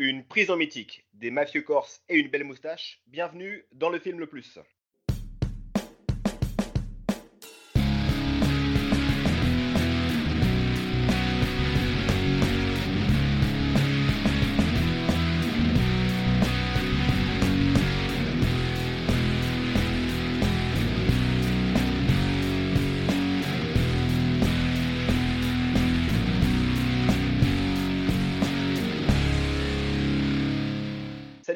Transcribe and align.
Une 0.00 0.22
prison 0.22 0.54
mythique, 0.54 1.04
des 1.12 1.32
mafieux 1.32 1.62
corses 1.62 2.04
et 2.08 2.16
une 2.18 2.28
belle 2.28 2.44
moustache. 2.44 3.02
Bienvenue 3.08 3.64
dans 3.72 3.90
le 3.90 3.98
film 3.98 4.20
le 4.20 4.28
plus. 4.28 4.60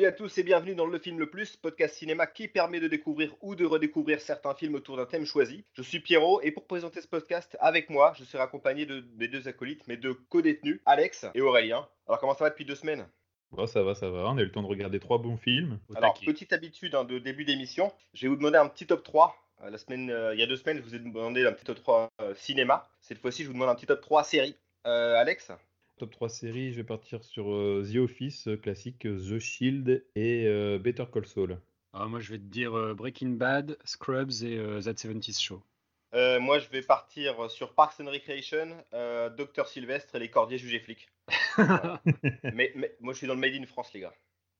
Salut 0.03 0.15
à 0.15 0.17
tous 0.17 0.37
et 0.39 0.43
bienvenue 0.43 0.75
dans 0.75 0.87
Le 0.87 0.99
Film 0.99 1.21
Le 1.21 1.31
Plus, 1.31 1.57
podcast 1.57 1.95
cinéma 1.95 2.27
qui 2.27 2.49
permet 2.49 2.81
de 2.81 2.89
découvrir 2.89 3.37
ou 3.41 3.55
de 3.55 3.65
redécouvrir 3.65 4.21
certains 4.21 4.53
films 4.53 4.75
autour 4.75 4.97
d'un 4.97 5.07
thème 5.07 5.25
choisi. 5.25 5.65
Je 5.75 5.83
suis 5.83 6.01
Pierrot 6.01 6.41
et 6.43 6.51
pour 6.51 6.67
présenter 6.67 7.01
ce 7.01 7.07
podcast 7.07 7.57
avec 7.61 7.89
moi, 7.89 8.13
je 8.19 8.25
serai 8.25 8.43
accompagné 8.43 8.85
de 8.85 9.05
mes 9.17 9.29
deux 9.29 9.47
acolytes, 9.47 9.87
mes 9.87 9.97
deux 9.97 10.15
co-détenus, 10.15 10.81
Alex 10.87 11.27
et 11.37 11.41
Aurélien. 11.41 11.87
Alors 12.09 12.19
comment 12.19 12.35
ça 12.35 12.43
va 12.43 12.51
depuis 12.51 12.65
deux 12.65 12.75
semaines? 12.75 13.07
Oh, 13.57 13.65
ça 13.69 13.85
va, 13.85 13.95
ça 13.95 14.11
va. 14.11 14.29
On 14.29 14.39
a 14.39 14.41
eu 14.41 14.47
le 14.47 14.51
temps 14.51 14.65
de 14.65 14.67
regarder 14.67 14.99
trois 14.99 15.19
bons 15.19 15.37
films. 15.37 15.79
Alors, 15.95 16.15
taquet. 16.15 16.27
petite 16.27 16.53
habitude 16.53 16.97
hein, 16.97 17.05
de 17.05 17.21
début 17.21 17.45
d'émission, 17.45 17.93
je 18.13 18.23
vais 18.23 18.29
vous 18.29 18.37
demander 18.37 18.59
un 18.59 18.67
petit 18.67 18.89
top 18.89 19.05
3. 19.05 19.37
Euh, 19.63 19.71
la 19.71 19.79
semaine, 19.79 20.11
euh, 20.11 20.35
il 20.35 20.41
y 20.41 20.43
a 20.43 20.49
deux 20.49 20.57
semaines, 20.57 20.79
je 20.79 20.83
vous 20.83 20.97
ai 20.97 20.99
demandé 20.99 21.47
un 21.47 21.53
petit 21.53 21.65
top 21.65 21.77
3 21.77 22.11
euh, 22.23 22.35
cinéma. 22.35 22.89
Cette 23.03 23.19
fois-ci, 23.19 23.45
je 23.45 23.47
vous 23.47 23.55
demande 23.55 23.69
un 23.69 23.77
petit 23.77 23.87
top 23.87 24.01
3 24.01 24.25
série. 24.25 24.57
Euh, 24.85 25.15
Alex? 25.15 25.53
Top 26.03 26.11
3 26.11 26.29
séries, 26.31 26.73
je 26.73 26.79
vais 26.79 26.83
partir 26.83 27.23
sur 27.23 27.53
euh, 27.55 27.85
The 27.89 27.99
Office, 27.99 28.49
euh, 28.49 28.57
classique, 28.57 29.07
euh, 29.07 29.17
The 29.21 29.39
Shield 29.39 30.05
et 30.17 30.49
euh, 30.49 30.77
Better 30.77 31.05
Call 31.13 31.27
Saul. 31.27 31.61
Ah, 31.93 32.07
moi, 32.07 32.19
je 32.19 32.33
vais 32.33 32.39
te 32.39 32.43
dire 32.43 32.77
euh, 32.77 32.93
Breaking 32.93 33.37
Bad, 33.37 33.79
Scrubs 33.85 34.43
et 34.43 34.59
euh, 34.59 34.81
That 34.81 34.95
70s 34.95 35.41
Show. 35.41 35.63
Euh, 36.13 36.41
Moi, 36.41 36.59
je 36.59 36.69
vais 36.71 36.83
partir 36.83 37.49
sur 37.49 37.73
Parks 37.75 38.01
and 38.01 38.11
Recreation, 38.11 38.85
euh, 38.95 39.31
Docteur 39.31 39.69
Sylvestre 39.69 40.17
et 40.17 40.19
les 40.19 40.29
Cordiers 40.29 40.59
jugés 40.59 40.81
flics. 40.81 41.09
mais, 42.53 42.73
mais 42.75 42.97
moi, 42.99 43.13
je 43.13 43.19
suis 43.19 43.29
dans 43.29 43.35
le 43.35 43.41
Made 43.41 43.55
in 43.55 43.65
France, 43.67 43.93
les 43.95 44.01
gars. 44.01 44.13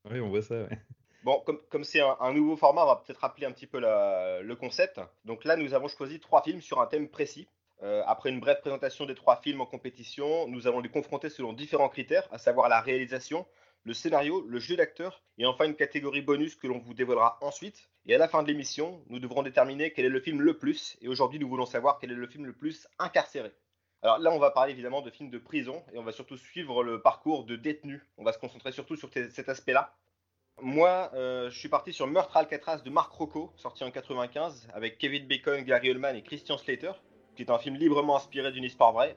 Oui, 0.09 0.21
on 0.21 0.29
voit 0.29 0.43
ça. 0.43 0.55
ouais. 0.63 0.79
Bon, 1.25 1.41
comme 1.45 1.59
comme 1.69 1.83
c'est 1.83 1.99
un, 1.99 2.15
un 2.21 2.33
nouveau 2.33 2.55
format, 2.55 2.83
on 2.83 2.87
va 2.87 3.03
peut-être 3.05 3.19
rappeler 3.19 3.47
un 3.47 3.51
petit 3.51 3.67
peu 3.67 3.79
la- 3.79 4.41
le 4.41 4.55
concept. 4.55 5.01
Donc 5.25 5.43
là, 5.43 5.57
nous 5.57 5.73
avons 5.73 5.89
choisi 5.89 6.21
trois 6.21 6.41
films 6.41 6.61
sur 6.61 6.79
un 6.79 6.87
thème 6.87 7.09
précis. 7.09 7.49
Euh, 7.83 8.01
après 8.07 8.29
une 8.29 8.39
brève 8.39 8.61
présentation 8.61 9.05
des 9.05 9.15
trois 9.15 9.41
films 9.41 9.59
en 9.59 9.65
compétition, 9.65 10.47
nous 10.47 10.67
allons 10.67 10.79
les 10.79 10.89
confronter 10.89 11.29
selon 11.29 11.51
différents 11.51 11.89
critères, 11.89 12.29
à 12.31 12.37
savoir 12.37 12.69
la 12.69 12.79
réalisation, 12.79 13.45
le 13.83 13.93
scénario, 13.93 14.45
le 14.47 14.57
jeu 14.59 14.77
d'acteur, 14.77 15.21
et 15.37 15.45
enfin 15.45 15.65
une 15.65 15.75
catégorie 15.75 16.21
bonus 16.21 16.55
que 16.55 16.67
l'on 16.67 16.79
vous 16.79 16.93
dévoilera 16.93 17.37
ensuite. 17.41 17.89
Et 18.05 18.15
à 18.15 18.17
la 18.17 18.29
fin 18.29 18.41
de 18.41 18.47
l'émission, 18.47 19.03
nous 19.09 19.19
devrons 19.19 19.43
déterminer 19.43 19.91
quel 19.91 20.05
est 20.05 20.09
le 20.09 20.21
film 20.21 20.39
le 20.39 20.57
plus, 20.57 20.97
et 21.01 21.09
aujourd'hui 21.09 21.39
nous 21.39 21.49
voulons 21.49 21.65
savoir 21.65 21.99
quel 21.99 22.11
est 22.11 22.15
le 22.15 22.27
film 22.27 22.45
le 22.45 22.53
plus 22.53 22.87
incarcéré. 22.99 23.51
Alors 24.01 24.19
là, 24.19 24.31
on 24.31 24.39
va 24.39 24.51
parler 24.51 24.71
évidemment 24.71 25.01
de 25.01 25.09
films 25.09 25.29
de 25.29 25.37
prison, 25.37 25.83
et 25.93 25.97
on 25.97 26.03
va 26.03 26.13
surtout 26.13 26.37
suivre 26.37 26.85
le 26.85 27.01
parcours 27.01 27.43
de 27.43 27.57
détenus. 27.57 28.01
On 28.17 28.23
va 28.23 28.31
se 28.31 28.37
concentrer 28.37 28.71
surtout 28.71 28.95
sur 28.95 29.09
cet 29.13 29.49
aspect-là. 29.49 29.93
Moi, 30.61 31.09
euh, 31.15 31.49
je 31.49 31.59
suis 31.59 31.69
parti 31.69 31.91
sur 31.91 32.07
Meurtre 32.07 32.37
Alcatraz 32.37 32.81
de 32.83 32.89
Marc 32.89 33.11
Rocco, 33.11 33.51
sorti 33.57 33.83
en 33.83 33.91
95, 33.91 34.69
avec 34.73 34.97
Kevin 34.97 35.27
Bacon, 35.27 35.61
Gary 35.63 35.89
Oldman 35.89 36.15
et 36.15 36.21
Christian 36.21 36.57
Slater, 36.57 36.93
qui 37.35 37.43
est 37.43 37.51
un 37.51 37.57
film 37.59 37.75
librement 37.75 38.15
inspiré 38.17 38.51
d'une 38.51 38.63
histoire 38.63 38.91
vraie, 38.93 39.15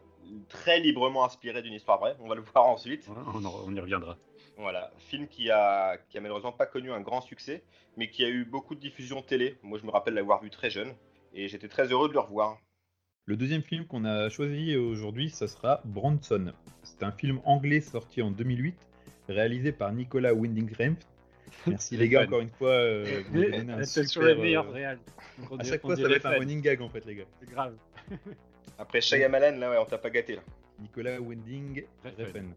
très 0.48 0.80
librement 0.80 1.24
inspiré 1.24 1.62
d'une 1.62 1.74
histoire 1.74 1.98
vraie. 1.98 2.16
On 2.20 2.28
va 2.28 2.34
le 2.34 2.42
voir 2.42 2.66
ensuite. 2.66 3.08
On, 3.34 3.44
en- 3.44 3.62
on 3.66 3.74
y 3.74 3.80
reviendra. 3.80 4.16
Voilà, 4.58 4.90
film 4.98 5.28
qui 5.28 5.50
a, 5.50 5.98
qui 6.08 6.16
a 6.16 6.20
malheureusement 6.22 6.52
pas 6.52 6.64
connu 6.66 6.90
un 6.90 7.00
grand 7.02 7.20
succès, 7.20 7.62
mais 7.96 8.08
qui 8.08 8.24
a 8.24 8.28
eu 8.28 8.44
beaucoup 8.46 8.74
de 8.74 8.80
diffusion 8.80 9.20
télé. 9.20 9.58
Moi, 9.62 9.78
je 9.78 9.84
me 9.84 9.90
rappelle 9.90 10.14
l'avoir 10.14 10.42
vu 10.42 10.48
très 10.50 10.70
jeune, 10.70 10.94
et 11.34 11.48
j'étais 11.48 11.68
très 11.68 11.92
heureux 11.92 12.08
de 12.08 12.14
le 12.14 12.20
revoir. 12.20 12.56
Le 13.26 13.36
deuxième 13.36 13.62
film 13.62 13.86
qu'on 13.86 14.04
a 14.04 14.28
choisi 14.30 14.74
aujourd'hui, 14.76 15.28
ça 15.30 15.46
sera 15.46 15.82
Bronson. 15.84 16.52
C'est 16.84 17.02
un 17.02 17.12
film 17.12 17.40
anglais 17.44 17.80
sorti 17.80 18.22
en 18.22 18.30
2008, 18.30 18.76
réalisé 19.28 19.72
par 19.72 19.92
Nicolas 19.92 20.32
Winding 20.32 20.70
Refn. 20.70 20.94
Merci 21.66 21.96
les 21.96 22.08
gars, 22.08 22.20
Fan. 22.20 22.28
encore 22.28 22.40
une 22.40 22.48
fois. 22.50 22.70
euh, 22.70 23.22
vous 23.30 23.42
un 23.42 23.84
super, 23.84 24.28
les 24.28 24.34
meilleurs 24.36 24.66
euh, 24.74 24.94
À 25.58 25.64
chaque 25.64 25.82
fois, 25.82 25.96
ça 25.96 26.08
va 26.08 26.14
être 26.16 26.26
un 26.26 26.30
running 26.38 26.60
gag 26.62 26.80
en 26.80 26.88
fait, 26.88 27.04
les 27.04 27.14
gars. 27.16 27.24
C'est 27.40 27.50
grave. 27.50 27.76
Après 28.78 29.00
Shyamalan, 29.00 29.58
là, 29.58 29.70
ouais, 29.70 29.78
on 29.78 29.84
t'a 29.84 29.98
pas 29.98 30.10
gâté. 30.10 30.36
Là. 30.36 30.42
Nicolas 30.80 31.20
Winding 31.20 31.84
Refn. 32.04 32.52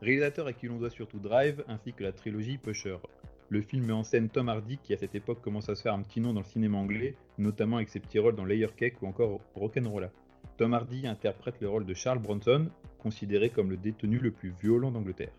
Réalisateur 0.00 0.46
à 0.46 0.52
qui 0.52 0.66
l'on 0.66 0.78
doit 0.78 0.90
surtout 0.90 1.18
Drive 1.18 1.64
ainsi 1.68 1.92
que 1.92 2.02
la 2.02 2.12
trilogie 2.12 2.58
Pusher. 2.58 2.96
Le 3.50 3.60
film 3.60 3.86
met 3.86 3.92
en 3.92 4.02
scène 4.02 4.30
Tom 4.30 4.48
Hardy 4.48 4.78
qui 4.78 4.94
à 4.94 4.96
cette 4.96 5.14
époque 5.14 5.42
commence 5.42 5.68
à 5.68 5.74
se 5.74 5.82
faire 5.82 5.92
un 5.92 6.02
petit 6.02 6.20
nom 6.20 6.32
dans 6.32 6.40
le 6.40 6.46
cinéma 6.46 6.78
anglais, 6.78 7.14
notamment 7.36 7.76
avec 7.76 7.90
ses 7.90 8.00
petits 8.00 8.18
rôles 8.18 8.34
dans 8.34 8.46
Layer 8.46 8.68
Cake 8.74 9.02
ou 9.02 9.06
encore 9.06 9.40
Rock'n'Rolla. 9.54 10.10
Tom 10.56 10.74
Hardy 10.74 11.06
interprète 11.06 11.60
le 11.60 11.68
rôle 11.68 11.84
de 11.84 11.94
Charles 11.94 12.18
Bronson, 12.18 12.70
considéré 12.98 13.50
comme 13.50 13.70
le 13.70 13.76
détenu 13.76 14.18
le 14.18 14.30
plus 14.30 14.54
violent 14.60 14.90
d'Angleterre. 14.90 15.32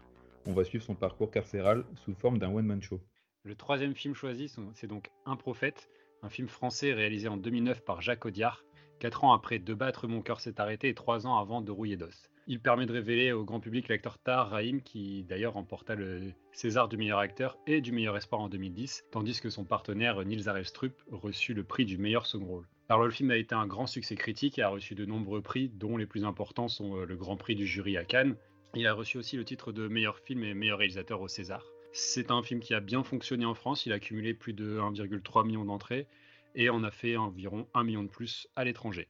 On 0.46 0.54
va 0.54 0.64
suivre 0.64 0.84
son 0.84 0.96
parcours 0.96 1.32
carcéral 1.32 1.84
sous 1.96 2.14
forme 2.14 2.38
d'un 2.38 2.54
one-man 2.54 2.82
show. 2.82 3.00
Le 3.44 3.56
troisième 3.56 3.96
film 3.96 4.14
choisi, 4.14 4.54
c'est 4.76 4.88
donc 4.88 5.10
Un 5.26 5.36
prophète, 5.36 5.90
un 6.22 6.30
film 6.30 6.48
français 6.48 6.94
réalisé 6.94 7.28
en 7.28 7.38
2009 7.38 7.84
par 7.84 8.02
Jacques 8.02 8.26
Audiard, 8.26 8.64
quatre 9.00 9.24
ans 9.24 9.34
après 9.34 9.60
De 9.60 9.74
battre 9.74 10.08
mon 10.08 10.22
cœur 10.22 10.40
s'est 10.40 10.60
arrêté 10.60 10.90
et 10.90 10.94
trois 10.94 11.28
ans 11.28 11.38
avant 11.38 11.62
De 11.62 11.72
rouiller 11.72 11.98
d'os. 11.98 12.30
Il 12.46 12.60
permet 12.60 12.86
de 12.86 12.92
révéler 12.92 13.32
au 13.32 13.46
grand 13.46 13.62
public 13.62 13.88
l'acteur 13.88 14.18
Tahar 14.18 14.50
Rahim, 14.50 14.82
qui 14.82 15.24
d'ailleurs 15.24 15.54
remporta 15.54 15.96
le 15.96 16.34
César 16.52 16.90
du 16.90 16.98
meilleur 16.98 17.20
acteur 17.20 17.58
et 17.68 17.80
du 17.80 17.94
meilleur 17.94 18.18
espoir 18.18 18.42
en 18.42 18.50
2010, 18.50 19.06
tandis 19.12 19.40
que 19.40 19.50
son 19.50 19.64
partenaire 19.64 20.26
Nils 20.26 20.50
Arestrup 20.50 21.02
reçut 21.10 21.54
le 21.54 21.64
prix 21.64 21.86
du 21.86 21.98
meilleur 21.98 22.26
second 22.26 22.48
rôle. 22.48 22.68
Alors 22.90 23.06
le 23.06 23.12
film 23.12 23.32
a 23.32 23.38
été 23.38 23.56
un 23.56 23.66
grand 23.66 23.88
succès 23.88 24.16
critique 24.16 24.60
et 24.60 24.62
a 24.62 24.68
reçu 24.68 24.94
de 24.94 25.06
nombreux 25.06 25.42
prix, 25.42 25.70
dont 25.70 25.96
les 25.96 26.06
plus 26.06 26.26
importants 26.26 26.68
sont 26.68 26.98
euh, 26.98 27.06
le 27.06 27.16
Grand 27.16 27.38
Prix 27.38 27.56
du 27.56 27.66
jury 27.66 27.96
à 27.96 28.04
Cannes. 28.04 28.36
Il 28.76 28.88
a 28.88 28.94
reçu 28.94 29.18
aussi 29.18 29.38
le 29.38 29.46
titre 29.46 29.72
de 29.72 29.88
meilleur 29.88 30.20
film 30.20 30.44
et 30.44 30.54
meilleur 30.54 30.80
réalisateur 30.80 31.22
au 31.22 31.30
César. 31.30 31.66
C'est 31.94 32.30
un 32.30 32.44
film 32.44 32.60
qui 32.60 32.74
a 32.74 32.82
bien 32.82 33.04
fonctionné 33.04 33.46
en 33.46 33.54
France, 33.54 33.86
il 33.86 33.94
a 33.94 34.00
cumulé 34.00 34.34
plus 34.34 34.54
de 34.54 34.80
1,3 34.80 35.46
million 35.46 35.64
d'entrées 35.64 36.08
et 36.56 36.70
en 36.70 36.84
a 36.84 36.92
fait 36.92 37.18
environ 37.18 37.68
1 37.74 37.84
million 37.84 38.04
de 38.04 38.10
plus 38.10 38.48
à 38.56 38.64
l'étranger. 38.64 39.10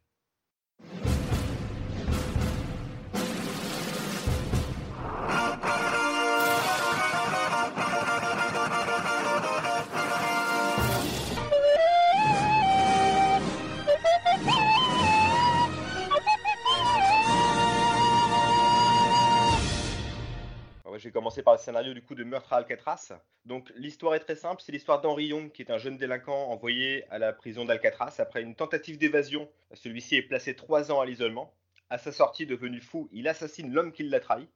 Vais 21.04 21.12
commencer 21.12 21.44
par 21.44 21.54
le 21.54 21.60
scénario 21.60 21.94
du 21.94 22.02
coup 22.02 22.16
de 22.16 22.24
Meurtre 22.24 22.54
à 22.54 22.58
Alcatraz. 22.58 23.14
Donc 23.46 23.72
l'histoire 23.76 24.16
est 24.16 24.22
très 24.22 24.38
simple, 24.38 24.62
c'est 24.66 24.72
l'histoire 24.72 25.02
d'Henri 25.02 25.26
Young 25.26 25.52
qui 25.52 25.62
est 25.62 25.70
un 25.70 25.78
jeune 25.78 25.98
délinquant 25.98 26.50
envoyé 26.50 27.04
à 27.10 27.20
la 27.20 27.34
prison 27.34 27.66
d'Alcatraz 27.66 28.16
après 28.20 28.42
une 28.42 28.56
tentative 28.56 28.98
d'évasion. 28.98 29.50
Celui-ci 29.74 30.16
est 30.16 30.22
placé 30.22 30.56
trois 30.56 30.94
ans 30.94 31.02
à 31.02 31.06
l'isolement. 31.06 31.54
À 31.90 31.98
sa 31.98 32.14
sortie, 32.14 32.46
devenu 32.46 32.80
fou, 32.80 33.10
il 33.12 33.28
assassine 33.28 33.74
l'homme 33.74 33.92
qui 33.92 34.04
l'a 34.04 34.22
trahi. 34.22 34.48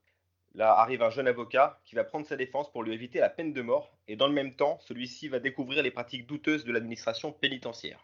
Là 0.55 0.71
arrive 0.71 1.03
un 1.03 1.09
jeune 1.09 1.27
avocat 1.27 1.81
qui 1.83 1.95
va 1.95 2.05
prendre 2.05 2.25
sa 2.25 2.37
défense 2.37 2.71
pour 2.71 2.81
lui 2.81 2.93
éviter 2.93 3.19
la 3.19 3.29
peine 3.29 3.51
de 3.51 3.61
mort. 3.61 3.91
Et 4.07 4.15
dans 4.15 4.27
le 4.27 4.33
même 4.33 4.55
temps, 4.55 4.79
celui-ci 4.87 5.27
va 5.27 5.39
découvrir 5.39 5.83
les 5.83 5.91
pratiques 5.91 6.25
douteuses 6.25 6.63
de 6.63 6.71
l'administration 6.71 7.33
pénitentiaire. 7.33 7.99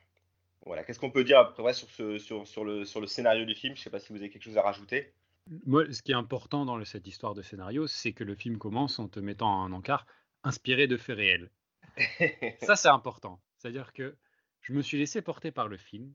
Voilà, 0.66 0.84
qu'est-ce 0.84 1.00
qu'on 1.00 1.12
peut 1.12 1.24
dire 1.24 1.40
après 1.40 1.64
ouais, 1.64 1.74
sur, 1.74 1.90
ce, 1.90 2.18
sur, 2.18 2.64
le, 2.64 3.08
scénario 3.08 3.46
du 3.46 3.56
film? 3.56 3.76
Je 3.76 3.82
sais 3.82 3.90
pas 3.90 4.00
si 4.00 4.14
vous 4.14 4.20
avez 4.20 4.30
quelque 4.30 4.44
chose 4.44 4.58
à 4.58 4.62
rajouter. 4.62 5.14
Moi, 5.66 5.92
ce 5.92 6.02
qui 6.02 6.12
est 6.12 6.16
important 6.16 6.66
dans 6.66 6.84
cette 6.86 7.08
histoire 7.08 7.34
de 7.34 7.42
scénario, 7.42 7.88
c'est 7.88 8.14
que 8.14 8.24
le 8.24 8.36
film 8.36 8.58
commence 8.58 9.00
en 9.00 9.08
te 9.08 9.20
mettant 9.20 9.64
un 9.64 9.72
encart 9.74 10.06
inspiré 10.44 10.88
de 10.88 10.98
faits 10.98 11.18
réels. 11.18 11.52
Ça, 12.62 12.76
c'est 12.76 12.88
important. 12.90 13.42
C'est-à-dire 13.58 13.94
que 13.94 14.16
je 14.62 14.74
me 14.74 14.82
suis 14.82 14.98
laissé 14.98 15.22
porter 15.22 15.52
par 15.52 15.68
le 15.68 15.78
film 15.78 16.14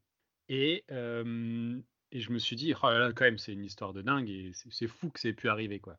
et, 0.48 0.84
euh, 0.90 1.78
et 2.10 2.20
je 2.20 2.32
me 2.32 2.38
suis 2.38 2.56
dit, 2.56 2.72
oh 2.82 2.86
là 2.88 2.98
là, 2.98 3.12
quand 3.12 3.24
même, 3.24 3.38
c'est 3.38 3.52
une 3.52 3.64
histoire 3.64 3.92
de 3.92 4.02
dingue 4.02 4.28
et 4.30 4.52
c'est 4.70 4.88
fou 4.88 5.10
que 5.10 5.20
ça 5.20 5.28
ait 5.28 5.34
pu 5.34 5.48
arriver, 5.48 5.78
quoi. 5.78 5.98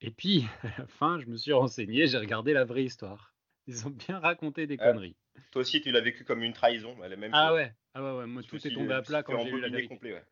Et 0.00 0.10
puis, 0.10 0.44
à 0.62 0.80
la 0.80 0.86
fin, 0.86 1.20
je 1.20 1.26
me 1.26 1.36
suis 1.36 1.52
renseigné, 1.52 2.06
j'ai 2.06 2.18
regardé 2.18 2.52
la 2.52 2.64
vraie 2.64 2.84
histoire. 2.84 3.34
Ils 3.66 3.86
ont 3.86 3.90
bien 3.90 4.18
raconté 4.18 4.66
des 4.66 4.76
Ah, 4.80 4.92
conneries. 4.92 5.16
Toi 5.52 5.60
aussi, 5.62 5.80
tu 5.80 5.92
l'as 5.92 6.00
vécu 6.00 6.24
comme 6.24 6.42
une 6.42 6.52
trahison, 6.52 6.98
la 6.98 7.14
même 7.16 7.30
Ah 7.32 7.48
chose. 7.48 7.56
ouais, 7.56 7.74
ah 7.94 8.02
ouais, 8.02 8.18
ouais, 8.20 8.26
moi, 8.26 8.42
Je 8.42 8.48
tout 8.48 8.56
est 8.66 8.70
tombé 8.70 8.92
à 8.92 8.96
je 8.96 9.00
me 9.02 9.06
plat 9.06 9.22
quand 9.22 9.38
j'ai 9.40 9.50
eu 9.50 9.60
la 9.60 9.68
vérité. 9.68 9.88
complet, 9.88 10.14
ouais. 10.14 10.24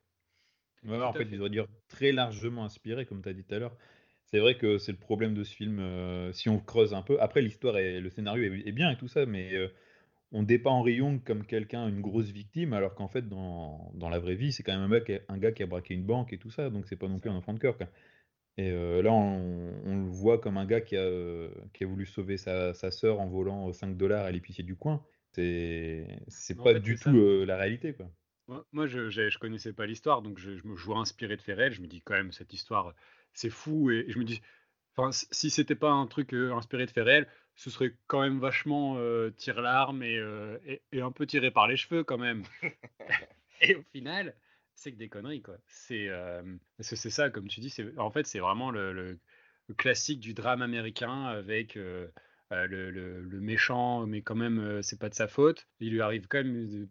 Ouais, 0.87 1.01
en 1.03 1.13
fait, 1.13 1.25
fait. 1.25 1.31
ils 1.33 1.41
auraient 1.41 1.51
dû 1.51 1.61
très 1.89 2.13
largement 2.13 2.65
inspiré, 2.65 3.07
comme 3.07 3.23
tu 3.23 3.29
as 3.29 3.33
dit 3.33 3.45
tout 3.45 3.55
à 3.55 3.59
l'heure. 3.59 3.77
C'est 4.25 4.39
vrai 4.39 4.57
que 4.57 4.79
c'est 4.79 4.93
le 4.93 4.99
problème 4.99 5.35
de 5.35 5.43
ce 5.45 5.55
film, 5.55 5.79
euh, 5.81 6.33
si 6.33 6.49
on 6.49 6.59
creuse 6.59 6.95
un 6.95 7.03
peu. 7.03 7.21
Après, 7.21 7.43
l'histoire 7.43 7.79
et 7.79 8.01
le 8.01 8.11
scénario 8.11 8.53
est, 8.53 8.69
est 8.69 8.73
bien 8.73 8.91
et 8.91 8.97
tout 8.97 9.09
ça, 9.09 9.27
mais 9.27 9.55
euh, 9.55 9.69
on 10.33 10.43
dépeint 10.43 10.71
Henri 10.71 10.95
Young 10.95 11.23
comme 11.25 11.45
quelqu'un, 11.45 11.89
une 11.89 12.01
grosse 12.01 12.31
victime, 12.31 12.73
alors 12.73 12.95
qu'en 12.95 13.09
fait, 13.09 13.29
dans, 13.29 13.91
dans 13.95 14.09
la 14.09 14.21
vraie 14.21 14.37
vie, 14.37 14.53
c'est 14.53 14.63
quand 14.63 14.73
même 14.73 14.83
un, 14.83 14.89
mec, 14.89 15.13
un 15.29 15.39
gars 15.39 15.53
qui 15.53 15.63
a 15.63 15.67
braqué 15.67 15.95
une 15.95 16.05
banque 16.05 16.33
et 16.33 16.39
tout 16.39 16.51
ça, 16.51 16.71
donc 16.71 16.87
c'est 16.87 16.97
pas 16.97 17.09
non 17.09 17.19
plus 17.19 17.31
un 17.31 17.35
enfant 17.35 17.55
de 17.55 17.59
cœur. 17.59 17.77
quoi. 17.77 17.89
Et 18.57 18.71
là, 18.71 19.11
on, 19.13 19.97
le 19.97 20.09
voit 20.09 20.39
comme 20.39 20.59
un 20.59 20.67
gars 20.67 20.83
qui 20.83 20.97
a, 20.97 21.49
qui 21.73 21.85
a 21.85 21.87
voulu 21.87 22.05
sauver 22.05 22.37
sa, 22.37 22.75
sa 22.75 22.91
sœur 22.91 23.19
en 23.19 23.27
volant 23.27 23.73
5 23.73 23.97
dollars 23.97 24.27
à 24.27 24.31
l'épicier 24.31 24.65
du 24.65 24.77
coin. 24.77 25.03
C'est 25.33 26.07
pas 26.63 26.75
du 26.75 26.97
tout 26.97 27.45
la 27.45 27.57
réalité, 27.57 27.95
quoi. 27.95 28.11
Moi, 28.73 28.87
je, 28.87 29.11
je, 29.11 29.39
connaissais 29.39 29.73
pas 29.73 29.87
l'histoire, 29.87 30.23
donc 30.23 30.39
je, 30.39 30.51
me 30.51 30.75
vois 30.75 30.99
inspiré 30.99 31.37
de 31.37 31.43
faits 31.43 31.73
Je 31.73 31.81
me 31.81 31.87
dis 31.87 32.01
quand 32.03 32.15
même, 32.15 32.33
cette 32.33 32.53
histoire, 32.53 32.95
c'est 33.33 33.51
fou. 33.51 33.91
Et, 33.91 34.07
je 34.09 34.19
me 34.19 34.25
dis, 34.25 34.41
enfin, 34.97 35.11
si 35.13 35.51
c'était 35.51 35.75
pas 35.75 35.91
un 35.91 36.07
truc 36.07 36.33
inspiré 36.33 36.87
de 36.87 37.01
réels, 37.01 37.29
ce 37.55 37.71
serait 37.71 37.95
quand 38.07 38.21
même 38.23 38.39
vachement 38.39 38.97
tire 39.37 39.61
l'arme 39.61 40.03
et, 40.03 40.21
et, 40.93 41.01
un 41.01 41.13
peu 41.13 41.27
tiré 41.27 41.51
par 41.51 41.69
les 41.69 41.77
cheveux 41.77 42.05
quand 42.05 42.19
même. 42.19 42.45
et 43.61 43.75
au 43.77 43.83
final, 43.93 44.35
c'est 44.75 44.93
que 44.93 44.97
des 44.97 45.09
conneries, 45.09 45.43
quoi. 45.43 45.57
C'est 45.67 46.09
c'est 46.81 47.11
ça, 47.11 47.31
comme 47.31 47.49
tu 47.49 47.61
dis, 47.61 47.75
en 47.99 48.11
fait, 48.11 48.27
c'est 48.27 48.41
vraiment 48.41 48.71
le, 48.71 48.93
le, 48.93 49.19
classique 49.77 50.19
du 50.19 50.35
drame 50.35 50.63
américain 50.63 51.27
avec 51.27 51.77
euh, 52.53 52.67
le, 52.67 53.41
méchant, 53.41 54.07
mais 54.07 54.23
quand 54.23 54.35
même, 54.35 54.59
euh, 54.59 54.83
c'est 54.83 54.99
pas 54.99 55.09
de 55.09 55.15
sa 55.15 55.29
faute. 55.29 55.67
Il 55.79 55.93
lui 55.93 56.01
arrive 56.01 56.27
quand 56.27 56.39
même 56.39 56.89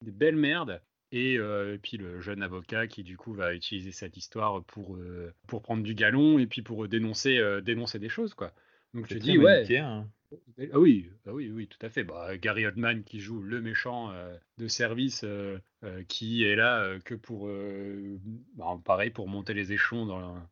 des, 0.00 0.10
belles 0.10 0.36
merdes. 0.36 0.82
Et, 1.12 1.38
euh, 1.38 1.78
puis 1.80 1.96
le 1.96 2.20
jeune 2.20 2.42
avocat 2.42 2.86
qui 2.86 3.02
du 3.04 3.16
coup 3.16 3.32
va 3.32 3.54
utiliser 3.54 3.92
cette 3.92 4.16
histoire 4.16 4.64
pour, 4.64 4.98
pour 5.46 5.62
prendre 5.62 5.82
du 5.82 5.94
galon 5.94 6.38
et 6.38 6.46
puis 6.46 6.62
pour 6.62 6.88
dénoncer, 6.88 7.40
dénoncer 7.62 7.98
des 7.98 8.08
choses 8.08 8.34
quoi. 8.34 8.52
Donc 8.94 9.06
je 9.08 9.18
dis 9.18 9.38
ouais. 9.38 9.76
Hein. 9.78 10.08
Ah 10.72 10.80
oui, 10.80 11.08
ah 11.26 11.32
oui, 11.32 11.50
oui, 11.52 11.68
tout 11.68 11.78
à 11.86 11.88
fait. 11.88 12.02
Bah, 12.02 12.36
Gary 12.36 12.66
Oldman 12.66 13.04
qui 13.04 13.20
joue 13.20 13.40
le 13.40 13.60
méchant 13.60 14.12
de 14.58 14.66
service 14.68 15.24
qui 16.08 16.44
est 16.44 16.56
là 16.56 16.98
que 17.04 17.14
pour, 17.14 17.48
bah, 18.54 18.80
pareil, 18.84 19.10
pour 19.10 19.28
monter 19.28 19.54
les 19.54 19.72
échelons 19.72 20.06
dans, 20.06 20.42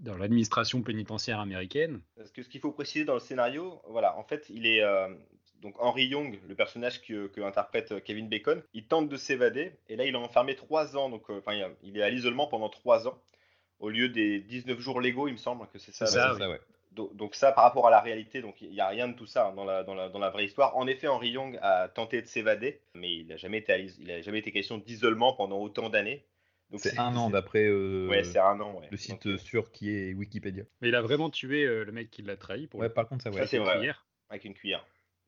dans 0.00 0.16
l'administration 0.16 0.82
pénitentiaire 0.82 1.40
américaine. 1.40 2.00
Parce 2.16 2.32
que 2.32 2.42
ce 2.42 2.48
qu'il 2.48 2.60
faut 2.60 2.72
préciser 2.72 3.04
dans 3.04 3.14
le 3.14 3.20
scénario, 3.20 3.80
voilà, 3.88 4.16
en 4.18 4.24
fait, 4.24 4.46
il 4.48 4.66
est 4.66 4.82
euh, 4.82 5.08
donc 5.60 5.74
Henry 5.78 6.06
Young, 6.06 6.38
le 6.48 6.54
personnage 6.54 7.00
que, 7.02 7.26
que, 7.28 7.40
interprète 7.40 8.02
Kevin 8.04 8.28
Bacon, 8.28 8.62
il 8.74 8.86
tente 8.86 9.08
de 9.08 9.16
s'évader 9.16 9.72
et 9.88 9.96
là 9.96 10.04
il 10.04 10.14
est 10.14 10.18
enfermé 10.18 10.56
trois 10.56 10.96
ans, 10.96 11.10
donc 11.10 11.30
euh, 11.30 11.38
enfin 11.38 11.52
il 11.82 11.98
est 11.98 12.02
à 12.02 12.10
l'isolement 12.10 12.46
pendant 12.46 12.68
trois 12.68 13.06
ans 13.06 13.18
au 13.80 13.88
lieu 13.88 14.08
des 14.08 14.40
19 14.40 14.78
jours 14.78 15.00
légaux, 15.00 15.26
il 15.26 15.32
me 15.32 15.38
semble 15.38 15.66
que 15.68 15.78
c'est 15.78 15.92
ça. 15.92 16.06
ça, 16.06 16.36
ouais. 16.36 16.60
donc, 16.92 17.34
ça, 17.34 17.50
par 17.50 17.64
rapport 17.64 17.88
à 17.88 17.90
la 17.90 18.00
réalité, 18.00 18.42
donc 18.42 18.60
il 18.60 18.70
n'y 18.70 18.80
a 18.80 18.88
rien 18.88 19.08
de 19.08 19.14
tout 19.14 19.26
ça 19.26 19.48
hein, 19.48 19.52
dans, 19.54 19.64
la, 19.64 19.82
dans, 19.82 19.94
la, 19.94 20.08
dans, 20.08 20.18
la, 20.18 20.30
vraie 20.30 20.44
histoire. 20.44 20.76
En 20.76 20.86
effet, 20.86 21.08
Henry 21.08 21.30
Young 21.30 21.58
a 21.62 21.88
tenté 21.88 22.20
de 22.20 22.26
s'évader, 22.26 22.80
mais 22.94 23.12
il 23.12 23.26
n'a 23.26 23.36
jamais 23.36 23.58
été, 23.58 23.86
il 23.98 24.10
a 24.10 24.20
jamais 24.20 24.38
été 24.38 24.52
question 24.52 24.78
d'isolement 24.78 25.32
pendant 25.32 25.58
autant 25.58 25.88
d'années. 25.88 26.24
C'est 26.76 26.98
un 27.00 27.16
an 27.16 27.30
d'après 27.30 27.64
euh, 27.64 28.08
un 28.36 28.60
an, 28.60 28.80
le 28.88 28.96
site 28.96 29.26
euh, 29.26 29.38
sûr 29.38 29.72
qui 29.72 29.90
est 29.90 30.14
Wikipédia. 30.14 30.62
Mais 30.80 30.88
il 30.88 30.94
a 30.94 31.02
vraiment 31.02 31.28
tué 31.28 31.64
euh, 31.64 31.84
le 31.84 31.90
mec 31.90 32.12
qui 32.12 32.22
l'a 32.22 32.36
trahi. 32.36 32.68
Pour 32.68 32.78
ouais, 32.78 32.88
par 32.88 33.08
contre, 33.08 33.24
ça, 33.24 33.30
ouais. 33.30 33.44
c'est 33.48 33.58
vrai. 33.58 33.92
Avec 34.28 34.44
une 34.44 34.54
cuillère. 34.54 34.86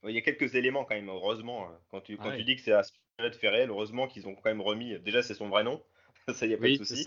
Il 0.09 0.15
y 0.15 0.19
a 0.19 0.23
quelques 0.23 0.55
éléments 0.55 0.85
quand 0.85 0.95
même, 0.95 1.09
heureusement. 1.09 1.69
Quand 1.91 2.01
tu, 2.01 2.17
quand 2.17 2.31
ah 2.31 2.37
tu 2.37 2.45
dis 2.45 2.57
que 2.57 2.63
c'est 2.63 2.73
Aspinall 2.73 3.33
Ferrel, 3.35 3.71
heureusement 3.71 4.09
qu'ils 4.09 4.27
ont 4.27 4.35
quand 4.35 4.51
même 4.51 4.61
remis. 4.61 4.99
Déjà, 5.01 5.23
c'est 5.23 5.35
son 5.35 5.49
vrai 5.49 5.63
nom. 5.65 5.83
ça, 6.29 6.47
y 6.47 6.55
a 6.55 6.59
pas 6.59 6.69
de 6.69 6.75
souci. 6.77 7.05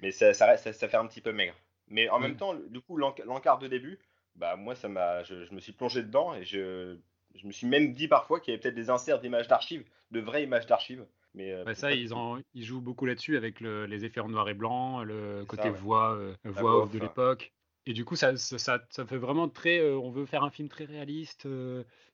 Mais 0.00 0.12
ça, 0.12 0.32
ça, 0.32 0.56
ça, 0.56 0.88
fait 0.88 0.96
un 0.96 1.06
petit 1.06 1.20
peu 1.20 1.32
maigre. 1.32 1.54
Mais 1.88 2.08
en 2.08 2.18
même 2.18 2.36
temps, 2.36 2.54
du 2.54 2.80
coup, 2.80 2.96
l'encart 2.96 3.58
de 3.58 3.66
début, 3.66 3.98
bah, 4.36 4.56
moi, 4.56 4.74
ça 4.74 4.88
m'a, 4.88 5.22
je, 5.24 5.44
je, 5.44 5.54
me 5.54 5.60
suis 5.60 5.72
plongé 5.72 6.02
dedans 6.02 6.34
et 6.34 6.44
je, 6.44 6.96
je 7.34 7.46
me 7.46 7.52
suis 7.52 7.66
même 7.66 7.92
dit 7.92 8.08
parfois 8.08 8.40
qu'il 8.40 8.52
y 8.52 8.54
avait 8.54 8.60
peut-être 8.60 8.74
des 8.74 8.90
inserts 8.90 9.20
d'images 9.20 9.48
d'archives, 9.48 9.84
de 10.10 10.20
vraies 10.20 10.44
images 10.44 10.66
d'archives. 10.66 11.04
Mais 11.34 11.52
euh, 11.52 11.74
ça, 11.74 11.92
ils, 11.92 12.10
ils 12.54 12.64
jouent 12.64 12.80
beaucoup 12.80 13.06
là-dessus 13.06 13.36
avec 13.36 13.60
les 13.60 14.04
effets 14.04 14.20
en 14.20 14.28
noir 14.28 14.48
et 14.48 14.54
blanc, 14.54 15.02
le 15.04 15.44
côté 15.44 15.70
voix, 15.70 16.14
euh, 16.14 16.34
voix, 16.44 16.88
de 16.92 16.98
l'époque. 16.98 17.52
Et 17.86 17.92
du 17.92 18.04
coup, 18.04 18.16
ça, 18.16 18.36
ça, 18.36 18.84
ça, 18.90 19.06
fait 19.06 19.16
vraiment 19.16 19.48
très. 19.48 19.78
Euh, 19.78 19.98
on 19.98 20.10
veut 20.10 20.26
faire 20.26 20.44
un 20.44 20.50
film 20.50 20.68
très 20.68 20.84
réaliste 20.84 21.48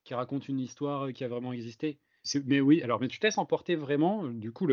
qui 0.04 0.14
raconte 0.14 0.48
une 0.48 0.60
histoire 0.60 1.12
qui 1.12 1.24
a 1.24 1.28
vraiment 1.28 1.52
existé. 1.52 1.98
Mais 2.44 2.60
oui, 2.60 2.82
alors, 2.82 3.00
mais 3.00 3.08
tu 3.08 3.18
te 3.18 3.26
laisses 3.26 3.38
emporter 3.38 3.76
vraiment. 3.76 4.24
Du 4.24 4.52
coup, 4.52 4.66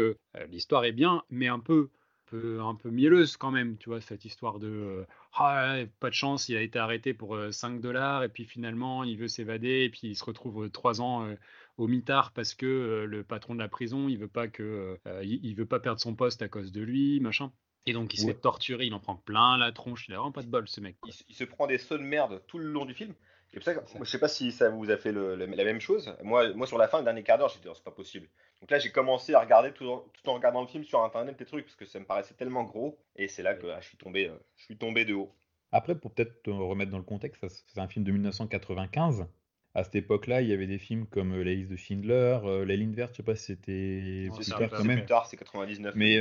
l'histoire 0.50 0.86
est 0.86 0.92
bien, 0.92 1.24
mais 1.30 1.48
un 1.48 1.60
peu 1.60 1.90
un 2.34 2.76
peu 2.76 2.90
mielleuse 2.90 3.38
quand 3.38 3.52
même, 3.52 3.78
tu 3.78 3.90
vois, 3.90 4.02
cette 4.02 4.26
histoire 4.26 4.60
de 4.60 4.68
euh, 4.68 5.06
ah, 5.34 5.78
pas 6.00 6.10
de 6.10 6.14
chance, 6.14 6.50
il 6.50 6.56
a 6.56 6.62
été 6.62 6.80
arrêté 6.80 7.14
pour 7.14 7.38
5 7.52 7.78
euh, 7.78 7.80
dollars 7.80 8.24
et 8.24 8.30
puis 8.30 8.46
finalement 8.46 9.04
il 9.04 9.18
veut 9.18 9.28
s'évader 9.28 9.84
et 9.84 9.90
puis 9.90 10.08
il 10.08 10.16
se 10.16 10.24
retrouve 10.24 10.70
3 10.70 11.00
euh, 11.00 11.04
ans 11.04 11.36
au 11.78 11.88
mitard 11.88 12.32
parce 12.32 12.54
que 12.54 13.06
le 13.08 13.24
patron 13.24 13.54
de 13.56 13.60
la 13.60 13.68
prison 13.68 14.08
il 14.08 14.18
veut 14.18 14.28
pas 14.28 14.48
que 14.48 14.98
il, 15.24 15.56
veut 15.56 15.66
pas 15.66 15.80
perdre 15.80 16.00
son 16.00 16.16
poste 16.16 16.42
à 16.42 16.48
cause 16.48 16.72
de 16.72 16.82
lui, 16.82 17.20
machin. 17.20 17.52
Et 17.86 17.94
donc 17.94 18.14
il 18.14 18.20
se 18.20 18.28
fait 18.28 18.34
torturer, 18.36 18.86
il 18.86 18.94
en 18.94 19.00
prend 19.00 19.16
plein 19.16 19.58
la 19.58 19.72
tronche, 19.72 20.06
il 20.08 20.14
a 20.14 20.18
vraiment 20.18 20.32
pas 20.32 20.44
de 20.44 20.48
bol 20.48 20.68
ce 20.68 20.82
mec. 20.82 20.98
Il, 21.28 21.36
se 21.36 21.44
prend 21.44 21.66
des 21.66 21.78
sauts 21.78 21.98
de 21.98 22.04
merde 22.04 22.42
tout 22.48 22.60
le 22.60 22.66
long 22.66 22.86
du 22.86 22.94
film. 22.94 23.14
Et 23.54 23.58
pour 23.58 23.64
ça, 23.64 23.74
je 24.00 24.10
sais 24.10 24.20
pas 24.20 24.30
si 24.30 24.52
ça 24.52 24.70
vous 24.70 24.92
a 24.92 24.98
fait 24.98 25.12
la 25.12 25.48
même 25.48 25.82
chose. 25.82 26.14
Moi, 26.24 26.54
moi 26.54 26.68
sur 26.68 26.78
la 26.78 26.88
fin, 26.88 27.00
le 27.00 27.04
dernier 27.04 27.24
quart 27.24 27.38
d'heure, 27.38 27.50
j'ai 27.50 27.60
dit 27.60 27.68
oh, 27.70 27.74
c'est 27.76 27.84
pas 27.84 27.92
possible. 27.92 28.28
Donc 28.62 28.72
là, 28.72 28.80
j'ai 28.80 28.92
commencé 28.92 29.34
à 29.34 29.42
regarder 29.42 29.74
tout 29.74 29.88
en, 29.88 30.06
tout 30.14 30.30
en, 30.30 30.36
regardant 30.36 30.62
le 30.62 30.68
film 30.68 30.84
sur 30.84 31.04
internet 31.04 31.38
des 31.38 31.46
trucs 31.46 31.66
parce 31.66 31.76
que 31.76 31.86
ça 31.86 32.00
me 32.00 32.06
paraissait 32.06 32.36
tellement 32.36 32.64
gros. 32.64 32.98
Et 33.16 33.28
c'est 33.28 33.44
là 33.44 33.56
que 33.56 33.68
ah, 33.68 33.82
je, 33.82 33.88
suis 33.88 33.98
tombé, 33.98 34.30
euh, 34.30 34.38
je 34.56 34.66
suis 34.66 34.78
tombé 34.78 35.04
de 35.04 35.16
haut. 35.16 35.34
Après, 35.72 35.96
pour 35.96 36.14
peut-être 36.14 36.44
te 36.44 36.50
remettre 36.50 36.92
dans 36.92 36.98
le 36.98 37.04
contexte, 37.04 37.46
c'est 37.50 37.80
un 37.80 37.88
film 37.88 38.06
de 38.06 38.12
1995. 38.12 39.26
À 39.74 39.84
cette 39.84 39.96
époque-là, 39.96 40.42
il 40.42 40.50
y 40.50 40.54
avait 40.54 40.68
des 40.68 40.78
films 40.78 41.08
comme 41.08 41.34
euh, 41.34 41.44
La 41.44 41.54
liste 41.54 41.72
de 41.72 41.78
Schindler, 41.78 42.40
euh, 42.44 42.66
La 42.66 42.76
ligne 42.76 42.94
verte, 42.94 43.14
je 43.14 43.18
sais 43.18 43.24
pas 43.24 43.36
si 43.36 43.46
c'était 43.46 44.30
plus 44.34 44.46
tard 44.46 44.70
quand 44.70 44.84
même. 44.84 45.00
Plus 45.00 45.08
tard, 45.08 45.26
c'est 45.26 45.38
99. 45.38 45.96
Mais 45.96 46.20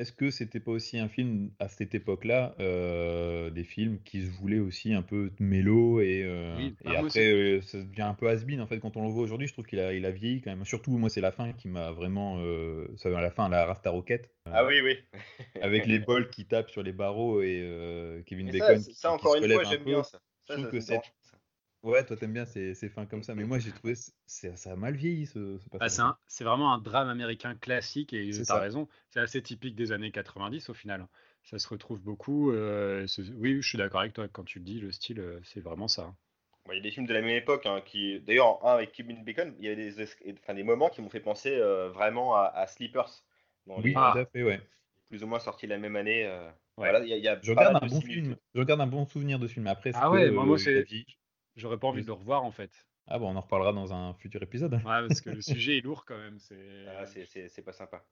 est-ce 0.00 0.12
que 0.12 0.30
c'était 0.30 0.60
pas 0.60 0.70
aussi 0.70 0.98
un 0.98 1.08
film 1.08 1.50
à 1.58 1.68
cette 1.68 1.94
époque-là, 1.94 2.54
euh, 2.58 3.50
des 3.50 3.64
films 3.64 3.98
qui 4.02 4.22
se 4.22 4.30
voulaient 4.30 4.58
aussi 4.58 4.94
un 4.94 5.02
peu 5.02 5.30
mélo 5.38 6.00
et, 6.00 6.22
euh, 6.24 6.58
et 6.58 6.72
bah, 6.82 7.00
après 7.00 7.30
euh, 7.30 7.60
ça 7.60 7.76
devient 7.76 8.02
un 8.02 8.14
peu 8.14 8.30
has 8.30 8.42
en 8.60 8.66
fait 8.66 8.78
quand 8.78 8.96
on 8.96 9.02
le 9.02 9.12
voit 9.12 9.22
aujourd'hui. 9.22 9.46
Je 9.46 9.52
trouve 9.52 9.66
qu'il 9.66 9.78
a, 9.78 9.92
il 9.92 10.06
a 10.06 10.10
vieilli 10.10 10.40
quand 10.40 10.50
même. 10.50 10.64
Surtout 10.64 10.92
moi 10.92 11.10
c'est 11.10 11.20
la 11.20 11.32
fin 11.32 11.52
qui 11.52 11.68
m'a 11.68 11.92
vraiment, 11.92 12.42
ça 12.96 13.10
à 13.16 13.20
la 13.20 13.30
fin 13.30 13.50
la 13.50 13.66
Rasta 13.66 13.90
Rocket. 13.90 14.30
ah 14.46 14.64
oui 14.64 14.80
oui. 14.80 14.96
avec 15.60 15.84
les 15.86 15.98
bols 15.98 16.30
qui 16.30 16.46
tapent 16.46 16.70
sur 16.70 16.82
les 16.82 16.92
barreaux 16.92 17.42
et 17.42 18.22
Kevin 18.24 18.50
Bacon. 18.50 18.80
Ça, 18.80 18.92
ça 18.94 19.12
encore 19.12 19.36
une 19.36 19.52
fois 19.52 19.64
j'aime 19.64 19.84
bien 19.84 20.02
ça. 20.02 20.18
je 20.48 20.54
trouve 20.54 20.70
que 20.70 20.80
Ouais, 21.82 22.04
toi 22.04 22.14
t'aimes 22.16 22.34
bien 22.34 22.44
ces, 22.44 22.74
ces 22.74 22.90
fins 22.90 23.06
comme 23.06 23.22
ça, 23.22 23.34
mais 23.34 23.44
moi 23.44 23.58
j'ai 23.58 23.72
trouvé 23.72 23.94
ça 24.26 24.70
a 24.70 24.76
mal 24.76 24.94
vieilli 24.94 25.24
ce, 25.24 25.56
ce 25.58 25.68
ah, 25.80 26.18
c'est 26.26 26.44
vraiment 26.44 26.74
un 26.74 26.78
drame 26.78 27.08
américain 27.08 27.54
classique 27.54 28.12
et 28.12 28.30
t'as 28.46 28.60
raison, 28.60 28.86
c'est 29.08 29.20
assez 29.20 29.42
typique 29.42 29.76
des 29.76 29.92
années 29.92 30.10
90 30.10 30.68
au 30.68 30.74
final. 30.74 31.06
Ça 31.44 31.58
se 31.58 31.66
retrouve 31.68 32.00
beaucoup. 32.00 32.52
Euh, 32.52 33.06
oui, 33.36 33.62
je 33.62 33.68
suis 33.68 33.78
d'accord 33.78 34.00
avec 34.00 34.12
toi 34.12 34.28
quand 34.28 34.44
tu 34.44 34.58
le 34.58 34.64
dis, 34.64 34.78
le 34.78 34.92
style, 34.92 35.20
euh, 35.20 35.40
c'est 35.42 35.60
vraiment 35.60 35.88
ça. 35.88 36.14
Il 36.68 36.76
y 36.76 36.78
a 36.78 36.82
des 36.82 36.90
films 36.90 37.06
de 37.06 37.14
la 37.14 37.22
même 37.22 37.34
époque, 37.34 37.64
hein, 37.64 37.80
qui, 37.84 38.20
d'ailleurs, 38.20 38.64
un 38.64 38.74
avec 38.74 38.92
Kevin 38.92 39.24
Bacon, 39.24 39.54
il 39.58 39.64
y 39.64 39.68
a 39.68 39.74
des, 39.74 40.02
enfin, 40.02 40.54
des 40.54 40.62
moments 40.62 40.90
qui 40.90 41.00
m'ont 41.00 41.08
fait 41.08 41.20
penser 41.20 41.56
euh, 41.56 41.88
vraiment 41.88 42.36
à, 42.36 42.66
Sleepers. 42.66 43.24
oui, 43.66 43.94
tout 43.94 43.98
à 43.98 44.26
fait, 44.26 44.42
ouais. 44.44 44.60
Plus 45.08 45.24
ou 45.24 45.26
moins 45.26 45.40
sorti 45.40 45.66
la 45.66 45.78
même 45.78 45.96
année. 45.96 46.30
je, 46.78 47.50
regarde 47.50 47.82
un 47.82 47.86
bon 47.86 48.00
film. 48.00 48.36
je 48.54 48.60
regarde 48.60 48.80
un 48.82 48.86
bon 48.86 49.06
souvenir 49.06 49.38
de 49.38 49.48
ce 49.48 49.54
film. 49.54 49.66
Après, 49.66 49.92
ah 49.94 50.10
ouais, 50.10 50.30
moi, 50.30 50.58
c'est 50.58 50.86
J'aurais 51.56 51.78
pas 51.78 51.88
envie 51.88 52.02
de 52.02 52.06
le 52.06 52.12
revoir 52.12 52.44
en 52.44 52.50
fait. 52.50 52.86
Ah 53.06 53.18
bon, 53.18 53.30
on 53.30 53.36
en 53.36 53.40
reparlera 53.40 53.72
dans 53.72 53.92
un 53.92 54.14
futur 54.14 54.42
épisode. 54.42 54.74
Ouais, 54.74 54.80
parce 54.84 55.20
que 55.20 55.30
le 55.30 55.40
sujet 55.42 55.78
est 55.78 55.80
lourd 55.80 56.04
quand 56.04 56.16
même. 56.16 56.38
Ah, 56.88 57.06
c'est 57.06 57.64
pas 57.64 57.72
sympa. 57.72 58.04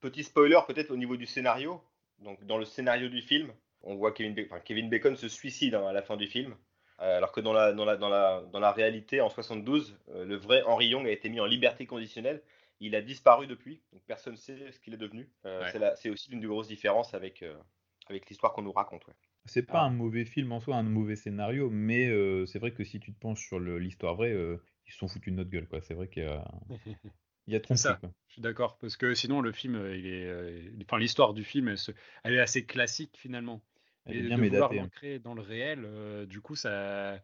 Petit 0.00 0.22
spoiler 0.22 0.60
peut-être 0.66 0.90
au 0.90 0.96
niveau 0.96 1.16
du 1.16 1.26
scénario. 1.26 1.82
Donc 2.20 2.44
dans 2.44 2.58
le 2.58 2.64
scénario 2.64 3.08
du 3.08 3.20
film, 3.20 3.52
on 3.82 3.96
voit 3.96 4.12
Kevin, 4.12 4.34
Bacon, 4.34 4.60
Kevin 4.64 4.88
Bacon 4.88 5.16
se 5.16 5.28
suicide 5.28 5.74
hein, 5.74 5.86
à 5.86 5.92
la 5.92 6.02
fin 6.02 6.16
du 6.16 6.26
film. 6.26 6.54
Euh, 7.00 7.16
alors 7.16 7.32
que 7.32 7.40
dans 7.40 7.52
la, 7.52 7.72
dans, 7.72 7.84
la, 7.84 7.96
dans, 7.96 8.08
la, 8.08 8.42
dans 8.52 8.60
la 8.60 8.70
réalité, 8.70 9.20
en 9.20 9.28
72, 9.28 9.98
euh, 10.10 10.24
le 10.24 10.36
vrai 10.36 10.62
Henry 10.62 10.86
Young 10.88 11.06
a 11.06 11.10
été 11.10 11.28
mis 11.28 11.40
en 11.40 11.46
liberté 11.46 11.86
conditionnelle. 11.86 12.42
Il 12.80 12.94
a 12.94 13.02
disparu 13.02 13.46
depuis, 13.46 13.82
donc 13.92 14.02
personne 14.06 14.34
ne 14.34 14.38
sait 14.38 14.70
ce 14.70 14.78
qu'il 14.80 14.94
est 14.94 14.98
devenu. 14.98 15.28
Euh, 15.44 15.68
c'est 15.96 16.10
aussi 16.10 16.30
l'une 16.30 16.40
des 16.40 16.46
grosses 16.46 16.68
différences 16.68 17.14
avec, 17.14 17.44
avec 18.08 18.28
l'histoire 18.28 18.52
qu'on 18.52 18.62
nous 18.62 18.72
raconte. 18.72 19.06
Ouais. 19.06 19.14
C'est 19.46 19.62
pas 19.62 19.80
ah. 19.80 19.86
un 19.86 19.90
mauvais 19.90 20.24
film 20.24 20.52
en 20.52 20.60
soi, 20.60 20.76
un 20.76 20.82
mauvais 20.82 21.16
scénario, 21.16 21.70
mais 21.70 22.06
c'est 22.46 22.58
vrai 22.58 22.72
que 22.72 22.84
si 22.84 23.00
tu 23.00 23.12
te 23.12 23.18
penches 23.18 23.46
sur 23.46 23.60
l'histoire 23.60 24.14
vraie, 24.16 24.32
ils 24.86 24.92
se 24.92 24.98
sont 24.98 25.08
foutus 25.08 25.32
de 25.32 25.38
notre 25.38 25.50
gueule, 25.50 25.68
quoi. 25.68 25.80
C'est 25.80 25.94
vrai 25.94 26.08
qu'il 26.08 26.22
y 26.22 26.26
a, 26.26 26.44
il 27.46 27.52
y 27.52 27.56
a 27.56 27.60
trop 27.60 27.76
ça. 27.76 28.00
Je 28.28 28.32
suis 28.34 28.42
d'accord, 28.42 28.78
parce 28.78 28.96
que 28.96 29.14
sinon 29.14 29.40
le 29.40 29.52
film, 29.52 29.76
il 29.94 30.06
est, 30.06 30.72
enfin 30.82 30.98
l'histoire 30.98 31.34
du 31.34 31.44
film, 31.44 31.74
elle, 32.24 32.34
est 32.34 32.40
assez 32.40 32.64
classique 32.64 33.16
finalement. 33.18 33.62
Elle 34.06 34.16
est 34.16 34.22
bien 34.22 34.38
de 34.38 34.48
vouloir 34.48 34.72
l'ancrer 34.72 35.18
dans 35.18 35.34
le 35.34 35.42
réel, 35.42 36.26
du 36.26 36.40
coup 36.40 36.56
ça, 36.56 37.20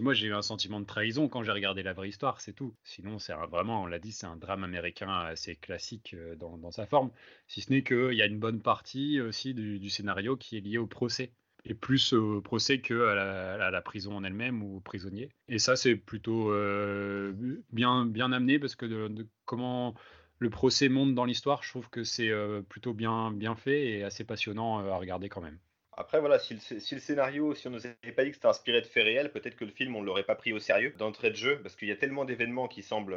moi, 0.00 0.14
j'ai 0.14 0.26
eu 0.26 0.34
un 0.34 0.42
sentiment 0.42 0.80
de 0.80 0.84
trahison 0.84 1.28
quand 1.28 1.42
j'ai 1.42 1.52
regardé 1.52 1.82
la 1.82 1.92
vraie 1.92 2.08
histoire, 2.08 2.40
c'est 2.40 2.52
tout. 2.52 2.74
Sinon, 2.82 3.18
c'est 3.18 3.32
vraiment, 3.32 3.82
on 3.82 3.86
l'a 3.86 3.98
dit, 3.98 4.12
c'est 4.12 4.26
un 4.26 4.36
drame 4.36 4.64
américain 4.64 5.10
assez 5.10 5.56
classique 5.56 6.14
dans, 6.38 6.70
sa 6.70 6.86
forme. 6.86 7.10
Si 7.46 7.60
ce 7.60 7.72
n'est 7.72 7.82
qu'il 7.82 8.12
y 8.12 8.22
a 8.22 8.26
une 8.26 8.38
bonne 8.38 8.60
partie 8.60 9.20
aussi 9.20 9.54
du, 9.54 9.90
scénario 9.90 10.36
qui 10.36 10.56
est 10.56 10.60
liée 10.60 10.78
au 10.78 10.86
procès 10.86 11.32
et 11.64 11.74
plus 11.74 12.12
au 12.12 12.40
procès 12.40 12.80
que 12.80 13.06
à 13.06 13.70
la, 13.70 13.82
prison 13.82 14.16
en 14.16 14.24
elle-même 14.24 14.62
ou 14.62 14.76
aux 14.76 14.80
prisonniers. 14.80 15.30
Et 15.48 15.58
ça, 15.58 15.76
c'est 15.76 15.96
plutôt 15.96 16.50
euh, 16.50 17.32
bien, 17.72 18.06
bien 18.06 18.32
amené 18.32 18.58
parce 18.58 18.76
que 18.76 19.08
comment 19.44 19.94
le 20.38 20.50
procès 20.50 20.88
monte 20.88 21.14
dans 21.14 21.24
l'histoire, 21.24 21.62
je 21.62 21.70
trouve 21.70 21.88
que 21.88 22.04
c'est 22.04 22.28
euh, 22.28 22.60
plutôt 22.62 22.92
bien, 22.92 23.30
bien 23.30 23.54
fait 23.54 23.86
et 23.86 24.04
assez 24.04 24.24
passionnant 24.24 24.80
euh, 24.80 24.90
à 24.90 24.96
regarder 24.96 25.28
quand 25.28 25.40
même. 25.40 25.58
Après, 25.96 26.18
voilà, 26.18 26.40
si 26.40 26.54
le, 26.54 26.80
scénario, 26.98 27.54
si 27.54 27.68
on 27.68 27.70
nous 27.70 27.86
avait 27.86 28.12
pas 28.12 28.24
dit 28.24 28.30
que 28.30 28.36
c'était 28.36 28.48
inspiré 28.48 28.80
de 28.80 28.86
faits 28.86 29.04
réels, 29.04 29.30
peut-être 29.30 29.54
que 29.54 29.64
le 29.64 29.70
film, 29.70 29.94
on 29.94 30.02
l'aurait 30.02 30.24
pas 30.24 30.34
pris 30.34 30.52
au 30.52 30.58
sérieux 30.58 30.92
d'entrée 30.98 31.30
de 31.30 31.36
jeu, 31.36 31.60
parce 31.62 31.76
qu'il 31.76 31.86
y 31.86 31.92
a 31.92 31.96
tellement 31.96 32.24
d'événements 32.24 32.66
qui 32.66 32.82
semblent 32.82 33.16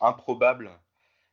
improbables. 0.00 0.72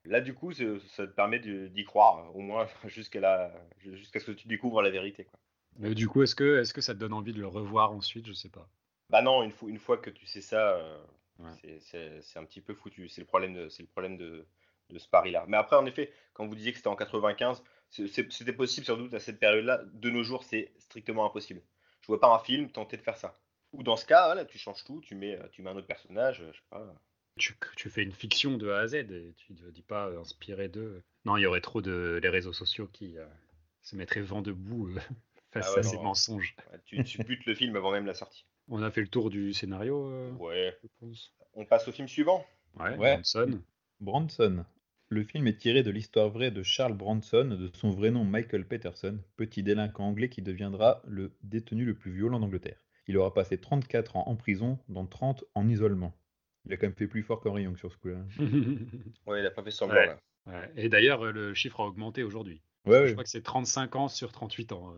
Là, 0.06 0.22
du 0.22 0.36
coup, 0.36 0.54
ça, 0.54 0.64
te 1.08 1.12
permet 1.12 1.40
d'y 1.40 1.84
croire, 1.86 2.36
au 2.36 2.40
moins 2.42 2.68
jusqu'à 2.86 3.20
la, 3.20 3.52
jusqu'à 3.80 4.20
ce 4.20 4.26
que 4.26 4.32
tu 4.32 4.48
découvres 4.48 4.84
la 4.84 4.92
vérité. 4.92 5.26
Quoi. 5.26 5.40
Mais 5.80 5.94
du 5.96 6.08
coup, 6.08 6.24
est-ce 6.24 6.36
que, 6.36 6.60
est-ce 6.60 6.74
que 6.74 6.82
ça 6.82 6.94
te 6.94 7.00
donne 7.00 7.14
envie 7.14 7.34
de 7.34 7.40
le 7.40 7.48
revoir 7.48 7.92
ensuite? 7.92 8.28
Je 8.28 8.34
sais 8.34 8.50
pas. 8.50 8.68
Bah 9.10 9.22
non, 9.22 9.44
une 9.44 9.52
fois, 9.52 9.70
une 9.70 9.80
fois 9.80 9.98
que 9.98 10.10
tu 10.10 10.26
sais 10.26 10.42
ça, 10.42 10.72
euh, 10.76 10.98
Ouais. 11.40 11.80
c'est- 11.80 12.38
un 12.38 12.46
petit 12.46 12.62
peu 12.62 12.74
foutu. 12.74 13.08
C'est 13.10 13.22
le 13.22 13.28
problème 13.28 13.54
de, 13.54 13.70
le 13.80 13.86
problème 13.88 14.18
de, 14.18 14.46
de 14.90 15.00
ce 15.00 15.08
pari-là. 15.08 15.46
Mais 15.48 15.58
après, 15.58 15.76
en 15.76 15.86
effet, 15.86 16.12
quand 16.34 16.46
vous 16.48 16.56
disiez 16.56 16.72
que 16.72 16.78
c'était 16.78 16.88
en 16.90 16.96
95, 16.96 17.64
c'est- 17.90 18.08
c'est- 18.08 18.32
c'était 18.32 18.54
possible 18.54 18.86
sans 18.86 18.98
doute 18.98 19.14
à 19.14 19.20
cette 19.20 19.40
période-là. 19.40 19.82
De 19.94 20.10
nos 20.10 20.24
jours, 20.24 20.44
c'est 20.44 20.74
strictement 20.80 21.26
impossible. 21.26 21.62
Je 22.02 22.08
vois 22.08 22.20
pas 22.20 22.34
un 22.34 22.40
film 22.40 22.70
tenter 22.72 22.98
de 22.98 23.02
faire 23.02 23.18
ça. 23.18 23.40
Ou 23.74 23.84
dans 23.84 23.98
ce 23.98 24.06
cas, 24.06 24.26
voilà, 24.26 24.46
tu 24.46 24.58
changes 24.58 24.84
tout, 24.84 25.02
tu 25.02 25.16
mets, 25.16 25.38
tu 25.52 25.62
mets 25.62 25.70
un 25.70 25.76
autre 25.76 25.88
personnage, 25.88 26.44
je 26.52 26.58
sais 26.58 26.64
pas. 26.70 26.96
Tu, 27.38 27.56
tu 27.76 27.90
fais 27.90 28.02
une 28.02 28.12
fiction 28.14 28.58
de 28.58 28.70
A 28.70 28.80
à 28.80 28.88
Z 28.88 28.96
et 28.96 29.34
tu 29.38 29.54
ne 29.54 29.70
dis 29.70 29.84
pas 29.84 30.08
euh, 30.08 30.20
inspiré 30.22 30.70
d'eux. 30.70 31.04
Non, 31.26 31.38
il 31.38 31.42
y 31.42 31.46
aurait 31.46 31.62
trop 31.62 31.82
de 31.82 32.20
les 32.22 32.30
réseaux 32.30 32.54
sociaux 32.54 32.88
qui 32.88 33.18
euh, 33.18 33.28
se 33.84 33.96
mettraient 33.96 34.22
vent 34.22 34.42
debout 34.42 34.88
euh, 34.90 35.00
face 35.51 35.66
Ah 35.70 35.74
ouais, 35.74 35.80
à 35.80 35.84
non, 35.84 35.89
ces 35.89 35.96
non. 35.98 36.04
mensonges. 36.04 36.56
Tu, 36.86 37.04
tu 37.04 37.24
butes 37.24 37.46
le 37.46 37.56
film 37.56 37.75
avant 37.75 37.92
même 37.92 38.06
la 38.06 38.13
sortie. 38.13 38.46
On 38.70 38.82
a 38.84 38.92
fait 38.92 39.01
le 39.01 39.08
tour 39.08 39.30
du 39.30 39.54
scénario, 39.54 40.10
euh, 40.12 40.32
Ouais. 40.34 40.77
je 40.84 40.88
pense. 41.00 41.34
On 41.54 41.66
passe 41.66 41.88
au 41.88 41.92
film 41.92 42.08
suivant. 42.08 42.46
Ouais, 42.80 42.96
Ouais. 42.98 43.13
Branson. 43.16 43.62
Branson. 44.00 44.66
Le 45.10 45.24
film 45.24 45.48
est 45.48 45.58
tiré 45.58 45.84
de 45.84 45.89
l'histoire 45.89 46.30
vraie 46.30 46.51
de 46.51 46.63
Charles 46.63 46.94
Branson, 46.98 47.46
de 47.46 47.70
son 47.74 47.92
vrai 47.92 48.12
nom 48.12 48.25
Michael 48.25 48.68
Peterson, 48.68 49.18
petit 49.38 49.63
délinquant 49.63 50.04
anglais 50.06 50.27
qui 50.30 50.42
deviendra 50.42 51.01
le 51.08 51.32
détenu 51.44 51.86
le 51.86 51.94
plus 51.96 52.12
violent 52.12 52.39
d'Angleterre. 52.42 52.84
Il 53.08 53.18
aura 53.18 53.34
passé 53.34 53.58
34 53.58 54.18
ans 54.18 54.25
en 54.27 54.36
prison, 54.36 54.77
dont 54.89 55.06
30 55.06 55.46
en 55.56 55.70
isolement. 55.70 56.13
Il 56.66 56.74
a 56.74 56.77
quand 56.77 56.88
même 56.88 56.96
fait 56.96 57.08
plus 57.08 57.24
fort 57.24 57.39
qu'Henri 57.39 57.63
Young 57.63 57.77
sur 57.77 57.89
ce 57.89 57.98
coup-là. 57.98 58.18
Ouais, 59.25 59.39
il 59.39 59.46
a 59.46 59.51
pas 59.51 59.63
fait 59.63 59.72
semblant 59.72 59.96
Ouais. 59.96 60.08
là. 60.08 60.20
Ouais. 60.48 60.72
Et 60.75 60.89
d'ailleurs, 60.89 61.24
euh, 61.25 61.32
le 61.32 61.54
chiffre 61.54 61.80
a 61.80 61.86
augmenté 61.86 62.24
aujourd'hui. 62.24 62.62
Ouais, 62.86 63.08
Je 63.08 63.12
crois 63.13 63.24
que 63.24 63.30
c'est 63.30 63.42
35 63.44 63.96
ans 63.96 64.08
sur 64.10 64.34
38 64.34 64.74
ans. 64.74 64.94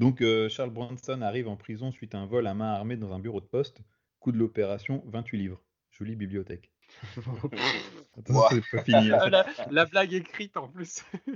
Donc 0.00 0.22
euh, 0.22 0.48
Charles 0.48 0.70
Branson 0.70 1.20
arrive 1.20 1.46
en 1.46 1.56
prison 1.56 1.92
suite 1.92 2.14
à 2.14 2.18
un 2.18 2.26
vol 2.26 2.46
à 2.46 2.54
main 2.54 2.72
armée 2.72 2.96
dans 2.96 3.12
un 3.12 3.18
bureau 3.18 3.40
de 3.42 3.46
poste. 3.46 3.82
Coût 4.18 4.32
de 4.32 4.38
l'opération 4.38 5.02
28 5.06 5.36
livres. 5.38 5.62
Jolie 5.90 6.16
bibliothèque. 6.16 6.72
Attends, 8.18 8.34
Ouah. 8.34 8.48
c'est 8.50 8.62
pas 8.70 8.82
fini. 8.82 9.10
Ah, 9.12 9.28
la, 9.28 9.46
la 9.70 9.84
blague 9.84 10.14
écrite 10.14 10.56
en 10.56 10.68
plus. 10.68 11.02
Il 11.26 11.32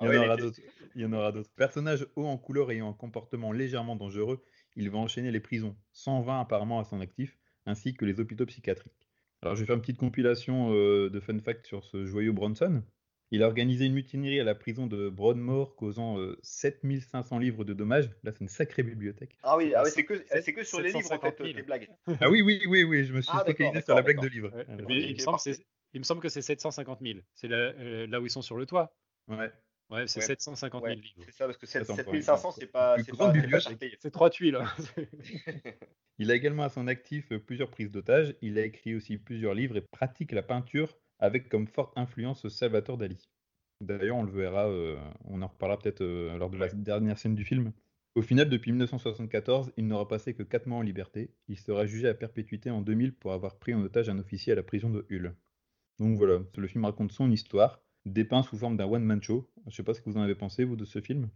y 0.00 0.06
en 0.06 0.08
ouais, 0.08 0.16
aura 0.18 0.36
les- 0.36 0.42
d'autres. 0.42 0.60
Il 0.94 1.02
y 1.02 1.04
en 1.04 1.12
aura 1.12 1.32
d'autres. 1.32 1.50
Personnage 1.56 2.06
haut 2.14 2.26
en 2.26 2.38
couleur 2.38 2.70
ayant 2.70 2.88
un 2.88 2.92
comportement 2.92 3.50
légèrement 3.50 3.96
dangereux, 3.96 4.44
il 4.76 4.88
va 4.90 4.98
enchaîner 4.98 5.30
les 5.32 5.40
prisons, 5.40 5.76
120 5.92 6.40
apparemment 6.40 6.78
à 6.78 6.84
son 6.84 7.00
actif, 7.00 7.36
ainsi 7.66 7.94
que 7.94 8.04
les 8.04 8.20
hôpitaux 8.20 8.46
psychiatriques. 8.46 9.08
Alors 9.42 9.56
je 9.56 9.60
vais 9.60 9.66
faire 9.66 9.74
une 9.74 9.82
petite 9.82 9.98
compilation 9.98 10.72
euh, 10.72 11.10
de 11.10 11.20
fun 11.20 11.38
facts 11.40 11.66
sur 11.66 11.84
ce 11.84 12.04
joyeux 12.06 12.32
Bronson. 12.32 12.82
Il 13.30 13.42
a 13.42 13.46
organisé 13.46 13.86
une 13.86 13.94
mutinerie 13.94 14.38
à 14.38 14.44
la 14.44 14.54
prison 14.54 14.86
de 14.86 15.08
Broadmoor, 15.08 15.74
causant 15.76 16.18
euh, 16.18 16.38
7500 16.42 17.38
livres 17.38 17.64
de 17.64 17.72
dommages. 17.72 18.10
Là, 18.22 18.30
c'est 18.32 18.40
une 18.42 18.48
sacrée 18.48 18.82
bibliothèque. 18.82 19.36
Ah 19.42 19.56
oui, 19.56 19.72
ah 19.74 19.84
c'est 19.86 20.04
que, 20.04 20.14
Sept- 20.18 20.42
c'est 20.44 20.52
que 20.52 20.62
sur 20.62 20.80
les 20.80 20.88
livres 20.92 20.98
en 20.98 21.02
750 21.02 21.36
fait, 21.38 21.44
000. 21.44 21.56
tes 21.56 21.62
blagues. 21.62 21.88
Ah 22.20 22.30
oui, 22.30 22.42
oui, 22.42 22.62
oui, 22.68 22.84
oui, 22.84 23.04
je 23.04 23.12
me 23.12 23.22
suis 23.22 23.32
Ah, 23.34 23.44
focalisé 23.44 23.80
sur 23.82 23.94
la 23.94 24.02
blague 24.02 24.20
de 24.20 24.28
livres. 24.28 24.50
Ouais, 24.54 24.64
Alors, 24.68 24.90
il, 24.90 25.14
me 25.14 25.18
semble 25.18 25.36
que 25.38 25.42
c'est- 25.42 25.66
il 25.94 26.00
me 26.00 26.04
semble 26.04 26.20
que 26.20 26.28
c'est 26.28 26.42
750 26.42 27.00
000. 27.00 27.18
C'est 27.34 27.48
là, 27.48 27.56
euh, 27.56 28.06
là 28.06 28.20
où 28.20 28.26
ils 28.26 28.30
sont 28.30 28.42
sur 28.42 28.56
le 28.56 28.66
toit. 28.66 28.94
ouais. 29.28 29.50
Ouais, 29.90 30.06
c'est 30.06 30.20
Ouais. 30.20 30.26
750 30.26 30.82
000 30.82 30.94
Ouais, 30.94 31.00
livres. 31.00 31.22
c'est 31.26 31.32
ça, 31.32 31.44
parce 31.44 31.58
que 31.58 31.66
sept- 31.66 31.82
Attends, 31.82 31.94
7500, 31.96 32.48
ouais. 32.48 32.54
c'est 32.58 32.66
pas, 32.72 32.96
c'est 33.04 33.14
pas, 33.14 33.32
c'est 34.00 34.10
trois 34.10 34.30
tuiles. 34.30 34.56
hein. 34.56 34.64
Il 36.18 36.30
a 36.30 36.34
également 36.34 36.62
à 36.62 36.68
son 36.70 36.86
actif 36.86 37.32
euh, 37.32 37.38
plusieurs 37.38 37.70
prises 37.70 37.90
d'otages. 37.90 38.34
Il 38.40 38.58
a 38.58 38.64
écrit 38.64 38.94
aussi 38.94 39.18
plusieurs 39.18 39.52
livres 39.54 39.76
et 39.76 39.82
pratique 39.82 40.32
la 40.32 40.42
peinture 40.42 40.96
avec 41.18 41.48
comme 41.48 41.66
forte 41.66 41.92
influence 41.96 42.48
Salvatore 42.48 42.98
Dali. 42.98 43.28
D'ailleurs, 43.80 44.16
on 44.16 44.22
le 44.22 44.32
verra, 44.32 44.68
euh, 44.68 44.96
on 45.24 45.42
en 45.42 45.48
reparlera 45.48 45.78
peut-être 45.78 46.00
euh, 46.00 46.36
lors 46.38 46.50
de 46.50 46.56
la 46.56 46.68
dernière 46.68 47.18
scène 47.18 47.34
du 47.34 47.44
film. 47.44 47.72
Au 48.14 48.22
final, 48.22 48.48
depuis 48.48 48.70
1974, 48.70 49.72
il 49.76 49.88
n'aura 49.88 50.06
passé 50.06 50.34
que 50.34 50.44
4 50.44 50.66
mois 50.66 50.78
en 50.78 50.82
liberté. 50.82 51.34
Il 51.48 51.58
sera 51.58 51.84
jugé 51.84 52.08
à 52.08 52.14
perpétuité 52.14 52.70
en 52.70 52.80
2000 52.80 53.12
pour 53.14 53.32
avoir 53.32 53.58
pris 53.58 53.74
en 53.74 53.82
otage 53.82 54.08
un 54.08 54.18
officier 54.18 54.52
à 54.52 54.56
la 54.56 54.62
prison 54.62 54.88
de 54.90 55.04
Hull. 55.10 55.34
Donc 55.98 56.16
voilà, 56.16 56.40
le 56.56 56.66
film 56.68 56.84
raconte 56.84 57.12
son 57.12 57.30
histoire, 57.30 57.80
dépeint 58.04 58.42
sous 58.42 58.56
forme 58.56 58.76
d'un 58.76 58.86
one-man 58.86 59.22
show. 59.22 59.50
Je 59.66 59.74
sais 59.74 59.82
pas 59.82 59.94
ce 59.94 60.00
que 60.00 60.10
vous 60.10 60.16
en 60.16 60.22
avez 60.22 60.34
pensé, 60.36 60.64
vous, 60.64 60.76
de 60.76 60.84
ce 60.84 61.00
film? 61.00 61.28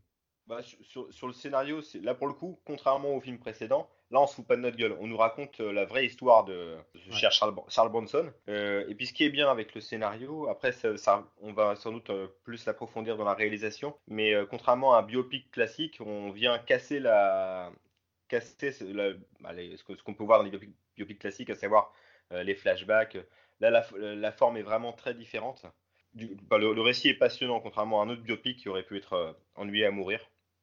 Bah, 0.48 0.60
sur, 0.62 1.26
le 1.26 1.34
scénario, 1.34 1.82
c'est 1.82 2.00
là 2.00 2.14
pour 2.14 2.26
le 2.26 2.32
coup, 2.32 2.58
contrairement 2.64 3.10
au 3.14 3.20
film 3.20 3.38
précédent, 3.38 3.86
là 4.10 4.18
on 4.20 4.26
se 4.26 4.34
fout 4.34 4.46
pas 4.46 4.56
de 4.56 4.62
notre 4.62 4.78
gueule. 4.78 4.96
On 4.98 5.06
nous 5.06 5.18
raconte 5.18 5.60
euh, 5.60 5.72
la 5.72 5.84
vraie 5.84 6.06
histoire 6.06 6.44
de, 6.44 6.74
de 6.94 6.98
ce 7.00 7.10
Ouais. 7.10 7.16
cher 7.16 7.32
Charles, 7.32 7.54
Charles 7.68 7.90
Bronson. 7.90 8.32
Euh, 8.48 8.86
et 8.88 8.94
puis 8.94 9.06
ce 9.06 9.12
qui 9.12 9.24
est 9.24 9.28
bien 9.28 9.50
avec 9.50 9.74
le 9.74 9.82
scénario, 9.82 10.48
après 10.48 10.72
ça, 10.72 10.96
ça- 10.96 11.28
on 11.42 11.52
va 11.52 11.76
sans 11.76 11.92
doute 11.92 12.08
euh, 12.08 12.28
plus 12.44 12.64
l'approfondir 12.64 13.18
dans 13.18 13.24
la 13.24 13.34
réalisation, 13.34 13.94
mais 14.06 14.32
contrairement 14.48 14.94
à 14.94 15.00
un 15.00 15.02
biopic 15.02 15.50
classique, 15.50 15.98
on 16.00 16.30
vient 16.30 16.58
casser 16.58 16.98
la 16.98 17.70
casser 18.28 18.72
ce, 18.72 18.84
la- 18.84 19.12
bah, 19.40 19.52
les- 19.52 19.76
ce 19.76 19.82
qu'on 19.84 20.14
peut 20.14 20.24
voir 20.24 20.38
dans 20.38 20.44
les 20.44 20.50
biopics, 20.50 20.74
biopics 20.96 21.18
classiques, 21.18 21.50
à 21.50 21.56
savoir 21.56 21.92
les 22.30 22.54
flashbacks. 22.54 23.18
Là, 23.60 23.68
la, 23.70 23.86
la 23.98 24.32
forme 24.32 24.56
est 24.56 24.62
vraiment 24.62 24.94
très 24.94 25.12
différente. 25.12 25.66
Du- 26.14 26.36
bah, 26.48 26.56
le, 26.56 26.72
le 26.72 26.80
récit 26.80 27.10
est 27.10 27.14
passionnant, 27.18 27.60
contrairement 27.60 28.00
à 28.00 28.04
un 28.06 28.08
autre 28.08 28.22
biopic 28.22 28.58
qui 28.58 28.68
aurait 28.70 28.82
pu 28.82 28.96
être 28.96 29.36
ennuyé 29.56 29.84
à 29.84 29.90
mourir. 29.90 30.20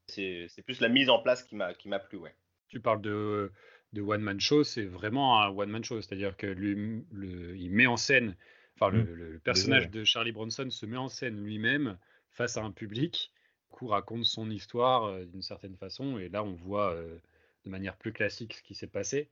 C'est 0.07 0.61
plus 0.65 0.79
la 0.81 0.89
mise 0.89 1.09
en 1.09 1.19
place 1.19 1.43
qui 1.43 1.55
m'a 1.55 1.73
qui 1.73 1.89
plu, 2.09 2.17
ouais. 2.17 2.35
Tu 2.69 2.79
parles 2.79 3.01
de, 3.01 3.51
de 3.93 4.01
one 4.01 4.21
man 4.21 4.39
show, 4.39 4.63
c'est 4.63 4.85
vraiment 4.85 5.41
un 5.41 5.49
one 5.49 5.69
man 5.69 5.83
show, 5.83 6.01
c'est-à-dire 6.01 6.35
que 6.37 6.47
lui, 6.47 7.03
le- 7.11 7.55
il 7.57 7.71
met 7.71 7.87
en 7.87 7.97
scène, 7.97 8.35
enfin 8.75 8.89
le, 8.89 9.03
Mm. 9.03 9.13
le 9.15 9.39
personnage 9.39 9.89
de 9.89 10.03
Charlie 10.03 10.31
Bronson 10.31 10.69
se 10.69 10.85
met 10.85 10.97
en 10.97 11.07
scène 11.09 11.43
lui-même 11.43 11.97
face 12.31 12.57
à 12.57 12.63
un 12.63 12.71
public, 12.71 13.31
coup 13.69 13.87
raconte 13.87 14.25
son 14.25 14.49
histoire 14.49 15.05
euh, 15.05 15.25
d'une 15.25 15.41
certaine 15.41 15.75
façon, 15.75 16.17
et 16.17 16.29
là 16.29 16.43
on 16.43 16.53
voit 16.53 16.93
euh, 16.93 17.17
de 17.65 17.69
manière 17.69 17.97
plus 17.97 18.13
classique 18.13 18.53
ce 18.53 18.63
qui 18.63 18.75
s'est 18.75 18.87
passé. 18.87 19.29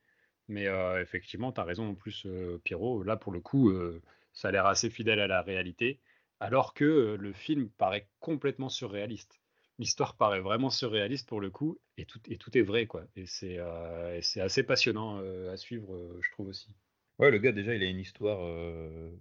Mais 0.47 0.67
euh, 0.67 1.01
effectivement, 1.01 1.51
tu 1.51 1.61
as 1.61 1.63
raison 1.63 1.89
en 1.89 1.95
plus, 1.95 2.25
euh, 2.25 2.59
Pierrot, 2.63 3.03
là 3.03 3.15
pour 3.15 3.31
le 3.31 3.39
coup, 3.39 3.69
euh, 3.69 4.01
ça 4.33 4.49
a 4.49 4.51
l'air 4.51 4.65
assez 4.65 4.89
fidèle 4.89 5.19
à 5.19 5.27
la 5.27 5.41
réalité, 5.41 6.01
alors 6.39 6.73
que 6.73 6.83
euh, 6.83 7.17
le 7.17 7.31
film 7.33 7.69
paraît 7.69 8.09
complètement 8.19 8.69
surréaliste 8.69 9.39
l'histoire 9.79 10.15
paraît 10.15 10.41
vraiment 10.41 10.69
surréaliste 10.69 11.27
pour 11.27 11.41
le 11.41 11.49
coup, 11.49 11.79
et 11.97 12.05
tout, 12.05 12.19
et 12.29 12.37
tout 12.37 12.57
est 12.57 12.61
vrai, 12.61 12.85
quoi. 12.85 13.03
Et 13.15 13.25
c'est 13.25 13.57
euh, 13.59 14.19
assez 14.37 14.63
passionnant 14.63 15.19
euh, 15.21 15.51
à 15.51 15.57
suivre, 15.57 15.95
euh, 15.95 16.19
je 16.21 16.31
trouve 16.31 16.47
aussi. 16.47 16.75
Ouais, 17.19 17.31
le 17.31 17.37
gars, 17.37 17.51
déjà, 17.51 17.75
il 17.75 17.83
a 17.83 17.87
une 17.87 17.99
histoire 17.99 18.39
euh, 18.41 19.11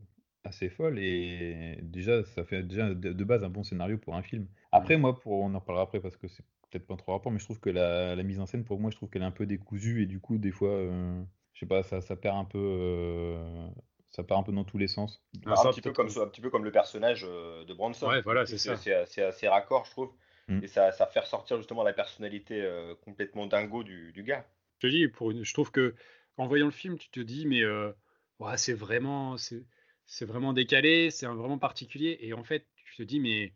assez 0.44 0.71
folle 0.71 0.99
et 0.99 1.78
déjà, 1.82 2.25
ça 2.25 2.44
fait 2.44 2.62
déjà 2.62 2.94
de, 2.94 3.25
base 3.25 3.44
un 3.44 3.50
bon 3.50 3.62
scénario 3.62 3.99
pour 3.99 4.14
un 4.14 4.23
film. 4.23 4.47
Après, 4.73 4.97
moi, 4.97 5.18
pour, 5.18 5.32
on 5.32 5.54
en 5.54 5.61
parlera 5.61 5.85
après 5.85 6.00
parce 6.00 6.16
que 6.16 6.28
c'est 6.28 6.44
peut-être 6.71 6.87
pas 6.87 6.97
trop 6.97 7.12
rapport, 7.12 7.30
mais 7.30 7.38
je 7.38 7.44
trouve 7.44 7.61
que 7.61 7.71
la, 7.71 8.16
la 8.16 8.23
mise 8.23 8.40
en 8.40 8.47
scène, 8.47 8.64
pour 8.64 8.80
moi, 8.80 8.90
je 8.90 8.97
trouve 8.97 9.11
qu'elle 9.11 9.23
est 9.23 9.26
un 9.26 9.30
peu 9.30 9.47
décousue 9.47 10.02
et 10.02 10.06
du 10.06 10.21
coup, 10.21 10.38
des 10.38 10.52
fois, 10.52 10.71
euh, 10.71 11.23
je 11.52 11.61
sais 11.61 11.66
pas, 11.66 11.82
ça, 11.82 12.00
ça 12.00 12.16
perd 12.16 12.37
un 12.37 12.44
peu, 12.44 12.59
euh, 12.59 13.68
ça 14.11 14.25
part 14.25 14.38
un 14.38 14.42
peu 14.42 14.52
dans 14.52 14.64
tous 14.64 14.78
les 14.78 14.88
sens. 14.88 15.23
Ah, 15.44 15.54
un, 15.64 15.71
petit 15.71 15.82
peu 15.82 15.92
comme, 15.92 16.09
un 16.09 16.26
petit 16.28 16.40
peu 16.40 16.49
comme 16.49 16.64
le 16.64 16.73
personnage 16.73 17.23
de 17.23 17.75
Bronson. 17.75 18.09
Ouais, 18.09 18.23
voilà, 18.23 18.47
c'est 18.47 18.59
ça. 18.59 18.76
C'est 18.76 18.94
assez, 18.94 19.23
assez 19.23 19.49
raccord, 19.49 19.85
je 19.85 19.90
trouve. 19.90 20.12
Mm. 20.49 20.64
Et 20.64 20.66
ça, 20.66 20.92
ça 20.92 21.06
fait 21.06 21.20
ressortir 21.20 21.56
justement 21.56 21.82
la 21.82 21.92
personnalité 21.92 22.62
euh, 22.62 22.94
complètement 22.96 23.46
dingo 23.46 23.82
du, 23.82 24.12
du 24.12 24.22
gars. 24.22 24.46
Je 24.78 24.88
te 24.88 24.92
dis, 24.92 25.08
pour 25.08 25.30
une, 25.30 25.44
je 25.44 25.54
trouve 25.54 25.70
que 25.70 25.94
en 26.37 26.46
voyant 26.46 26.66
le 26.66 26.72
film, 26.72 26.99
tu 26.99 27.11
te 27.11 27.20
dis, 27.20 27.46
mais 27.46 27.62
euh, 27.62 27.92
ouais, 28.38 28.56
c'est 28.56 28.72
vraiment, 28.72 29.37
c'est 29.37 29.64
c'est 30.06 30.25
vraiment 30.25 30.52
décalé, 30.52 31.11
c'est 31.11 31.26
vraiment 31.26 31.58
particulier. 31.58 32.18
Et 32.20 32.34
en 32.34 32.44
fait, 32.44 32.66
tu 32.75 32.96
te 32.96 33.02
dis, 33.02 33.20
mais 33.20 33.54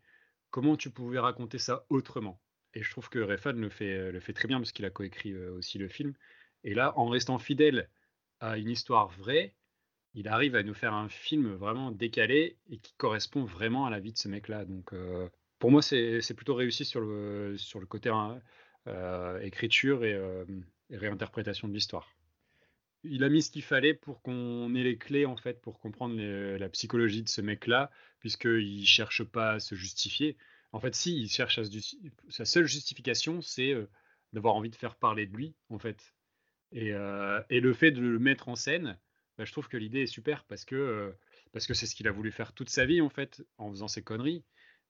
comment 0.49 0.77
tu 0.77 0.89
pouvais 0.89 1.19
raconter 1.19 1.59
ça 1.59 1.85
autrement? 1.89 2.39
Et 2.73 2.83
je 2.83 2.89
trouve 2.91 3.09
que 3.09 3.19
Refan 3.19 3.53
le 3.53 3.69
fait, 3.69 4.11
le 4.11 4.19
fait 4.19 4.33
très 4.33 4.47
bien 4.47 4.57
parce 4.59 4.71
qu'il 4.71 4.85
a 4.85 4.89
coécrit 4.89 5.33
euh, 5.33 5.53
aussi 5.53 5.77
le 5.77 5.87
film. 5.87 6.13
Et 6.63 6.73
là, 6.73 6.93
en 6.97 7.07
restant 7.09 7.37
fidèle 7.37 7.89
à 8.39 8.57
une 8.57 8.69
histoire 8.69 9.09
vraie, 9.09 9.55
il 10.13 10.27
arrive 10.27 10.55
à 10.55 10.63
nous 10.63 10.73
faire 10.73 10.93
un 10.93 11.09
film 11.09 11.53
vraiment 11.53 11.91
décalé 11.91 12.57
et 12.69 12.77
qui 12.79 12.93
correspond 12.97 13.43
vraiment 13.43 13.85
à 13.85 13.89
la 13.89 13.99
vie 13.99 14.13
de 14.13 14.17
ce 14.17 14.27
mec-là. 14.27 14.65
Donc, 14.65 14.93
euh, 14.93 15.29
pour 15.59 15.71
moi, 15.71 15.81
c'est 15.81 16.33
plutôt 16.35 16.55
réussi 16.55 16.85
sur 16.85 17.01
le, 17.01 17.57
côté 17.87 18.09
hein, 18.09 18.41
euh, 18.87 19.39
écriture 19.41 20.03
et, 20.03 20.13
euh, 20.13 20.45
et 20.89 20.97
réinterprétation 20.97 21.67
de 21.67 21.73
l'histoire. 21.73 22.11
Il 23.03 23.23
a 23.23 23.29
mis 23.29 23.41
ce 23.41 23.51
qu'il 23.51 23.63
fallait 23.63 23.93
pour 23.93 24.21
qu'on 24.21 24.73
ait 24.75 24.83
les 24.83 24.97
clés, 24.97 25.25
en 25.25 25.37
fait, 25.37 25.61
pour 25.61 25.79
comprendre 25.79 26.15
la 26.15 26.69
psychologie 26.69 27.23
de 27.23 27.29
ce 27.29 27.41
mec-là, 27.41 27.91
puisqu'il 28.19 28.81
ne 28.81 28.85
cherche 28.85 29.23
pas 29.23 29.53
à 29.53 29.59
se 29.59 29.75
justifier. 29.75 30.37
En 30.73 30.79
fait, 30.79 30.95
si, 30.95 31.17
il 31.17 31.29
cherche 31.29 31.59
Sa 32.29 32.45
seule 32.45 32.65
justification, 32.65 33.41
c'est 33.41 33.73
euh, 33.73 33.89
d'avoir 34.33 34.55
envie 34.55 34.69
de 34.69 34.75
faire 34.75 34.95
parler 34.95 35.25
de 35.25 35.35
lui, 35.35 35.55
en 35.69 35.79
fait. 35.79 36.13
Et, 36.73 36.91
le 36.91 37.73
fait 37.73 37.91
de 37.91 38.01
le 38.01 38.19
mettre 38.19 38.49
en 38.49 38.55
scène, 38.55 38.99
bah, 39.37 39.45
je 39.45 39.51
trouve 39.53 39.69
que 39.69 39.77
l'idée 39.77 40.01
est 40.01 40.07
super 40.07 40.43
parce 40.45 40.65
que 40.65 41.15
parce 41.53 41.65
que 41.65 41.73
c'est 41.73 41.85
ce 41.85 41.95
qu'il 41.95 42.09
a 42.09 42.11
voulu 42.11 42.31
faire 42.31 42.51
toute 42.51 42.69
sa 42.69 42.85
vie, 42.85 42.99
en 42.99 43.09
fait, 43.09 43.41
en 43.57 43.69
faisant 43.71 43.87
ses 43.87 44.03
conneries. 44.03 44.43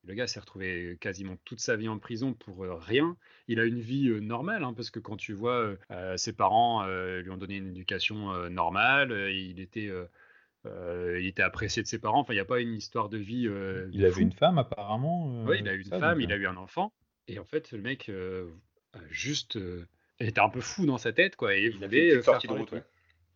Le 0.07 0.13
gars 0.13 0.25
s'est 0.25 0.39
retrouvé 0.39 0.97
quasiment 1.01 1.35
toute 1.43 1.59
sa 1.59 1.75
vie 1.75 1.89
en 1.89 1.99
prison 1.99 2.33
pour 2.33 2.59
rien. 2.59 3.17
Il 3.47 3.59
a 3.59 3.65
une 3.65 3.79
vie 3.79 4.09
normale, 4.21 4.63
hein, 4.63 4.73
parce 4.73 4.89
que 4.89 4.99
quand 4.99 5.17
tu 5.17 5.33
vois, 5.33 5.75
ses 6.15 6.33
parents 6.33 6.87
lui 6.87 7.29
ont 7.29 7.37
donné 7.37 7.57
une 7.57 7.67
éducation 7.67 8.49
normale, 8.49 9.11
il 9.31 9.59
était 9.59 9.91
il 10.65 11.25
était 11.25 11.43
apprécié 11.43 11.83
de 11.83 11.87
ses 11.87 11.99
parents. 11.99 12.21
Enfin, 12.21 12.33
il 12.33 12.37
n'y 12.37 12.41
a 12.41 12.45
pas 12.45 12.61
une 12.61 12.73
histoire 12.73 13.09
de 13.09 13.17
vie. 13.17 13.49
il 13.91 14.05
avait 14.05 14.21
une 14.21 14.31
femme 14.31 14.57
apparemment. 14.57 15.43
oui, 15.43 15.57
il 15.59 15.67
a 15.67 15.73
eu 15.73 15.81
une 15.81 15.99
femme, 15.99 16.21
il 16.21 16.31
a 16.31 16.37
eu 16.37 16.47
un 16.47 16.57
enfant. 16.57 16.93
Et 17.27 17.39
en 17.39 17.45
fait, 17.45 17.71
le 17.73 17.81
mec 17.81 18.09
juste 19.09 19.59
était 20.19 20.39
un 20.39 20.49
peu 20.49 20.61
fou 20.61 20.85
dans 20.85 20.97
sa 20.97 21.13
tête, 21.13 21.35
quoi. 21.35 21.55
Et 21.55 21.65
il, 21.65 21.83
avait 21.83 22.21
sorti 22.21 22.47
de 22.47 22.53
route. 22.53 22.71
Ouais. 22.71 22.83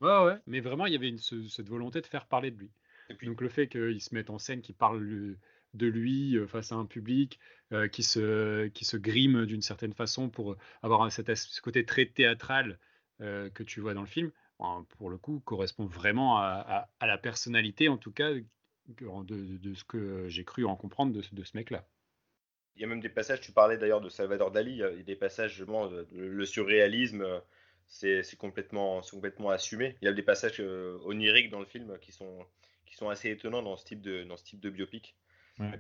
ouais. 0.02 0.24
ouais, 0.26 0.38
mais 0.48 0.60
vraiment, 0.60 0.86
il 0.86 0.94
y 0.94 0.96
avait 0.96 1.10
une, 1.10 1.18
cette 1.18 1.70
volonté 1.70 2.02
de 2.02 2.08
faire 2.08 2.26
parler 2.26 2.52
de 2.52 2.58
lui. 2.58 2.72
Et 3.10 3.14
puis, 3.14 3.28
Donc 3.28 3.42
le 3.42 3.50
fait 3.50 3.68
qu'il 3.68 4.02
se 4.02 4.16
mette 4.16 4.30
en 4.30 4.38
scène, 4.38 4.62
qu'il 4.62 4.76
parle 4.76 5.38
de 5.74 5.88
lui 5.88 6.38
face 6.48 6.72
à 6.72 6.76
un 6.76 6.86
public, 6.86 7.40
qui, 7.92 8.04
se, 8.04 8.68
qui 8.68 8.84
se 8.84 8.98
grime 8.98 9.46
d'une 9.46 9.62
certaine 9.62 9.94
façon 9.94 10.30
pour 10.30 10.58
avoir 10.82 11.10
cet, 11.12 11.34
ce 11.36 11.62
côté 11.62 11.86
très 11.86 12.06
théâtral 12.06 12.80
que 13.20 13.64
tu 13.64 13.80
vois 13.80 13.94
dans 13.94 14.02
le 14.02 14.08
film, 14.08 14.32
pour 14.98 15.10
le 15.10 15.18
coup, 15.18 15.40
correspond 15.40 15.86
vraiment 15.86 16.38
à, 16.38 16.90
la 17.02 17.18
personnalité, 17.18 17.90
en 17.90 17.98
tout 17.98 18.12
cas, 18.12 18.32
de, 18.88 19.74
ce 19.74 19.84
que 19.84 20.28
j'ai 20.28 20.44
cru 20.44 20.66
en 20.66 20.76
comprendre 20.76 21.14
de, 21.14 21.44
ce 21.44 21.58
mec-là. 21.58 21.88
Il 22.76 22.82
y 22.82 22.86
a 22.86 22.88
même 22.88 23.02
des 23.02 23.10
passages, 23.10 23.42
tu 23.42 23.52
parlais 23.52 23.78
d'ailleurs 23.78 24.02
de 24.02 24.10
Salvador 24.10 24.52
Dali, 24.52 24.72
il 24.72 24.78
y 24.78 24.84
a 24.84 24.92
des 25.04 25.16
passages, 25.16 25.56
justement, 25.56 25.90
le 26.12 26.46
surréalisme, 26.46 27.26
c'est 27.88 28.38
complètement, 28.38 29.02
complètement 29.02 29.50
assumé. 29.50 29.98
Il 30.02 30.06
y 30.06 30.08
a 30.08 30.14
des 30.14 30.24
passages 30.24 30.60
oniriques 30.60 31.50
dans 31.50 31.60
le 31.60 31.66
film 31.66 31.98
qui 32.00 32.12
sont, 32.12 32.46
qui 32.86 32.96
sont 32.96 33.10
assez 33.10 33.30
étonnants 33.30 33.64
dans 33.64 33.78
ce 33.78 33.86
type 33.86 34.02
de, 34.02 34.24
dans 34.24 34.38
ce 34.38 34.44
type 34.44 34.60
de 34.60 34.70
biopic. 34.70 35.16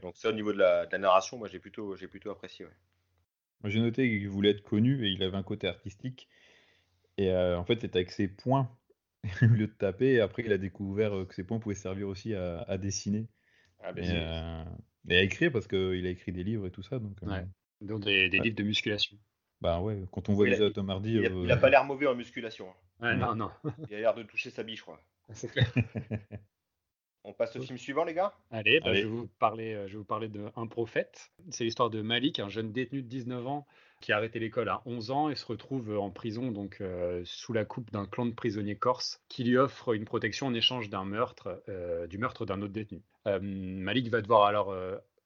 Donc 0.02 0.18
ça, 0.18 0.30
au 0.30 0.34
niveau 0.34 0.54
de 0.54 0.58
la, 0.58 0.88
narration, 0.98 1.38
moi 1.38 1.48
j'ai 1.48 1.60
plutôt, 1.60 1.96
j'ai 1.96 2.08
plutôt 2.08 2.32
apprécié. 2.32 2.66
Moi 3.62 3.70
j'ai 3.70 3.80
noté 3.80 4.08
qu'il 4.08 4.30
voulait 4.30 4.52
être 4.52 4.64
connu 4.64 5.06
et 5.06 5.10
il 5.10 5.22
avait 5.24 5.38
un 5.38 5.44
côté 5.44 5.68
artistique. 5.68 6.28
Et 7.18 7.34
en 7.34 7.64
fait, 7.66 7.80
c'est 7.82 7.96
avec 7.96 8.12
ses 8.12 8.28
points, 8.28 8.70
au 9.42 9.46
lieu 9.46 9.68
de 9.68 9.74
taper. 9.74 10.14
Et 10.14 10.22
après, 10.22 10.44
il 10.46 10.52
a 10.52 10.58
découvert 10.58 11.12
que 11.28 11.36
ses 11.36 11.44
points 11.44 11.60
pouvaient 11.60 11.76
servir 11.76 12.08
aussi 12.08 12.34
à, 12.34 12.78
dessiner. 12.78 13.28
Ah, 13.84 13.92
ben, 13.92 14.66
et, 15.10 15.18
à 15.18 15.22
écrire, 15.22 15.52
parce 15.52 15.68
qu'il 15.68 16.06
a 16.06 16.10
écrit 16.10 16.32
des 16.32 16.44
livres 16.44 16.68
et 16.68 16.72
tout 16.72 16.84
ça. 16.84 17.00
Donc, 17.00 17.20
des, 17.82 18.30
livres 18.30 18.56
de 18.56 18.64
musculation. 18.64 19.18
Bah 19.62 19.80
ouais, 19.80 20.02
quand 20.12 20.28
on 20.30 20.34
voit 20.34 20.48
les 20.48 20.74
Tom 20.74 20.90
Hardy. 20.90 21.14
Il 21.14 21.44
n'a 21.44 21.58
pas 21.58 21.70
l'air 21.70 21.86
mauvais 21.86 22.08
en 22.08 22.16
musculation. 22.16 22.68
Hein. 23.00 23.16
non, 23.16 23.36
non. 23.36 23.52
il 23.90 23.96
a 23.96 24.00
l'air 24.00 24.16
de 24.16 24.24
toucher 24.24 24.50
sa 24.50 24.64
biche, 24.64 24.80
je 24.80 24.84
crois. 24.84 25.00
C'est 25.34 25.50
clair. 25.50 25.72
On 27.24 27.34
passe 27.34 27.56
au 27.56 27.62
film 27.62 27.78
suivant, 27.78 28.04
les 28.04 28.14
gars? 28.14 28.34
Allez, 28.50 28.80
bah, 28.80 28.94
Je, 28.94 29.02
vais 29.02 29.06
vous 29.06 29.28
parler, 29.40 29.74
je 29.88 29.92
vais 29.92 29.98
vous 29.98 30.04
parler 30.04 30.28
de 30.28 30.46
Un 30.56 30.68
prophète. 30.68 31.32
C'est 31.50 31.64
l'histoire 31.64 31.90
de 31.90 32.02
Malik, 32.02 32.40
un 32.40 32.50
jeune 32.50 32.72
détenu 32.72 33.02
de 33.04 33.08
19 33.08 33.48
ans 33.48 33.68
qui 34.02 34.12
a 34.12 34.18
arrêté 34.18 34.40
l'école 34.40 34.68
à 34.68 34.82
11 34.86 35.12
ans 35.12 35.30
et 35.30 35.36
se 35.36 35.46
retrouve 35.46 35.98
en 35.98 36.10
prison 36.10 36.52
donc 36.52 36.82
euh, 36.82 37.22
sous 37.24 37.54
la 37.54 37.64
coupe 37.64 37.92
d'un 37.92 38.06
clan 38.06 38.26
de 38.26 38.34
prisonniers 38.34 38.76
corses 38.76 39.22
qui 39.30 39.44
lui 39.44 39.58
offre 39.58 39.94
une 39.94 40.06
protection 40.06 40.48
en 40.48 40.54
échange 40.54 40.90
d'un 40.90 41.06
meurtre, 41.06 41.64
euh, 41.70 42.08
du 42.08 42.18
meurtre 42.18 42.46
d'un 42.46 42.62
autre 42.62 42.74
détenu. 42.74 43.02
Euh, 43.28 43.40
Malik 43.42 44.10
va 44.10 44.22
devoir 44.22 44.46
alors 44.46 44.76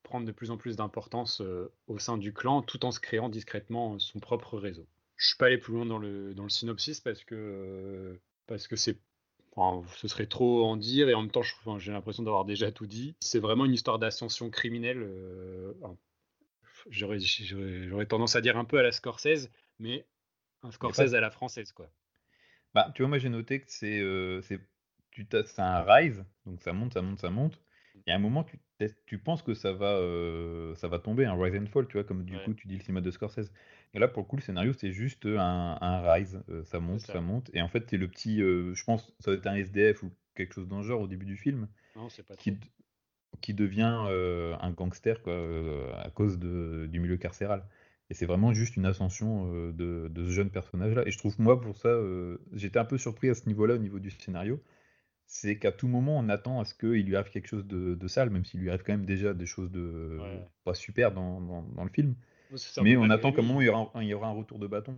prendre 0.03 0.27
de 0.27 0.31
plus 0.31 0.51
en 0.51 0.57
plus 0.57 0.75
d'importance 0.75 1.41
au 1.87 1.97
sein 1.97 2.17
du 2.17 2.33
clan 2.33 2.61
tout 2.61 2.85
en 2.85 2.91
se 2.91 2.99
créant 2.99 3.29
discrètement 3.29 3.97
son 3.97 4.19
propre 4.19 4.57
réseau. 4.57 4.85
Je 5.15 5.27
suis 5.27 5.37
pas 5.37 5.45
allé 5.45 5.57
plus 5.57 5.73
loin 5.73 5.85
dans 5.85 5.97
le, 5.97 6.33
dans 6.35 6.43
le 6.43 6.49
synopsis 6.49 6.99
parce 6.99 7.23
que 7.23 8.19
parce 8.47 8.67
que 8.67 8.75
c'est 8.75 8.99
ce 9.95 10.07
serait 10.07 10.27
trop 10.27 10.65
en 10.65 10.77
dire 10.77 11.09
et 11.09 11.13
en 11.13 11.21
même 11.21 11.31
temps 11.31 11.41
j'ai 11.77 11.91
l'impression 11.91 12.24
d'avoir 12.24 12.45
déjà 12.45 12.71
tout 12.71 12.88
dit. 12.88 13.15
C'est 13.21 13.39
vraiment 13.39 13.65
une 13.65 13.74
histoire 13.74 14.00
d'ascension 14.00 14.50
criminelle 14.50 15.07
j'aurais 16.89 18.05
tendance 18.05 18.35
à 18.35 18.41
dire 18.41 18.57
un 18.57 18.65
peu 18.65 18.77
à 18.77 18.83
la 18.83 18.91
Scorsese, 18.91 19.50
mais 19.79 20.05
un 20.63 20.71
Scorsese 20.71 21.13
à 21.13 21.21
la 21.21 21.31
française, 21.31 21.71
quoi. 21.71 21.89
Bah, 22.74 22.91
tu 22.93 23.01
vois, 23.01 23.09
moi 23.09 23.17
j'ai 23.17 23.29
noté 23.29 23.62
que 23.62 23.67
c'est 23.69 24.00
euh, 24.00 24.41
un 25.57 25.81
rise, 25.83 26.25
donc 26.45 26.62
ça 26.62 26.74
monte, 26.74 26.93
ça 26.93 27.01
monte, 27.01 27.19
ça 27.19 27.30
monte. 27.30 27.60
Et 28.08 28.12
à 28.12 28.15
un 28.15 28.19
moment, 28.19 28.43
tu, 28.43 28.60
tu 29.06 29.17
penses 29.17 29.41
que 29.41 29.53
ça 29.53 29.71
va, 29.71 29.93
euh, 29.93 30.75
ça 30.75 30.89
va 30.89 30.99
tomber, 30.99 31.25
un 31.25 31.41
rise 31.41 31.56
and 31.56 31.67
fall, 31.67 31.88
tu 31.88 31.93
vois, 31.93 32.03
comme 32.03 32.25
du 32.25 32.38
coup 32.39 32.53
tu 32.53 32.67
dis 32.67 32.75
le 32.75 32.82
cinéma 32.82 33.01
de 33.01 33.10
Scorsese. 33.12 33.51
Et 33.95 33.99
là, 33.99 34.08
pour 34.08 34.23
le 34.23 34.27
coup, 34.27 34.36
le 34.36 34.41
scénario, 34.41 34.73
c'est 34.73 34.91
juste 34.91 35.25
un, 35.25 35.77
un 35.79 36.13
rise, 36.13 36.43
euh, 36.49 36.63
ça 36.65 36.79
monte, 36.79 37.01
ça. 37.01 37.21
monte. 37.21 37.49
Et 37.53 37.62
en 37.62 37.69
fait, 37.69 37.86
c'est 37.89 37.97
le 37.97 38.08
petit, 38.08 38.39
je 38.39 38.84
pense, 38.84 39.13
ça 39.19 39.31
va 39.31 39.38
être 39.38 39.47
un 39.47 39.55
SDF 39.55 40.03
ou 40.03 40.12
quelque 40.36 40.53
chose 40.53 40.67
dans 40.67 40.77
le 40.77 40.84
genre 40.84 41.01
au 41.01 41.08
début 41.08 41.25
du 41.25 41.38
film. 41.38 41.67
Non, 41.95 42.10
c'est 42.10 42.23
pas 42.23 42.36
qui, 42.36 42.58
qui 43.41 43.53
devient 43.53 44.05
euh, 44.10 44.55
un 44.60 44.71
gangster 44.71 45.21
quoi, 45.21 45.34
euh, 45.34 45.93
à 45.97 46.10
cause 46.10 46.39
de, 46.39 46.88
du 46.91 46.99
milieu 46.99 47.17
carcéral. 47.17 47.63
Et 48.10 48.13
c'est 48.13 48.25
vraiment 48.25 48.53
juste 48.53 48.75
une 48.75 48.86
ascension 48.86 49.51
euh, 49.51 49.71
de, 49.71 50.08
de, 50.10 50.25
ce 50.25 50.31
jeune 50.31 50.51
personnage-là. 50.51 51.03
Et 51.08 51.12
je 51.12 51.17
trouve, 51.17 51.39
moi, 51.39 51.60
pour 51.60 51.77
ça, 51.77 51.97
j'étais 52.53 52.79
un 52.79 52.86
peu 52.86 52.97
surpris 52.97 53.29
à 53.29 53.36
ce 53.36 53.47
niveau-là, 53.47 53.75
au 53.75 53.79
niveau 53.79 53.99
du 53.99 54.12
scénario. 54.12 54.62
C'est 55.27 55.58
qu'à 55.58 55.71
tout 55.71 55.88
moment, 55.88 56.19
on 56.19 56.29
attend 56.29 56.60
à 56.60 56.65
ce 56.65 56.75
qu'il 56.75 57.05
lui 57.05 57.15
arrive 57.15 57.31
quelque 57.31 57.47
chose 57.47 57.65
de, 57.65 57.95
de 57.95 58.08
sale, 58.08 58.29
même 58.29 58.45
s'il 58.45 58.60
lui 58.60 58.69
arrive 58.69 58.84
quand 58.84 58.93
même 58.93 59.08
déjà 59.08 59.34
des 59.34 59.47
choses 59.47 59.71
de 59.71 60.19
pas 60.63 60.75
super 60.75 61.12
dans, 61.12 61.41
dans, 61.41 61.84
le 61.84 61.89
film. 61.89 62.15
Mais 62.81 62.97
on 62.97 63.10
attend 63.10 63.31
qu'à 63.31 63.41
un 63.41 63.45
moment, 63.45 63.62
il 63.62 63.65
y, 63.65 63.69
aura 63.69 63.91
un, 63.93 64.01
il 64.01 64.08
y 64.08 64.13
aura 64.13 64.27
un 64.27 64.34
retour 64.34 64.60
de 64.60 64.67
bâton. 64.67 64.95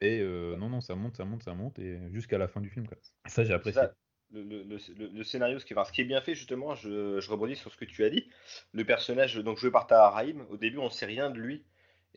Et 0.00 0.20
non, 0.20 0.68
non, 0.68 0.80
ça 0.80 0.94
monte, 0.94 1.16
ça 1.16 1.24
monte, 1.24 1.42
ça 1.42 1.54
monte, 1.54 1.78
et 1.78 1.98
jusqu'à 2.12 2.38
la 2.38 2.48
fin 2.48 2.60
du 2.60 2.70
film. 2.70 2.86
Quoi. 2.86 2.98
Ça, 3.26 3.44
j'ai 3.44 3.52
apprécié 3.52 3.82
le, 4.32 5.22
scénario, 5.24 5.58
ce 5.58 5.64
qui, 5.64 5.74
ce 5.74 5.92
qui 5.92 6.00
est 6.00 6.04
bien 6.04 6.20
fait 6.20 6.34
justement, 6.34 6.74
je, 6.74 7.30
rebondis 7.30 7.56
sur 7.56 7.72
ce 7.72 7.76
que 7.76 7.84
tu 7.84 8.04
as 8.04 8.10
dit. 8.10 8.28
Le 8.72 8.84
personnage 8.84 9.36
donc 9.36 9.58
joué 9.58 9.70
par 9.70 9.86
Tahar 9.86 10.14
Rahim, 10.14 10.44
au 10.50 10.56
début 10.56 10.78
on 10.78 10.86
ne 10.86 10.90
sait 10.90 11.06
rien 11.06 11.30
de 11.30 11.38
lui. 11.38 11.64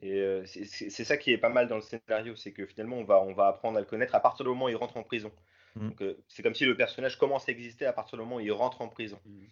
Et 0.02 0.20
euh, 0.20 0.44
c'est 0.46 0.90
ça 0.90 1.18
qui 1.18 1.32
est 1.32 1.38
pas 1.38 1.50
mal 1.50 1.68
dans 1.68 1.76
le 1.76 1.82
scénario, 1.82 2.36
c'est 2.36 2.52
que 2.52 2.66
finalement 2.66 2.98
on 2.98 3.04
va, 3.04 3.22
on 3.22 3.34
va 3.34 3.48
apprendre 3.48 3.78
à 3.78 3.80
le 3.80 3.86
connaître 3.86 4.16
à 4.16 4.20
partir 4.20 4.44
du 4.44 4.50
moment 4.50 4.66
où 4.66 4.70
il 4.70 4.76
rentre 4.76 4.98
en 4.98 5.04
prison. 5.04 5.32
Mm. 5.76 5.90
Euh, 6.02 6.14
c'est 6.28 6.44
comme 6.44 6.56
si 6.56 6.66
le 6.66 6.76
personnage 6.76 7.18
commence 7.18 7.48
à 7.48 7.52
exister 7.52 7.86
à 7.86 7.94
partir 7.94 8.18
du 8.18 8.24
moment 8.24 8.38
où 8.38 8.42
il 8.42 8.52
rentre 8.52 8.82
en 8.82 8.90
prison. 8.90 9.20
Mm. 9.26 9.46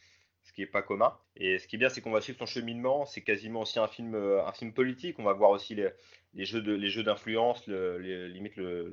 Ce 0.44 0.52
qui 0.52 0.62
n'est 0.62 0.68
pas 0.68 0.82
commun. 0.82 1.18
Et 1.38 1.58
ce 1.58 1.68
qui 1.68 1.78
est 1.78 1.80
bien, 1.80 1.90
c'est 1.90 2.02
qu'on 2.02 2.12
va 2.12 2.22
suivre 2.22 2.38
son 2.38 2.46
cheminement. 2.46 3.06
C'est 3.06 3.22
quasiment 3.22 3.62
aussi 3.62 3.80
un 3.80 3.88
film, 3.88 4.14
euh, 4.16 4.42
politique. 4.76 5.18
On 5.20 5.24
va 5.24 5.34
voir 5.34 5.52
aussi 5.52 5.76
les, 5.76 6.46
jeux 6.46 7.04
d'influence, 7.04 7.66
limite 7.68 8.56
le, 8.58 8.92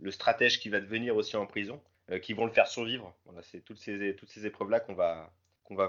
le 0.00 0.10
stratège 0.10 0.60
qui 0.60 0.68
va 0.68 0.80
devenir 0.80 1.16
aussi 1.16 1.36
en 1.36 1.46
prison. 1.46 1.80
Euh, 2.10 2.18
qui 2.18 2.32
vont 2.32 2.46
le 2.46 2.52
faire 2.52 2.66
survivre. 2.66 3.14
C'est 3.42 3.64
toutes 3.64 3.78
ces, 3.78 4.16
toutes 4.16 4.28
ces 4.28 4.44
épreuves-là 4.44 4.80
qu'on 4.80 4.94
va, 4.94 5.30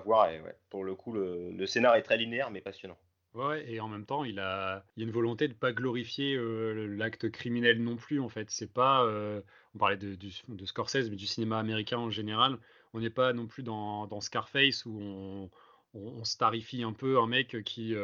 voir. 0.05 0.29
Et 0.29 0.41
pour 0.69 0.83
le 0.83 0.93
coup, 0.95 1.11
le, 1.11 1.51
le, 1.51 1.65
scénar 1.65 1.95
est 1.95 2.03
très 2.03 2.17
linéaire 2.17 2.51
mais 2.51 2.61
passionnant. 2.61 2.97
Ouais, 3.33 3.69
et 3.69 3.79
en 3.79 3.87
même 3.87 4.05
temps, 4.05 4.23
il 4.23 4.35
y 4.35 4.39
a 4.39 4.83
une 4.95 5.09
volonté 5.09 5.47
de 5.47 5.53
pas 5.53 5.73
glorifier 5.73 6.35
euh, 6.35 6.85
l'acte 6.85 7.31
criminel 7.31 7.81
non 7.81 7.95
plus. 7.95 8.19
En 8.19 8.29
fait, 8.29 8.51
c'est 8.51 8.71
pas, 8.71 9.03
on 9.73 9.77
parlait 9.77 9.97
de, 9.97 10.65
Scorsese, 10.65 11.09
mais 11.09 11.15
du 11.15 11.25
cinéma 11.25 11.57
américain 11.59 11.97
en 11.97 12.11
général. 12.11 12.59
On 12.93 12.99
n'est 12.99 13.09
pas 13.09 13.33
non 13.33 13.47
plus 13.47 13.63
dans, 13.63 14.07
dans 14.07 14.21
Scarface 14.21 14.85
où 14.85 14.97
on, 14.99 15.49
on, 15.93 16.23
starifie 16.23 16.83
un 16.83 16.93
peu 16.93 17.19
un 17.19 17.27
mec 17.27 17.63
qui, 17.63 17.95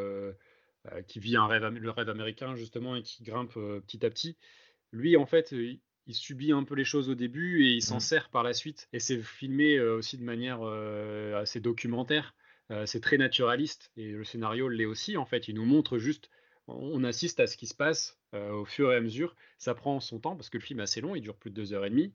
qui 1.07 1.19
vit 1.19 1.35
un 1.35 1.47
rêve, 1.47 1.63
le 1.65 1.89
rêve 1.91 2.09
américain 2.09 2.55
justement 2.55 2.95
et 2.95 3.03
qui 3.03 3.23
grimpe 3.23 3.53
petit 3.53 4.05
à 4.05 4.09
petit. 4.09 4.35
Lui, 4.91 5.15
en 5.15 5.25
fait, 5.25 5.53
il 6.09 6.15
subit 6.15 6.51
un 6.51 6.63
peu 6.63 6.73
les 6.73 6.83
choses 6.83 7.07
au 7.07 7.13
début 7.13 7.65
et 7.65 7.73
il 7.73 7.83
s'en 7.83 7.97
mmh. 7.97 8.01
sert 8.01 8.29
par 8.29 8.41
la 8.41 8.53
suite. 8.53 8.89
Et 8.93 8.99
c'est 8.99 9.21
filmé 9.21 9.75
euh, 9.77 9.97
aussi 9.97 10.17
de 10.17 10.23
manière 10.23 10.59
euh, 10.63 11.39
assez 11.39 11.59
documentaire. 11.59 12.33
Euh, 12.71 12.87
c'est 12.87 12.99
très 12.99 13.17
naturaliste 13.17 13.91
et 13.95 14.11
le 14.11 14.23
scénario 14.23 14.69
l'est 14.69 14.85
aussi. 14.85 15.17
En 15.17 15.25
fait, 15.25 15.47
il 15.47 15.55
nous 15.55 15.65
montre 15.65 15.99
juste, 15.99 16.31
on 16.67 17.03
assiste 17.03 17.39
à 17.39 17.45
ce 17.45 17.57
qui 17.57 17.67
se 17.67 17.75
passe 17.75 18.19
au 18.33 18.65
fur 18.65 18.91
et 18.91 18.95
à 18.95 19.01
mesure. 19.01 19.35
Ça 19.57 19.73
prend 19.73 19.99
son 19.99 20.19
temps 20.19 20.35
parce 20.35 20.49
que 20.49 20.57
le 20.57 20.63
film 20.63 20.79
est 20.79 20.83
assez 20.83 21.01
long, 21.01 21.15
il 21.15 21.21
dure 21.21 21.35
plus 21.35 21.49
de 21.49 21.55
deux 21.55 21.73
heures 21.73 21.85
et 21.85 21.89
demie. 21.89 22.13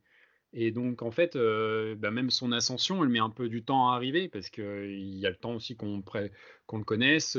Et 0.54 0.70
donc, 0.70 1.02
en 1.02 1.10
fait, 1.10 1.36
bah, 1.36 2.10
même 2.10 2.30
son 2.30 2.52
ascension, 2.52 3.02
elle 3.02 3.10
met 3.10 3.18
un 3.18 3.30
peu 3.30 3.48
du 3.48 3.64
temps 3.64 3.90
à 3.90 3.96
arriver 3.96 4.28
parce 4.28 4.50
qu'il 4.50 5.18
y 5.18 5.26
a 5.26 5.30
le 5.30 5.36
temps 5.36 5.54
aussi 5.54 5.76
qu'on 5.76 5.96
le 5.98 6.84
connaisse, 6.84 7.36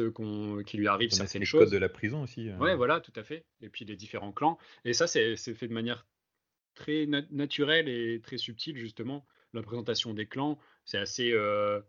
qu'il 0.65 0.79
lui 0.79 0.87
arrive 0.87 1.11
certaines 1.11 1.39
les 1.39 1.45
choses. 1.45 1.61
codes 1.61 1.71
de 1.71 1.77
la 1.77 1.89
prison 1.89 2.23
aussi. 2.23 2.51
Ouais, 2.59 2.75
voilà, 2.75 2.99
tout 2.99 3.13
à 3.15 3.23
fait. 3.23 3.45
Et 3.61 3.69
puis 3.69 3.85
les 3.85 3.95
différents 3.95 4.33
clans. 4.33 4.57
Et 4.83 4.93
ça, 4.93 5.07
c'est 5.07 5.35
fait 5.37 5.67
de 5.67 5.73
manière 5.73 6.05
très 6.75 7.07
naturel 7.31 7.89
et 7.89 8.21
très 8.21 8.37
subtil, 8.37 8.77
justement. 8.77 9.25
La 9.53 9.63
présentation 9.63 10.13
des 10.13 10.27
clans, 10.27 10.59
c'est 10.83 10.97
assez, 10.97 11.31
euh, 11.31 11.79
euh, 11.79 11.81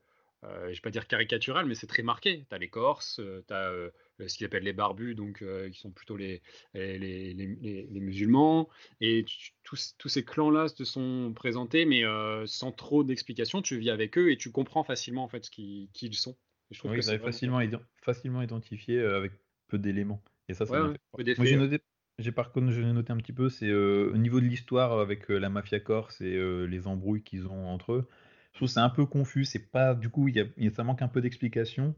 je 0.69 0.75
vais 0.75 0.81
pas 0.81 0.91
dire 0.91 1.07
caricatural, 1.07 1.67
mais 1.67 1.75
c'est 1.75 1.87
très 1.87 2.03
marqué. 2.03 2.45
Tu 2.49 2.55
as 2.55 2.59
les 2.59 2.69
Corses, 2.69 3.19
euh, 3.21 3.45
tu 3.47 3.55
as 3.55 3.71
euh, 3.71 3.91
ce 4.27 4.37
qu'ils 4.37 4.47
appellent 4.47 4.65
les 4.65 4.73
barbus, 4.73 5.15
donc 5.15 5.45
qui 5.71 5.79
sont 5.79 5.91
plutôt 5.91 6.17
les, 6.17 6.43
les, 6.75 6.99
les, 6.99 7.89
les 7.91 8.01
musulmans. 8.01 8.69
Et 9.01 9.25
tous, 9.63 9.95
tous 9.99 10.09
ces 10.09 10.25
clans-là 10.25 10.69
se 10.69 10.85
sont 10.85 11.33
présentés, 11.35 11.85
mais 11.85 12.03
sans 12.47 12.73
trop 12.73 13.05
d'explications. 13.05 13.63
Tu 13.63 13.77
vis 13.79 13.91
avec 13.91 14.17
eux 14.17 14.31
et 14.31 14.37
tu 14.37 14.51
comprends 14.51 14.85
facilement 14.85 15.25
en 15.25 15.29
fait 15.29 15.45
ce 15.45 15.51
qui, 15.51 15.91
qui 15.93 16.07
ils 16.07 16.15
sont. 16.15 16.37
je 16.71 16.79
trouve 16.79 16.95
que 16.95 17.03
c'est 17.03 17.19
facilement, 17.19 17.61
facilement 18.03 18.43
identifié 18.43 19.01
avec 19.01 19.33
peu 19.69 19.79
d'éléments. 19.79 20.23
Et 20.49 20.55
ça, 20.55 20.65
ça 20.65 20.83
ouais, 20.83 20.95
Moi, 21.37 21.45
j'ai 21.45 21.57
noté, 21.57 21.81
j'ai 22.19 22.33
par 22.33 22.51
contre, 22.51 22.71
je 22.71 22.81
l'ai 22.81 22.93
noté 22.93 23.13
un 23.13 23.19
petit 23.19 23.33
peu, 23.33 23.51
c'est 23.51 23.69
euh, 23.69 24.11
au 24.13 24.17
niveau 24.17 24.41
de 24.41 24.47
l'histoire 24.47 24.99
avec 24.99 25.31
euh, 25.31 25.39
la 25.39 25.51
mafia 25.51 25.81
corse 25.81 26.21
et 26.23 26.35
euh, 26.35 26.65
les 26.65 26.87
embrouilles 26.87 27.23
qu'ils 27.23 27.47
ont 27.47 27.69
entre 27.69 27.93
eux. 27.93 28.09
Je 28.57 28.61
trouve 28.61 28.69
c'est 28.69 28.81
un 28.81 28.88
peu 28.88 29.05
confus. 29.05 29.45
C'est 29.45 29.71
pas 29.71 29.95
du 29.95 30.09
coup, 30.09 30.29
y 30.29 30.40
a, 30.40 30.71
ça 30.71 30.83
manque 30.83 31.03
un 31.03 31.09
peu 31.09 31.21
d'explication. 31.21 31.95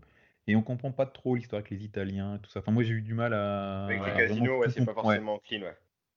Et 0.48 0.56
on 0.56 0.62
comprend 0.62 0.90
pas 0.90 1.06
trop 1.06 1.36
l'histoire 1.36 1.60
avec 1.60 1.70
les 1.70 1.84
Italiens 1.84 2.36
et 2.36 2.40
tout 2.40 2.50
ça. 2.50 2.60
Enfin, 2.60 2.72
moi, 2.72 2.82
j'ai 2.82 2.94
eu 2.94 3.02
du 3.02 3.14
mal 3.14 3.32
à. 3.32 3.84
Avec 3.84 4.00
les 4.00 4.10
à 4.10 4.16
casinos, 4.16 4.58
ouais, 4.58 4.68
c'est 4.70 4.80
pas 4.80 4.86
comprendre. 4.86 5.08
Ouais. 5.08 5.14
forcément 5.16 5.38
clean, 5.40 5.60
ouais. 5.62 5.76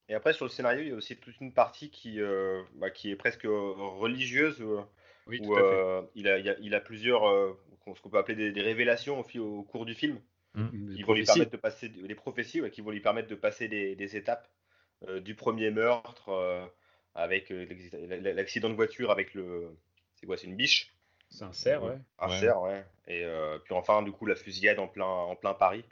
Et 0.10 0.14
après, 0.16 0.34
sur 0.34 0.46
le 0.46 0.50
scénario, 0.50 0.82
il 0.82 0.88
y 0.88 0.92
a 0.92 0.96
aussi 0.96 1.16
toute 1.18 1.40
une 1.42 1.54
partie 1.54 1.92
qui, 1.92 2.20
euh, 2.20 2.62
bah, 2.76 2.90
qui 2.90 3.12
est 3.12 3.16
presque 3.16 3.46
euh, 3.46 3.74
religieuse, 3.78 4.60
euh, 4.62 4.82
Oui, 5.28 5.40
où 5.42 5.46
tout 5.48 5.56
à 5.56 5.70
fait. 5.70 6.10
il, 6.16 6.28
a, 6.28 6.40
il, 6.40 6.50
a, 6.50 6.56
il 6.60 6.74
a 6.76 6.80
plusieurs, 6.80 7.26
euh, 7.30 7.54
ce 7.96 8.02
qu'on 8.02 8.10
peut 8.10 8.18
appeler 8.18 8.36
des, 8.36 8.52
des 8.52 8.62
révélations 8.62 9.20
au, 9.20 9.40
au 9.40 9.64
cours 9.64 9.86
du 9.86 9.94
film, 9.94 10.20
Des 10.56 10.96
qui 10.96 11.04
vont 11.04 11.14
lui 11.14 11.24
prophéties. 11.24 11.26
permettre 11.26 11.52
de 11.52 11.58
passer, 11.58 11.90
des 11.90 12.16
prophéties, 12.16 12.62
ouais, 12.62 12.72
qui 12.72 12.82
vont 12.82 12.92
lui 12.92 13.00
permettre 13.02 13.28
de 13.30 13.36
passer 13.36 13.68
des, 13.68 13.96
des 13.96 14.16
étapes 14.18 14.50
euh, 15.08 15.20
du 15.20 15.36
premier 15.36 15.72
meurtre 15.72 16.30
euh, 16.30 16.66
avec 17.16 17.52
euh, 17.52 17.66
l'accident 18.34 18.70
de 18.70 18.76
voiture 18.76 19.12
avec 19.12 19.34
le. 19.34 19.78
C'est 20.22 20.28
quoi 20.28 20.38
C'est 20.38 20.48
une 20.48 20.56
biche? 20.56 20.94
C'est 21.30 21.44
un 21.44 21.52
cerf, 21.54 21.84
ouais. 21.84 21.98
Un 22.20 22.30
Ouais. 22.30 22.40
cerf, 22.40 22.62
ouais. 22.62 22.86
Et 23.08 23.24
euh, 23.26 23.58
puis 23.60 23.74
enfin, 23.74 24.02
du 24.04 24.12
coup, 24.12 24.26
la 24.26 24.36
fusillade 24.36 24.80
en 24.80 24.88
plein, 24.88 25.06
en 25.06 25.36
plein 25.36 25.54
Paris. 25.54 25.84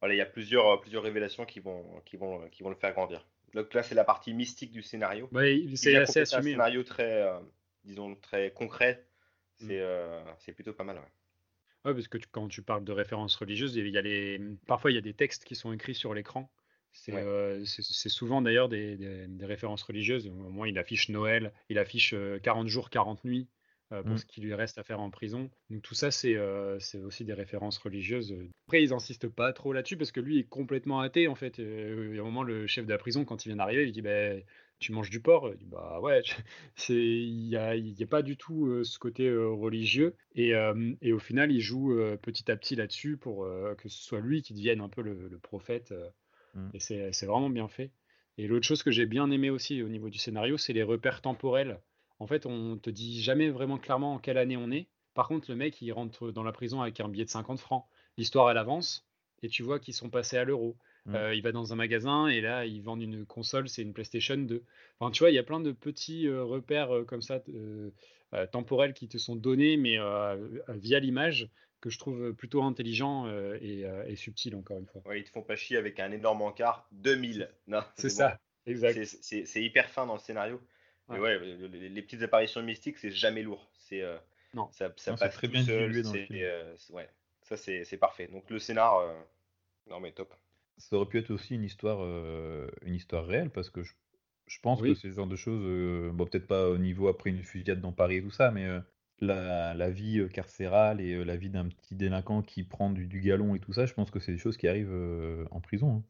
Voilà, 0.00 0.14
il 0.14 0.18
y 0.18 0.22
a 0.22 0.26
plusieurs, 0.26 0.66
euh, 0.68 0.76
plusieurs 0.78 1.02
révélations 1.02 1.44
qui 1.46 1.60
vont, 1.60 1.84
qui, 2.04 2.16
vont, 2.16 2.48
qui 2.50 2.62
vont 2.62 2.70
le 2.70 2.76
faire 2.76 2.92
grandir. 2.92 3.26
Donc 3.54 3.72
là, 3.74 3.82
c'est 3.82 3.94
la 3.94 4.04
partie 4.04 4.34
mystique 4.34 4.72
du 4.72 4.82
scénario. 4.82 5.28
Il 5.32 5.76
c'est 5.78 5.96
assez 5.96 6.06
compléter 6.06 6.18
un 6.18 6.22
assumé. 6.38 6.38
hein. 6.38 6.42
scénario 6.54 6.82
très, 6.82 7.22
euh, 7.22 7.38
disons, 7.84 8.14
très 8.16 8.50
concret. 8.52 9.04
Mm. 9.60 9.66
C'est 9.68 9.80
euh, 9.80 10.22
c'est 10.38 10.52
plutôt 10.52 10.72
pas 10.74 10.84
mal. 10.84 10.96
ouais. 10.96 11.02
Ouais, 11.84 11.94
parce 11.94 12.08
que 12.08 12.18
tu- 12.18 12.28
quand 12.30 12.48
tu 12.48 12.62
parles 12.62 12.84
de 12.84 12.92
références 12.92 13.36
religieuses, 13.36 13.76
il 13.76 13.88
y 13.88 13.96
a 13.96 14.02
les... 14.02 14.40
parfois 14.66 14.90
il 14.90 14.94
y 14.94 14.98
a 14.98 15.02
des 15.02 15.14
textes 15.14 15.44
qui 15.44 15.54
sont 15.54 15.72
écrits 15.72 15.94
sur 15.94 16.12
l'écran. 16.14 16.50
C'est 16.92 17.12
Ouais. 17.12 17.22
euh, 17.22 17.64
souvent 17.64 18.42
d'ailleurs 18.42 18.68
des, 18.68 18.96
des- 18.96 19.26
des 19.28 19.46
références 19.46 19.82
religieuses. 19.82 20.26
Au 20.26 20.32
moins, 20.32 20.66
il 20.66 20.78
affiche 20.78 21.08
Noël, 21.10 21.52
il 21.68 21.78
affiche 21.78 22.12
euh, 22.14 22.38
40 22.40 22.66
jours, 22.68 22.90
40 22.90 23.24
nuits 23.24 23.46
pour 23.90 24.12
Mm. 24.12 24.16
ce 24.18 24.26
qui 24.26 24.40
lui 24.40 24.54
reste 24.54 24.78
à 24.78 24.82
faire 24.82 25.00
en 25.00 25.10
prison. 25.10 25.50
Donc 25.70 25.82
tout 25.82 25.94
ça, 25.94 26.10
c'est 26.10 26.34
euh, 26.34 26.78
aussi 27.04 27.24
des 27.24 27.32
références 27.32 27.78
religieuses. 27.78 28.36
Après, 28.66 28.82
ils 28.82 28.92
insistent 28.92 29.28
pas 29.28 29.52
trop 29.52 29.72
là-dessus 29.72 29.96
parce 29.96 30.12
que 30.12 30.20
lui 30.20 30.38
est 30.38 30.44
complètement 30.44 31.00
athée 31.00 31.28
en 31.28 31.34
fait. 31.34 31.58
Euh, 31.60 32.08
il 32.10 32.16
y 32.16 32.18
a 32.18 32.22
un 32.22 32.24
moment, 32.24 32.42
le 32.42 32.66
chef 32.66 32.84
de 32.84 32.90
la 32.92 32.98
prison, 32.98 33.24
quand 33.24 33.44
il 33.44 33.50
vient 33.50 33.56
d'arriver, 33.56 33.86
il 33.86 33.92
dit 33.92 34.02
bah, 34.02 34.34
Tu 34.80 34.92
manges 34.92 35.10
du 35.10 35.20
porc 35.20 35.50
Il 35.52 35.58
dit 35.58 35.66
Bah 35.66 36.00
ouais, 36.00 36.22
il 36.88 37.48
y 37.48 37.56
a, 37.56 38.06
pas 38.06 38.22
du 38.22 38.36
tout 38.36 38.66
euh, 38.66 38.84
ce 38.84 38.98
côté 38.98 39.26
euh, 39.28 39.48
religieux 39.48 40.16
et, 40.34 40.54
euh, 40.54 40.92
et 41.02 41.12
au 41.12 41.18
final 41.18 41.50
il 41.52 41.60
joue 41.60 41.92
euh, 41.92 42.16
petit 42.16 42.50
à 42.50 42.56
petit 42.56 42.76
là-dessus 42.76 43.16
pour 43.16 43.44
euh, 43.44 43.74
que 43.76 43.88
ce 43.88 44.02
soit 44.02 44.20
lui 44.20 44.42
qui 44.42 44.54
devienne 44.54 44.80
un 44.80 44.88
peu 44.88 45.02
le, 45.02 45.28
le 45.28 45.38
prophète 45.38 45.92
euh, 45.92 46.08
Mm. 46.54 46.70
et 46.74 46.80
c'est 46.80 47.12
c'est 47.12 47.26
vraiment 47.26 47.50
bien 47.50 47.68
fait 47.68 47.90
et 48.38 48.46
l'autre 48.46 48.66
chose 48.66 48.82
que 48.82 48.90
j'ai 48.90 49.06
bien 49.06 49.30
aimé 49.30 49.50
aussi 49.50 49.82
au 49.82 49.88
niveau 49.88 50.08
du 50.10 50.18
scénario 50.18 50.56
c'est 50.56 50.72
les 50.72 50.82
repères 50.82 51.20
temporels 51.22 51.80
en 52.18 52.26
fait 52.26 52.46
on 52.46 52.76
te 52.78 52.90
dit 52.90 53.22
jamais 53.22 53.50
vraiment 53.50 53.78
clairement 53.78 54.14
en 54.14 54.18
quelle 54.18 54.38
année 54.38 54.56
on 54.56 54.70
est 54.70 54.88
par 55.14 55.28
contre 55.28 55.50
le 55.50 55.56
mec 55.56 55.80
il 55.82 55.92
rentre 55.92 56.30
dans 56.30 56.42
la 56.42 56.52
prison 56.52 56.80
avec 56.82 57.00
un 57.00 57.08
billet 57.08 57.24
de 57.24 57.30
50 57.30 57.58
francs 57.58 57.84
l'histoire 58.16 58.50
elle 58.50 58.58
avance 58.58 59.06
et 59.42 59.48
tu 59.48 59.62
vois 59.62 59.78
qu'ils 59.78 59.94
sont 59.94 60.10
passés 60.10 60.36
à 60.36 60.44
l'euro 60.44 60.76
Mm. 61.08 61.14
Euh, 61.14 61.34
il 61.36 61.42
va 61.42 61.52
dans 61.52 61.72
un 61.72 61.76
magasin 61.76 62.26
et 62.26 62.40
là 62.40 62.66
ils 62.66 62.82
vendent 62.82 63.00
une 63.00 63.24
console 63.26 63.68
c'est 63.68 63.82
une 63.82 63.92
PlayStation 63.92 64.36
2 64.36 64.64
Enfin, 64.98 65.12
tu 65.12 65.20
vois, 65.20 65.30
il 65.30 65.34
y 65.34 65.38
a 65.38 65.44
plein 65.44 65.60
de 65.60 65.70
petits 65.70 66.26
euh, 66.26 66.42
repères 66.42 66.92
euh, 66.92 67.04
comme 67.04 67.22
ça, 67.22 67.40
euh, 67.48 67.90
euh, 68.34 68.46
temporels 68.48 68.92
qui 68.92 69.06
te 69.06 69.16
sont 69.16 69.36
donnés, 69.36 69.76
mais 69.76 69.98
via 70.68 70.98
l'image, 70.98 71.48
que 71.80 71.90
je 71.90 71.98
trouve 71.98 72.32
plutôt 72.32 72.62
intelligent 72.62 73.26
euh, 73.26 73.56
et, 73.60 73.84
euh, 73.84 74.04
et 74.06 74.16
subtil, 74.16 74.56
encore 74.56 74.78
une 74.78 74.86
fois. 74.86 75.02
Ouais, 75.06 75.20
ils 75.20 75.24
te 75.24 75.30
font 75.30 75.42
pas 75.42 75.56
chier 75.56 75.76
avec 75.76 76.00
un 76.00 76.10
énorme 76.10 76.42
encart. 76.42 76.88
2000. 76.92 77.48
Non, 77.68 77.82
C'est 77.96 78.08
bon. 78.08 78.14
ça, 78.14 78.40
exact. 78.66 79.04
C'est 79.04 79.62
hyper 79.62 79.88
fin 79.88 80.06
dans 80.06 80.14
le 80.14 80.18
scénario. 80.18 80.60
Ouais. 81.08 81.18
ouais, 81.18 81.38
le- 81.38 81.66
les, 81.68 81.88
les 81.88 82.02
petites 82.02 82.22
apparitions 82.22 82.62
mystiques, 82.62 82.98
c'est 82.98 83.10
jamais 83.10 83.42
lourd. 83.42 83.70
C'est 83.78 84.02
euh, 84.02 84.18
Non. 84.54 84.68
ça, 84.72 84.92
ça 84.96 85.12
Non, 85.12 85.16
c'est 85.16 85.24
passe 85.26 85.34
très 85.34 85.48
bien 85.48 85.64
seul. 85.64 86.02
dans 86.02 86.12
le 86.12 86.18
film. 86.24 86.38
euh, 86.42 86.76
ouais, 86.90 87.08
ça 87.42 87.56
c'est 87.56 87.84
c'est 87.84 87.96
parfait. 87.98 88.26
Donc 88.28 88.50
le 88.50 88.58
scénar, 88.58 88.98
euh, 88.98 89.14
non 89.88 90.00
mais 90.00 90.12
top. 90.12 90.34
Ça 90.78 90.96
aurait 90.96 91.06
pu 91.08 91.18
être 91.18 91.30
aussi 91.30 91.54
une 91.54 91.64
histoire, 91.64 91.98
euh, 92.02 92.68
une 92.82 92.94
histoire 92.94 93.26
réelle, 93.26 93.50
parce 93.50 93.70
que 93.70 93.82
je, 93.82 93.94
je 94.46 94.58
pense 94.60 94.80
Oui. 94.80 94.90
que 94.90 94.94
c'est 94.94 95.10
ce 95.10 95.14
genre 95.16 95.26
de 95.26 95.36
choses, 95.36 95.62
euh, 95.64 96.10
bon, 96.12 96.26
peut-être 96.26 96.46
pas 96.46 96.68
au 96.68 96.78
niveau 96.78 97.08
après 97.08 97.30
une 97.30 97.42
fusillade 97.42 97.80
dans 97.80 97.92
Paris 97.92 98.16
et 98.16 98.22
tout 98.22 98.30
ça, 98.30 98.50
mais 98.50 98.66
euh, 98.66 98.80
la, 99.20 99.74
la 99.74 99.90
vie 99.90 100.28
carcérale 100.32 101.00
et 101.00 101.14
euh, 101.14 101.24
la 101.24 101.36
vie 101.36 101.48
d'un 101.50 101.68
petit 101.68 101.94
délinquant 101.94 102.42
qui 102.42 102.62
prend 102.64 102.90
du, 102.90 103.06
du 103.06 103.20
galon 103.20 103.54
et 103.54 103.60
tout 103.60 103.72
ça, 103.72 103.86
je 103.86 103.94
pense 103.94 104.10
que 104.10 104.20
c'est 104.20 104.32
des 104.32 104.38
choses 104.38 104.56
qui 104.58 104.68
arrivent 104.68 104.92
euh, 104.92 105.46
en 105.50 105.60
prison. 105.60 105.96
hein. 105.96 106.04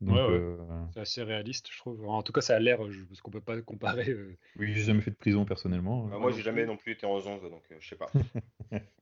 Donc, 0.00 0.14
Ouais, 0.16 0.22
ouais. 0.22 0.28
euh, 0.30 0.56
C'est 0.94 1.00
assez 1.00 1.22
réaliste, 1.22 1.68
je 1.72 1.78
trouve. 1.78 2.08
En 2.08 2.22
tout 2.22 2.32
cas, 2.32 2.40
ça 2.40 2.54
a 2.56 2.58
l'air, 2.60 2.78
je- 2.90 3.04
parce 3.04 3.20
qu'on 3.20 3.30
peut 3.32 3.40
pas 3.40 3.60
comparer. 3.62 4.08
euh, 4.10 4.36
oui, 4.56 4.72
j'ai 4.74 4.82
jamais 4.82 5.00
fait 5.00 5.10
de 5.10 5.16
prison 5.16 5.44
personnellement. 5.44 6.04
Bah, 6.06 6.16
euh, 6.16 6.18
moi 6.20 6.30
j'ai 6.30 6.42
jamais 6.42 6.64
non 6.66 6.76
plus 6.76 6.92
été 6.92 7.04
en 7.06 7.14
11, 7.16 7.24
donc 7.24 7.64
euh, 7.72 7.76
je 7.80 7.88
sais 7.88 7.96
pas. 7.96 8.10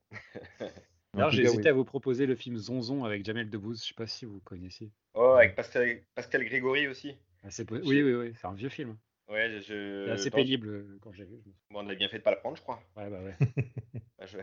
j'ai 1.31 1.43
hésité 1.43 1.61
oui. 1.63 1.67
à 1.67 1.73
vous 1.73 1.85
proposer 1.85 2.25
le 2.25 2.35
film 2.35 2.57
Zonzon 2.57 3.03
avec 3.03 3.23
Jamel 3.25 3.49
Debbouze. 3.49 3.81
Je 3.83 3.89
sais 3.89 3.93
pas 3.93 4.07
si 4.07 4.25
vous 4.25 4.39
connaissiez. 4.39 4.91
Oh, 5.13 5.35
avec 5.37 5.55
Pascal, 5.55 6.01
Pascal 6.15 6.43
Grégory 6.45 6.87
aussi. 6.87 7.15
Ah, 7.43 7.51
c'est 7.51 7.69
Oui, 7.71 8.01
oui, 8.01 8.13
oui, 8.13 8.33
c'est 8.39 8.47
un 8.47 8.53
vieux 8.53 8.69
film. 8.69 8.97
Ouais, 9.29 9.59
je, 9.61 10.05
C'est 10.05 10.11
assez 10.11 10.31
pénible 10.31 10.67
euh, 10.69 10.97
quand 11.01 11.11
j'ai 11.11 11.25
vu. 11.25 11.35
Bon, 11.69 11.85
on 11.85 11.89
a 11.89 11.95
bien 11.95 12.07
fait 12.07 12.19
de 12.19 12.23
pas 12.23 12.31
le 12.31 12.37
prendre, 12.39 12.55
je 12.55 12.61
crois. 12.61 12.81
Ouais, 12.95 13.09
bah 13.09 13.19
ouais. 13.21 13.35
Ah, 14.19 14.25
je- 14.25 14.37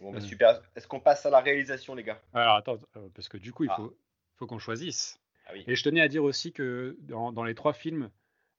bon, 0.00 0.12
bah, 0.12 0.18
Euh. 0.18 0.20
super. 0.20 0.62
Est-ce 0.74 0.86
qu'on 0.86 1.00
passe 1.00 1.26
à 1.26 1.30
la 1.30 1.40
réalisation, 1.40 1.94
les 1.94 2.02
gars? 2.04 2.22
Alors 2.32 2.56
attends, 2.56 2.78
euh, 2.96 3.08
parce 3.14 3.28
que 3.28 3.36
du 3.36 3.52
coup, 3.52 3.64
il 3.64 3.70
Ah. 3.70 3.76
faut, 3.76 3.94
faut 4.36 4.46
qu'on 4.46 4.58
choisisse. 4.58 5.20
Ah 5.46 5.52
oui. 5.54 5.64
Et 5.66 5.74
je 5.76 5.82
tenais 5.82 6.00
à 6.00 6.08
dire 6.08 6.24
aussi 6.24 6.52
que 6.52 6.96
dans, 7.00 7.32
dans 7.32 7.44
les 7.44 7.54
trois 7.54 7.72
films, 7.72 8.10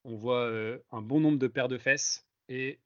on 0.04 0.16
voit 0.16 0.44
euh, 0.46 0.80
un 0.92 1.02
bon 1.02 1.20
nombre 1.20 1.40
de 1.40 1.48
paires 1.48 1.68
de 1.68 1.78
fesses 1.78 2.28
et 2.50 2.80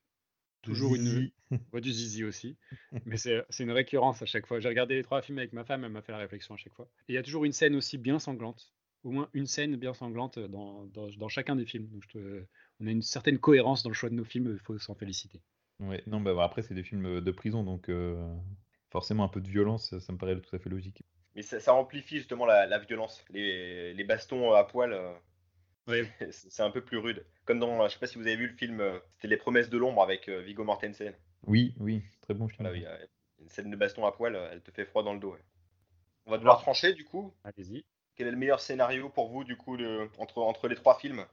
toujours 0.61 0.95
une. 0.95 1.07
Zizi. 1.07 1.33
On 1.51 1.71
voit 1.73 1.81
du 1.81 1.91
zizi 1.91 2.23
aussi. 2.23 2.57
Mais 3.05 3.17
c'est 3.17 3.45
une 3.59 3.71
récurrence 3.71 4.21
à 4.21 4.25
chaque 4.25 4.47
fois. 4.47 4.59
J'ai 4.59 4.69
regardé 4.69 4.95
les 4.95 5.03
trois 5.03 5.21
films 5.21 5.37
avec 5.37 5.53
ma 5.53 5.63
femme, 5.63 5.83
elle 5.83 5.91
m'a 5.91 6.01
fait 6.01 6.11
la 6.11 6.17
réflexion 6.17 6.55
à 6.55 6.57
chaque 6.57 6.73
fois. 6.73 6.89
Et 7.07 7.13
il 7.13 7.15
y 7.15 7.17
a 7.17 7.23
toujours 7.23 7.45
une 7.45 7.51
scène 7.53 7.75
aussi 7.75 7.97
bien 7.97 8.19
sanglante. 8.19 8.73
Au 9.03 9.11
moins 9.11 9.29
une 9.33 9.45
scène 9.45 9.75
bien 9.75 9.93
sanglante 9.93 10.39
dans, 10.39 10.85
dans, 10.87 11.07
dans 11.09 11.29
chacun 11.29 11.55
des 11.55 11.65
films. 11.65 11.87
Donc 11.87 12.03
je 12.03 12.09
te- 12.09 12.45
on 12.79 12.87
a 12.87 12.91
une 12.91 13.01
certaine 13.01 13.37
cohérence 13.39 13.83
dans 13.83 13.89
le 13.89 13.95
choix 13.95 14.09
de 14.09 14.15
nos 14.15 14.25
films, 14.25 14.51
il 14.53 14.59
faut 14.59 14.77
s'en 14.77 14.95
féliciter. 14.95 15.41
Ouais, 15.79 16.03
non, 16.07 16.19
bah, 16.21 16.35
après, 16.43 16.61
c'est 16.61 16.73
des 16.73 16.83
films 16.83 17.21
de 17.21 17.31
prison, 17.31 17.63
donc 17.63 17.89
euh, 17.89 18.35
forcément 18.91 19.23
un 19.23 19.29
peu 19.29 19.41
de 19.41 19.47
violence, 19.47 19.97
ça 19.99 20.13
me 20.13 20.17
paraît 20.17 20.39
tout 20.39 20.55
à 20.55 20.59
fait 20.59 20.69
logique. 20.69 21.03
Mais 21.39 21.43
ça, 21.43 21.61
ça 21.61 21.73
amplifie 21.73 22.17
justement 22.17 22.45
la, 22.45 22.65
la 22.65 22.79
violence. 22.79 23.23
Les, 23.29 23.93
les 23.93 24.03
bastons 24.03 24.51
à 24.51 24.65
poil, 24.65 24.91
euh, 24.91 25.13
Ouais. 25.87 26.05
c'est 26.31 26.61
un 26.61 26.69
peu 26.69 26.83
plus 26.83 26.97
rude. 26.97 27.25
Comme 27.45 27.59
dans, 27.59 27.87
je 27.87 27.93
sais 27.93 27.99
pas 27.99 28.07
si 28.07 28.17
vous 28.17 28.27
avez 28.27 28.35
vu 28.35 28.47
le 28.47 28.57
film, 28.57 28.81
euh, 28.81 28.99
c'était 29.13 29.29
Les 29.29 29.37
Promesses 29.37 29.69
de 29.69 29.77
l'ombre 29.77 30.03
avec 30.03 30.27
euh, 30.27 30.41
Viggo 30.41 30.65
Mortensen. 30.65 31.13
Oui, 31.47 31.73
oui, 31.79 32.03
très 32.19 32.33
bon 32.33 32.49
film. 32.49 32.67
Voilà, 32.67 32.77
oui, 32.77 33.07
une 33.41 33.47
scène 33.47 33.71
de 33.71 33.77
baston 33.77 34.05
à 34.05 34.11
poil, 34.11 34.35
elle 34.51 34.61
te 34.61 34.71
fait 34.71 34.83
froid 34.83 35.01
dans 35.01 35.13
le 35.13 35.21
dos. 35.21 35.31
ouais. 35.31 35.39
On 36.25 36.31
va 36.31 36.39
devoir 36.39 36.59
trancher 36.59 36.91
du 36.91 37.05
coup. 37.05 37.33
Allez-y. 37.45 37.85
Quel 38.17 38.27
est 38.27 38.31
le 38.31 38.37
meilleur 38.37 38.59
scénario 38.59 39.07
pour 39.07 39.29
vous 39.29 39.45
du 39.45 39.55
coup 39.55 39.77
de, 39.77 40.09
entre, 40.17 40.39
entre 40.39 40.67
les 40.67 40.75
trois 40.75 40.99
films? 40.99 41.25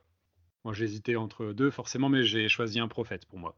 Moi 0.63 0.73
j'ai 0.73 0.85
hésité 0.85 1.17
entre 1.17 1.47
deux 1.47 1.73
forcément, 1.73 2.09
mais 2.09 2.23
j'ai 2.23 2.49
choisi 2.49 2.79
un 2.79 2.87
prophète 2.87 3.27
pour 3.27 3.41
moi. 3.41 3.57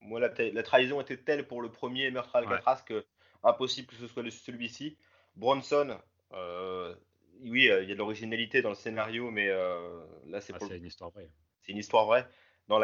Moi, 0.00 0.18
la, 0.18 0.62
trahison 0.64 1.00
était 1.00 1.16
telle 1.16 1.46
pour 1.46 1.62
le 1.62 1.70
premier 1.70 2.10
meurtre 2.10 2.34
à 2.34 2.40
Alcatraz 2.40 2.82
que 2.84 3.06
impossible 3.44 3.86
que 3.86 3.94
ce 3.94 4.08
soit 4.08 4.28
celui-ci. 4.28 4.96
Bronson, 5.36 5.98
euh, 6.32 6.94
oui, 7.42 7.68
euh, 7.68 7.82
il 7.82 7.88
y 7.88 7.92
a 7.92 7.94
de 7.94 7.98
l'originalité 7.98 8.62
dans 8.62 8.70
le 8.70 8.74
scénario, 8.74 9.30
mais 9.30 9.48
euh, 9.48 10.04
là, 10.26 10.40
c'est 10.40 10.52
Ah, 10.54 10.58
pour 10.58 10.70
une 10.72 10.84
histoire 10.84 11.10
vraie. 11.10 11.30
C'est 11.62 11.72
une 11.72 11.78
histoire 11.78 12.06
vraie. 12.06 12.26
La- 12.68 12.78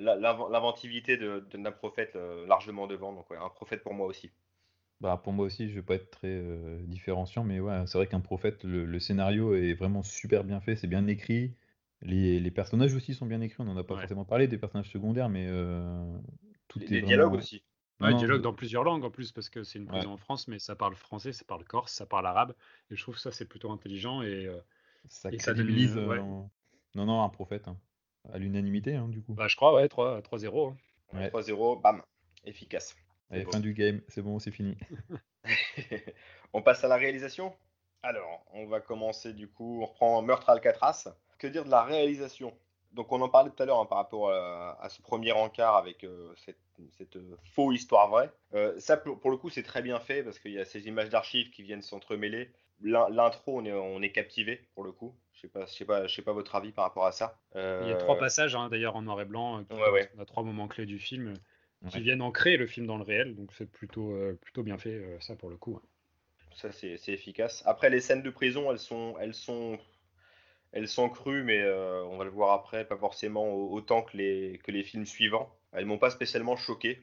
la- 0.00 0.16
l'inv- 0.16 0.50
l'inventivité 0.50 1.16
de- 1.16 1.46
de- 1.50 1.58
d'un 1.58 1.72
prophète 1.72 2.14
largement 2.46 2.86
devant. 2.86 3.12
Donc, 3.12 3.28
ouais, 3.30 3.36
un 3.36 3.50
prophète 3.50 3.82
pour 3.82 3.92
moi 3.94 4.06
aussi. 4.06 4.30
Bah, 5.00 5.20
pour 5.22 5.32
moi 5.34 5.44
aussi, 5.44 5.68
je 5.68 5.74
vais 5.74 5.82
pas 5.82 5.96
être 5.96 6.10
très 6.10 6.28
euh, 6.28 6.78
différenciant, 6.86 7.44
mais 7.44 7.60
ouais, 7.60 7.86
c'est 7.86 7.98
vrai 7.98 8.06
qu'un 8.06 8.20
prophète, 8.20 8.64
le, 8.64 8.86
le 8.86 8.98
scénario 9.00 9.54
est 9.54 9.74
vraiment 9.74 10.02
super 10.02 10.44
bien 10.44 10.60
fait, 10.60 10.76
c'est 10.76 10.86
bien 10.86 11.06
écrit. 11.06 11.54
Les, 12.00 12.40
les 12.40 12.50
personnages 12.50 12.94
aussi 12.94 13.12
sont 13.12 13.26
bien 13.26 13.40
écrits, 13.40 13.60
on 13.60 13.64
n'en 13.64 13.76
a 13.76 13.84
pas 13.84 13.94
Ouais. 13.94 14.00
forcément 14.00 14.24
parlé 14.24 14.46
des 14.48 14.56
personnages 14.56 14.90
secondaires, 14.90 15.28
mais 15.28 15.46
euh, 15.48 16.16
tout 16.68 16.78
Les, 16.78 16.84
est 16.86 16.88
les 16.88 16.96
vraiment- 17.00 17.08
dialogues 17.08 17.34
aussi. 17.34 17.64
Ouais, 18.00 18.10
non, 18.10 18.16
dialogue 18.18 18.38
je- 18.38 18.42
dans 18.42 18.52
plusieurs 18.54 18.84
langues 18.84 19.04
en 19.04 19.10
plus, 19.10 19.30
parce 19.32 19.48
que 19.48 19.62
c'est 19.62 19.78
une 19.78 19.86
prison 19.86 20.08
Ouais. 20.08 20.14
en 20.14 20.16
France, 20.16 20.48
mais 20.48 20.58
ça 20.58 20.74
parle 20.74 20.94
français, 20.94 21.32
ça 21.32 21.44
parle 21.44 21.64
corse, 21.64 21.92
ça 21.92 22.06
parle 22.06 22.26
arabe. 22.26 22.54
Et 22.90 22.96
je 22.96 23.02
trouve 23.02 23.14
que 23.14 23.20
ça, 23.20 23.30
c'est 23.30 23.44
plutôt 23.46 23.70
intelligent. 23.70 24.22
Et 24.22 24.46
euh, 24.46 24.58
ça 25.08 25.30
et 25.32 25.38
ça 25.38 25.52
ouais. 25.52 26.18
euh, 26.18 26.20
en- 26.22 26.50
Non, 26.94 27.06
non, 27.06 27.22
un 27.22 27.28
prophète, 27.28 27.68
hein. 27.68 27.76
à 28.32 28.38
l'unanimité, 28.38 28.96
hein, 28.96 29.08
du 29.08 29.22
coup. 29.22 29.34
bah, 29.34 29.48
je 29.48 29.56
crois, 29.56 29.74
ouais, 29.74 29.88
3 29.88 30.20
3-0. 30.22 30.68
hein. 30.70 30.76
Ouais. 31.12 31.28
3-0, 31.28 31.76
bam, 31.76 32.02
efficace. 32.44 32.96
Allez, 33.30 33.44
fin 33.44 33.60
du 33.60 33.72
game, 33.74 34.00
c'est 34.08 34.22
bon, 34.22 34.38
c'est 34.38 34.50
fini. 34.50 34.76
on 36.52 36.62
passe 36.62 36.84
à 36.84 36.88
la 36.88 36.96
réalisation? 36.96 37.54
Alors, 38.02 38.44
on 38.52 38.66
va 38.66 38.80
commencer 38.80 39.32
du 39.32 39.48
coup, 39.48 39.80
on 39.82 39.86
reprend 39.86 40.20
Meurtre 40.22 40.50
à 40.50 40.52
Alcatraz. 40.54 41.08
Que 41.38 41.46
dire 41.46 41.64
de 41.64 41.70
la 41.70 41.82
réalisation? 41.82 42.56
Donc, 42.92 43.10
on 43.12 43.20
en 43.22 43.28
parlait 43.28 43.50
tout 43.50 43.62
à 43.62 43.66
l'heure 43.66 43.80
hein, 43.80 43.86
par 43.86 43.98
rapport 43.98 44.30
à, 44.30 44.80
à 44.82 44.88
ce 44.88 45.02
premier 45.02 45.32
encart 45.32 45.76
avec 45.76 46.04
euh, 46.04 46.32
cette, 46.36 46.58
cette, 46.98 47.16
euh, 47.16 47.36
faux 47.52 47.72
histoire 47.72 48.08
vraie. 48.08 48.30
Euh, 48.54 48.78
ça, 48.78 48.96
pour, 48.96 49.20
pour 49.20 49.30
le 49.30 49.36
coup, 49.36 49.50
c'est 49.50 49.62
très 49.62 49.82
bien 49.82 50.00
fait 50.00 50.22
parce 50.22 50.38
qu'il 50.38 50.52
y 50.52 50.58
a 50.58 50.64
ces 50.64 50.86
images 50.86 51.08
d'archives 51.10 51.50
qui 51.50 51.62
viennent 51.62 51.82
s'entremêler. 51.82 52.50
L'in- 52.80 53.08
L'intro, 53.10 53.58
on 53.60 53.64
est, 53.64 53.72
on 53.72 54.02
est 54.02 54.12
captivé 54.12 54.68
pour 54.74 54.84
le 54.84 54.92
coup. 54.92 55.14
Je 55.32 55.40
sais 55.40 55.48
pas, 55.48 55.66
je 55.66 55.72
sais 55.72 55.84
pas, 55.84 56.06
je 56.06 56.14
sais 56.14 56.22
pas 56.22 56.32
votre 56.32 56.54
avis 56.54 56.72
par 56.72 56.84
rapport 56.84 57.06
à 57.06 57.12
ça. 57.12 57.38
Il 57.78 57.86
y 57.86 57.92
a 57.92 57.94
Euh, 57.94 57.98
trois 57.98 58.18
passages, 58.18 58.54
hein, 58.56 58.68
d'ailleurs, 58.68 58.96
en 58.96 59.02
noir 59.02 59.20
et 59.20 59.24
blanc. 59.24 59.60
euh, 59.60 59.64
qui 59.64 59.76
Ouais, 59.76 59.90
ouais. 59.90 60.10
On 60.16 60.20
a 60.20 60.24
trois 60.24 60.42
moments 60.42 60.68
clés 60.68 60.86
du 60.86 60.98
film 60.98 61.28
euh, 61.28 61.34
qui 61.88 61.96
Ouais. 61.96 62.00
viennent 62.00 62.22
ancrer 62.22 62.56
le 62.56 62.66
film 62.66 62.86
dans 62.86 62.96
le 62.96 63.04
réel. 63.04 63.34
Donc, 63.36 63.52
c'est 63.52 63.70
plutôt, 63.70 64.12
euh, 64.12 64.34
plutôt 64.40 64.62
bien 64.62 64.78
fait, 64.78 64.94
euh, 64.94 65.18
ça, 65.20 65.36
pour 65.36 65.50
le 65.50 65.56
coup. 65.56 65.80
ça 66.54 66.72
c'est 66.72 66.96
efficace. 67.08 67.62
Après, 67.66 67.90
les 67.90 68.00
scènes 68.00 68.22
de 68.22 68.30
prison, 68.30 68.70
elles 68.70 68.78
sont, 68.78 69.16
elles 69.20 69.34
sont, 69.34 69.78
elles 70.72 70.88
sont 70.88 71.08
crues, 71.10 71.44
mais 71.44 71.60
euh, 71.62 72.04
on 72.06 72.16
va 72.18 72.24
le 72.24 72.30
voir 72.30 72.52
après, 72.52 72.86
pas 72.86 72.96
forcément 72.98 73.52
autant 73.54 74.02
que 74.02 74.16
les, 74.16 74.60
que 74.64 74.70
les 74.72 74.84
films 74.84 75.06
suivants. 75.06 75.56
Elles 75.74 75.86
m'ont 75.86 75.98
pas 75.98 76.10
spécialement 76.10 76.56
choqué. 76.56 77.02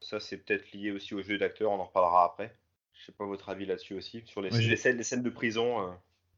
Ça, 0.00 0.20
c'est 0.20 0.38
peut-être 0.38 0.72
lié 0.72 0.90
aussi 0.90 1.14
au 1.14 1.22
jeu 1.22 1.38
d'acteur, 1.38 1.70
on 1.72 1.78
en 1.78 1.84
reparlera 1.84 2.24
après. 2.24 2.56
Je 2.94 3.06
sais 3.06 3.12
pas 3.12 3.26
votre 3.26 3.48
avis 3.48 3.66
là-dessus 3.66 3.94
aussi, 3.94 4.22
sur 4.26 4.42
les, 4.42 4.50
scènes, 4.50 4.96
les, 4.96 5.02
scènes, 5.02 5.22
de 5.22 5.30
prison. 5.30 5.80
Euh. 5.80 5.90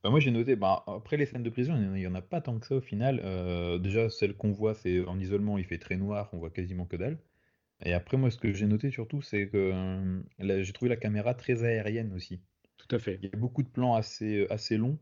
Bah 0.03 0.11
moi 0.11 0.21
j'ai 0.21 0.31
noté, 0.31 0.57
bah, 0.57 0.85
après 0.87 1.16
les 1.16 1.27
scènes 1.27 1.42
de 1.42 1.51
prison, 1.51 1.77
il 1.77 1.92
n'y 1.92 2.07
en 2.07 2.14
a 2.14 2.23
pas 2.23 2.40
tant 2.40 2.59
que 2.59 2.66
ça 2.66 2.77
au 2.77 2.81
final. 2.81 3.21
Euh, 3.25 3.79
déjà, 3.79 4.11
celle 4.11 4.37
qu'on 4.37 4.53
voit, 4.53 4.75
c'est 4.75 5.05
en 5.07 5.18
isolement, 5.18 5.59
il 5.59 5.64
fait 5.64 5.79
très 5.79 5.97
noir, 5.97 6.29
on 6.33 6.38
voit 6.38 6.51
quasiment 6.51 6.87
que 6.87 6.97
dalle. 6.97 7.18
Et 7.85 7.92
après, 7.95 8.16
moi, 8.16 8.31
ce 8.31 8.38
que 8.38 8.53
j'ai 8.53 8.66
noté 8.66 8.90
surtout, 8.90 9.23
c'est 9.23 9.49
que 9.49 10.23
j'ai 10.38 10.73
trouvé 10.73 10.88
la 10.88 10.97
caméra 10.97 11.35
très 11.35 11.64
aérienne 11.64 12.12
aussi. 12.14 12.40
Tout 12.77 12.95
à 12.95 12.99
fait. 12.99 13.18
Il 13.23 13.29
y 13.29 13.33
a 13.33 13.37
beaucoup 13.37 13.62
de 13.62 13.68
plans 13.68 13.95
assez, 13.95 14.47
assez 14.51 14.77
longs, 14.77 14.99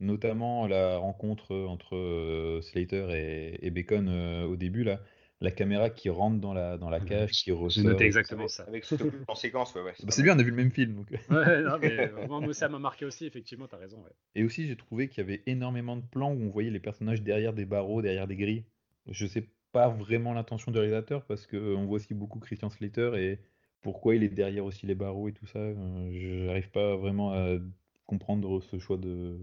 notamment 0.00 0.66
la 0.66 0.96
rencontre 0.98 1.54
entre 1.54 1.96
euh, 1.96 2.60
Slater 2.62 3.58
et, 3.62 3.70
Bacon 3.70 4.08
euh, 4.08 4.44
au 4.44 4.56
début, 4.56 4.84
là. 4.84 5.00
La 5.40 5.50
caméra 5.50 5.90
qui 5.90 6.08
rentre 6.08 6.40
dans 6.40 6.54
la, 6.54 6.78
dans 6.78 6.88
la 6.88 7.00
cage, 7.00 7.30
qui 7.32 7.52
ressort. 7.52 7.82
J'ai 7.82 7.82
noté 7.82 8.04
exactement 8.04 8.48
ça. 8.48 8.64
Avec 8.64 8.84
ce 8.84 8.94
en 9.28 9.34
séquence, 9.34 9.74
ouais. 9.74 9.82
ouais 9.82 9.92
c'est 9.96 10.06
bah, 10.06 10.22
bien, 10.22 10.36
on 10.36 10.38
a 10.38 10.42
vu 10.42 10.50
le 10.50 10.56
même 10.56 10.70
film. 10.70 10.94
Donc. 10.94 11.10
ouais, 11.10 11.62
non, 11.62 11.78
mais 11.82 12.26
moi, 12.28 12.54
ça 12.54 12.68
m'a 12.68 12.78
marqué 12.78 13.04
aussi, 13.04 13.26
effectivement, 13.26 13.66
tu 13.66 13.74
as 13.74 13.78
raison. 13.78 14.02
Et 14.34 14.44
aussi, 14.44 14.66
j'ai 14.66 14.76
trouvé 14.76 15.08
qu'il 15.08 15.18
y 15.18 15.26
avait 15.26 15.42
énormément 15.46 15.96
de 15.96 16.02
plans 16.02 16.32
où 16.32 16.40
on 16.40 16.50
voyait 16.50 16.70
les 16.70 16.80
personnages 16.80 17.22
derrière 17.22 17.52
des 17.52 17.64
barreaux, 17.66 18.00
derrière 18.00 18.26
des 18.26 18.36
grilles. 18.36 18.64
Je 19.08 19.26
sais 19.26 19.48
pas 19.72 19.88
vraiment 19.88 20.32
l'intention 20.32 20.70
du 20.70 20.78
réalisateur 20.78 21.24
parce 21.26 21.46
qu'on 21.46 21.84
voit 21.84 21.96
aussi 21.96 22.14
beaucoup 22.14 22.38
Christian 22.38 22.70
Slater 22.70 23.10
et 23.16 23.40
pourquoi 23.82 24.14
il 24.14 24.22
est 24.22 24.28
derrière 24.28 24.64
aussi 24.64 24.86
les 24.86 24.94
barreaux 24.94 25.28
et 25.28 25.32
tout 25.32 25.46
ça. 25.46 25.58
Euh, 25.58 26.10
je 26.12 26.46
n'arrive 26.46 26.70
pas 26.70 26.96
vraiment 26.96 27.34
à 27.34 27.58
comprendre 28.06 28.62
ce 28.62 28.78
choix 28.78 28.96
de. 28.96 29.36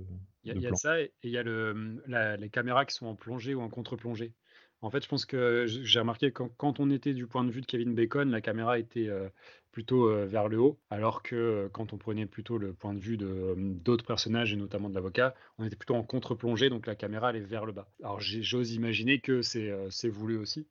Il 0.43 0.60
y, 0.60 0.65
a 0.65 0.73
ça 0.73 0.99
et 0.99 1.12
il 1.21 1.30
y 1.30 1.38
a 1.38 1.43
le, 1.43 2.01
les 2.39 2.49
caméras 2.49 2.86
qui 2.86 2.95
sont 2.95 3.06
en 3.06 3.15
plongée 3.15 3.54
ou 3.54 3.62
en 3.62 3.69
contre-plongée. 3.69 4.34
En 4.84 4.89
fait, 4.89 5.04
je 5.04 5.08
pense 5.08 5.26
que 5.26 5.65
j'ai 5.67 6.00
remarqué 6.00 6.32
quand, 6.32 6.50
quand 6.58 6.80
on 6.80 6.89
était 6.89 7.13
du 7.13 7.28
point 7.28 7.44
de 7.44 7.52
vue 7.52 7.62
de 7.62 7.67
Kevin 7.67 7.94
Bacon, 7.94 8.32
la 8.32 8.41
caméra 8.41 8.80
était 8.80 9.08
euh, 9.10 9.30
plutôt 9.72 10.10
euh, 10.10 10.26
vers 10.26 10.48
le 10.48 10.60
haut, 10.60 10.80
alors 10.89 11.22
que 11.22 11.36
euh, 11.36 11.70
quand 11.70 11.94
on 11.94 12.00
prenait 12.00 12.26
plutôt 12.26 12.58
le 12.58 12.74
point 12.74 12.96
de 12.96 13.00
vue 13.00 13.17
d'autres 13.17 14.06
personnages 14.06 14.54
et 14.54 14.56
notamment 14.56 14.89
de 14.89 14.96
l'avocat, 14.96 15.36
on 15.60 15.65
était 15.65 15.76
plutôt 15.76 15.94
en 15.94 16.04
contre-plongée, 16.04 16.70
donc 16.70 16.88
la 16.88 16.96
caméra 16.96 17.30
allait 17.30 17.41
vers 17.41 17.67
le 17.67 17.74
bas. 17.74 17.91
Alors 18.02 18.20
j'ose 18.20 18.74
imaginer 18.74 19.20
que 19.20 19.44
c'est 19.44 20.10
voulu 20.10 20.38
aussi. 20.38 20.67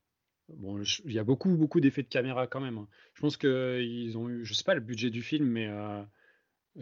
Bon, 0.49 0.83
il 1.05 1.13
y 1.13 1.21
a 1.21 1.25
beaucoup 1.25 1.51
beaucoup 1.51 1.79
d'effets 1.79 2.03
de 2.03 2.09
caméra 2.09 2.49
quand 2.49 2.61
même. 2.61 2.79
Hein. 2.79 2.89
Je 3.15 3.21
pense 3.21 3.37
qu'ils 3.37 4.19
ont 4.19 4.29
eu, 4.29 4.45
je 4.45 4.55
sais 4.55 4.65
pas 4.65 4.75
le 4.75 4.81
budget 4.81 5.11
du 5.11 5.23
film, 5.23 5.47
mais 5.47 5.71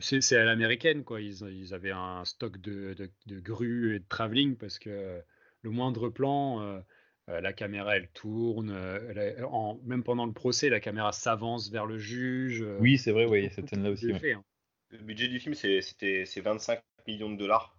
c'est 0.01 0.37
à 0.37 0.45
l'américaine 0.45 1.05
quoi. 1.05 1.21
Ils, 1.21 1.75
avaient 1.75 1.93
un 1.93 2.25
stock 2.25 2.59
de, 2.59 2.97
de, 3.27 3.41
grues 3.41 3.97
et 3.97 3.99
de 3.99 4.09
travelling 4.09 4.57
parce 4.57 4.79
que 4.79 5.21
le 5.61 5.71
moindre 5.71 6.09
plan 6.09 6.83
la 7.29 7.53
caméra, 7.53 7.97
elle 7.97 8.09
tourne. 8.09 8.71
Euh, 8.71 9.45
en, 9.45 9.79
même 9.85 10.03
pendant 10.03 10.27
le 10.27 10.33
procès, 10.33 10.69
la 10.69 10.81
caméra 10.81 11.13
s'avance 11.13 11.71
vers 11.71 11.87
le 11.87 11.99
juge. 11.99 12.63
Euh, 12.63 12.79
oui, 12.81 12.99
c'est 12.99 13.13
vrai, 13.13 13.27
oui, 13.27 13.51
cette 13.55 13.69
scène-là 13.69 13.91
aussi. 13.91 14.13
Hein. 14.13 14.43
Le 14.91 14.99
budget 14.99 15.29
du 15.29 15.39
film, 15.39 15.55
c'est 15.55 16.41
25 16.41 16.81
millions 17.07 17.31
de 17.31 17.37
dollars. 17.37 17.77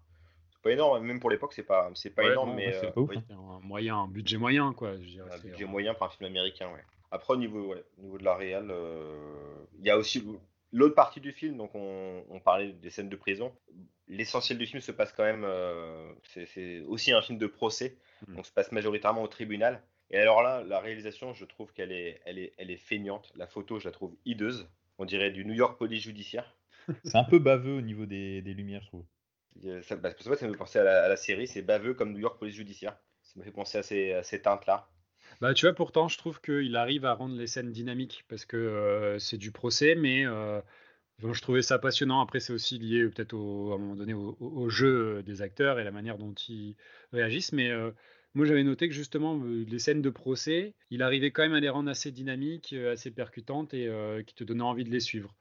C'est 0.51 0.61
pas 0.61 0.71
énorme, 0.71 1.03
même 1.05 1.19
pour 1.19 1.29
l'époque, 1.29 1.53
c'est 1.53 1.63
pas, 1.63 1.89
énorme, 2.19 2.55
mais 2.55 2.73
c'est 2.73 2.93
un 3.31 3.59
moyen, 3.63 3.97
un 3.97 4.07
budget 4.07 4.37
moyen, 4.37 4.73
quoi. 4.73 4.95
Je 5.01 5.21
un 5.21 5.39
budget 5.39 5.65
moyen 5.65 5.93
pour 5.93 6.05
un 6.05 6.09
film 6.09 6.29
américain, 6.29 6.67
ouais. 6.67 6.83
Après, 7.11 7.33
au 7.33 7.37
niveau, 7.37 7.73
au 7.97 8.01
niveau 8.01 8.17
de 8.17 8.23
la 8.23 8.35
réal, 8.35 8.71
il 9.79 9.85
y 9.85 9.89
a 9.89 9.97
aussi 9.97 10.23
l'autre 10.71 10.95
partie 10.95 11.19
du 11.19 11.31
film. 11.31 11.57
Donc, 11.57 11.71
on, 11.73 12.23
on, 12.29 12.39
parlait 12.39 12.71
des 12.71 12.89
scènes 12.89 13.09
de 13.09 13.15
prison. 13.15 13.53
L'essentiel 14.07 14.57
du 14.57 14.65
film 14.65 14.81
se 14.81 14.91
passe 14.91 15.13
quand 15.13 15.23
même. 15.23 15.45
c'est 16.23 16.81
aussi 16.81 17.11
un 17.11 17.21
film 17.21 17.37
de 17.37 17.47
procès. 17.47 17.97
Mmh. 18.27 18.39
On 18.39 18.43
se 18.43 18.51
passe 18.51 18.71
majoritairement 18.71 19.23
au 19.23 19.27
tribunal. 19.27 19.81
Et 20.11 20.17
alors 20.17 20.41
là, 20.41 20.63
la 20.63 20.79
réalisation, 20.79 21.33
je 21.33 21.45
trouve 21.45 21.71
qu'elle 21.73 21.91
est, 21.91 22.21
elle 22.25 22.39
est, 22.39 22.53
elle 22.57 22.71
est 22.71 22.77
feignante. 22.77 23.31
La 23.35 23.47
photo, 23.47 23.79
je 23.79 23.85
la 23.85 23.91
trouve 23.91 24.15
hideuse. 24.25 24.67
On 24.97 25.05
dirait 25.05 25.31
du 25.31 25.45
New 25.45 25.53
York 25.53 25.77
Police 25.77 26.03
Judiciaire. 26.03 26.55
C'est 27.03 27.17
un 27.17 27.23
peu 27.23 27.39
baveux 27.39 27.77
au 27.77 27.81
niveau 27.81 28.05
des, 28.05 28.41
des 28.41 28.53
lumières, 28.53 28.81
je 28.81 28.87
trouve. 28.87 29.05
Ça, 29.83 29.95
bah, 29.95 30.11
ça, 30.17 30.29
me 30.29 30.35
fait 30.35 30.57
penser 30.57 30.79
à 30.79 31.07
la, 31.07 31.17
série, 31.17 31.45
c'est 31.45 31.61
baveux 31.61 31.93
comme 31.93 32.13
New 32.13 32.19
York 32.19 32.39
Police 32.39 32.55
Judiciaire. 32.55 32.97
Ça 33.23 33.33
me 33.37 33.43
fait 33.43 33.51
penser 33.51 33.77
à 33.77 33.83
ces, 33.83 34.13
à 34.13 34.23
ces 34.23 34.41
teintes-là. 34.41 34.89
Bah, 35.41 35.53
tu 35.53 35.65
vois, 35.65 35.73
pourtant, 35.73 36.07
je 36.07 36.17
trouve 36.17 36.41
qu'il 36.41 36.75
arrive 36.75 37.05
à 37.05 37.13
rendre 37.13 37.35
les 37.35 37.47
scènes 37.47 37.71
dynamiques 37.71 38.25
parce 38.27 38.45
que 38.45 38.57
euh, 38.57 39.19
c'est 39.19 39.37
du 39.37 39.51
procès, 39.51 39.95
mais 39.95 40.25
euh, 40.25 40.61
je 41.21 41.41
trouvais 41.41 41.61
ça 41.61 41.79
passionnant. 41.79 42.21
Après, 42.21 42.39
c'est 42.39 42.53
aussi 42.53 42.79
lié 42.79 43.07
peut-être 43.09 43.35
à 43.35 43.75
un 43.75 43.77
moment 43.77 43.95
donné 43.95 44.13
au, 44.13 44.69
jeu 44.69 45.21
des 45.23 45.41
acteurs 45.41 45.79
et 45.79 45.83
la 45.83 45.91
manière 45.91 46.17
dont 46.17 46.33
ils 46.47 46.75
réagissent. 47.11 47.51
Mais 47.51 47.69
euh, 47.69 47.91
moi, 48.33 48.45
j'avais 48.45 48.63
noté 48.63 48.87
que 48.87 48.95
justement, 48.95 49.39
euh, 49.43 49.65
les 49.67 49.79
scènes 49.79 50.01
de 50.01 50.09
procès, 50.09 50.75
il 50.89 51.01
arrivait 51.01 51.31
quand 51.31 51.43
même 51.43 51.53
à 51.53 51.59
les 51.59 51.69
rendre 51.69 51.89
assez 51.89 52.11
dynamiques, 52.11 52.73
euh, 52.73 52.93
assez 52.93 53.11
percutantes 53.11 53.73
et 53.73 53.89
qui 54.25 54.35
te 54.35 54.43
donnaient 54.43 54.61
envie 54.61 54.85
de 54.85 54.91
les 54.91 54.99
suivre. 54.99 55.35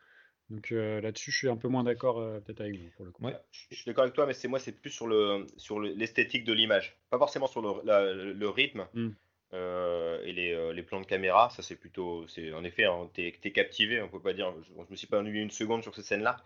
Donc 0.51 0.71
là-dessus, 0.71 1.31
je 1.31 1.37
suis 1.37 1.49
un 1.51 1.59
peu 1.59 1.69
moins 1.69 1.85
d'accord 1.85 2.17
peut-être 2.43 2.63
avec 2.63 2.75
vous 2.79 2.89
pour 2.97 3.05
le 3.05 3.11
coup. 3.11 3.23
Ouais, 3.23 3.37
je 3.51 3.75
suis 3.75 3.85
d'accord 3.85 4.05
avec 4.05 4.15
toi, 4.15 4.25
mais 4.25 4.33
c'est 4.33 4.49
moi, 4.49 4.59
c'est 4.59 4.73
plus 4.73 4.89
sur 4.89 5.07
le 5.07 5.47
sur 5.59 5.79
l'esthétique 5.79 6.45
de 6.45 6.55
l'image, 6.55 6.99
pas 7.11 7.19
forcément 7.19 7.47
sur 7.47 7.61
le, 7.61 8.33
le, 8.33 8.49
rythme. 8.49 8.87
Mmh. 8.95 9.11
Euh, 9.55 10.23
et 10.25 10.33
les, 10.33 10.53
euh, 10.53 10.73
les, 10.75 10.83
plans 10.83 11.01
de 11.01 11.07
caméra, 11.07 11.49
ça 11.49 11.63
c'est 11.63 11.77
plutôt, 11.77 12.27
c'est 12.29 12.53
en 12.53 12.65
effet, 12.65 12.85
hein, 12.85 13.09
t'es 13.15 13.35
es 13.43 13.51
captivé, 13.51 14.03
on 14.03 14.09
peut 14.09 14.21
pas 14.21 14.35
dire, 14.35 14.53
je, 14.63 14.91
me 14.91 14.97
suis 14.97 15.07
pas 15.07 15.19
ennuyé 15.19 15.41
une 15.41 15.51
seconde 15.51 15.83
sur 15.83 15.95
cette 15.95 16.05
scène-là, 16.05 16.37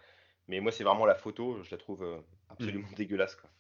mais 0.47 0.61
moi 0.61 0.71
c'est 0.71 0.85
vraiment 0.85 1.05
la 1.05 1.17
photo, 1.17 1.61
je 1.65 1.71
la 1.73 1.79
trouve 1.79 2.05
euh, 2.05 2.19
absolument 2.49 2.87
mm. 2.93 2.95
dégueulasse. 2.95 3.35
Quoi. 3.35 3.51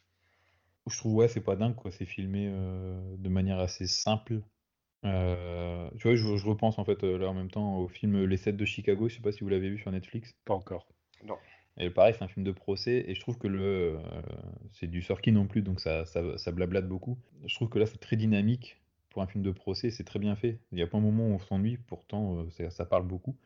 Je 0.88 0.96
trouve 0.96 1.14
ouais, 1.14 1.26
c'est 1.26 1.40
pas 1.40 1.56
dingue 1.56 1.74
quoi, 1.74 1.90
c'est 1.90 2.04
filmé 2.04 2.46
de 2.46 3.28
manière 3.28 3.58
assez 3.58 3.88
simple. 3.88 4.42
tu 5.02 5.08
vois, 5.08 6.14
je, 6.14 6.36
je, 6.36 6.46
repense 6.46 6.78
en 6.78 6.84
fait 6.84 7.02
là 7.02 7.28
en 7.28 7.34
même 7.34 7.50
temps 7.50 7.78
au 7.78 7.88
film 7.88 8.24
Les 8.24 8.36
7 8.36 8.56
de 8.56 8.64
Chicago, 8.64 9.08
je 9.08 9.16
sais 9.16 9.22
pas 9.22 9.32
si 9.32 9.40
vous 9.40 9.48
l'avez 9.48 9.70
vu 9.70 9.78
sur 9.78 9.90
Netflix. 9.90 10.36
Pas 10.44 10.54
encore. 10.54 10.86
Non. 11.24 11.36
Et 11.78 11.90
pareil, 11.90 12.14
c'est 12.16 12.22
un 12.22 12.28
film 12.28 12.44
de 12.44 12.52
procès, 12.52 13.04
et 13.08 13.14
je 13.14 13.20
trouve 13.20 13.38
que 13.38 13.48
le 13.48 13.98
c'est 14.72 14.88
du 14.88 15.02
Sorkin 15.02 15.32
non 15.32 15.46
plus, 15.46 15.62
donc 15.62 15.80
ça, 15.80 16.04
ça, 16.04 16.38
ça 16.38 16.52
blablate 16.52 16.86
beaucoup. 16.86 17.18
Je 17.44 17.54
trouve 17.56 17.68
que 17.68 17.78
là 17.80 17.86
c'est 17.86 18.00
très 18.00 18.16
dynamique, 18.16 18.81
pour 19.12 19.22
un 19.22 19.26
film 19.26 19.44
de 19.44 19.50
procès, 19.50 19.90
c'est 19.90 20.04
très 20.04 20.18
bien 20.18 20.34
fait. 20.36 20.58
Il 20.72 20.78
y 20.78 20.82
a 20.82 20.86
pas 20.86 20.98
un 20.98 21.02
moment 21.02 21.26
où 21.26 21.32
on 21.32 21.38
s'ennuie, 21.38 21.76
pourtant 21.86 22.38
euh, 22.40 22.70
ça, 22.70 22.86
parle 22.86 23.06
beaucoup. 23.06 23.36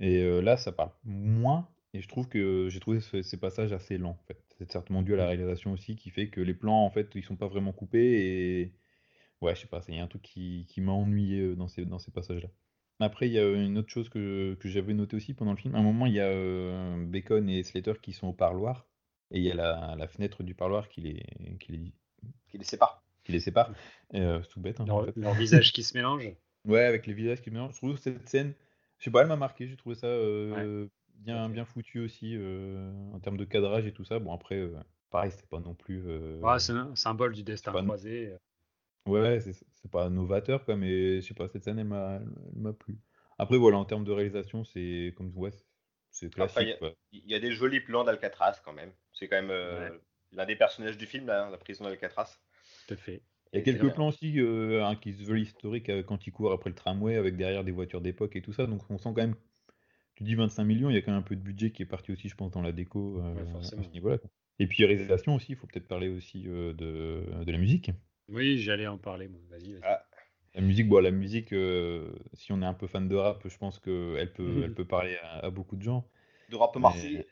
Et 0.00 0.18
euh, 0.18 0.40
là, 0.40 0.56
ça 0.56 0.72
parle 0.72 0.90
moins, 1.04 1.68
et 1.94 2.00
je 2.00 2.08
trouve 2.08 2.28
que 2.28 2.68
j'ai 2.68 2.80
trouvé 2.80 3.00
ces 3.00 3.40
passages 3.40 3.72
assez 3.72 3.98
lents. 3.98 4.18
En 4.20 4.26
fait. 4.26 4.42
C'est 4.58 4.70
certainement 4.70 5.02
dû 5.02 5.14
à 5.14 5.16
la 5.16 5.24
mmh. 5.24 5.28
réalisation 5.28 5.72
aussi, 5.72 5.96
qui 5.96 6.10
fait 6.10 6.28
que 6.28 6.40
les 6.40 6.54
plans, 6.54 6.84
en 6.84 6.90
fait, 6.90 7.14
ils 7.14 7.24
sont 7.24 7.36
pas 7.36 7.46
vraiment 7.46 7.72
coupés, 7.72 8.60
et 8.60 8.72
ouais, 9.40 9.54
je 9.54 9.62
sais 9.62 9.66
pas, 9.68 9.80
il 9.88 9.94
y 9.94 9.98
a 9.98 10.02
un 10.02 10.08
truc 10.08 10.22
qui, 10.22 10.66
qui 10.68 10.80
m'a 10.80 10.92
ennuyé 10.92 11.40
euh, 11.40 11.56
dans 11.56 11.68
ces, 11.68 11.84
dans 11.84 11.98
ces 11.98 12.10
passages-là. 12.10 12.48
Après, 13.00 13.28
il 13.28 13.32
y 13.32 13.38
a 13.38 13.48
une 13.52 13.78
autre 13.78 13.90
chose 13.90 14.08
que, 14.08 14.54
que 14.54 14.68
j'avais 14.68 14.94
noté 14.94 15.16
aussi 15.16 15.34
pendant 15.34 15.52
le 15.52 15.58
film. 15.58 15.74
À 15.74 15.78
un 15.78 15.82
moment, 15.82 16.06
il 16.06 16.14
y 16.14 16.20
a 16.20 16.96
Bacon 17.04 17.48
et 17.48 17.62
Slater 17.62 17.94
qui 18.02 18.12
sont 18.12 18.28
au 18.28 18.32
parloir, 18.32 18.86
et 19.30 19.38
il 19.38 19.44
y 19.44 19.50
a 19.50 19.54
la, 19.54 19.94
la 19.98 20.08
fenêtre 20.08 20.42
du 20.42 20.54
parloir 20.54 20.88
qui 20.88 21.02
les, 21.02 21.26
qui 21.60 21.72
les... 21.72 21.92
Qui 22.48 22.58
les 22.58 22.64
sépare 22.64 23.05
qui 23.26 23.32
les 23.32 23.40
sépare. 23.40 23.70
Euh, 24.14 24.40
c'est 24.42 24.48
tout 24.48 24.60
bête. 24.60 24.80
Hein, 24.80 24.86
leur, 25.16 25.34
visage 25.34 25.72
qui 25.72 25.82
se 25.82 25.96
mélange. 25.96 26.24
Ouais, 26.64 26.82
avec 26.82 27.06
les 27.06 27.12
visages 27.12 27.38
qui 27.42 27.50
se 27.50 27.54
mélangent. 27.54 27.74
Je 27.74 27.76
trouve 27.76 27.96
cette 27.96 28.28
scène, 28.28 28.52
je 28.98 29.04
sais 29.04 29.10
pas, 29.12 29.20
elle 29.22 29.28
m'a 29.28 29.36
marqué. 29.36 29.68
J'ai 29.68 29.76
trouvé 29.76 29.94
ça 29.94 30.08
euh, 30.08 30.88
bien, 31.14 31.48
bien 31.48 31.64
foutu 31.64 32.00
aussi 32.00 32.34
euh, 32.34 32.90
en 33.12 33.20
termes 33.20 33.36
de 33.36 33.44
cadrage 33.44 33.86
et 33.86 33.92
tout 33.92 34.04
ça. 34.04 34.18
Bon, 34.18 34.34
après, 34.34 34.68
pareil, 35.10 35.30
c'est 35.30 35.48
pas 35.48 35.60
non 35.60 35.74
plus. 35.74 36.04
Ouais, 36.40 36.58
c'est 36.58 36.72
un 36.72 36.92
symbole 36.96 37.34
du 37.34 37.44
destin 37.44 37.70
croisé. 37.70 38.34
Ouais, 39.06 39.38
c'est 39.40 39.90
pas 39.92 40.10
novateur, 40.10 40.64
quoi, 40.64 40.74
mais 40.74 41.20
je 41.20 41.28
sais 41.28 41.34
pas, 41.34 41.46
cette 41.46 41.62
scène, 41.62 41.78
elle 41.78 41.86
m'a 41.86 42.72
plu. 42.72 42.98
Après, 43.38 43.58
voilà, 43.58 43.78
en 43.78 43.84
termes 43.84 44.04
de 44.04 44.10
réalisation, 44.10 44.64
c'est 44.64 45.14
comme 45.16 45.30
ouais, 45.36 45.52
c'est 46.10 46.30
classique. 46.30 46.76
Il 47.12 47.30
y, 47.30 47.34
a 47.36 47.38
des 47.38 47.52
jolis 47.52 47.80
plans 47.80 48.02
d'Alcatraz 48.02 48.60
quand 48.64 48.72
même. 48.72 48.90
C'est 49.12 49.28
quand 49.28 49.40
même 49.40 50.00
l'un 50.32 50.46
des 50.46 50.56
personnages 50.56 50.98
du 50.98 51.06
film, 51.06 51.28
la 51.28 51.56
prison 51.58 51.84
d'Alcatraz 51.84 52.40
fait. 52.94 53.22
Il 53.52 53.58
y 53.58 53.62
a 53.62 53.64
quelques 53.64 53.94
plans 53.94 54.08
aussi 54.08 54.38
euh, 54.38 54.84
hein, 54.84 54.96
qui 54.96 55.12
se 55.12 55.22
veulent 55.24 55.40
historiques 55.40 55.88
euh, 55.88 56.02
quand 56.02 56.26
il 56.26 56.32
court 56.32 56.52
après 56.52 56.70
le 56.70 56.76
tramway 56.76 57.16
avec 57.16 57.36
derrière 57.36 57.64
des 57.64 57.72
voitures 57.72 58.00
d'époque 58.00 58.36
et 58.36 58.42
tout 58.42 58.52
ça. 58.52 58.66
Donc 58.66 58.82
on 58.90 58.98
sent 58.98 59.10
quand 59.14 59.22
même, 59.22 59.36
tu 60.14 60.24
dis 60.24 60.34
25 60.34 60.64
millions, 60.64 60.90
il 60.90 60.94
y 60.94 60.98
a 60.98 61.02
quand 61.02 61.12
même 61.12 61.20
un 61.20 61.24
peu 61.24 61.36
de 61.36 61.40
budget 61.40 61.70
qui 61.70 61.82
est 61.82 61.86
parti 61.86 62.12
aussi, 62.12 62.28
je 62.28 62.34
pense, 62.34 62.50
dans 62.50 62.62
la 62.62 62.72
déco 62.72 63.20
euh, 63.20 63.58
à 63.58 63.62
ce 63.62 63.76
niveau-là. 63.90 64.18
Et 64.58 64.66
puis 64.66 64.84
réalisation 64.84 65.34
aussi, 65.34 65.52
il 65.52 65.56
faut 65.56 65.66
peut-être 65.66 65.88
parler 65.88 66.08
aussi 66.08 66.42
de, 66.42 66.72
de, 66.72 67.50
la 67.50 67.58
musique. 67.58 67.90
Oui, 68.28 68.58
j'allais 68.58 68.86
en 68.86 68.98
parler, 68.98 69.28
Vas-y, 69.50 69.78
ah. 69.82 70.02
La 70.54 70.62
musique, 70.62 70.88
bon, 70.88 71.02
la 71.02 71.10
musique, 71.10 71.54
si 72.32 72.52
on 72.52 72.62
est 72.62 72.66
un 72.66 72.72
peu 72.72 72.86
fan 72.86 73.06
de 73.06 73.14
rap, 73.14 73.46
je 73.46 73.58
pense 73.58 73.78
qu'elle 73.78 74.32
peut, 74.32 74.62
elle 74.64 74.74
peut 74.74 74.86
parler 74.86 75.16
à, 75.22 75.50
beaucoup 75.50 75.76
de 75.76 75.82
gens. 75.82 76.08
De 76.50 76.56
rap 76.56 76.74
marseillais. 76.76 77.26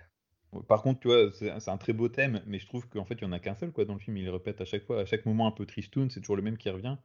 Par 0.63 0.83
contre, 0.83 1.01
tu 1.01 1.09
vois, 1.09 1.31
c'est 1.33 1.69
un 1.69 1.77
très 1.77 1.93
beau 1.93 2.09
thème, 2.09 2.43
mais 2.47 2.59
je 2.59 2.67
trouve 2.67 2.89
qu'en 2.89 3.05
fait, 3.05 3.15
il 3.15 3.25
n'y 3.25 3.31
en 3.31 3.33
a 3.33 3.39
qu'un 3.39 3.55
seul 3.55 3.73
quoi, 3.73 3.85
dans 3.85 3.95
le 3.95 4.01
film. 4.01 4.17
Il 4.17 4.29
répète 4.31 4.61
à 4.61 4.65
chaque 4.65 4.85
fois, 4.85 5.01
à 5.01 5.05
chaque 5.05 5.27
moment 5.27 5.47
un 5.47 5.53
peu 5.53 5.67
tristoun, 5.67 6.11
c'est 6.11 6.21
toujours 6.21 6.37
le 6.37 6.43
même 6.43 6.57
qui 6.57 6.71
revient. 6.71 6.97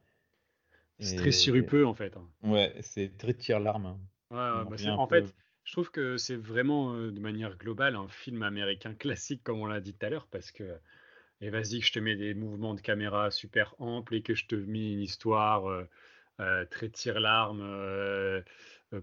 C'est 0.98 1.16
très 1.16 1.32
sirupeux 1.32 1.86
en 1.86 1.94
fait. 1.94 2.16
Hein. 2.16 2.28
Ouais, 2.42 2.74
c'est 2.80 3.16
très 3.16 3.34
tire-larme. 3.34 3.86
Hein. 3.86 3.98
Ouais, 4.30 4.64
bah, 4.70 4.92
en 4.96 5.06
fait, 5.06 5.34
Je 5.64 5.72
trouve 5.72 5.90
que 5.90 6.16
c'est 6.16 6.36
vraiment, 6.36 6.94
euh, 6.94 7.10
de 7.10 7.20
manière 7.20 7.56
globale, 7.56 7.96
un 7.96 8.08
film 8.08 8.42
américain 8.42 8.94
classique, 8.94 9.42
comme 9.42 9.60
on 9.60 9.66
l'a 9.66 9.80
dit 9.80 9.94
tout 9.94 10.06
à 10.06 10.10
l'heure, 10.10 10.28
parce 10.30 10.52
que, 10.52 10.78
et 11.40 11.50
vas-y, 11.50 11.80
que 11.80 11.86
je 11.86 11.92
te 11.92 11.98
mets 11.98 12.16
des 12.16 12.34
mouvements 12.34 12.74
de 12.74 12.80
caméra 12.80 13.30
super 13.30 13.74
amples 13.78 14.14
et 14.14 14.22
que 14.22 14.34
je 14.34 14.46
te 14.46 14.54
mets 14.54 14.92
une 14.92 15.00
histoire 15.00 15.68
euh, 15.68 15.84
euh, 16.40 16.64
très 16.66 16.90
tire-larme 16.90 17.62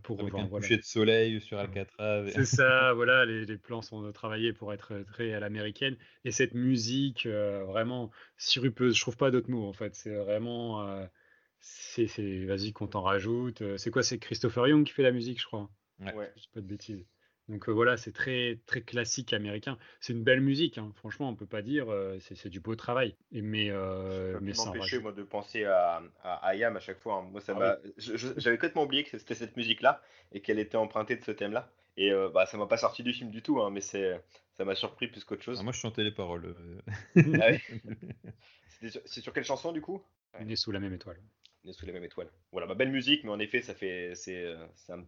pour 0.03 0.19
Avec 0.19 0.37
un 0.37 0.47
voilà. 0.47 0.67
coucher 0.67 0.77
de 0.77 0.83
soleil 0.83 1.39
sur 1.41 1.57
Alcatraz. 1.59 2.29
C'est 2.29 2.45
ça, 2.45 2.93
voilà, 2.93 3.25
les, 3.25 3.45
les 3.45 3.57
plans 3.57 3.81
sont 3.81 4.11
travaillés 4.11 4.53
pour 4.53 4.73
être 4.73 5.03
très 5.03 5.33
à 5.33 5.39
l'américaine. 5.39 5.97
Et 6.25 6.31
cette 6.31 6.53
musique 6.53 7.25
euh, 7.25 7.63
vraiment 7.65 8.11
sirupeuse, 8.37 8.95
je 8.95 9.01
trouve 9.01 9.17
pas 9.17 9.31
d'autres 9.31 9.49
mots 9.49 9.65
en 9.67 9.73
fait. 9.73 9.95
C'est 9.95 10.15
vraiment. 10.15 10.87
euh, 10.87 11.05
c'est, 11.59 12.07
vas-y, 12.45 12.73
qu'on 12.73 12.87
t'en 12.87 13.01
rajoute. 13.01 13.61
Euh, 13.61 13.77
C'est 13.77 13.91
quoi? 13.91 14.03
C'est 14.03 14.19
Christopher 14.19 14.67
Young 14.67 14.85
qui 14.85 14.93
fait 14.93 15.03
la 15.03 15.11
musique, 15.11 15.39
je 15.41 15.45
crois. 15.45 15.69
Ouais. 15.99 16.13
Ouais. 16.13 16.31
Je 16.35 16.41
dis 16.41 16.49
pas 16.53 16.61
de 16.61 16.67
bêtises. 16.67 17.05
Donc 17.49 17.69
euh, 17.69 17.71
voilà, 17.71 17.95
c'est 17.97 18.11
très, 18.11 18.59
très 18.65 18.81
classique 18.81 19.31
américain. 19.33 19.77
C'est 20.01 20.13
une 20.13 20.23
belle 20.23 20.41
musique, 20.41 20.77
hein. 20.77 20.91
Franchement, 20.95 21.29
on 21.29 21.35
peut 21.35 21.45
pas 21.45 21.61
dire. 21.61 21.89
euh, 21.89 22.17
c'est, 22.19 22.49
du 22.49 22.59
beau 22.59 22.75
travail. 22.75 23.15
Et, 23.31 23.41
mais 23.41 23.67
Je 23.67 23.73
euh, 23.75 24.33
peux 24.33 24.39
mais 24.41 24.51
plus 24.51 24.55
sans 24.55 24.65
m'empêcher 24.65 24.97
rajout. 24.97 25.03
moi 25.03 25.11
de 25.13 25.23
penser 25.23 25.63
à, 25.65 26.01
à 26.23 26.55
IAM 26.55 26.75
à 26.75 26.79
chaque 26.79 26.99
fois. 26.99 27.15
hein. 27.15 27.21
Moi, 27.31 27.41
ça 27.41 27.53
Ah 27.53 27.59
m'a. 27.59 27.77
je- 27.97 28.17
je- 28.17 28.33
J'avais 28.37 28.57
complètement 28.57 28.83
oublié 28.83 29.03
que 29.03 29.17
c'était 29.17 29.35
cette 29.35 29.55
musique-là 29.57 30.01
et 30.33 30.41
qu'elle 30.41 30.59
était 30.59 30.77
empruntée 30.77 31.15
de 31.15 31.23
ce 31.23 31.31
thème-là. 31.31 31.71
Et 31.95 32.11
euh, 32.11 32.29
bah, 32.29 32.45
ça 32.45 32.57
m'a 32.57 32.67
pas 32.67 32.77
sorti 32.77 33.01
du 33.03 33.13
film 33.13 33.31
du 33.31 33.41
tout, 33.41 33.61
hein, 33.61 33.69
mais 33.71 33.81
c'est, 33.81 34.21
ça 34.53 34.65
m'a 34.65 34.75
surpris 34.75 35.07
plus 35.07 35.23
qu'autre 35.23 35.41
chose. 35.43 35.59
Ah, 35.59 35.63
moi, 35.63 35.71
je 35.71 35.79
chantais 35.79 36.03
les 36.03 36.11
paroles. 36.11 36.45
euh. 36.45 36.81
Ah 37.39 37.49
ouais 37.49 37.61
sur- 38.89 39.01
C'est 39.05 39.21
sur 39.21 39.33
quelle 39.33 39.43
chanson 39.45 39.71
du 39.71 39.81
coup? 39.81 40.01
Est 40.39 40.55
sous 40.55 40.71
la 40.71 40.79
même 40.79 40.93
étoile. 40.93 41.19
Est 41.65 41.73
sous 41.73 41.85
la 41.85 41.93
même 41.93 42.03
étoile. 42.03 42.29
Voilà, 42.51 42.67
bah, 42.67 42.75
belle 42.75 42.91
musique, 42.91 43.23
mais 43.23 43.29
en 43.31 43.39
effet, 43.39 43.61
ça 43.61 43.73
fait, 43.75 44.13
c'est, 44.15 44.45
c'est 44.75 44.93
un, 44.93 45.05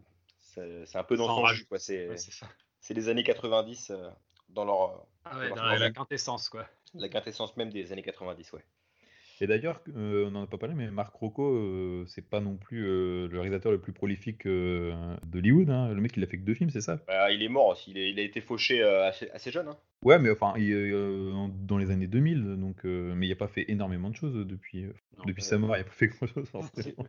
c'est- 0.54 0.98
un 0.98 1.04
peu 1.04 1.18
dans 1.18 1.28
son 1.28 1.46
jus, 1.48 1.66
quoi. 1.66 1.80
C'est, 1.80 2.08
Ouais, 2.10 2.18
c'est 2.18 2.32
ça. 2.32 2.48
c'est 2.80 2.94
les 2.94 3.10
années 3.10 3.24
90 3.24 3.92
euh, 3.92 4.10
dans 4.50 4.66
leur, 4.66 4.82
euh, 4.92 4.98
Ah 5.26 5.38
ouais, 5.40 5.50
dans 5.50 5.64
la, 5.64 5.78
la 5.80 5.92
quintessence, 5.92 6.50
quoi. 6.50 6.68
la 6.96 7.10
quintessence 7.10 7.56
même 7.58 7.72
des 7.72 7.92
années 7.92 8.02
90, 8.04 8.52
ouais. 8.54 8.64
Et 9.42 9.48
d'ailleurs, 9.48 9.82
euh, 9.96 10.26
on 10.28 10.32
n'en 10.32 10.44
a 10.44 10.48
pas 10.48 10.58
parlé, 10.58 10.76
mais 10.76 10.92
Marc 10.92 11.16
Rocco, 11.16 11.56
euh, 11.56 12.04
c'est 12.08 12.28
pas 12.30 12.42
non 12.42 12.58
plus 12.58 12.86
euh, 12.86 13.28
le 13.30 13.40
réalisateur 13.40 13.72
le 13.72 13.80
plus 13.80 13.94
prolifique 13.94 14.46
euh, 14.46 15.16
d'Hollywood. 15.24 15.70
hein. 15.70 15.94
Le 15.94 16.02
mec, 16.02 16.12
il 16.18 16.24
a 16.24 16.28
fait 16.28 16.38
que 16.38 16.44
deux 16.44 16.56
films, 16.56 16.70
c'est 16.70 16.82
ça? 16.82 16.98
Bah, 17.08 17.32
il 17.32 17.42
est 17.42 17.48
mort 17.48 17.68
aussi, 17.68 17.92
il, 17.92 17.98
est- 17.98 18.10
il 18.10 18.20
a 18.20 18.24
été 18.24 18.42
fauché 18.42 18.82
euh, 18.82 19.08
assez, 19.08 19.30
assez 19.32 19.50
jeune. 19.50 19.70
hein. 19.70 19.78
Ouais, 20.04 20.20
mais 20.20 20.30
enfin, 20.30 20.54
il, 20.58 20.74
euh, 20.74 21.48
dans 21.62 21.78
les 21.78 21.90
années 21.92 22.08
2000, 22.08 22.44
donc, 22.58 22.86
euh, 22.86 23.14
mais 23.16 23.28
il 23.28 23.30
n'a 23.30 23.36
pas 23.38 23.48
fait 23.48 23.66
énormément 23.72 24.10
de 24.10 24.16
choses 24.16 24.46
depuis, 24.46 24.86
euh, 24.86 24.94
Non, 25.18 25.24
depuis 25.26 25.44
euh, 25.44 25.46
sa 25.46 25.58
mort. 25.58 25.76
Il 25.76 25.80
n'a 25.80 25.84
pas 25.86 25.92
fait 25.92 26.08
grand-chose, 26.08 26.48
forcément. 26.50 27.06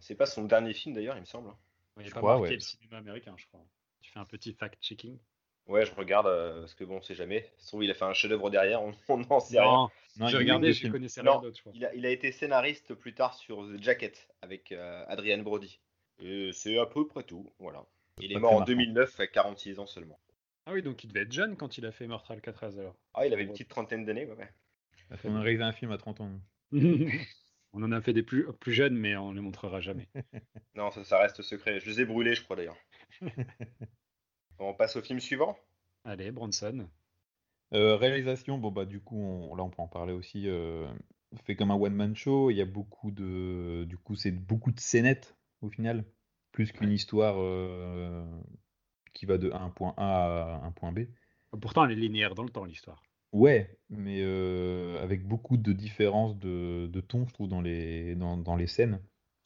C'est 0.00 0.14
pas 0.14 0.26
son 0.26 0.44
dernier 0.44 0.72
film 0.72 0.94
d'ailleurs, 0.94 1.16
il 1.16 1.20
me 1.20 1.26
semble. 1.26 1.50
Il 2.00 2.08
Je 2.08 2.14
pas 2.14 2.20
crois, 2.20 2.34
marqué 2.34 2.50
ouais. 2.50 2.54
le 2.54 2.60
cinéma 2.60 2.98
américain, 2.98 3.34
je 3.36 3.46
crois. 3.46 3.64
Tu 4.00 4.10
fais 4.10 4.18
un 4.18 4.24
petit 4.24 4.52
fact-checking. 4.52 5.18
Ouais, 5.66 5.84
je 5.84 5.94
regarde, 5.94 6.26
euh, 6.26 6.60
parce 6.60 6.74
que 6.74 6.84
bon, 6.84 6.96
on 6.96 7.02
sait 7.02 7.14
jamais. 7.14 7.42
Ça 7.58 7.64
se 7.64 7.66
trouve, 7.68 7.84
il 7.84 7.90
a 7.90 7.94
fait 7.94 8.04
un 8.06 8.14
chef-d'œuvre 8.14 8.48
derrière, 8.48 8.80
on 8.82 8.94
n'en 9.16 9.40
sait 9.40 9.60
rien. 9.60 9.88
Non, 10.16 10.26
j'ai 10.28 10.38
regardé, 10.38 10.72
je 10.72 10.88
connaissais 10.88 11.20
rien 11.20 11.40
d'autre, 11.40 11.56
je 11.56 11.60
crois. 11.60 11.72
Il 11.74 11.84
a, 11.84 11.94
il 11.94 12.06
a 12.06 12.10
été 12.10 12.32
scénariste 12.32 12.94
plus 12.94 13.14
tard 13.14 13.34
sur 13.34 13.64
The 13.66 13.82
Jacket 13.82 14.28
avec 14.40 14.72
euh, 14.72 15.04
Adrian 15.08 15.42
Brody. 15.42 15.78
Et 16.20 16.50
c'est 16.52 16.78
à 16.78 16.86
peu 16.86 17.06
près 17.06 17.22
tout, 17.22 17.52
voilà. 17.58 17.84
Il 18.20 18.32
est 18.32 18.38
mort 18.38 18.52
en 18.52 18.58
marquant. 18.58 18.72
2009 18.72 19.20
à 19.20 19.26
46 19.26 19.78
ans 19.78 19.86
seulement. 19.86 20.18
Ah 20.66 20.72
oui, 20.72 20.82
donc 20.82 21.04
il 21.04 21.08
devait 21.08 21.22
être 21.22 21.32
jeune 21.32 21.56
quand 21.56 21.78
il 21.78 21.86
a 21.86 21.92
fait 21.92 22.06
Mortal 22.06 22.36
Alcatraz 22.36 22.78
alors. 22.78 22.96
Ah, 23.14 23.26
il 23.26 23.32
avait 23.32 23.44
une 23.44 23.52
petite 23.52 23.68
trentaine 23.68 24.04
d'années, 24.04 24.26
ouais, 24.26 24.36
ouais. 24.36 24.50
On 25.24 25.36
a 25.36 25.40
réalisé 25.40 25.62
un 25.62 25.72
film 25.72 25.92
à 25.92 25.98
30 25.98 26.20
ans. 26.20 26.30
On 27.72 27.82
en 27.82 27.92
a 27.92 28.00
fait 28.02 28.12
des 28.12 28.22
plus, 28.22 28.46
plus 28.60 28.72
jeunes, 28.72 28.96
mais 28.96 29.16
on 29.16 29.30
ne 29.30 29.36
les 29.36 29.40
montrera 29.40 29.80
jamais. 29.80 30.08
Non, 30.74 30.90
ça, 30.90 31.04
ça 31.04 31.18
reste 31.18 31.42
secret. 31.42 31.78
Je 31.80 31.90
les 31.90 32.00
ai 32.00 32.04
brûlés, 32.06 32.34
je 32.34 32.42
crois 32.42 32.56
d'ailleurs. 32.56 32.78
on 34.58 34.74
passe 34.74 34.96
au 34.96 35.02
film 35.02 35.20
suivant? 35.20 35.58
Allez, 36.04 36.30
Bronson. 36.32 36.88
Euh, 37.74 37.96
réalisation, 37.96 38.58
bon 38.58 38.70
bah 38.72 38.86
du 38.86 39.00
coup, 39.00 39.16
on- 39.18 39.54
là 39.54 39.62
on 39.64 39.70
peut 39.70 39.82
en 39.82 39.88
parler 39.88 40.12
aussi. 40.12 40.48
euh, 40.48 40.88
fait 41.44 41.56
comme 41.56 41.70
un 41.70 41.76
one 41.76 41.94
man 41.94 42.16
show. 42.16 42.50
Il 42.50 42.56
y 42.56 42.62
a 42.62 42.64
beaucoup 42.66 43.10
de, 43.10 43.84
du 43.88 43.98
coup, 43.98 44.16
c'est 44.16 44.30
beaucoup 44.32 44.72
de 44.72 44.80
scénettes 44.80 45.36
au 45.60 45.68
final, 45.70 46.04
plus 46.52 46.72
qu'une 46.72 46.90
Ouais. 46.90 46.94
histoire 46.94 47.36
euh, 47.38 48.24
qui 49.14 49.26
va 49.26 49.38
de 49.38 49.50
un 49.52 49.70
point 49.70 49.94
A 49.98 50.60
à 50.62 50.66
un 50.66 50.72
point 50.72 50.92
B. 50.92 51.00
Pourtant, 51.60 51.84
elle 51.84 51.92
est 51.92 51.96
linéaire 51.96 52.34
dans 52.34 52.42
le 52.42 52.48
temps, 52.48 52.64
l'histoire. 52.64 53.02
Ouais, 53.32 53.78
mais 53.90 54.20
euh, 54.22 55.02
avec 55.02 55.26
beaucoup 55.26 55.56
de 55.56 55.72
différences 55.72 56.38
de, 56.38 56.86
de 56.86 57.00
ton, 57.00 57.26
je 57.26 57.34
trouve, 57.34 57.48
dans 57.48 57.60
les, 57.60 58.14
dans, 58.14 58.36
dans 58.36 58.56
les 58.56 58.66
scènes. 58.66 59.00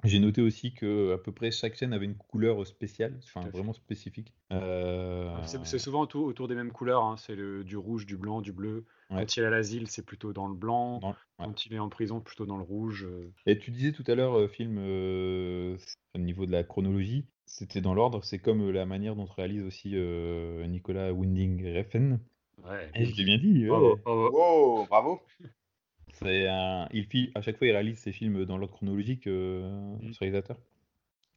J'ai 0.04 0.18
noté 0.18 0.42
aussi 0.42 0.74
que 0.74 1.12
à 1.14 1.18
peu 1.18 1.30
près 1.30 1.52
chaque 1.52 1.76
scène 1.76 1.92
avait 1.92 2.06
une 2.06 2.16
couleur 2.16 2.66
spéciale, 2.66 3.20
enfin 3.22 3.48
vraiment 3.50 3.72
spécifique. 3.72 4.34
Euh, 4.50 5.36
C'est 5.64 5.78
souvent 5.78 6.00
autour, 6.00 6.24
autour 6.26 6.48
des 6.48 6.56
mêmes 6.56 6.72
couleurs. 6.72 7.04
hein. 7.04 7.16
C'est 7.16 7.36
le- 7.36 7.62
du 7.62 7.76
rouge, 7.76 8.04
du 8.04 8.16
blanc, 8.16 8.40
du 8.40 8.52
bleu. 8.52 8.84
Ouais. 9.10 9.20
Quand 9.20 9.36
il 9.36 9.42
est 9.44 9.46
à 9.46 9.50
l'asile, 9.50 9.86
c'est 9.86 10.04
plutôt 10.04 10.32
dans 10.32 10.48
le 10.48 10.54
blanc. 10.54 10.98
dans- 10.98 11.10
ouais. 11.10 11.14
Quand 11.38 11.66
il 11.66 11.74
est 11.74 11.78
en 11.78 11.88
prison, 11.88 12.20
plutôt 12.20 12.46
dans 12.46 12.56
le 12.56 12.64
rouge. 12.64 13.06
Et 13.46 13.58
tu 13.58 13.70
disais 13.70 13.92
tout 13.92 14.04
à 14.08 14.16
l'heure, 14.16 14.50
film 14.50 14.76
euh, 14.78 15.76
au 16.16 16.18
niveau 16.18 16.46
de 16.46 16.52
la 16.52 16.64
chronologie, 16.64 17.26
c'était 17.46 17.80
dans 17.80 17.94
l'ordre, 17.94 18.24
c'est 18.24 18.38
comme 18.40 18.70
la 18.70 18.86
manière 18.86 19.14
dont 19.14 19.24
réalise 19.26 19.62
aussi 19.62 19.92
euh, 19.94 20.66
Nicolas 20.66 21.12
Winding 21.12 21.64
Refn. 21.76 22.18
Ouais. 22.64 22.90
Je 22.94 23.14
l'ai 23.16 23.24
bien 23.24 23.38
dit, 23.38 23.68
ouais. 23.68 23.94
Wow, 24.06 24.86
bravo 24.86 25.20
C'est 26.12 26.46
un, 26.46 26.88
il 26.92 27.06
fi- 27.06 27.32
à 27.34 27.42
chaque 27.42 27.56
fois 27.58 27.66
il 27.66 27.72
réalise 27.72 27.98
ses 27.98 28.12
films 28.12 28.44
dans 28.44 28.56
l'ordre 28.58 28.74
chronologique, 28.74 29.26
euh, 29.26 29.96
Mm. 30.00 30.12
ce 30.12 30.18
réalisateur. 30.20 30.56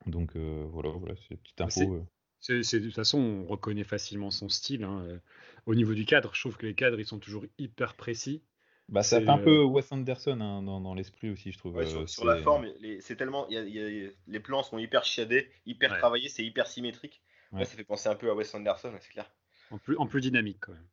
Donc 0.05 0.35
euh, 0.35 0.65
voilà, 0.69 0.89
voilà, 0.89 1.15
c'est 1.15 1.31
une 1.31 1.37
petite 1.37 1.63
c'est- 1.69 1.81
info. 1.83 1.93
euh. 1.95 2.03
C'est, 2.39 2.61
c'est- 2.63 2.79
de 2.79 2.85
toute 2.85 2.95
façon, 2.95 3.17
on 3.19 3.45
reconnaît 3.45 3.83
facilement 3.85 4.29
son 4.31 4.49
style. 4.49 4.83
hein. 4.83 5.03
Euh, 5.07 5.17
Au 5.65 5.73
niveau 5.73 5.95
du 5.95 6.05
cadre, 6.05 6.29
je 6.35 6.41
trouve 6.41 6.57
que 6.57 6.67
les 6.67 6.75
cadres, 6.75 6.99
ils 6.99 7.05
sont 7.07 7.17
toujours 7.17 7.43
hyper 7.57 7.95
précis. 7.95 8.43
Bah, 8.87 9.01
ça 9.01 9.17
c'est, 9.17 9.23
fait 9.25 9.31
un 9.31 9.39
peu 9.39 9.63
Wes 9.63 9.91
Anderson 9.91 10.39
hein, 10.41 10.61
dans, 10.61 10.79
dans 10.79 10.93
l'esprit 10.93 11.31
aussi, 11.31 11.51
je 11.51 11.57
trouve. 11.57 11.73
Ouais, 11.77 11.87
sur, 12.05 12.23
la 12.25 12.37
forme, 12.37 12.67
les- 12.81 13.01
c'est 13.01 13.15
tellement. 13.15 13.47
il 13.49 13.55
y 13.55 13.57
a- 13.57 13.63
il 13.63 13.73
y 13.75 14.05
a- 14.05 14.09
les 14.27 14.39
plans 14.39 14.61
sont 14.61 14.77
hyper 14.77 15.03
chiadés, 15.05 15.49
hyper 15.65 15.91
Ouais. 15.93 15.97
travaillés, 15.97 16.29
c'est 16.29 16.45
hyper 16.45 16.67
symétrique. 16.67 17.23
Ouais, 17.51 17.59
Ouais. 17.59 17.65
ça 17.65 17.75
fait 17.75 17.83
penser 17.83 18.09
un 18.09 18.15
peu 18.15 18.29
à 18.29 18.35
Wes 18.35 18.53
Anderson, 18.53 18.93
c'est 18.99 19.09
clair. 19.11 19.31
En 19.71 19.79
plus, 19.79 19.97
en 19.97 20.05
plus 20.05 20.21
dynamique, 20.21 20.57
quand 20.59 20.73
même. 20.73 20.85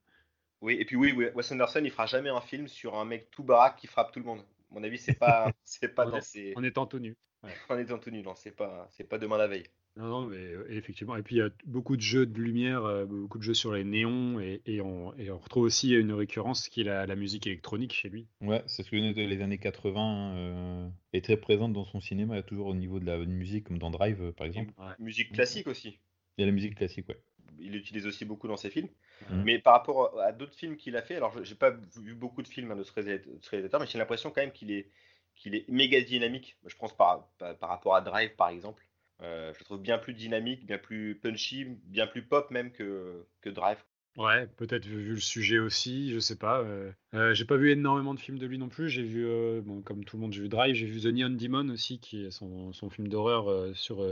Oui, 0.62 0.74
et 0.80 0.84
puis 0.84 0.96
oui, 0.96 1.12
oui, 1.16 1.26
Wes 1.34 1.52
Anderson, 1.52 1.82
il 1.84 1.90
fera 1.90 2.06
jamais 2.06 2.30
un 2.30 2.40
film 2.40 2.68
sur 2.68 2.94
un 2.94 3.04
mec 3.04 3.30
tout 3.30 3.42
baraque 3.44 3.76
qui 3.78 3.86
frappe 3.88 4.12
tout 4.12 4.20
le 4.20 4.24
monde. 4.26 4.40
À 4.70 4.74
mon 4.74 4.82
avis, 4.84 4.96
c'est 4.98 5.14
pas, 5.18 5.50
c'est 5.64 5.94
pas 5.94 6.06
On 6.06 6.10
dans 6.10 6.16
est- 6.18 6.22
ses. 6.22 6.52
En 6.56 6.62
étant 6.62 6.86
tenu. 6.86 7.16
En 7.68 7.76
étant 7.78 7.98
tenu, 7.98 8.22
non, 8.22 8.34
c'est 8.36 8.54
pas, 8.56 8.88
c'est 8.92 9.04
pas 9.04 9.18
demain 9.18 9.36
la 9.36 9.48
veille. 9.48 9.64
Non, 9.96 10.06
non, 10.06 10.26
mais 10.26 10.36
euh, 10.38 10.64
effectivement. 10.70 11.16
Et 11.16 11.22
puis, 11.22 11.34
il 11.36 11.38
y 11.40 11.42
a 11.42 11.50
beaucoup 11.66 11.96
de 11.96 12.00
jeux 12.00 12.24
de 12.24 12.40
lumière, 12.40 12.84
euh, 12.84 13.04
beaucoup 13.04 13.36
de 13.38 13.42
jeux 13.42 13.52
sur 13.52 13.72
les 13.74 13.84
néons. 13.84 14.40
Et, 14.40 14.62
et 14.64 14.80
on, 14.80 15.12
et 15.18 15.30
on 15.30 15.38
retrouve 15.38 15.64
aussi 15.64 15.90
une 15.92 16.12
récurrence 16.12 16.68
qui 16.68 16.80
est 16.80 16.84
la, 16.84 17.04
la 17.06 17.16
musique 17.16 17.46
électronique 17.46 17.92
chez 17.92 18.08
lui. 18.08 18.26
Ouais, 18.40 18.62
c'est 18.68 18.84
ce 18.84 18.90
que 18.90 18.96
les 18.96 19.42
années 19.42 19.58
80 19.58 20.34
euh, 20.36 20.88
est 21.12 21.22
très 21.24 21.36
présente 21.36 21.72
dans 21.74 21.84
son 21.84 22.00
cinéma, 22.00 22.42
toujours 22.42 22.68
au 22.68 22.74
niveau 22.74 23.00
de 23.00 23.04
la 23.06 23.18
musique, 23.18 23.64
comme 23.64 23.78
dans 23.78 23.90
Drive 23.90 24.22
euh, 24.22 24.32
par 24.32 24.46
exemple. 24.46 24.72
Ouais. 24.78 24.94
Musique 24.98 25.32
classique 25.32 25.66
aussi. 25.66 25.98
Il 26.38 26.42
y 26.42 26.44
a 26.44 26.46
la 26.46 26.52
musique 26.52 26.76
classique, 26.76 27.08
ouais. 27.08 27.20
Il 27.58 27.72
l'utilise 27.72 28.06
aussi 28.06 28.24
beaucoup 28.24 28.48
dans 28.48 28.56
ses 28.56 28.70
films. 28.70 28.88
Mhm. 29.30 29.44
Mais 29.44 29.58
par 29.58 29.74
rapport 29.74 30.18
à 30.20 30.32
d'autres 30.32 30.54
films 30.54 30.76
qu'il 30.76 30.96
a 30.96 31.02
fait, 31.02 31.16
alors 31.16 31.32
je- 31.32 31.42
j'ai 31.44 31.54
pas 31.54 31.70
vu 31.96 32.14
beaucoup 32.14 32.42
de 32.42 32.48
films 32.48 32.70
hein, 32.72 32.76
de 32.76 32.82
ce 32.84 32.92
réalisateur, 32.92 33.80
mais 33.80 33.86
j'ai 33.86 33.98
l'impression 33.98 34.30
quand 34.30 34.40
même 34.40 34.52
qu'il 34.52 34.70
est, 34.70 34.88
qu'il 35.36 35.54
est 35.54 35.68
méga 35.68 36.00
dynamique. 36.00 36.56
Je 36.66 36.76
pense 36.76 36.96
par, 36.96 37.28
par, 37.38 37.56
par 37.58 37.68
rapport 37.70 37.94
à 37.96 38.00
Drive 38.00 38.34
par 38.36 38.48
exemple. 38.48 38.86
Euh, 39.22 39.52
je 39.54 39.58
le 39.60 39.64
trouve 39.64 39.80
bien 39.80 39.98
plus 39.98 40.14
dynamique, 40.14 40.66
bien 40.66 40.78
plus 40.78 41.16
punchy, 41.20 41.64
bien 41.64 42.06
plus 42.06 42.22
pop 42.22 42.50
même 42.50 42.72
que, 42.72 43.26
que 43.40 43.50
Drive. 43.50 43.78
Ouais, 44.16 44.46
peut-être 44.46 44.84
vu, 44.86 45.14
le 45.14 45.20
sujet 45.20 45.58
aussi, 45.58 46.12
je 46.12 46.18
sais 46.18 46.36
pas. 46.36 46.60
euh. 46.60 46.92
Euh, 47.14 47.34
j'ai 47.34 47.44
pas 47.46 47.56
vu 47.56 47.70
énormément 47.70 48.14
de 48.14 48.20
films 48.20 48.38
de 48.38 48.46
lui 48.46 48.58
non 48.58 48.68
plus. 48.68 48.88
J'ai 48.90 49.02
vu, 49.02 49.24
euh, 49.26 49.62
bon, 49.62 49.80
comme 49.82 50.04
tout 50.04 50.16
le 50.16 50.22
monde, 50.22 50.32
j'ai 50.32 50.42
vu 50.42 50.48
Drive, 50.48 50.74
j'ai 50.74 50.86
vu 50.86 51.00
The 51.00 51.06
Neon 51.06 51.30
Demon 51.30 51.68
aussi, 51.70 51.98
qui 51.98 52.24
est 52.26 52.30
son, 52.30 52.72
son 52.72 52.90
film 52.90 53.08
d'horreur 53.08 53.48
euh, 53.50 53.72
sur 53.74 54.02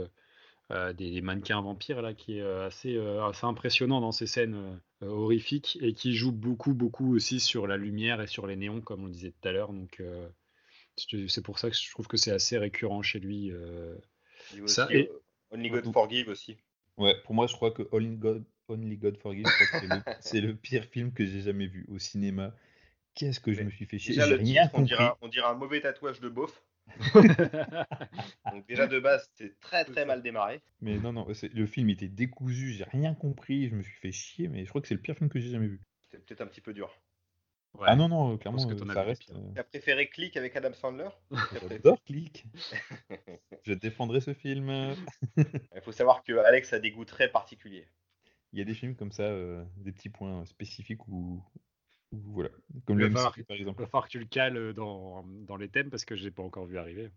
des, 0.69 1.11
des 1.11 1.21
mannequins 1.21 1.61
vampires 1.61 2.01
là, 2.01 2.13
qui 2.13 2.37
est 2.37 2.41
assez, 2.41 2.97
assez 2.97 3.45
impressionnant 3.45 4.01
dans 4.01 4.11
ses 4.11 4.27
scènes 4.27 4.79
euh, 5.03 5.07
horrifiques 5.07 5.77
et 5.81 5.93
qui 5.93 6.15
joue 6.15 6.31
beaucoup, 6.31 6.73
beaucoup 6.73 7.15
aussi 7.15 7.39
sur 7.39 7.67
la 7.67 7.77
lumière 7.77 8.21
et 8.21 8.27
sur 8.27 8.47
les 8.47 8.55
néons, 8.55 8.81
comme 8.81 9.03
on 9.03 9.07
le 9.07 9.11
disait 9.11 9.31
tout 9.31 9.47
à 9.47 9.51
l'heure. 9.51 9.73
Donc 9.73 9.99
euh, 9.99 10.27
c'est 10.95 11.43
pour 11.43 11.59
ça 11.59 11.69
que 11.69 11.75
je 11.75 11.89
trouve 11.91 12.07
que 12.07 12.17
c'est 12.17 12.31
assez 12.31 12.57
récurrent 12.57 13.01
chez 13.01 13.19
lui. 13.19 13.51
euh. 13.51 13.95
Il 14.53 14.59
y 14.59 14.61
a 14.61 14.67
Ça, 14.67 14.85
aussi, 14.85 14.95
et- 14.97 15.11
Only 15.51 15.69
God 15.69 15.91
Forgive 15.91 16.29
aussi. 16.29 16.57
Ouais, 16.97 17.15
pour 17.23 17.33
moi, 17.33 17.47
je 17.47 17.53
crois 17.53 17.71
que 17.71 17.83
Only 17.91 18.15
God, 18.15 18.45
Only 18.67 18.97
God 18.97 19.17
Forgive, 19.17 19.45
c'est 20.21 20.41
le, 20.41 20.55
pire 20.55 20.85
film 20.85 21.11
que 21.11 21.25
j'ai 21.25 21.41
jamais 21.41 21.67
vu 21.67 21.85
au 21.89 21.99
cinéma. 21.99 22.53
Qu'est-ce 23.15 23.39
que 23.39 23.53
je 23.53 23.63
me 23.63 23.69
suis 23.69 23.85
fait 23.85 23.99
chier, 23.99 24.13
Déjà 24.15 24.25
rien 24.27 24.69
on 24.73 24.83
un- 24.83 25.15
on 25.21 25.27
dirait 25.27 25.47
un 25.47 25.55
mauvais 25.55 25.81
tatouage 25.81 26.21
de 26.21 26.29
beauf. 26.29 26.63
Donc 28.51 28.67
déjà 28.67 28.87
de 28.87 28.99
base, 28.99 29.29
c'est 29.35 29.59
très 29.59 29.85
très 29.85 30.05
mal 30.05 30.21
démarré. 30.21 30.61
Mais 30.81 30.97
non, 30.97 31.13
non, 31.13 31.33
c'est- 31.33 31.53
le 31.53 31.65
film 31.65 31.89
était 31.89 32.07
décousu, 32.09 32.71
j'ai 32.73 32.83
rien 32.85 33.13
compris, 33.13 33.69
je 33.69 33.75
me 33.75 33.81
suis 33.81 33.93
fait 33.99 34.11
chier, 34.11 34.47
mais 34.47 34.63
je 34.65 34.69
crois 34.69 34.81
que 34.81 34.87
c'est 34.87 34.95
le 34.95 35.01
pire 35.01 35.15
film 35.17 35.29
que 35.29 35.39
j'ai 35.39 35.49
jamais 35.51 35.67
vu. 35.67 35.81
C'est 36.11 36.23
peut-être 36.25 36.41
un 36.41 36.47
petit 36.47 36.61
peu 36.61 36.73
dur. 36.73 36.91
Ouais. 37.75 37.85
Ah 37.87 37.95
non, 37.95 38.09
non, 38.09 38.37
clairement, 38.37 38.67
que 38.67 38.73
euh, 38.73 38.89
as 38.89 38.93
ça 38.93 39.03
reste. 39.03 39.31
euh, 39.31 39.51
T'as 39.55 39.63
préféré 39.63 40.09
Click 40.09 40.35
avec 40.35 40.53
Adam 40.57 40.73
Sandler? 40.73 41.07
J'adore 41.69 42.03
Click. 42.03 42.45
Je 43.63 43.73
défendrai 43.73 44.19
ce 44.19 44.33
film. 44.33 44.69
Il 45.37 45.81
faut 45.81 45.93
savoir 45.93 46.21
que 46.23 46.33
Alex 46.33 46.73
a 46.73 46.79
des 46.79 46.91
goûts 46.91 47.05
très 47.05 47.31
particuliers. 47.31 47.87
il 48.51 48.59
y 48.59 48.61
a 48.61 48.65
des 48.65 48.73
films 48.73 48.95
comme 48.97 49.13
ça, 49.13 49.23
euh, 49.23 49.63
des 49.77 49.93
petits 49.93 50.09
points 50.09 50.45
spécifiques 50.45 51.07
où 51.07 51.41
voilà. 52.11 52.49
Comme 52.85 52.99
Il 52.99 53.05
le 53.05 53.07
va 53.07 53.11
falloir, 53.13 53.31
MCU, 53.33 53.43
par 53.45 53.55
il 53.57 53.61
exemple. 53.61 53.81
va 53.81 53.87
falloir 53.87 54.05
que 54.07 54.11
tu 54.11 54.19
le 54.19 54.25
cales 54.25 54.57
euh, 54.57 54.73
dans, 54.73 55.23
dans 55.23 55.55
les 55.57 55.69
thèmes 55.69 55.89
parce 55.89 56.05
que 56.05 56.15
je 56.15 56.23
l'ai 56.23 56.31
pas 56.31 56.43
encore 56.43 56.65
vu 56.65 56.77
arriver. 56.77 57.09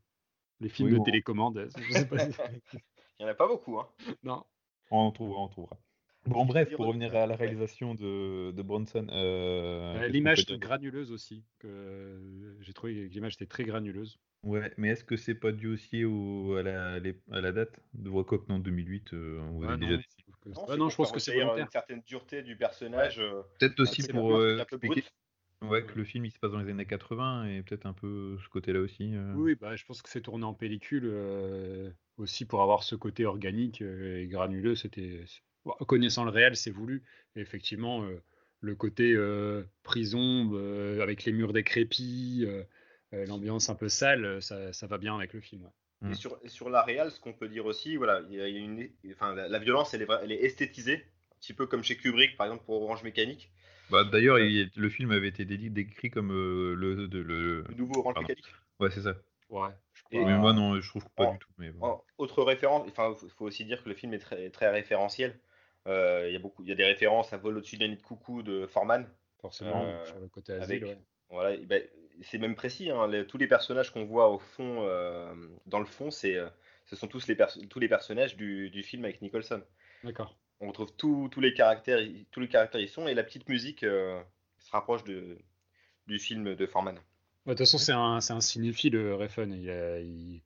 Les 0.60 0.68
films 0.68 0.88
Oui, 0.88 0.92
de 0.92 0.98
bon. 0.98 1.04
télécommande, 1.04 1.68
je 1.76 1.92
sais 1.92 2.06
pas. 2.06 2.16
Il 3.18 3.24
n'y 3.24 3.26
en 3.26 3.28
a 3.28 3.34
pas 3.34 3.46
beaucoup. 3.48 3.78
Hein. 3.78 3.88
non. 4.22 4.44
On 4.90 4.98
en 4.98 5.10
trouvera, 5.12 5.38
on 5.40 5.44
en 5.44 5.48
trouvera. 5.48 5.78
Bon, 6.26 6.46
bref, 6.46 6.74
pour 6.74 6.86
revenir 6.86 7.14
à 7.14 7.26
la 7.26 7.36
réalisation 7.36 7.94
de, 7.94 8.50
de 8.50 8.62
Bronson. 8.62 9.06
euh, 9.10 9.94
Euh, 10.00 10.08
l'image 10.08 10.46
peut 10.46 10.56
granuleuse 10.56 11.12
aussi. 11.12 11.44
Que 11.58 11.68
euh, 11.68 12.56
j'ai 12.62 12.72
trouvé 12.72 12.94
que 13.08 13.12
l'image 13.12 13.34
était 13.34 13.46
très 13.46 13.64
granuleuse. 13.64 14.18
Ouais, 14.42 14.72
mais 14.78 14.88
est-ce 14.88 15.04
que 15.04 15.16
c'est 15.16 15.34
pas 15.34 15.52
dû 15.52 15.68
aussi 15.68 16.04
au, 16.04 16.54
à, 16.56 16.62
la, 16.62 16.98
les- 16.98 17.20
à 17.30 17.40
la 17.40 17.52
date? 17.52 17.80
De 17.94 18.08
Vocock 18.10 18.48
en 18.48 18.58
2008 18.58 19.12
euh, 19.12 19.40
on 19.40 19.58
vous 19.58 19.66
Ouais, 19.66 19.68
a 19.68 19.76
non, 19.76 19.86
déjà 19.86 19.96
je 19.96 20.00
dit. 20.02 20.06
trouve 20.18 20.23
que- 20.44 20.50
Non, 20.50 20.66
c'est 20.68 20.76
non, 20.76 20.88
je 20.90 20.96
pense 20.96 21.12
que 21.12 21.18
c'est 21.20 21.34
volontaire. 21.34 21.64
Une 21.64 21.70
certaine 21.70 22.02
dureté 22.06 22.42
du 22.42 22.56
personnage. 22.56 23.18
euh, 23.20 23.42
Peut-être 23.58 23.80
aussi 23.80 24.02
c'est 24.02 24.12
pour 24.12 24.36
euh, 24.36 24.58
expliquer 24.58 25.04
ouais, 25.62 25.84
que 25.84 25.94
le 25.96 26.04
film 26.04 26.24
il 26.26 26.30
se 26.30 26.38
passe 26.38 26.52
dans 26.52 26.58
les 26.60 26.70
années 26.70 26.84
80 26.86 27.46
et 27.46 27.62
peut-être 27.62 27.86
un 27.86 27.92
peu 27.92 28.36
ce 28.42 28.48
côté-là 28.48 28.80
aussi. 28.80 29.14
euh. 29.14 29.32
Oui, 29.34 29.54
bah, 29.54 29.74
je 29.76 29.84
pense 29.84 30.02
que 30.02 30.08
c'est 30.08 30.20
tourné 30.20 30.44
en 30.44 30.54
pellicule 30.54 31.04
euh, 31.06 31.90
aussi 32.18 32.44
pour 32.44 32.62
avoir 32.62 32.82
ce 32.82 32.94
côté 32.96 33.24
organique 33.24 33.82
euh, 33.82 34.20
et 34.22 34.26
granuleux. 34.26 34.74
C'était 34.76 35.24
c'est- 35.26 35.40
bon, 35.64 35.72
connaissant 35.86 36.24
le 36.24 36.30
réel, 36.30 36.56
c'est 36.56 36.70
voulu. 36.70 37.02
Et 37.36 37.40
effectivement, 37.40 38.02
euh, 38.04 38.22
le 38.60 38.74
côté 38.74 39.12
euh, 39.14 39.62
prison 39.82 40.50
euh, 40.54 41.00
avec 41.02 41.24
les 41.24 41.32
murs 41.32 41.52
décrépits, 41.52 42.44
euh, 42.46 42.62
euh, 43.14 43.26
l'ambiance 43.26 43.68
un 43.70 43.74
peu 43.74 43.88
sale, 43.88 44.24
euh, 44.24 44.40
ça, 44.40 44.72
ça 44.72 44.86
va 44.86 44.98
bien 44.98 45.14
avec 45.16 45.32
le 45.32 45.40
film. 45.40 45.62
ouais. 45.62 45.70
Mm. 46.04 46.12
Et 46.12 46.14
sur, 46.14 46.38
sur 46.46 46.70
la 46.70 46.82
réal, 46.82 47.10
ce 47.10 47.18
qu'on 47.20 47.32
peut 47.32 47.48
dire 47.48 47.66
aussi, 47.66 47.96
voilà, 47.96 48.20
il 48.28 48.36
y 48.36 48.40
a 48.40 48.48
il 48.48 48.54
y 48.54 48.58
a 48.58 48.60
une, 48.60 48.88
enfin, 49.12 49.34
la, 49.34 49.48
la 49.48 49.58
violence, 49.58 49.94
elle 49.94 50.02
est, 50.02 50.06
vra- 50.06 50.20
elle 50.22 50.32
est 50.32 50.42
esthétisée, 50.44 50.96
un 51.32 51.36
petit 51.40 51.54
peu 51.54 51.66
comme 51.66 51.82
chez 51.82 51.96
Kubrick, 51.96 52.36
par 52.36 52.46
exemple 52.46 52.64
pour 52.64 52.82
Orange 52.82 53.02
Mécanique, 53.02 53.50
Bah, 53.90 54.04
D'ailleurs, 54.04 54.36
Euh. 54.36 54.64
le 54.76 54.88
film 54.88 55.10
avait 55.12 55.28
été 55.28 55.44
décrit 55.44 56.10
comme 56.10 56.30
euh, 56.32 56.74
le, 56.74 57.08
de- 57.08 57.18
le. 57.20 57.62
le 57.68 57.74
nouveau 57.74 58.00
Orange 58.00 58.14
Pardon. 58.14 58.28
Mécanique. 58.28 58.46
Ouais, 58.80 58.90
c'est 58.90 59.02
ça. 59.02 59.14
Ouais, 59.50 59.68
Et-. 60.10 60.24
Mais 60.24 60.36
moi, 60.38 60.52
non, 60.52 60.80
je 60.80 60.88
trouve 60.88 61.08
pas 61.16 61.24
en- 61.24 61.32
du 61.32 61.38
tout. 61.38 61.50
Mais 61.58 61.70
bon. 61.70 61.86
En- 61.86 62.04
Autre 62.18 62.42
référence, 62.42 62.86
enfin, 62.88 63.14
il 63.22 63.30
faut 63.30 63.44
aussi 63.46 63.64
dire 63.64 63.82
que 63.82 63.88
le 63.88 63.94
film 63.94 64.14
est 64.14 64.18
très, 64.18 64.50
très 64.50 64.68
référentiel. 64.70 65.38
Euh, 65.86 66.24
Il 66.28 66.32
y 66.32 66.36
a 66.36 66.38
beaucoup, 66.38 66.62
il 66.62 66.68
y 66.68 66.72
a 66.72 66.74
des 66.74 66.84
références 66.84 67.32
à 67.32 67.36
Vol 67.36 67.58
au-dessus 67.58 67.76
de 67.76 67.84
la 67.86 67.94
de 67.94 68.00
coucou 68.00 68.42
de 68.42 68.66
Forman. 68.66 69.06
forcément, 69.40 69.84
euh, 69.84 70.04
sur 70.06 70.18
le 70.18 70.28
côté 70.28 70.52
asile. 70.54 70.64
avec- 70.64 70.84
ouais. 70.84 70.98
Voilà, 71.30 71.56
ben, 71.58 71.82
c'est 72.22 72.38
même 72.38 72.54
précis. 72.54 72.90
hein, 72.90 73.06
les- 73.08 73.26
tous 73.26 73.38
les 73.38 73.46
personnages 73.46 73.90
qu'on 73.92 74.04
voit 74.04 74.30
au 74.30 74.38
fond, 74.38 74.82
euh, 74.86 75.34
dans 75.66 75.78
le 75.80 75.86
fond, 75.86 76.10
c'est, 76.10 76.36
euh, 76.36 76.48
ce 76.86 76.96
sont 76.96 77.08
tous 77.08 77.26
les, 77.26 77.34
pers- 77.34 77.56
tous 77.68 77.78
les 77.80 77.88
personnages 77.88 78.36
du, 78.36 78.70
du 78.70 78.82
film 78.82 79.04
avec 79.04 79.20
Nicholson. 79.22 79.62
D'accord. 80.02 80.36
On 80.60 80.68
retrouve 80.68 80.92
tous 80.96 81.40
les 81.40 81.52
caractères, 81.52 82.00
tous 82.30 82.40
les 82.40 82.48
caractères 82.48 82.80
y 82.80 82.88
sont, 82.88 83.06
et 83.08 83.14
la 83.14 83.24
petite 83.24 83.48
musique 83.48 83.82
euh, 83.82 84.22
se 84.58 84.70
rapproche 84.70 85.04
de, 85.04 85.36
du 86.06 86.18
film 86.18 86.54
de 86.54 86.66
Forman. 86.66 86.94
De 86.94 87.50
toute 87.50 87.58
façon, 87.58 87.76
c'est 87.76 87.92
un, 87.92 88.20
c'est 88.20 88.32
un 88.32 88.40
cinéphile, 88.40 88.96
Refn. 88.96 89.52
Il 89.52 89.68
a, 89.68 89.98
il, 90.00 90.40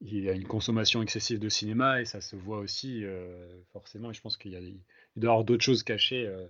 il 0.00 0.28
a 0.28 0.32
une 0.32 0.46
consommation 0.46 1.02
excessive 1.02 1.38
de 1.38 1.48
cinéma 1.50 2.00
et 2.00 2.04
ça 2.06 2.20
se 2.22 2.36
voit 2.36 2.58
aussi, 2.58 3.04
euh, 3.04 3.60
forcément. 3.72 4.10
Et 4.10 4.14
je 4.14 4.20
pense 4.22 4.36
qu'il 4.38 4.52
y 4.52 4.56
a, 4.56 4.60
il 4.60 4.80
doit 5.16 5.30
y 5.30 5.32
avoir 5.32 5.44
d'autres 5.44 5.64
choses 5.64 5.82
cachées 5.82 6.26
euh, 6.26 6.46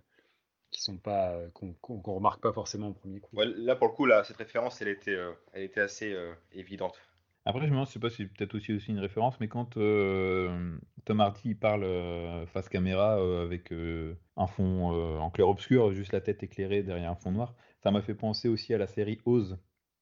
qui 0.70 0.82
sont 0.82 0.98
pas, 0.98 1.32
euh, 1.34 1.50
qu'on 1.50 1.74
qu'on 1.74 2.00
remarque 2.14 2.40
pas 2.42 2.52
forcément 2.52 2.88
au 2.88 2.94
premier 2.94 3.20
coup. 3.20 3.36
Ouais, 3.36 3.46
là, 3.46 3.74
pour 3.74 3.86
le 3.88 3.94
coup, 3.94 4.04
là, 4.04 4.22
cette 4.24 4.36
référence, 4.36 4.82
elle 4.82 4.88
était, 4.88 5.12
euh, 5.14 5.32
elle 5.54 5.62
était 5.62 5.80
assez 5.80 6.12
euh, 6.12 6.34
évidente. 6.52 7.00
Après, 7.44 7.60
je 7.62 7.66
me 7.66 7.70
demande, 7.70 7.86
je 7.86 7.92
sais 7.92 7.98
pas 8.00 8.10
si 8.10 8.16
c'est 8.18 8.26
peut-être 8.28 8.54
aussi, 8.54 8.72
aussi 8.74 8.90
une 8.90 8.98
référence, 8.98 9.40
mais 9.40 9.48
quand 9.48 9.76
euh, 9.78 10.76
Tom 11.06 11.20
Hardy 11.20 11.54
parle 11.54 11.84
euh, 11.84 12.46
face 12.46 12.68
caméra 12.68 13.18
euh, 13.20 13.42
avec 13.42 13.72
euh, 13.72 14.16
un 14.36 14.46
fond 14.46 14.92
euh, 14.92 15.18
en 15.18 15.30
clair-obscur, 15.30 15.92
juste 15.92 16.12
la 16.12 16.20
tête 16.20 16.42
éclairée 16.42 16.82
derrière 16.82 17.10
un 17.10 17.14
fond 17.16 17.30
noir, 17.32 17.54
ça 17.82 17.90
m'a 17.90 18.02
fait 18.02 18.14
penser 18.14 18.48
aussi 18.48 18.74
à 18.74 18.78
la 18.78 18.86
série 18.86 19.18
Oz, 19.24 19.58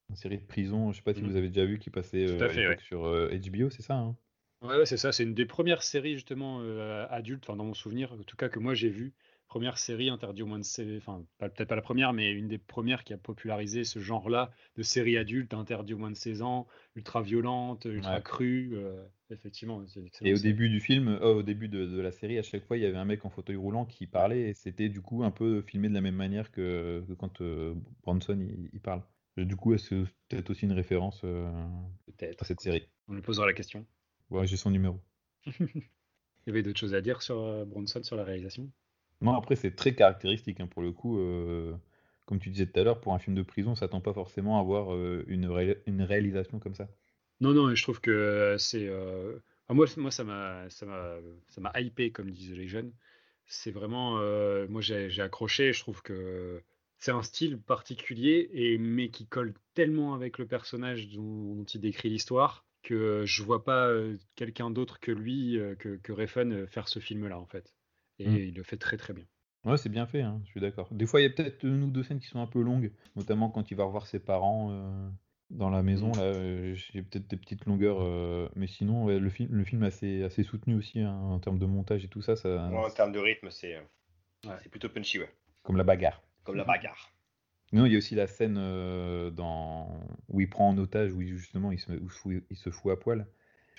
une 0.09 0.15
série 0.17 0.37
de 0.39 0.45
prison, 0.45 0.91
je 0.91 0.97
sais 0.97 1.03
pas 1.03 1.13
si 1.13 1.23
Mhm. 1.23 1.29
vous 1.29 1.37
avez 1.37 1.47
déjà 1.47 1.65
vu, 1.65 1.79
qui 1.79 1.89
passait 1.89 2.25
euh, 2.25 2.49
fait, 2.49 2.77
sur 2.77 3.05
euh, 3.05 3.29
HBO, 3.31 3.69
c'est 3.69 3.81
ça 3.83 3.95
hein? 3.95 4.17
Ouais, 4.61 4.77
ouais, 4.77 4.85
c'est 4.85 4.97
ça. 4.97 5.11
C'est 5.11 5.23
une 5.23 5.33
des 5.35 5.45
premières 5.45 5.83
séries 5.83 6.13
justement 6.15 6.61
euh, 6.61 7.05
adultes, 7.09 7.43
enfin 7.45 7.55
dans 7.55 7.65
mon 7.65 7.73
souvenir, 7.73 8.13
en 8.13 8.23
tout 8.23 8.35
cas 8.37 8.49
que 8.49 8.59
moi 8.59 8.73
j'ai 8.75 8.89
vu. 8.89 9.13
Première 9.47 9.77
série 9.77 10.09
interdite 10.09 10.43
au 10.43 10.45
moins 10.45 10.59
de 10.59 10.63
16, 10.63 10.97
enfin 10.97 11.25
peut-être 11.37 11.65
pas 11.69 11.75
la 11.75 11.81
première, 11.81 12.11
mais 12.13 12.31
une 12.31 12.47
des 12.49 12.57
premières 12.57 13.03
qui 13.05 13.13
a 13.13 13.17
popularisé 13.17 13.85
ce 13.85 13.99
genre-là 13.99 14.51
de 14.75 14.83
série 14.83 15.17
adulte 15.17 15.53
interdite 15.53 15.95
au 15.95 15.97
moins 15.99 16.11
de 16.11 16.15
16 16.17 16.41
ans, 16.41 16.67
ultra 16.95 17.21
violente, 17.21 17.85
ultra 17.85 18.15
Ouais. 18.17 18.21
crue. 18.21 18.71
euh, 18.73 19.05
effectivement, 19.29 19.83
Et 20.21 20.33
au 20.33 20.37
série. 20.37 20.41
début 20.41 20.69
du 20.69 20.81
film, 20.81 21.07
euh, 21.07 21.35
au 21.35 21.43
début 21.43 21.69
de, 21.69 21.85
de 21.85 21.99
la 22.01 22.11
série, 22.11 22.37
à 22.37 22.43
chaque 22.43 22.65
fois, 22.65 22.77
il 22.77 22.83
y 22.83 22.85
avait 22.85 22.97
un 22.97 23.05
mec 23.05 23.23
en 23.25 23.29
fauteuil 23.29 23.55
roulant 23.55 23.85
qui 23.85 24.05
parlait 24.05 24.49
et 24.49 24.53
c'était 24.53 24.89
du 24.89 25.01
coup 25.01 25.23
un 25.23 25.31
peu 25.31 25.61
filmé 25.61 25.87
de 25.89 25.93
la 25.93 26.01
même 26.01 26.15
manière 26.15 26.51
que, 26.51 27.03
que 27.07 27.13
quand 27.13 27.39
euh, 27.41 27.73
Bronson 28.03 28.37
il, 28.39 28.69
il 28.73 28.81
parle. 28.81 29.03
Du 29.37 29.55
coup, 29.55 29.77
c'est 29.77 29.95
peut-être 30.29 30.49
aussi 30.49 30.65
une 30.65 30.71
référence 30.73 31.21
euh, 31.23 31.49
Peut-être. 32.05 32.41
à 32.41 32.45
cette 32.45 32.59
série? 32.59 32.87
On 33.07 33.13
lui 33.13 33.21
posera 33.21 33.45
la 33.45 33.53
question. 33.53 33.85
Ouais, 34.29 34.47
j'ai 34.47 34.55
son 34.57 34.71
numéro. 34.71 35.01
Il 35.47 36.47
y 36.47 36.49
avait 36.49 36.63
d'autres 36.63 36.79
choses 36.79 36.95
à 36.95 37.01
dire 37.01 37.21
sur 37.21 37.65
Bronson, 37.67 38.01
sur 38.03 38.15
la 38.15 38.23
réalisation? 38.23 38.71
Non, 39.21 39.35
après, 39.35 39.55
c'est 39.55 39.75
très 39.75 39.95
caractéristique 39.95 40.59
hein, 40.59 40.67
pour 40.67 40.81
le 40.81 40.91
coup. 40.91 41.17
euh, 41.19 41.73
comme 42.25 42.39
tu 42.39 42.49
disais 42.49 42.67
tout 42.67 42.79
à 42.79 42.83
l'heure, 42.83 42.99
pour 43.01 43.13
un 43.13 43.19
film 43.19 43.35
de 43.35 43.41
prison, 43.41 43.71
on 43.71 43.75
s'attend 43.75 44.01
pas 44.01 44.13
forcément 44.13 44.57
à 44.57 44.61
avoir 44.61 44.93
euh, 44.93 45.23
une, 45.27 45.47
ré- 45.47 45.81
une 45.87 46.01
réalisation 46.01 46.59
comme 46.59 46.75
ça. 46.75 46.87
Non, 47.39 47.53
non, 47.53 47.73
je 47.73 47.81
trouve 47.81 48.01
que 48.01 48.11
euh, 48.11 48.57
c'est. 48.57 48.89
moi, 49.69 49.85
moi, 49.97 50.11
ça 50.11 50.23
m'a, 50.23 50.67
hypé, 51.79 52.11
comme 52.11 52.31
disent 52.31 52.53
les 52.53 52.67
jeunes. 52.67 52.93
C'est 53.45 53.71
vraiment. 53.71 54.17
moi, 54.67 54.81
j'ai, 54.81 55.21
accroché. 55.21 55.73
Je 55.73 55.79
trouve 55.79 56.01
que 56.01 56.61
c'est 56.99 57.11
un 57.11 57.23
style 57.23 57.59
particulier, 57.59 58.49
et, 58.53 58.77
mais 58.77 59.09
qui 59.09 59.27
colle 59.27 59.53
tellement 59.73 60.13
avec 60.13 60.37
le 60.37 60.47
personnage 60.47 61.07
dont, 61.09 61.63
il 61.63 61.81
décrit 61.81 62.09
l'histoire 62.09 62.65
que 62.83 63.23
je 63.25 63.43
vois 63.43 63.63
pas 63.63 63.91
quelqu'un 64.35 64.69
d'autre 64.69 64.99
que 64.99 65.11
lui, 65.11 65.59
que, 65.79 65.97
que 65.97 66.67
faire 66.67 66.87
ce 66.87 66.99
film-là, 66.99 67.39
en 67.39 67.45
fait. 67.45 67.76
Et 68.19 68.27
Mm. 68.29 68.35
il 68.37 68.55
le 68.55 68.63
fait 68.63 68.77
très, 68.77 68.97
très 68.97 69.13
bien. 69.13 69.25
Ouais, 69.65 69.77
c'est 69.77 69.89
bien 69.89 70.05
fait, 70.05 70.21
hein, 70.21 70.39
je 70.45 70.49
suis 70.51 70.59
d'accord. 70.61 70.87
Des 70.91 71.05
fois, 71.05 71.19
il 71.19 71.23
y 71.23 71.27
a 71.27 71.29
peut-être 71.29 71.63
une 71.63 71.83
ou 71.83 71.89
deux 71.91 72.03
scènes 72.03 72.19
qui 72.19 72.27
sont 72.27 72.39
un 72.39 72.47
peu 72.47 72.61
longues, 72.61 72.91
notamment 73.15 73.49
quand 73.49 73.69
il 73.69 73.75
va 73.75 73.83
revoir 73.83 74.07
ses 74.07 74.19
parents 74.19 74.69
euh, 74.71 75.09
dans 75.49 75.69
la 75.69 75.83
maison. 75.83 76.09
Mm. 76.09 76.15
Là, 76.17 76.21
euh, 76.21 76.73
j'ai 76.75 77.01
peut-être 77.03 77.27
des 77.27 77.37
petites 77.37 77.65
longueurs, 77.65 77.97
euh, 78.01 78.47
mais 78.55 78.67
sinon, 78.67 79.05
ouais, 79.05 79.19
le 79.19 79.29
film, 79.29 79.53
le 79.53 79.63
film 79.65 79.83
est 79.83 79.87
assez, 79.87 80.23
assez 80.23 80.43
soutenu 80.43 80.75
aussi 80.75 81.01
hein, 81.01 81.13
en 81.13 81.39
termes 81.39 81.59
de 81.59 81.65
montage 81.65 82.05
et 82.05 82.07
tout 82.07 82.21
ça, 82.21 82.35
ça 82.35 82.69
Moi, 82.69 82.87
en 82.87 82.91
termes 82.91 83.11
de 83.11 83.19
rythme, 83.19 83.49
c'est 83.49 83.77
Ouais. 84.45 84.53
c'est 84.61 84.69
plutôt 84.69 84.87
punchy, 84.89 85.19
ouais. 85.19 85.29
comme 85.63 85.75
la 85.77 85.83
bagarre. 85.83 86.21
Comme 86.43 86.55
la 86.55 86.63
bagarre. 86.63 87.11
Non, 87.73 87.85
il 87.85 87.91
y 87.91 87.95
a 87.95 87.97
aussi 87.97 88.15
la 88.15 88.27
scène 88.27 88.55
euh, 88.57 89.29
dans... 89.31 89.99
où 90.29 90.39
il 90.39 90.49
prend 90.49 90.69
en 90.69 90.77
otage, 90.77 91.11
où 91.11 91.21
il- 91.21 91.35
justement 91.35 91.71
il 91.73 91.79
se, 91.79 91.91
où 91.91 92.31
il 92.49 92.55
se 92.55 92.69
fout 92.69 92.93
à 92.93 92.95
poil. 92.95 93.27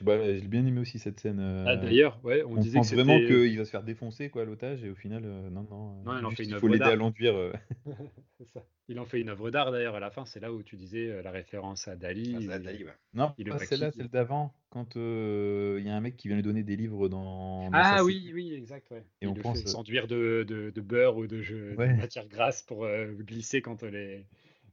Pas, 0.05 0.23
j'ai 0.39 0.41
bien 0.49 0.65
aimé 0.67 0.81
aussi 0.81 0.99
cette 0.99 1.21
scène. 1.21 1.39
euh, 1.41 1.65
Ah, 1.67 1.77
d'ailleurs, 1.77 2.21
ouais, 2.25 2.43
on, 2.45 2.53
on 2.53 2.57
disait 2.57 2.81
que 2.81 2.95
vraiment 2.95 3.19
qu'il 3.19 3.59
va 3.59 3.65
se 3.65 3.71
faire 3.71 3.83
défoncer, 3.83 4.29
quoi, 4.31 4.45
l'otage, 4.45 4.85
et 4.85 4.91
au 4.91 4.95
final, 4.95 5.23
euh, 5.25 5.51
non, 5.51 5.63
non. 5.71 5.91
euh, 5.91 6.05
Non, 6.05 6.19
il 6.19 6.25
en 6.25 6.31
fait 6.31 6.43
une 6.45 6.51
il 6.51 6.55
œuvre 6.55 6.61
faut 6.61 6.69
l'aider 6.69 6.85
d'art. 6.85 6.93
à 6.93 6.97
l'enduire. 6.97 7.37
euh. 7.37 7.53
Il 8.89 8.99
en 8.99 9.05
fait 9.05 9.21
une 9.21 9.29
œuvre 9.29 9.51
d'art 9.51 9.71
d'ailleurs 9.71 9.97
à 9.97 10.01
la 10.01 10.11
fin, 10.11 10.25
c'est 10.25 10.41
là 10.41 10.51
où 10.51 10.63
tu 10.63 10.77
disais 10.77 11.23
la 11.23 11.31
référence 11.31 11.89
à 11.89 11.97
Dali. 11.97 12.49
Ah, 12.51 12.59
Dali, 12.59 12.85
ouais. 12.85 12.91
Non, 13.13 13.33
Il 13.39 13.45
le 13.45 13.53
pas 13.53 13.59
celle-là, 13.59 13.91
celle 13.93 14.09
d'avant, 14.09 14.55
quand 14.71 14.97
euh, 14.97 15.77
il 15.79 15.87
y 15.87 15.91
a 15.91 15.95
un 15.97 16.01
mec 16.01 16.17
qui 16.17 16.29
vient 16.29 16.37
lui 16.37 16.43
donner 16.43 16.63
des 16.63 16.77
livres 16.77 17.09
dans. 17.09 17.65
dans 17.65 17.71
Ah 17.73 18.03
oui, 18.03 18.31
oui, 18.33 18.55
exact, 18.55 18.91
ouais. 18.91 19.03
Et 19.21 19.27
il 19.27 19.29
on 19.29 19.35
le 19.35 19.43
pense, 19.43 19.59
s'enduire 19.67 20.07
de, 20.07 20.45
de, 20.49 20.71
de 20.71 20.81
beurre 20.81 21.17
ou 21.19 21.27
de, 21.27 21.43
jeu- 21.43 21.73
de 21.73 21.77
Ouais. 21.77 21.97
matière 21.97 22.27
grasse 22.29 22.63
pour 22.63 22.85
euh, 22.85 23.13
glisser 23.13 23.61
quand 23.61 23.83
les, 23.83 24.25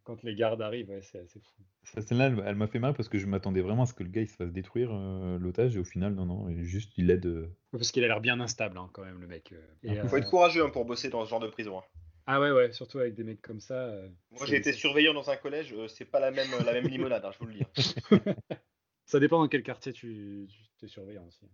quand 0.05 0.23
les 0.23 0.35
gardes 0.35 0.61
arrivent, 0.61 0.89
ouais, 0.89 1.01
c'est 1.01 1.19
assez 1.19 1.39
fou. 1.39 1.63
Cette 1.85 2.07
scène-là, 2.07 2.27
elle, 2.27 2.43
elle 2.45 2.55
m'a 2.55 2.67
fait 2.67 2.79
mal 2.79 2.93
parce 2.93 3.07
que 3.09 3.17
je 3.17 3.25
m'attendais 3.27 3.61
vraiment 3.61 3.83
à 3.83 3.85
ce 3.85 3.93
que 3.93 4.03
le 4.03 4.09
gars 4.09 4.21
il 4.21 4.27
se 4.29 4.35
fasse 4.35 4.51
détruire 4.51 4.89
euh, 4.91 5.37
l'otage, 5.39 5.75
et 5.75 5.79
au 5.79 5.83
final, 5.83 6.13
non, 6.13 6.25
non, 6.25 6.49
il- 6.49 6.63
juste 6.63 6.93
il 6.97 7.09
aide. 7.11 7.25
euh, 7.27 7.47
Parce 7.71 7.91
qu'il 7.91 8.03
a 8.03 8.07
l'air 8.07 8.21
bien 8.21 8.39
instable 8.39 8.77
hein, 8.77 8.89
quand 8.93 9.03
même, 9.03 9.19
le 9.21 9.27
mec. 9.27 9.51
euh. 9.53 9.61
Il 9.83 10.07
faut 10.09 10.17
être 10.17 10.29
courageux 10.29 10.63
hein, 10.65 10.69
pour 10.69 10.85
bosser 10.85 11.09
dans 11.09 11.23
ce 11.23 11.29
genre 11.29 11.39
de 11.39 11.47
prison. 11.47 11.79
hein. 11.79 11.83
Ah 12.27 12.39
ouais, 12.41 12.51
ouais, 12.51 12.71
surtout 12.71 12.97
avec 12.97 13.13
des 13.13 13.23
mecs 13.23 13.41
comme 13.41 13.59
ça. 13.59 13.75
euh, 13.75 14.09
Moi, 14.31 14.47
j'ai 14.47 14.55
été 14.55 14.73
surveillant 14.73 15.13
dans 15.13 15.29
un 15.29 15.37
collège, 15.37 15.73
euh, 15.73 15.87
c'est 15.87 16.05
pas 16.05 16.19
la 16.19 16.31
même, 16.31 16.49
la 16.65 16.73
même 16.73 16.87
limonade, 16.87 17.23
hein, 17.23 17.31
je 17.31 17.37
vous 17.37 17.45
le 17.45 17.53
dis. 17.53 17.63
Ça 19.05 19.19
dépend 19.19 19.39
dans 19.39 19.47
quel 19.47 19.61
quartier 19.61 19.93
tu, 19.93 20.47
tu 20.79 20.85
es 20.85 20.87
surveillant 20.87 21.25
aussi. 21.27 21.45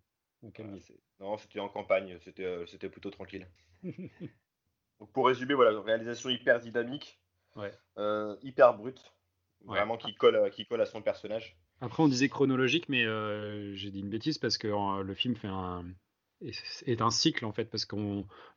Dans 0.41 0.51
quel 0.51 0.67
Voilà, 0.67 0.81
c'est- 0.81 0.97
non, 1.19 1.37
c'était 1.37 1.59
en 1.59 1.67
campagne, 1.67 2.17
c'était 2.23 2.45
euh, 2.45 2.65
c'était 2.65 2.87
plutôt 2.89 3.09
tranquille. 3.11 3.45
Donc, 4.99 5.11
pour 5.11 5.27
résumer, 5.27 5.53
voilà, 5.53 5.79
réalisation 5.81 6.29
hyper 6.29 6.59
dynamique, 6.61 7.19
Ouais. 7.55 7.71
euh, 7.97 8.37
hyper 8.43 8.73
brute, 8.75 9.13
Ouais. 9.65 9.77
vraiment 9.77 9.97
qui 9.97 10.13
colle, 10.15 10.35
à- 10.35 10.49
qui 10.49 10.65
colle 10.65 10.81
à 10.81 10.85
son 10.85 11.01
personnage. 11.01 11.55
Après, 11.81 12.01
on 12.03 12.07
disait 12.07 12.29
chronologique, 12.29 12.89
mais 12.89 13.05
euh, 13.05 13.73
j'ai 13.75 13.91
dit 13.91 13.99
une 13.99 14.09
bêtise 14.09 14.37
parce 14.37 14.57
que 14.57 14.67
euh, 14.67 15.03
le 15.03 15.13
film 15.13 15.35
fait 15.35 15.47
un 15.47 15.85
est, 16.41 16.83
est 16.87 17.01
un 17.01 17.11
cycle 17.11 17.45
en 17.45 17.51
fait, 17.51 17.65
parce 17.65 17.85
que 17.85 17.95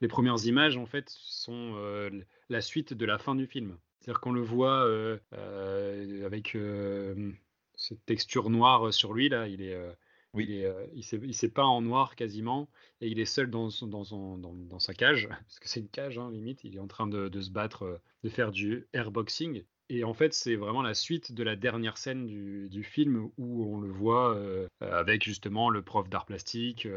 les 0.01 0.09
premières 0.09 0.45
images 0.47 0.77
en 0.77 0.87
fait 0.87 1.09
sont 1.09 1.75
euh, 1.77 2.11
la 2.49 2.61
suite 2.61 2.95
de 2.95 3.05
la 3.07 3.19
fin 3.19 3.35
du 3.35 3.47
film. 3.47 3.79
C'est-à-dire 4.01 4.21
qu'on 4.21 4.33
le 4.33 4.43
voit 4.43 4.85
euh, 4.85 5.19
euh, 5.33 6.27
avec 6.27 6.55
euh, 6.57 7.33
cette 7.75 8.05
texture 8.05 8.51
noire 8.51 8.93
sur 8.93 9.13
lui 9.15 9.29
là, 9.29 9.49
il 9.49 9.63
est 9.63 9.75
euh, 9.75 9.93
Oui. 10.35 10.47
Il, 10.49 10.53
est, 10.53 11.21
il 11.23 11.35
s'est 11.35 11.49
peint 11.49 11.65
en 11.65 11.81
noir 11.81 12.17
quasiment 12.17 12.69
et 13.01 13.09
il 13.09 13.19
est 13.21 13.25
seul 13.25 13.51
dans, 13.51 13.71
son, 13.71 13.87
dans, 13.87 14.05
son, 14.05 14.39
dans, 14.39 14.79
sa 14.79 14.95
cage, 14.95 15.29
parce 15.47 15.59
que 15.59 15.69
c'est 15.69 15.81
une 15.81 15.89
cage 15.89 16.19
hein, 16.19 16.31
limite. 16.31 16.65
Il 16.65 16.77
est 16.77 16.81
en 16.81 16.87
train 16.87 17.07
de, 17.07 17.29
de, 17.29 17.41
se 17.41 17.51
battre, 17.51 18.01
de 18.23 18.29
faire 18.29 18.51
du 18.51 18.87
airboxing. 18.93 19.65
Et 19.89 20.05
en 20.05 20.15
fait, 20.15 20.33
c'est 20.33 20.57
vraiment 20.57 20.83
la 20.83 20.95
suite 20.95 21.33
de 21.33 21.43
la 21.43 21.57
dernière 21.57 21.99
scène 21.99 22.27
du, 22.27 22.69
du 22.71 22.83
film 22.85 23.31
où 23.37 23.65
on 23.65 23.81
le 23.81 23.91
voit 23.91 24.39
avec 24.81 25.23
justement 25.23 25.69
le 25.69 25.83
prof 25.83 26.09
d'art 26.09 26.25
plastique, 26.25 26.89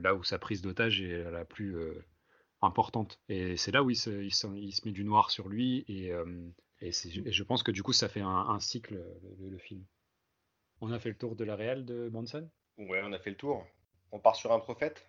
là 0.00 0.14
où 0.14 0.24
sa 0.24 0.38
prise 0.38 0.60
d'otage 0.60 1.00
est 1.00 1.30
la 1.30 1.44
plus 1.44 1.76
importante. 2.62 3.20
Et 3.28 3.56
c'est 3.56 3.72
là 3.72 3.82
où 3.82 3.90
il 3.90 3.96
se, 3.96 4.10
il, 4.22 4.32
se, 4.32 4.46
met 4.46 4.92
du 4.92 5.04
noir 5.04 5.30
sur 5.30 5.48
lui. 5.48 5.84
Et, 5.88 6.12
euh, 6.12 6.24
et, 6.80 6.92
je 6.92 7.42
pense 7.42 7.62
que 7.62 7.70
du 7.70 7.82
coup, 7.82 7.92
ça 7.92 8.08
fait 8.08 8.20
un, 8.20 8.58
cycle, 8.60 9.00
le, 9.40 9.58
film. 9.58 9.84
On 10.80 10.92
a 10.92 10.98
fait 10.98 11.10
le 11.10 11.16
tour 11.16 11.36
de 11.36 11.44
la 11.44 11.56
réelle 11.56 11.84
de 11.84 12.08
Manson 12.08 12.48
Ouais, 12.78 13.02
on 13.04 13.12
a 13.12 13.18
fait 13.18 13.30
le 13.30 13.36
tour. 13.36 13.64
On 14.12 14.18
part 14.18 14.36
sur 14.36 14.52
un 14.52 14.58
prophète? 14.58 15.06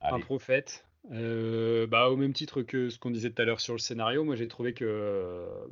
Un 0.00 0.20
prophète. 0.20 0.84
Euh, 1.12 1.86
bah, 1.86 2.10
au 2.10 2.16
même 2.16 2.32
titre 2.32 2.62
que 2.62 2.90
ce 2.90 2.98
qu'on 2.98 3.10
disait 3.10 3.30
tout 3.30 3.40
à 3.40 3.44
l'heure 3.44 3.60
sur 3.60 3.74
le 3.74 3.78
scénario, 3.78 4.24
moi 4.24 4.34
j'ai 4.34 4.48
trouvé 4.48 4.74
que 4.74 4.84
euh, 4.84 5.66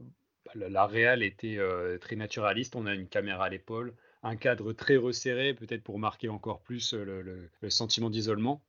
la, 0.55 0.69
la 0.69 0.87
réelle 0.87 1.23
était 1.23 1.59
très 2.01 2.17
naturaliste. 2.17 2.77
On 2.77 2.87
a 2.87 2.95
une 2.95 3.09
caméra 3.09 3.47
à 3.47 3.49
l'épaule, 3.49 3.95
un 4.23 4.37
cadre 4.37 4.73
très 4.73 4.97
resserré, 4.97 5.55
peut-être 5.55 5.83
pour 5.83 5.99
marquer 5.99 6.29
encore 6.29 6.61
plus 6.61 6.95
le 6.95 7.71
sentiment 7.71 8.11
d'isolement 8.11 8.63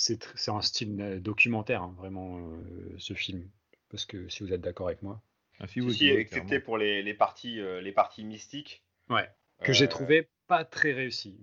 c'est 0.00 0.48
un 0.48 0.62
style 0.62 1.00
euh, 1.00 1.20
documentaire, 1.20 1.82
hein, 1.82 1.94
vraiment, 1.98 2.38
euh, 2.38 2.94
ce 2.98 3.14
film. 3.14 3.48
Parce 3.90 4.06
que 4.06 4.28
si 4.28 4.42
vous 4.42 4.52
êtes 4.52 4.60
d'accord 4.60 4.88
avec 4.88 5.02
moi. 5.02 5.22
Ah, 5.58 5.66
si, 5.66 5.80
oui, 5.80 6.08
excepté 6.08 6.58
pour 6.58 6.78
les, 6.78 7.14
parties, 7.14 7.60
euh, 7.60 7.82
les 7.82 7.92
parties 7.92 8.24
mystiques. 8.24 8.82
Ouais. 9.10 9.28
Que 9.62 9.74
j'ai 9.74 9.88
trouvé 9.88 10.28
pas 10.46 10.64
très 10.64 10.92
réussi. 10.92 11.36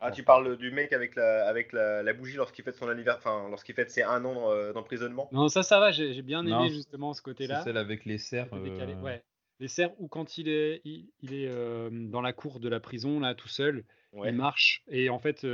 Ah, 0.00 0.10
tu 0.10 0.22
parles 0.22 0.56
du 0.56 0.70
mec 0.70 0.92
avec 0.92 1.14
la, 1.14 1.46
avec 1.46 1.72
la, 1.72 2.12
bougie 2.12 2.36
lorsqu'il 2.36 2.64
fête 2.64 2.76
son 2.76 2.88
anniversaire, 2.88 3.32
enfin, 3.32 3.48
lorsqu'il 3.48 3.74
fête 3.74 3.90
ses 3.90 4.02
un 4.02 4.24
an 4.24 4.72
d'emprisonnement. 4.72 5.28
Non, 5.32 5.48
ça, 5.48 5.62
ça 5.62 5.78
va, 5.78 5.90
j'ai 5.90 6.22
bien 6.22 6.44
aimé 6.46 6.70
justement 6.70 7.12
ce 7.12 7.22
côté-là. 7.22 7.58
C'est 7.58 7.64
celle 7.64 7.76
avec 7.76 8.04
les 8.04 8.18
cerfs. 8.18 8.52
Ouais. 8.52 9.22
Les 9.58 9.68
cerfs, 9.68 9.92
ou 9.98 10.08
quand 10.08 10.38
il 10.38 10.48
est, 10.48 10.80
il, 10.84 11.34
est 11.34 11.48
dans 11.90 12.22
la 12.22 12.32
cour 12.32 12.60
de 12.60 12.68
la 12.68 12.80
prison, 12.80 13.20
là, 13.20 13.34
tout 13.34 13.48
seul, 13.48 13.84
il 14.14 14.32
marche, 14.32 14.82
et 14.88 15.10
en 15.10 15.18
fait, 15.18 15.44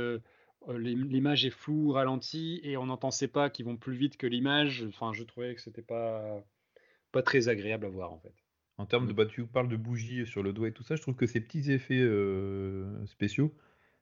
euh, 0.67 0.79
l'image 0.79 1.45
est 1.45 1.51
floue, 1.51 1.91
ralentie, 1.91 2.59
et 2.63 2.77
on 2.77 2.87
n'entend 2.87 3.11
ses 3.11 3.27
pas 3.27 3.49
qui 3.49 3.63
vont 3.63 3.77
plus 3.77 3.95
vite 3.95 4.17
que 4.17 4.27
l'image. 4.27 4.85
Enfin, 4.87 5.13
je 5.13 5.23
trouvais 5.23 5.55
que 5.55 5.61
c'était 5.61 5.81
pas, 5.81 6.43
pas 7.11 7.21
très 7.21 7.47
agréable 7.47 7.85
à 7.85 7.89
voir 7.89 8.11
en 8.11 8.19
fait. 8.19 8.33
En 8.77 8.85
termes 8.85 9.07
de, 9.07 9.13
bah, 9.13 9.25
tu 9.25 9.45
parles 9.45 9.69
de 9.69 9.75
bougies 9.75 10.27
sur 10.27 10.43
le 10.43 10.53
doigt 10.53 10.67
et 10.67 10.71
tout 10.71 10.83
ça, 10.83 10.95
je 10.95 11.01
trouve 11.01 11.15
que 11.15 11.25
ces 11.25 11.41
petits 11.41 11.71
effets 11.71 11.99
euh, 11.99 13.05
spéciaux 13.07 13.55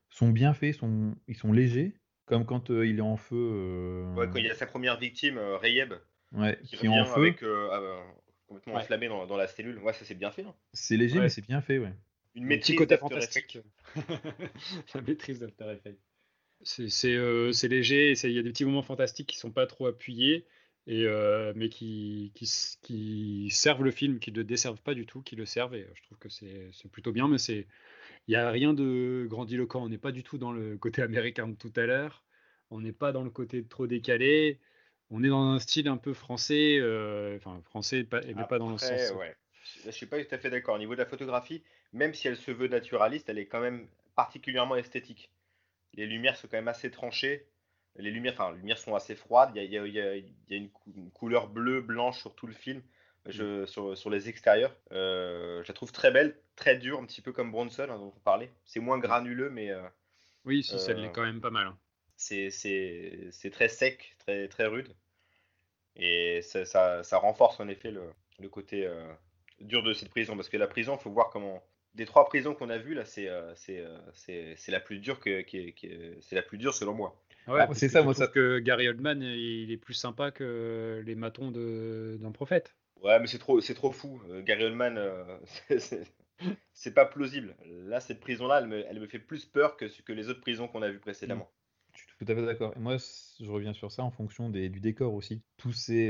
sont 0.09 0.29
bien 0.29 0.53
faits, 0.53 0.75
sont, 0.75 1.15
ils 1.27 1.35
sont 1.35 1.51
légers, 1.51 1.93
comme 2.25 2.45
quand 2.45 2.69
euh, 2.71 2.87
il 2.87 2.99
est 2.99 3.01
en 3.01 3.17
feu. 3.17 4.05
Ouais, 4.15 4.27
quand 4.27 4.39
il 4.39 4.45
y 4.45 4.49
a 4.49 4.55
sa 4.55 4.65
première 4.65 4.97
victime, 4.97 5.37
Rayeb, 5.37 5.93
ouais, 6.33 6.59
qui, 6.65 6.85
est 6.85 6.89
en 6.89 7.05
feu. 7.05 7.21
Avec, 7.21 7.43
ah 7.43 8.03
complètement 8.47 8.75
enflammé 8.75 9.07
dans, 9.07 9.25
dans, 9.25 9.37
la 9.37 9.47
cellule. 9.47 9.79
Ouais, 9.79 9.93
ça 9.93 10.05
c'est 10.05 10.15
bien 10.15 10.31
fait. 10.31 10.43
Hein. 10.43 10.53
C'est 10.73 10.97
léger, 10.97 11.19
mais 11.19 11.29
c'est 11.29 11.45
bien 11.45 11.61
fait, 11.61 11.79
ouais. 11.79 11.93
Une 12.35 12.45
maîtrise 12.45 12.77
côté 12.77 12.97
fantastique. 12.97 13.59
la 14.93 15.01
maîtrise 15.01 15.39
d'After 15.39 15.71
Effects. 15.71 15.99
Euh, 17.05 17.51
c'est 17.51 17.67
léger, 17.67 18.13
il 18.23 18.31
y 18.31 18.39
a 18.39 18.41
des 18.41 18.49
petits 18.49 18.65
moments 18.65 18.81
fantastiques 18.81 19.27
qui 19.27 19.37
sont 19.37 19.51
pas 19.51 19.67
trop 19.67 19.87
appuyés, 19.87 20.45
et, 20.87 21.05
euh, 21.05 21.53
mais 21.55 21.69
qui, 21.69 22.31
qui, 22.81 23.49
servent 23.51 23.83
le 23.83 23.91
film, 23.91 24.19
qui 24.19 24.31
ne 24.31 24.37
le 24.37 24.43
desservent 24.43 24.81
pas 24.81 24.93
du 24.93 25.05
tout, 25.05 25.21
qui 25.21 25.35
le 25.35 25.45
servent, 25.45 25.75
et 25.75 25.87
je 25.93 26.03
trouve 26.03 26.17
que 26.17 26.29
c'est 26.29 26.91
plutôt 26.91 27.11
bien, 27.11 27.27
mais 27.27 27.37
il 28.27 28.31
n'y 28.31 28.35
a 28.35 28.49
rien 28.49 28.73
de 28.73 29.25
grandiloquent, 29.29 29.83
on 29.83 29.89
n'est 29.89 29.97
pas 29.97 30.11
du 30.11 30.23
tout 30.23 30.37
dans 30.37 30.51
le 30.51 30.77
côté 30.77 31.01
américain 31.01 31.47
de 31.47 31.55
tout 31.55 31.73
à 31.75 31.85
l'heure, 31.85 32.23
on 32.71 32.81
n'est 32.81 32.93
pas 32.93 33.11
dans 33.11 33.23
le 33.23 33.29
côté 33.29 33.63
trop 33.63 33.87
décalé, 33.87 34.59
on 35.09 35.23
est 35.23 35.29
dans 35.29 35.51
un 35.51 35.59
style 35.59 35.87
un 35.87 35.97
peu 35.97 36.13
français, 36.13 36.77
euh, 36.79 37.37
enfin 37.37 37.61
français, 37.63 38.07
mais 38.11 38.47
pas 38.47 38.59
dans 38.59 38.71
le 38.71 38.77
sens... 38.77 39.11
Ouais. 39.17 39.35
Je 39.83 39.91
suis 39.91 40.05
pas 40.05 40.23
tout 40.23 40.33
à 40.33 40.37
fait 40.37 40.51
d'accord. 40.51 40.75
Au 40.75 40.79
niveau 40.79 40.93
de 40.93 40.99
la 40.99 41.07
photographie, 41.07 41.63
même 41.91 42.13
si 42.13 42.27
elle 42.27 42.37
se 42.37 42.51
veut 42.51 42.67
naturaliste, 42.67 43.29
elle 43.29 43.39
est 43.39 43.47
quand 43.47 43.61
même 43.61 43.87
particulièrement 44.15 44.75
esthétique 44.75 45.31
les 45.95 46.05
lumières 46.05 46.37
sont 46.37 46.47
quand 46.47 46.57
même 46.57 46.67
assez 46.67 46.91
tranchées. 46.91 47.45
Les 47.97 48.11
lumières, 48.11 48.33
enfin, 48.33 48.51
les 48.51 48.57
lumières 48.57 48.77
sont 48.77 48.95
assez 48.95 49.15
froides. 49.15 49.51
Il 49.55 49.63
y 49.63 49.77
a, 49.99 50.15
une, 50.49 50.69
couleur 51.13 51.47
bleue, 51.47 51.81
blanche 51.81 52.19
sur 52.19 52.35
tout 52.35 52.47
le 52.47 52.53
film, 52.53 52.81
je, 53.27 53.65
sur, 53.65 54.09
les 54.09 54.29
extérieurs. 54.29 54.75
Euh, 54.91 55.63
je 55.63 55.67
la 55.67 55.73
trouve 55.73 55.91
très 55.91 56.11
belle, 56.11 56.37
très 56.55 56.77
dure, 56.77 56.99
un 56.99 57.05
petit 57.05 57.21
peu 57.21 57.31
comme 57.31 57.51
Bronson 57.51 57.83
hein, 57.83 57.97
dont 57.97 58.13
on 58.15 58.19
parlait. 58.19 58.51
C'est 58.65 58.79
moins 58.79 58.99
granuleux, 58.99 59.49
mais. 59.49 59.71
Euh, 59.71 59.81
oui, 60.45 60.63
si, 60.63 60.79
ça 60.79 60.93
l'est 60.93 61.11
quand 61.11 61.23
même 61.23 61.41
pas 61.41 61.49
mal. 61.49 61.67
Hein. 61.67 61.77
C'est 62.17 63.49
très 63.51 63.69
sec, 63.69 64.15
très, 64.19 64.47
très 64.47 64.65
rude. 64.65 64.93
Et 65.95 66.41
ça, 66.41 67.01
renforce 67.13 67.59
en 67.59 67.67
effet 67.67 67.91
le, 67.91 68.49
côté 68.49 68.85
euh, 68.85 69.11
dur 69.61 69.83
de 69.83 69.93
cette 69.93 70.09
prison. 70.09 70.35
Parce 70.35 70.49
que 70.49 70.57
la 70.57 70.67
prison, 70.67 70.97
il 70.99 71.01
faut 71.01 71.11
voir 71.11 71.29
comment 71.29 71.63
des 71.95 72.05
trois 72.05 72.25
prisons 72.25 72.53
qu'on 72.53 72.69
a 72.69 72.77
vues, 72.77 72.93
là, 72.93 73.05
c'est 73.05 73.29
euh, 73.29 73.53
euh, 73.69 74.55
la 74.67 74.79
plus 74.81 74.99
dure 74.99 75.19
que, 75.19 75.45
c'est 76.21 76.35
la 76.35 76.41
plus 76.41 76.57
dure 76.57 76.73
selon 76.73 76.93
moi. 76.93 77.15
Ouais, 77.47 77.61
ah, 77.61 77.73
c'est 77.73 77.89
ça, 77.89 78.01
moi, 78.01 78.13
ça 78.13 78.27
que 78.27 78.59
Gary 78.59 78.89
Oldman, 78.89 79.21
il 79.21 79.71
est 79.71 79.77
plus 79.77 79.93
sympa 79.93 80.31
que 80.31 81.01
les 81.05 81.15
matons 81.15 81.51
d'un 81.51 82.31
prophète. 82.31 82.75
Ouais, 83.01 83.19
mais 83.19 83.27
c'est 83.27 83.37
trop, 83.37 83.61
c'est 83.61 83.73
trop 83.73 83.91
fou. 83.91 84.21
Euh, 84.29 84.41
Gary 84.41 84.63
Oldman, 84.63 84.99
c'est 86.73 86.93
pas 86.93 87.05
plausible. 87.05 87.55
Là, 87.65 87.99
cette 87.99 88.19
prison-là, 88.19 88.59
elle 88.59 88.67
me, 88.67 88.85
elle 88.87 88.99
me, 88.99 89.07
fait 89.07 89.19
plus 89.19 89.45
peur 89.45 89.77
que, 89.77 89.85
que 90.01 90.13
les 90.13 90.29
autres 90.29 90.41
prisons 90.41 90.67
qu'on 90.67 90.81
a 90.81 90.89
vues 90.89 90.99
précédemment. 90.99 91.49
Je 91.93 92.01
suis 92.01 92.25
tout 92.25 92.31
à 92.31 92.35
fait 92.35 92.45
d'accord. 92.45 92.73
Et 92.75 92.79
moi, 92.79 92.97
je 92.97 93.49
reviens 93.49 93.73
sur 93.73 93.91
ça 93.91 94.03
en 94.03 94.11
fonction 94.11 94.49
des, 94.49 94.69
du 94.69 94.79
décor 94.79 95.13
aussi. 95.13 95.41
Tous 95.57 95.71
ces 95.71 96.09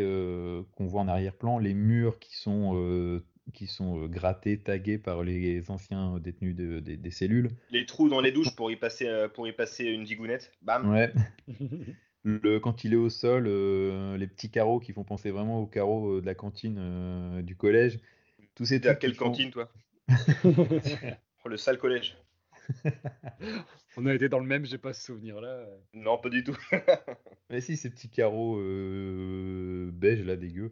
qu'on 0.76 0.88
voit 0.88 1.02
en 1.02 1.08
arrière-plan, 1.08 1.60
les 1.60 1.74
murs 1.74 2.20
qui 2.20 2.36
sont 2.36 3.22
qui 3.54 3.68
sont 3.68 4.04
euh, 4.04 4.08
grattés, 4.08 4.60
tagués 4.60 4.98
par 4.98 5.24
les 5.24 5.70
anciens 5.70 6.20
détenus 6.20 6.56
de, 6.56 6.80
des 6.80 7.12
cellules. 7.12 7.50
Les 7.70 7.86
trous 7.86 8.10
dans 8.10 8.22
les 8.22 8.32
douches 8.32 8.56
pour 8.56 8.72
y 8.72 8.76
passer, 8.76 9.08
euh, 9.08 9.28
pour 9.28 9.48
y 9.48 9.54
passer 9.54 9.86
une 9.86 10.04
digounette. 10.04 10.52
Bam. 10.62 10.90
Ouais. 10.90 11.14
Le, 12.26 12.60
quand 12.60 12.84
il 12.84 12.94
est 12.94 12.98
au 12.98 13.10
sol, 13.10 13.46
euh, 13.48 14.18
les 14.18 14.28
petits 14.28 14.50
carreaux 14.50 14.80
qui 14.80 14.92
font 14.92 15.04
penser 15.04 15.32
vraiment 15.32 15.60
aux 15.60 15.68
carreaux 15.68 16.20
de 16.20 16.26
la 16.26 16.36
cantine 16.36 17.42
du 17.42 17.56
collège. 17.56 18.00
Tous 18.56 18.66
ces 18.66 18.86
à 18.88 18.96
quelle 18.96 19.16
cantine, 19.16 19.52
toi? 19.52 19.72
Oh, 21.44 21.48
Le 21.48 21.58
sale 21.58 21.78
collège. 21.78 22.18
On 23.98 24.08
a 24.08 24.14
été 24.16 24.30
dans 24.30 24.40
le 24.40 24.48
même, 24.48 24.66
j'ai 24.66 24.80
pas 24.80 24.94
ce 24.94 25.06
souvenir-là. 25.06 25.68
Non, 25.94 26.18
pas 26.18 26.30
du 26.30 26.44
tout. 26.44 26.58
Mais 27.52 27.62
si, 27.62 27.78
ces 27.78 27.92
petits 27.92 28.10
carreaux 28.10 28.58
beige 29.92 30.26
là, 30.26 30.36
dégueu. 30.36 30.72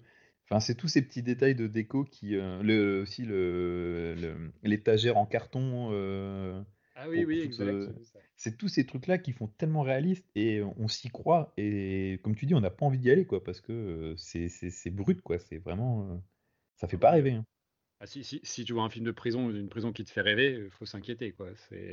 Enfin, 0.49 0.60
c'est 0.60 0.76
tous 0.76 0.88
ces 0.88 1.01
petits 1.01 1.24
détails 1.24 1.56
de 1.56 1.68
déco 1.68 2.04
qui, 2.04 2.36
euh, 2.36 2.62
le, 2.62 3.01
aussi 3.01 3.24
le, 3.24 4.51
l'étagère 4.64 5.18
en 5.18 5.26
carton. 5.26 5.89
Euh, 5.91 6.62
ah 6.96 7.10
oui, 7.10 7.26
oui, 7.26 7.41
exact. 7.41 7.68
Euh, 7.68 7.94
c'est 8.36 8.58
tous 8.58 8.68
ces 8.68 8.86
trucs-là 8.86 9.18
qui 9.18 9.32
font 9.32 9.48
tellement 9.48 9.82
réaliste 9.82 10.30
et 10.36 10.62
on 10.62 10.88
s'y 10.88 11.10
croit. 11.10 11.54
Et 11.58 12.20
comme 12.24 12.36
tu 12.36 12.46
dis, 12.46 12.54
on 12.54 12.62
n'a 12.62 12.70
pas 12.70 12.86
envie 12.86 13.00
d'y 13.00 13.10
aller, 13.10 13.26
quoi, 13.26 13.44
parce 13.44 13.62
que 13.62 14.14
c'est, 14.18 14.48
c'est, 14.50 14.89
brut, 14.91 15.22
quoi. 15.22 15.39
C'est 15.39 15.58
vraiment, 15.58 16.22
ça 16.76 16.88
fait 16.88 16.98
pas 16.98 17.12
rêver. 17.12 17.32
Hein. 17.32 17.46
Ah, 18.00 18.06
si, 18.06 18.24
si, 18.24 18.41
si, 18.44 18.66
tu 18.66 18.74
vois 18.74 18.84
un 18.84 18.89
film 18.89 19.06
de 19.06 19.12
prison, 19.12 19.50
une 19.50 19.70
prison 19.70 19.91
qui 19.91 20.04
te 20.04 20.12
fait 20.12 20.22
rêver, 20.22 20.68
faut 20.72 20.86
s'inquiéter, 20.86 21.32
quoi. 21.32 21.50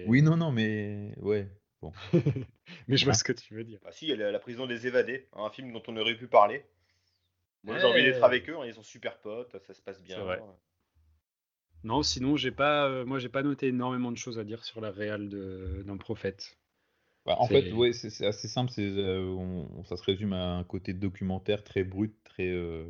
Oui, 0.07 0.23
non, 0.23 0.37
non, 0.37 0.53
mais 0.53 1.15
ouais. 1.19 1.49
Bon. 1.81 1.93
mais 2.89 2.97
je 2.99 3.05
vois 3.07 3.15
ce 3.15 3.25
que 3.25 3.33
tu 3.33 3.55
veux 3.55 3.65
dire. 3.65 3.79
Ah 3.87 3.93
si, 3.93 4.07
il 4.07 4.19
y 4.19 4.23
a 4.23 4.31
la 4.31 4.39
prison 4.39 4.67
des 4.67 4.87
évadés, 4.87 5.29
un 5.33 5.49
film 5.49 5.73
dont 5.73 5.83
on 5.87 5.97
aurait 5.97 6.17
pu 6.17 6.27
parler. 6.27 6.65
Moi, 7.63 7.79
j'ai 7.79 7.87
envie 7.87 8.03
d'être 8.03 8.25
avec 8.25 8.49
eux, 8.51 8.57
hein, 8.59 8.67
ils 8.67 8.75
sont 8.75 8.83
super 8.83 9.19
potes, 9.19 9.57
ça 9.67 9.75
se 9.75 9.83
passe 9.83 10.03
bien. 10.03 10.19
Non, 11.85 12.03
sinon, 12.03 12.37
j'ai 12.37 12.51
pas, 12.51 12.87
euh, 12.87 13.05
moi, 13.05 13.19
j'ai 13.19 13.29
pas 13.29 13.43
noté 13.43 13.69
énormément 13.69 14.13
de 14.13 14.19
choses 14.19 14.39
à 14.39 14.45
dire 14.45 14.65
sur 14.65 14.81
la 14.81 14.91
réal 14.91 15.29
d'un 15.29 15.97
prophète. 15.97 16.59
Bah, 17.27 17.37
en 17.39 17.47
fait, 17.47 17.73
ouais, 17.73 17.93
c'est 17.93 18.27
assez 18.27 18.49
simple. 18.49 18.73
Euh, 18.79 19.65
ça 19.85 19.97
se 19.97 20.03
résume 20.03 20.33
à 20.33 20.57
un 20.57 20.65
côté 20.65 20.93
documentaire 20.93 21.63
très 21.65 21.85
brut, 21.85 22.15
très, 22.25 22.49
euh, 22.49 22.85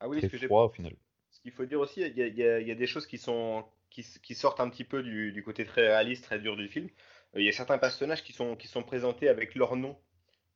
ah 0.00 0.08
oui, 0.08 0.18
très 0.20 0.38
froid 0.38 0.64
au 0.64 0.70
final. 0.70 0.94
Ce 1.30 1.40
qu'il 1.40 1.52
faut 1.52 1.64
dire 1.64 1.80
aussi, 1.80 2.00
il 2.00 2.16
y, 2.16 2.70
a 2.70 2.74
des 2.74 2.86
choses 2.86 3.06
qui, 3.06 3.18
sont, 3.18 3.64
qui, 3.90 4.34
sortent 4.34 4.60
un 4.60 4.68
petit 4.68 4.84
peu 4.84 5.02
du, 5.02 5.42
côté 5.44 5.64
très 5.64 5.82
réaliste, 5.82 6.24
très 6.24 6.38
dur 6.38 6.56
du 6.56 6.68
film. 6.68 6.88
Il 7.34 7.42
y 7.42 7.48
a 7.48 7.52
certains 7.52 7.78
personnages 7.78 8.22
qui 8.22 8.32
sont, 8.32 8.56
qui 8.56 8.68
sont 8.68 8.82
présentés 8.82 9.28
avec 9.28 9.54
leur 9.54 9.76
nom 9.76 9.96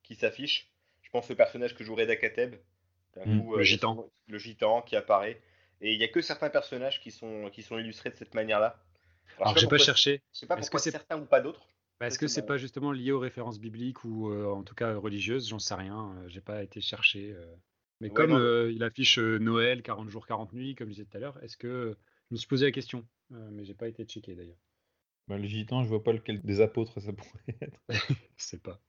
qui 0.03 0.15
s'affiche. 0.15 0.71
Je 1.01 1.09
pense 1.09 1.29
au 1.31 1.35
personnage 1.35 1.75
que 1.75 1.83
jouerait 1.83 2.05
Dakateb, 2.05 2.55
Mmh, 3.25 3.51
le 3.51 3.59
euh, 3.59 3.63
gitan. 3.63 4.09
Le 4.27 4.37
gitan 4.37 4.81
qui 4.81 4.95
apparaît. 4.95 5.41
Et 5.81 5.93
il 5.93 5.97
n'y 5.97 6.03
a 6.03 6.07
que 6.07 6.21
certains 6.21 6.49
personnages 6.49 7.01
qui 7.01 7.11
sont, 7.11 7.49
qui 7.51 7.61
sont 7.61 7.77
illustrés 7.77 8.09
de 8.09 8.15
cette 8.15 8.33
manière-là. 8.33 8.81
Alors, 9.39 9.57
j'ai 9.57 9.67
pas 9.67 9.77
cherché. 9.77 10.21
Je 10.33 10.39
sais 10.39 10.47
pas 10.47 10.57
pourquoi 10.57 10.79
c'est 10.79 10.91
certains 10.91 11.19
ou 11.19 11.25
pas 11.25 11.41
d'autres. 11.41 11.67
Bah, 11.99 12.07
est-ce 12.07 12.19
que 12.19 12.27
c'est 12.27 12.45
pas 12.45 12.57
justement 12.57 12.91
lié 12.91 13.11
aux 13.11 13.19
références 13.19 13.59
bibliques 13.59 14.03
ou 14.03 14.31
euh, 14.31 14.45
en 14.45 14.63
tout 14.63 14.75
cas 14.75 14.95
religieuses? 14.95 15.49
J'en 15.49 15.59
sais 15.59 15.73
rien. 15.73 16.15
Euh, 16.15 16.27
j'ai 16.27 16.41
pas 16.41 16.63
été 16.63 16.81
chercher. 16.81 17.35
Mais 18.01 18.09
comme 18.09 18.33
il 18.71 18.83
affiche 18.83 19.17
Noël, 19.17 19.81
40 19.81 20.09
jours, 20.09 20.27
40 20.27 20.53
nuits, 20.53 20.75
comme 20.75 20.87
je 20.87 20.93
disais 20.93 21.05
tout 21.05 21.17
à 21.17 21.19
l'heure, 21.19 21.43
est-ce 21.43 21.57
que 21.57 21.97
je 22.29 22.35
me 22.35 22.37
suis 22.37 22.47
posé 22.47 22.65
la 22.65 22.71
question, 22.71 23.05
mais 23.29 23.63
j'ai 23.63 23.73
pas 23.73 23.87
été 23.87 24.03
checké 24.05 24.35
d'ailleurs. 24.35 24.57
Bah, 25.27 25.37
le 25.37 25.45
gitan, 25.45 25.83
je 25.83 25.89
vois 25.89 26.03
pas 26.03 26.13
lequel 26.13 26.41
des 26.41 26.61
apôtres 26.61 27.01
ça 27.01 27.11
pourrait 27.11 27.57
être. 27.61 27.81
Je 28.37 28.43
sais 28.43 28.59
pas. 28.59 28.79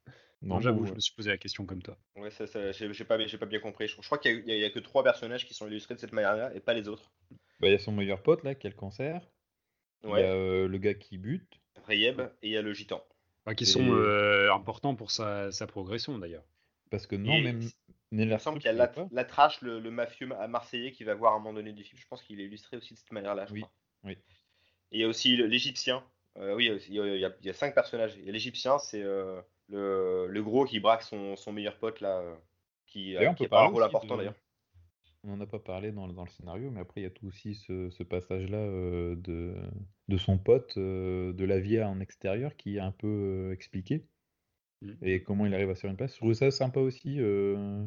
Non, 0.40 0.60
j'avoue, 0.60 0.86
je 0.86 0.92
me 0.92 1.00
suis 1.00 1.14
posé 1.14 1.30
la 1.30 1.36
question 1.38 1.66
comme 1.66 1.82
toi. 1.82 1.96
Ouais, 2.16 2.30
ça, 2.30 2.46
ça, 2.46 2.70
j'ai 2.72 3.04
pas, 3.04 3.26
j'ai 3.26 3.38
pas 3.38 3.46
bien 3.46 3.58
compris. 3.60 3.88
Je, 3.88 3.96
je 4.00 4.06
crois 4.06 4.18
qu'il 4.18 4.46
y, 4.48 4.52
a- 4.52 4.66
y 4.66 4.72
que 4.72 4.78
trois 4.78 5.02
personnages 5.02 5.44
qui 5.46 5.52
sont 5.54 5.66
illustrés 5.66 5.94
de 5.94 6.00
cette 6.00 6.12
manière-là 6.12 6.54
et 6.54 6.60
pas 6.60 6.74
les 6.74 6.86
autres. 6.88 7.10
bah, 7.60 7.66
il 7.68 7.72
y 7.72 7.74
a 7.74 7.78
son 7.78 7.92
meilleur 7.92 8.22
pote 8.22 8.44
là 8.44 8.54
qui 8.54 8.66
a 8.66 8.70
le 8.70 8.76
cancer. 8.76 9.20
Il 10.04 10.10
y 10.10 10.12
a 10.12 10.14
Ouais, 10.14 10.22
euh, 10.24 10.68
le 10.68 10.78
gars 10.78 10.94
qui 10.94 11.18
bute. 11.18 11.60
Rayeb 11.86 12.20
et 12.42 12.48
il 12.48 12.50
y 12.52 12.56
a 12.56 12.62
le 12.62 12.72
gitan. 12.72 13.02
Bah, 13.46 13.54
qui 13.56 13.64
Et- 13.64 13.66
sont 13.66 13.82
euh, 13.92 14.52
importants 14.52 14.94
pour 14.94 15.10
sa, 15.10 15.50
sa 15.50 15.66
progression 15.66 16.16
d'ailleurs. 16.18 16.44
Parce 16.90 17.06
que 17.08 17.16
non, 17.16 17.32
Et 17.34 17.42
même 17.42 17.60
il- 18.12 18.26
me 18.28 18.38
semble 18.38 18.58
qu'il 18.58 18.66
y 18.66 18.68
a 18.70 18.72
Lat- 18.74 18.88
pas. 18.88 19.08
Latrache, 19.10 19.60
le, 19.62 19.80
le 19.80 19.90
mafieux 19.90 20.28
à 20.38 20.46
Marseillais, 20.46 20.92
qui 20.92 21.02
va 21.04 21.14
voir 21.14 21.32
à 21.32 21.36
un 21.36 21.38
moment 21.40 21.54
donné 21.54 21.72
du 21.72 21.82
film. 21.82 22.00
Je 22.00 22.06
pense 22.06 22.22
qu'il 22.22 22.40
est 22.40 22.44
illustré 22.44 22.76
aussi 22.76 22.94
de 22.94 22.98
cette 22.98 23.10
manière-là. 23.12 23.46
Oui, 23.50 23.64
oui. 24.04 24.12
Et 24.92 24.98
il 24.98 25.00
y 25.00 25.04
a 25.04 25.08
aussi 25.08 25.36
l'Égyptien. 25.36 26.04
Euh, 26.36 26.54
oui, 26.54 26.66
il 26.88 26.94
y, 26.94 27.00
a, 27.00 27.06
il 27.14 27.20
y 27.20 27.24
a- 27.24 27.34
il 27.40 27.46
y 27.46 27.50
a 27.50 27.52
cinq 27.54 27.74
personnages. 27.74 28.14
Il 28.16 28.24
y 28.24 28.28
a 28.28 28.32
l'Égyptien, 28.32 28.78
c'est 28.78 29.02
euh, 29.02 29.40
le, 29.68 30.26
le 30.28 30.42
gros 30.42 30.64
qui 30.64 30.80
braque 30.80 31.02
son, 31.02 31.36
son 31.36 31.52
meilleur 31.52 31.78
pote 31.78 32.00
là, 32.00 32.18
euh, 32.20 32.34
qui, 32.86 33.16
euh, 33.16 33.32
qui 33.34 33.44
peut 33.48 33.56
a 33.56 33.58
pas 33.58 33.64
un 33.64 33.68
rôle 33.68 33.82
important 33.82 34.16
d'ailleurs. 34.16 34.34
On 35.24 35.28
n'en 35.36 35.40
a 35.40 35.46
pas 35.46 35.58
parlé 35.58 35.90
dans, 35.90 36.06
dans 36.08 36.22
le 36.24 36.30
scénario, 36.30 36.70
mais 36.70 36.80
après 36.80 37.00
il 37.00 37.04
y 37.04 37.06
a 37.06 37.10
tout 37.10 37.26
aussi 37.26 37.54
ce, 37.56 37.90
ce 37.90 38.02
passage-là 38.04 38.58
euh, 38.58 39.16
de, 39.16 39.56
de 40.06 40.16
son 40.16 40.38
pote, 40.38 40.74
euh, 40.78 41.32
de 41.32 41.44
la 41.44 41.58
vie 41.58 41.82
en 41.82 42.00
extérieur, 42.00 42.56
qui 42.56 42.76
est 42.76 42.80
un 42.80 42.92
peu 42.92 43.08
euh, 43.50 43.52
expliqué. 43.52 44.06
Mm. 44.80 44.92
Et 45.02 45.22
comment 45.22 45.44
il 45.44 45.54
arrive 45.54 45.70
à 45.70 45.74
se 45.74 45.80
faire 45.80 45.90
une 45.90 45.96
place. 45.96 46.12
Je 46.14 46.18
trouve 46.18 46.34
ça 46.34 46.50
sympa 46.52 46.78
aussi. 46.80 47.16
euh, 47.20 47.84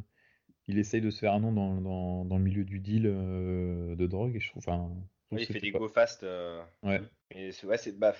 il 0.67 0.77
essaye 0.77 1.01
de 1.01 1.09
se 1.09 1.19
faire 1.19 1.33
un 1.33 1.39
nom 1.39 1.53
dans, 1.53 1.81
dans, 1.81 2.25
dans 2.25 2.37
le 2.37 2.43
milieu 2.43 2.65
du 2.65 2.79
deal 2.79 3.05
euh, 3.07 3.95
de 3.95 4.07
drogue. 4.07 4.35
Et 4.35 4.39
je 4.41 4.49
trouve, 4.49 4.61
enfin, 4.67 4.89
je 4.89 5.25
trouve 5.27 5.37
Oui, 5.39 5.45
il 5.49 5.53
fait 5.53 5.59
des 5.61 5.71
pas- 5.71 5.79
go 5.79 5.87
fast. 5.87 6.23
euh, 6.23 6.61
Ouais. 6.83 7.01
et 7.31 7.53
c'est- 7.53 7.65
ouais, 7.65 7.77
c'est 7.77 7.97
bah, 7.97 8.13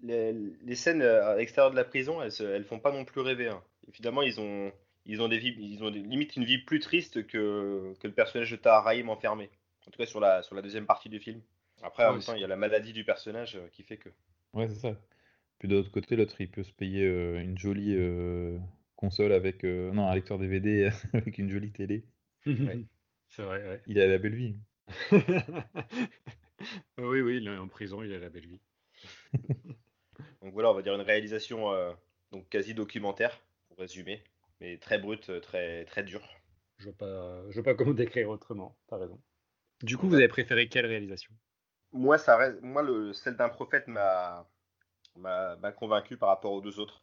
les, 0.00 0.32
les 0.32 0.74
scènes 0.76 1.02
euh, 1.02 1.26
à 1.32 1.36
l'extérieur 1.36 1.70
de 1.70 1.76
la 1.76 1.84
prison, 1.84 2.22
elles, 2.22 2.32
elles 2.40 2.64
font 2.64 2.78
pas 2.80 2.92
non 2.92 3.04
plus 3.04 3.20
rêver. 3.20 3.48
hein. 3.48 3.62
Évidemment, 3.88 4.22
ils 4.22 4.40
ont, 4.40 4.72
ils 5.06 5.22
ont 5.22 5.28
des 5.28 5.38
vies, 5.38 5.54
ils 5.58 5.82
ont 5.84 5.90
des- 5.90 6.00
limite 6.00 6.36
une 6.36 6.44
vie 6.44 6.58
plus 6.58 6.80
triste 6.80 7.26
que, 7.26 7.94
que 8.00 8.06
le 8.06 8.14
personnage 8.14 8.50
de 8.50 8.56
Tahar 8.56 8.84
Rahim 8.84 9.08
enfermé. 9.10 9.50
En 9.86 9.90
tout 9.90 9.98
cas, 9.98 10.06
sur 10.06 10.20
la, 10.20 10.42
sur 10.42 10.54
la 10.54 10.62
deuxième 10.62 10.86
partie 10.86 11.08
du 11.08 11.20
film. 11.20 11.40
Après, 11.82 12.04
en 12.06 12.12
Ouais, 12.12 12.14
même 12.14 12.22
temps, 12.24 12.34
il 12.34 12.40
y 12.40 12.44
a 12.44 12.48
la 12.48 12.56
maladie 12.56 12.92
du 12.92 13.04
personnage 13.04 13.56
euh, 13.56 13.68
qui 13.72 13.82
fait 13.82 13.98
que. 13.98 14.08
Ouais, 14.54 14.68
c'est 14.68 14.74
ça. 14.80 15.00
Puis 15.58 15.68
de 15.68 15.76
l'autre 15.76 15.90
côté, 15.92 16.16
l'autre, 16.16 16.40
il 16.40 16.50
peut 16.50 16.62
se 16.64 16.72
payer 16.72 17.04
euh, 17.06 17.40
une 17.42 17.58
jolie 17.58 17.94
euh, 17.96 18.58
console 18.96 19.32
avec. 19.32 19.64
euh, 19.64 19.92
non, 19.92 20.08
un 20.08 20.14
lecteur 20.16 20.38
DVD 20.38 20.90
avec 21.14 21.38
une 21.38 21.50
jolie 21.50 21.72
télé. 21.72 22.06
C'est 23.28 23.42
vrai, 23.42 23.62
ouais. 23.68 23.82
Il 23.86 23.98
a 24.00 24.06
la 24.06 24.18
belle 24.18 24.34
vie. 24.34 24.58
oui, 26.98 27.20
oui, 27.20 27.36
il 27.38 27.48
est 27.48 27.56
en 27.58 27.68
prison, 27.68 28.02
il 28.02 28.12
a 28.12 28.18
la 28.18 28.28
belle 28.28 28.46
vie. 28.46 28.60
Donc 30.42 30.52
voilà, 30.52 30.70
on 30.70 30.74
va 30.74 30.82
dire 30.82 30.94
une 30.94 31.00
réalisation 31.00 31.72
euh, 31.72 31.92
donc 32.32 32.48
quasi 32.48 32.74
documentaire, 32.74 33.40
pour 33.68 33.78
résumer, 33.78 34.22
mais 34.60 34.78
très 34.78 34.98
brute, 34.98 35.40
très, 35.40 35.84
très 35.86 36.02
dure. 36.02 36.26
Je 36.78 36.84
vois 36.84 36.96
pas, 36.96 37.42
je 37.50 37.54
vois 37.54 37.64
pas 37.64 37.74
comment 37.74 37.94
décrire 37.94 38.28
autrement. 38.28 38.76
T'as 38.88 38.98
raison. 38.98 39.18
Du 39.82 39.96
coup, 39.96 40.08
vous 40.08 40.14
avez 40.14 40.28
préféré 40.28 40.68
quelle 40.68 40.86
réalisation? 40.86 41.32
Moi, 41.92 42.18
ça 42.18 42.36
reste, 42.36 42.60
moi 42.62 42.82
le, 42.82 43.12
celle 43.12 43.36
d'un 43.36 43.48
prophète 43.48 43.88
m'a 43.88 44.46
m'a 45.16 45.56
m'a 45.56 45.72
convaincu 45.72 46.16
par 46.16 46.28
rapport 46.28 46.52
aux 46.52 46.60
deux 46.60 46.78
autres. 46.78 47.02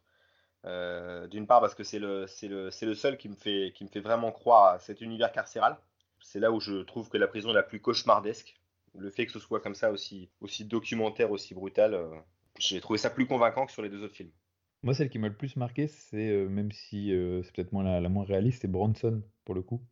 Euh, 0.64 1.26
D'une 1.26 1.46
part 1.46 1.60
parce 1.60 1.74
que 1.74 1.84
c'est 1.84 1.98
le, 1.98 2.26
c'est 2.26 2.48
le, 2.48 2.70
c'est 2.70 2.86
le 2.86 2.94
seul 2.94 3.18
qui 3.18 3.28
me, 3.28 3.34
fait, 3.34 3.72
qui 3.74 3.84
me 3.84 3.88
fait 3.90 4.00
vraiment 4.00 4.32
croire 4.32 4.74
à 4.74 4.78
cet 4.78 5.00
univers 5.00 5.30
carcéral. 5.32 5.76
C'est 6.20 6.40
là 6.40 6.50
où 6.50 6.60
je 6.60 6.82
trouve 6.82 7.10
que 7.10 7.18
la 7.18 7.26
prison 7.28 7.50
est 7.50 7.54
la 7.54 7.62
plus 7.62 7.80
cauchemardesque. 7.80 8.54
Le 8.96 9.10
fait 9.10 9.26
que 9.26 9.32
ce 9.32 9.38
soit 9.38 9.60
comme 9.60 9.74
ça, 9.74 9.90
aussi, 9.90 10.30
aussi 10.40 10.64
documentaire, 10.64 11.30
aussi 11.30 11.54
brutal, 11.54 11.94
euh, 11.94 12.08
j'ai 12.58 12.80
trouvé 12.80 12.98
ça 12.98 13.10
plus 13.10 13.26
convaincant 13.26 13.66
que 13.66 13.72
sur 13.72 13.82
les 13.82 13.88
deux 13.88 14.02
autres 14.02 14.14
films. 14.14 14.30
Moi, 14.82 14.94
celle 14.94 15.08
qui 15.08 15.18
m'a 15.18 15.28
le 15.28 15.36
plus 15.36 15.56
marqué, 15.56 15.88
c'est, 15.88 16.28
euh, 16.28 16.48
même 16.48 16.70
si 16.70 17.12
euh, 17.12 17.42
c'est 17.42 17.54
peut-être 17.54 17.72
moins 17.72 18.00
la, 18.00 18.08
moins 18.08 18.24
réaliste, 18.24 18.62
c'est 18.62 18.70
Bronson, 18.70 19.22
pour 19.44 19.54
le 19.54 19.62
coup. 19.62 19.82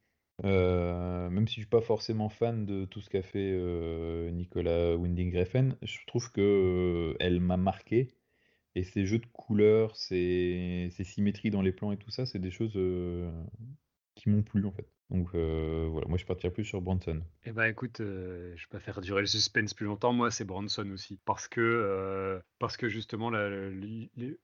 Même 0.42 1.46
si 1.46 1.56
je 1.56 1.60
suis 1.60 1.70
pas 1.70 1.80
forcément 1.80 2.28
fan 2.28 2.66
de 2.66 2.84
tout 2.84 3.00
ce 3.00 3.08
qu'a 3.08 3.22
fait 3.22 3.52
Nicolas 4.32 4.96
Winding 4.96 5.38
Refn, 5.38 5.76
je 5.82 5.98
trouve 6.06 6.32
que 6.32 7.16
elle 7.20 7.40
m'a 7.40 7.56
marqué. 7.56 8.08
Et 8.74 8.82
ces 8.82 9.06
jeux 9.06 9.18
de 9.18 9.26
couleurs, 9.26 9.94
ces, 9.96 10.88
ces 10.92 11.04
symétries 11.04 11.50
dans 11.50 11.62
les 11.62 11.72
plans 11.72 11.92
et 11.92 11.96
tout 11.96 12.10
ça, 12.10 12.26
c'est 12.26 12.40
des 12.40 12.50
choses 12.50 12.76
qui 14.16 14.30
m'ont 14.30 14.42
plu, 14.42 14.66
en 14.66 14.72
fait. 14.72 14.88
Donc 15.12 15.28
euh, 15.34 15.88
voilà, 15.90 16.08
moi 16.08 16.18
je 16.18 16.24
partirais 16.24 16.52
plus 16.52 16.64
sur 16.64 16.80
Bronson. 16.80 17.22
Eh 17.44 17.52
ben 17.52 17.64
écoute, 17.66 18.00
euh, 18.00 18.52
je 18.56 18.62
vais 18.62 18.68
pas 18.70 18.80
faire 18.80 19.00
durer 19.00 19.20
le 19.20 19.26
suspense 19.26 19.74
plus 19.74 19.86
longtemps. 19.86 20.12
Moi, 20.12 20.30
c'est 20.30 20.44
Bronson 20.44 20.88
aussi, 20.92 21.18
parce 21.24 21.48
que 21.48 21.60
euh, 21.60 22.40
parce 22.58 22.76
que 22.76 22.88
justement, 22.88 23.30
la- 23.30 23.48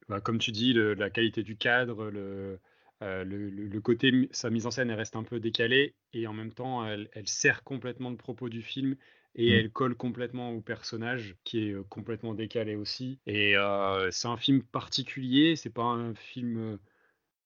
bah, 0.09 0.21
comme 0.21 0.39
tu 0.39 0.53
dis, 0.53 0.73
le- 0.73 0.95
la 0.95 1.11
qualité 1.11 1.43
du 1.43 1.57
cadre, 1.57 2.11
le, 2.11 2.59
euh, 3.03 3.25
le, 3.25 3.81
côté 3.81 4.29
sa 4.33 4.51
mise 4.51 4.67
en 4.67 4.71
scène, 4.73 4.91
elle 4.91 4.97
reste 4.97 5.17
un 5.17 5.23
peu 5.23 5.39
décalée 5.41 5.95
et 6.13 6.27
en 6.27 6.33
même 6.33 6.53
temps, 6.53 6.85
elle, 6.87 7.09
elle 7.13 7.29
sert 7.29 7.63
complètement 7.63 8.11
le 8.11 8.17
propos 8.17 8.49
du 8.49 8.63
film 8.63 8.97
et 9.37 9.53
Mm. 9.53 9.53
elle 9.53 9.71
colle 9.71 9.95
complètement 9.97 10.51
au 10.51 10.61
personnage 10.61 11.37
qui 11.45 11.69
est 11.69 11.89
complètement 11.89 12.35
décalé 12.35 12.75
aussi. 12.75 13.21
Et 13.27 13.57
euh, 13.57 14.11
c'est 14.11 14.29
un 14.29 14.37
film 14.37 14.63
particulier. 14.65 15.55
C'est 15.57 15.71
pas 15.71 15.85
un 15.85 16.15
film 16.15 16.79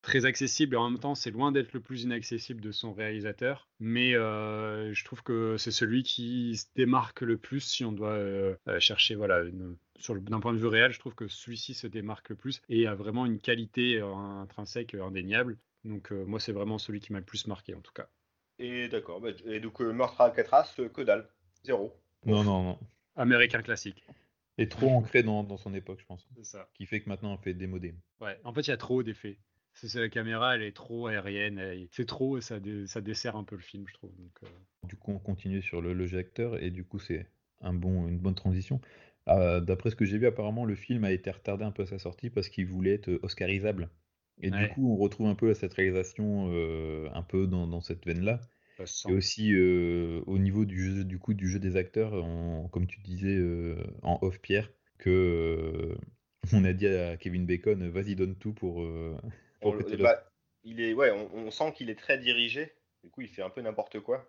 très 0.03 0.25
accessible 0.27 0.75
et 0.75 0.79
en 0.79 0.91
même 0.91 0.99
temps 0.99 1.15
c'est 1.15 1.31
loin 1.31 1.53
d'être 1.53 1.73
le 1.73 1.81
plus 1.81 2.03
inaccessible 2.03 2.61
de 2.61 2.73
son 2.73 2.93
réalisateur 2.93 3.69
mais 3.81 4.15
euh, 4.15 4.93
je 4.93 5.05
trouve 5.05 5.23
que 5.23 5.57
c'est 5.59 5.71
celui 5.71 6.03
qui 6.03 6.57
se 6.57 6.67
démarque 6.75 7.23
le 7.23 7.39
plus 7.39 7.61
si 7.61 7.85
on 7.85 7.93
doit 7.93 8.11
euh, 8.11 8.55
euh, 8.69 8.81
chercher 8.81 9.15
voilà 9.15 9.41
une- 9.43 9.77
sur 9.99 10.15
d'un 10.21 10.41
point 10.41 10.53
de 10.53 10.59
vue 10.59 10.67
réel 10.67 10.93
je 10.93 10.99
trouve 10.99 11.15
que 11.15 11.29
celui-ci 11.29 11.75
se 11.75 11.87
démarque 11.87 12.31
le 12.31 12.37
plus 12.37 12.61
et 12.69 12.87
a 12.87 12.95
vraiment 12.95 13.25
une 13.27 13.39
qualité 13.39 14.01
intrinsèque 14.01 14.95
indéniable 14.95 15.59
donc 15.85 16.13
euh, 16.13 16.25
moi 16.25 16.41
c'est 16.41 16.53
vraiment 16.53 16.79
celui 16.79 17.01
qui 17.01 17.13
m'a 17.13 17.21
le 17.21 17.25
plus 17.25 17.47
marqué 17.47 17.75
en 17.75 17.81
tout 17.81 17.93
cas 17.93 18.09
Et 18.59 18.89
d'accord, 18.89 19.21
bah, 19.21 19.29
et 19.45 19.61
donc 19.61 19.83
euh, 19.83 19.93
Meurtre 19.93 20.23
à 20.23 20.25
Alcatraz, 20.25 20.75
que 20.95 21.03
dalle, 21.03 21.29
zéro. 21.65 21.95
Non, 22.25 22.43
non, 22.45 22.63
non. 22.65 22.79
américain 23.17 23.63
classique 23.63 24.05
Et 24.59 24.69
trop 24.69 24.91
ancré 24.91 25.23
dans, 25.23 25.45
dans 25.45 25.57
son 25.59 25.75
époque, 25.75 26.01
je 26.01 26.07
pense. 26.07 26.27
c'est 26.35 26.45
ça 26.45 26.69
Qui 26.75 26.87
fait 26.87 27.01
que 27.01 27.09
maintenant 27.09 27.33
on 27.35 27.39
fait 27.39 27.55
démodé. 27.55 27.95
ouais 28.21 28.41
en 28.45 28.53
fait 28.55 28.63
il 28.63 28.71
y 28.71 28.73
a 28.73 28.77
trop 28.79 29.03
d'effets 29.03 29.39
c'est 29.75 30.01
la 30.01 30.09
caméra 30.09 30.55
elle 30.57 30.63
est 30.63 30.75
trop 30.77 31.07
aérienne 31.09 31.87
c'est 31.91 32.07
trop 32.07 32.39
et 32.39 32.41
ça, 32.41 32.61
dé- 32.61 32.87
ça 32.87 33.01
dessert 33.01 33.37
un 33.37 33.45
peu 33.45 33.57
le 33.57 33.63
film 33.63 33.87
je 33.89 33.95
trouve 33.95 34.15
donc 34.17 34.43
euh, 34.45 34.49
Du 34.85 34.97
coup, 34.97 35.13
on 35.13 35.19
continue 35.19 35.63
sur 35.63 35.81
le, 35.81 35.93
le 35.95 36.07
jeu 36.07 36.19
acteur 36.19 36.63
et 36.63 36.71
du 36.71 36.85
coup, 36.85 36.99
c'est 36.99 37.27
un 37.61 37.73
bon, 37.73 38.09
une 38.09 38.19
bonne 38.19 38.35
transition. 38.35 38.81
Euh, 39.29 39.61
D'après 39.61 39.91
ce 39.91 39.97
que 39.97 40.05
j'ai 40.05 40.19
vu, 40.19 40.27
apparemment, 40.27 40.65
le 40.65 40.75
film 40.75 41.05
a 41.05 41.13
été 41.13 41.31
retardé 41.31 41.65
un 41.65 41.71
peu 41.71 41.85
à 41.85 41.87
sa 41.87 41.99
sortie 41.99 42.31
parce 42.31 42.49
qu'il 42.49 42.67
voulait 42.67 42.95
être 42.95 43.21
oscarisable. 43.23 43.91
Et 44.43 44.51
du 44.51 44.67
coup, 44.67 44.93
on 44.93 44.97
retrouve 44.97 45.29
un 45.29 45.35
peu 45.37 45.55
cette 45.55 45.75
réalisation 45.75 46.49
euh, 46.53 47.09
un 47.15 47.23
peu 47.23 47.47
dans, 47.47 47.67
dans 47.69 47.81
cette 47.81 48.05
veine-là. 48.05 48.41
se 48.85 49.09
Et 49.09 49.13
aussi 49.13 49.55
euh, 49.55 50.23
au 50.27 50.39
niveau 50.39 50.65
du 50.65 50.85
jeu, 50.85 51.05
du 51.05 51.19
coup, 51.19 51.35
du 51.35 51.49
jeu 51.49 51.59
des 51.61 51.77
acteurs, 51.77 52.13
on- 52.15 52.69
comme 52.69 52.87
tu 52.89 53.01
disais 53.01 53.37
euh, 53.37 53.77
en 54.03 54.19
off 54.23 54.41
Pierre, 54.41 54.71
que 54.99 55.11
euh, 55.11 55.97
on 56.53 56.65
a 56.65 56.73
dit 56.73 56.89
à 56.89 57.17
Kevin 57.17 57.47
Bacon, 57.47 57.89
vas-y 57.91 58.17
donne 58.17 58.37
tout 58.37 58.53
pour, 58.55 58.83
euh, 58.83 59.17
pour 59.63 59.75
On 59.75 59.97
bah, 60.03 60.23
il 60.65 60.81
est, 60.81 60.93
ouais, 60.93 61.11
on, 61.11 61.31
on 61.35 61.51
sent 61.51 61.73
qu'il 61.73 61.91
est 61.91 61.99
très 61.99 62.19
dirigé. 62.19 62.73
Du 63.03 63.11
coup, 63.11 63.23
il 63.23 63.29
fait 63.29 63.43
un 63.43 63.51
peu 63.51 63.61
n'importe 63.63 64.01
quoi. 64.01 64.29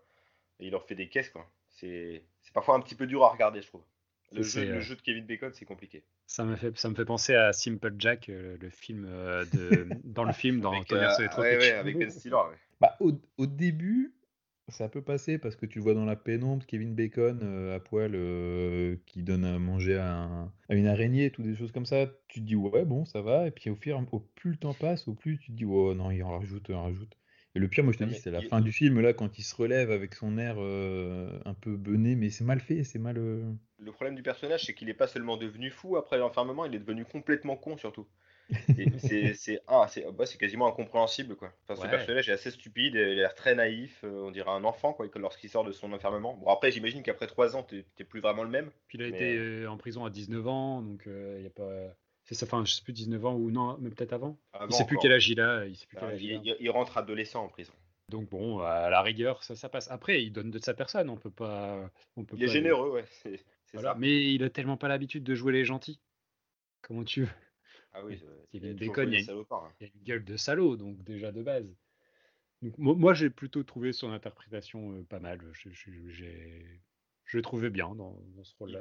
Et 0.60 0.68
il 0.68 0.72
leur 0.72 0.86
fait 0.86 0.96
des 0.96 1.10
caisses, 1.10 1.30
quoi. 1.30 1.50
C'est 1.70 2.24
c'est 2.42 2.54
parfois 2.54 2.76
un 2.76 2.80
petit 2.80 2.96
peu 2.96 3.08
dur 3.08 3.24
à 3.24 3.30
regarder, 3.30 3.62
je 3.62 3.68
trouve. 3.68 3.84
Le, 4.32 4.42
C'est, 4.44 4.66
jeu, 4.66 4.72
le 4.72 4.78
euh, 4.78 4.82
jeu 4.82 4.96
de 4.96 5.02
Kevin 5.02 5.26
Bacon, 5.26 5.52
c'est 5.54 5.66
compliqué. 5.66 6.04
Ça 6.26 6.44
me 6.44 6.56
fait, 6.56 6.76
ça 6.78 6.90
me 6.90 6.96
fait 6.96 7.06
penser 7.06 7.36
à 7.36 7.54
Simple 7.54 7.94
Jack, 8.00 8.30
euh, 8.30 8.58
le 8.60 8.70
film 8.70 9.06
euh, 9.08 9.46
de, 9.54 9.88
dans 10.04 10.24
le 10.24 10.34
film, 10.34 10.62
dans 10.62 10.72
Avec, 10.72 10.92
euh, 10.92 11.10
ouais, 11.38 11.58
ouais, 11.58 11.72
avec 11.72 11.98
Ben 11.98 12.10
Stiller. 12.10 12.36
ouais. 12.36 12.58
Bah, 12.80 12.96
au, 13.00 13.12
au 13.38 13.46
début, 13.46 14.14
ça 14.70 14.90
peut 14.90 15.02
passer 15.04 15.38
parce 15.38 15.56
que 15.56 15.66
tu 15.66 15.80
vois 15.80 15.94
dans 15.94 16.06
la 16.06 16.16
pénombre 16.16 16.66
Kevin 16.66 16.96
Bacon 16.96 17.40
euh, 17.44 17.76
à 17.76 17.80
poil 17.80 18.12
euh, 18.16 18.96
qui 19.06 19.24
donne 19.24 19.44
à 19.46 19.60
manger 19.60 19.98
à, 19.98 20.14
un- 20.24 20.54
à 20.70 20.76
une 20.76 20.88
araignée, 20.88 21.32
tout 21.32 21.44
des 21.44 21.56
choses 21.56 21.72
comme 21.72 21.86
ça. 21.86 22.08
Tu 22.28 22.40
te 22.42 22.46
dis 22.46 22.56
ouais, 22.56 22.86
bon, 22.86 23.06
ça 23.06 23.22
va. 23.22 23.48
Et 23.48 23.52
puis 23.52 23.70
au 23.70 23.76
fur, 23.76 24.04
au 24.12 24.20
plus 24.20 24.52
le 24.52 24.58
temps 24.58 24.74
passe, 24.74 25.08
au 25.08 25.14
plus 25.16 25.38
tu 25.40 25.52
te 25.52 25.58
dis 25.58 25.66
oh 25.66 25.94
non, 25.94 26.12
il 26.12 26.24
en 26.24 26.40
rajoute, 26.40 26.66
il 26.70 26.76
en 26.76 26.84
rajoute. 26.84 27.18
Et 27.56 27.60
le 27.60 27.68
pire, 27.68 27.84
moi 27.84 27.94
je 27.94 28.00
te 28.00 28.04
dis, 28.04 28.16
c'est 28.16 28.32
la 28.32 28.42
il- 28.42 28.50
fin 28.50 28.62
du 28.62 28.72
film 28.72 29.00
là 29.00 29.14
quand 29.14 29.38
il 29.38 29.44
se 29.44 29.56
relève 29.56 29.92
avec 29.92 30.16
son 30.16 30.38
air 30.38 30.56
euh, 30.60 31.40
un 31.46 31.54
peu 31.54 31.76
bené, 31.78 32.16
mais 32.16 32.30
c'est 32.32 32.44
mal 32.44 32.60
fait, 32.60 32.84
c'est 32.84 33.00
mal. 33.00 33.18
euh, 33.20 33.44
Le 33.78 33.92
problème 33.92 34.16
du 34.16 34.24
personnage, 34.24 34.66
c'est 34.66 34.74
qu'il 34.74 34.88
n'est 34.88 34.96
pas 34.96 35.06
seulement 35.06 35.38
devenu 35.38 35.70
fou 35.70 35.96
après 35.96 36.18
l'enfermement, 36.18 36.66
il 36.66 36.74
est 36.74 36.80
devenu 36.80 37.06
complètement 37.06 37.56
con 37.56 37.78
surtout. 37.78 38.08
Et 38.78 39.34
c'est 39.36 39.62
ah, 39.68 39.88
bah, 40.14 40.26
quasiment 40.40 40.68
incompréhensible 40.68 41.36
quoi. 41.36 41.52
Enfin, 41.64 41.76
ce 41.76 41.82
Ouais. 41.86 41.90
personnage 41.90 42.30
est 42.30 42.34
assez 42.34 42.52
stupide, 42.52 42.96
il 42.96 43.00
a 43.02 43.14
l'air 43.14 43.36
très 43.36 43.56
naïf, 43.56 44.00
euh, 44.04 44.24
on 44.24 44.32
dirait 44.32 44.52
un 44.52 44.64
enfant 44.64 44.94
quoi, 44.94 45.08
lorsqu'il 45.16 45.50
sort 45.50 45.64
de 45.64 45.72
son 45.72 45.92
enfermement. 45.94 46.36
Bon 46.36 46.48
après 46.48 46.72
j'imagine 46.72 47.04
qu'après 47.04 47.28
3 47.28 47.56
ans 47.56 47.64
t'es 47.64 48.04
plus 48.04 48.20
vraiment 48.22 48.44
le 48.44 48.50
même. 48.50 48.72
Puis 48.88 48.98
il 48.98 49.04
a 49.04 49.10
Mais, 49.10 49.16
été 49.16 49.36
euh, 49.38 49.68
en 49.70 49.78
prison 49.78 50.06
à 50.06 50.10
19 50.10 50.48
ans, 50.48 50.82
donc 50.82 51.08
euh, 51.08 51.36
il 51.40 51.44
y 51.44 51.48
a 51.48 51.52
pas. 51.52 51.96
C'est 52.26 52.36
ça, 52.36 52.46
enfin, 52.46 52.64
je 52.66 52.72
sais 52.72 52.84
plus 52.84 52.94
19 52.94 53.26
ans 53.26 53.36
ou 53.36 53.52
non, 53.52 53.78
mais 53.82 53.90
peut-être 53.90 54.14
avant. 54.14 54.38
Avant 54.54 54.68
il 54.70 54.74
sait 54.74 54.86
plus 54.86 54.96
encore. 54.96 55.04
quel 55.04 55.12
âge 55.14 55.28
il 55.30 55.42
a. 55.42 55.66
Il 55.66 55.76
sait 55.76 55.86
plus 55.88 55.98
quel 55.98 56.10
Ah, 56.10 56.12
âge 56.14 56.22
il 56.24 56.30
il, 56.32 56.36
a. 56.36 56.42
il- 56.44 56.58
il 56.62 56.70
rentre 56.70 56.98
adolescent 56.98 57.44
en 57.44 57.50
prison. 57.50 57.74
Donc 58.10 58.30
bon, 58.30 58.60
à 58.60 58.90
la 58.90 59.02
rigueur, 59.02 59.44
ça, 59.44 59.56
ça 59.56 59.68
passe. 59.70 59.90
Après, 59.92 60.24
il 60.24 60.32
donne 60.32 60.52
de 60.52 60.60
sa 60.60 60.74
personne, 60.74 61.10
on 61.10 61.18
peut 61.18 61.32
pas. 61.32 61.90
On 62.16 62.24
peut 62.24 62.36
Il 62.38 62.44
est 62.44 62.48
généreux, 62.48 62.92
ouais. 62.92 63.06
C'est 63.24 63.40
Voilà. 63.74 63.90
ça. 63.94 63.96
Mais 64.00 64.32
il 64.34 64.44
a 64.44 64.50
tellement 64.50 64.78
pas 64.78 64.88
l'habitude 64.88 65.24
de 65.24 65.36
jouer 65.36 65.52
les 65.52 65.66
gentils. 65.66 66.00
Comment 66.82 67.04
tu 67.04 67.22
veux? 67.24 67.30
Ah 67.94 68.04
oui, 68.04 68.20
Il 68.54 68.64
y 68.64 68.66
a 68.66 68.70
il 68.70 68.70
y 68.70 68.72
une- 68.72 68.78
hein. 69.66 69.72
Il 69.80 69.84
y 69.88 69.90
a 69.90 69.92
une 69.96 70.04
gueule 70.04 70.26
de 70.26 70.38
salaud, 70.38 70.76
donc 70.78 71.04
déjà 71.04 71.32
de 71.32 71.44
base. 71.44 71.76
Donc, 72.62 72.78
mo- 72.78 72.96
moi, 72.96 73.14
j'ai 73.14 73.30
plutôt 73.30 73.64
trouvé 73.64 73.94
son 73.94 74.12
interprétation 74.12 74.94
euh, 74.94 75.04
pas 75.04 75.20
mal. 75.20 75.40
Je, 75.54 75.70
je, 75.72 75.92
j'ai- 76.10 76.82
je 77.26 77.38
le 77.38 77.44
trouvais 77.44 77.70
bien 77.70 77.94
dans, 77.96 78.18
dans 78.36 78.44
ce 78.44 78.56
rôle-là. 78.58 78.80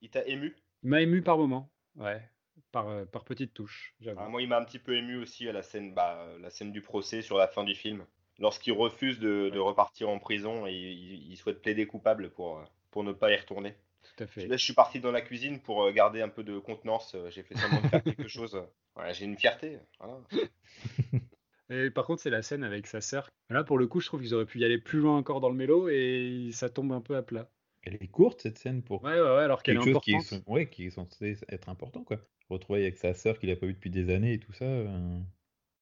Il 0.00 0.10
t'a- 0.10 0.26
ému? 0.26 0.56
Il 0.82 0.90
m'a 0.90 1.00
ému 1.00 1.22
par 1.22 1.38
moment, 1.38 1.70
ouais, 1.96 2.28
par, 2.72 2.88
euh, 2.88 3.04
par 3.04 3.24
petites 3.24 3.54
touches. 3.54 3.94
Ah, 4.16 4.28
Moi, 4.28 4.42
il 4.42 4.48
m'a 4.48 4.58
un 4.58 4.64
petit 4.64 4.78
peu 4.78 4.96
ému 4.96 5.16
aussi 5.16 5.48
à 5.48 5.52
la 5.52 5.62
scène, 5.62 5.94
bah, 5.94 6.26
la 6.40 6.50
scène 6.50 6.72
du 6.72 6.80
procès 6.82 7.22
sur 7.22 7.36
la 7.38 7.48
fin 7.48 7.64
du 7.64 7.74
film. 7.74 8.04
Lorsqu'il 8.38 8.72
refuse 8.72 9.18
de, 9.20 9.50
de 9.52 9.58
Ouais. 9.58 9.58
repartir 9.58 10.08
en 10.08 10.18
prison 10.18 10.66
et 10.66 10.72
il, 10.74 11.30
il 11.30 11.36
souhaite 11.36 11.60
plaider 11.62 11.86
coupable 11.86 12.30
pour, 12.30 12.64
pour 12.90 13.04
ne 13.04 13.12
pas 13.12 13.30
y 13.32 13.36
retourner. 13.36 13.74
Tout 14.02 14.24
à 14.24 14.26
fait. 14.26 14.46
Là, 14.46 14.56
je 14.56 14.64
suis 14.64 14.74
parti 14.74 15.00
dans 15.00 15.12
la 15.12 15.20
cuisine 15.20 15.60
pour 15.60 15.82
euh, 15.84 15.92
garder 15.92 16.20
un 16.22 16.28
peu 16.28 16.42
de 16.44 16.58
contenance. 16.58 17.14
euh, 17.14 17.30
J'ai 17.30 17.42
fait 17.42 17.56
semblant 17.56 17.80
de 17.80 17.88
faire 17.88 18.02
quelque 18.04 18.28
chose. 18.28 18.60
Ouais, 18.94 19.14
J'ai 19.14 19.24
une 19.24 19.38
fierté. 19.38 19.78
voilà. 19.98 20.20
Et 21.70 21.90
par 21.90 22.04
contre, 22.04 22.20
c'est 22.20 22.28
la 22.28 22.42
scène 22.42 22.62
avec 22.64 22.86
sa 22.86 23.00
sœur. 23.00 23.30
Là, 23.48 23.64
pour 23.64 23.78
le 23.78 23.86
coup, 23.86 24.00
je 24.00 24.06
trouve 24.06 24.20
qu'ils 24.20 24.34
auraient 24.34 24.44
pu 24.44 24.58
y 24.58 24.64
aller 24.66 24.76
plus 24.76 24.98
loin 24.98 25.16
encore 25.16 25.40
dans 25.40 25.48
le 25.48 25.54
mélo 25.54 25.88
et 25.88 26.50
ça 26.52 26.68
tombe 26.68 26.92
un 26.92 27.00
peu 27.00 27.16
à 27.16 27.22
plat. 27.22 27.48
Elle 27.84 27.94
est 27.94 28.08
courte 28.08 28.42
cette 28.42 28.58
scène 28.58 28.82
pour 28.82 29.02
Ouais, 29.02 29.14
ouais, 29.14 29.20
ouais, 29.20 29.42
alors 29.42 29.62
qu'elle 29.62 29.78
est 29.78 29.80
qui 30.00 30.12
est, 30.12 30.16
importante. 30.16 30.42
ouais, 30.46 30.68
qui 30.68 30.84
est 30.86 30.90
censé 30.90 31.38
être 31.48 31.70
important 31.70 32.04
quoi. 32.04 32.18
Retrouver 32.50 32.82
avec 32.82 32.98
sa 32.98 33.14
sœur 33.14 33.38
qu'il 33.38 33.50
a 33.50 33.56
pas 33.56 33.64
vu 33.64 33.72
depuis 33.72 33.88
des 33.90 34.12
années 34.14 34.34
et 34.34 34.38
tout 34.38 34.52
ça. 34.52 34.66
euh, 34.66 35.18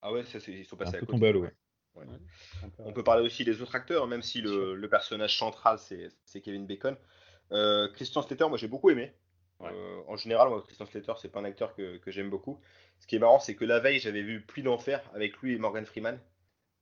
Ah 0.02 0.12
ouais, 0.12 0.24
ça, 0.24 0.38
ils 0.46 0.64
sont 0.64 0.76
Un 0.76 0.84
passés 0.84 0.96
à 0.96 1.00
peu 1.00 1.06
côté. 1.06 1.12
tombé 1.18 1.28
à 1.28 1.32
l'eau, 1.32 1.42
ouais. 1.42 1.52
Ouais, 1.96 2.04
un 2.62 2.68
peu- 2.68 2.82
On 2.84 2.92
peut 2.92 3.02
parler 3.02 3.26
aussi 3.26 3.44
des 3.44 3.60
autres 3.60 3.74
acteurs, 3.74 4.06
même 4.06 4.22
si 4.22 4.40
le, 4.40 4.86
personnage 4.88 5.36
central, 5.36 5.78
c'est 5.80 6.08
c'est 6.24 6.40
Kevin 6.40 6.64
Bacon. 6.66 6.96
Euh, 7.53 7.88
Christian 7.92 8.22
Slater, 8.22 8.48
moi 8.48 8.59
j'ai 8.59 8.68
beaucoup 8.68 8.90
aimé. 8.90 9.12
Ouais. 9.61 9.70
Euh, 9.72 10.01
en 10.09 10.16
général, 10.16 10.48
moi, 10.48 10.62
Christian 10.62 10.86
Slater, 10.86 11.12
c'est 11.20 11.28
pas 11.30 11.40
un 11.40 11.44
acteur 11.44 11.74
que, 11.74 11.98
que 11.98 12.11
j'aime 12.11 12.30
beaucoup. 12.30 12.61
Ce 12.98 13.07
qui 13.07 13.16
est 13.16 13.18
marrant, 13.18 13.38
c'est 13.40 13.55
que 13.55 13.64
la 13.64 13.78
veille, 13.78 13.98
j'avais 14.01 14.22
vu 14.22 14.40
Pluie 14.40 14.62
d'enfer 14.62 15.03
avec 15.14 15.36
lui 15.38 15.55
et 15.55 15.59
Morgan 15.59 15.84
Freeman. 15.84 16.18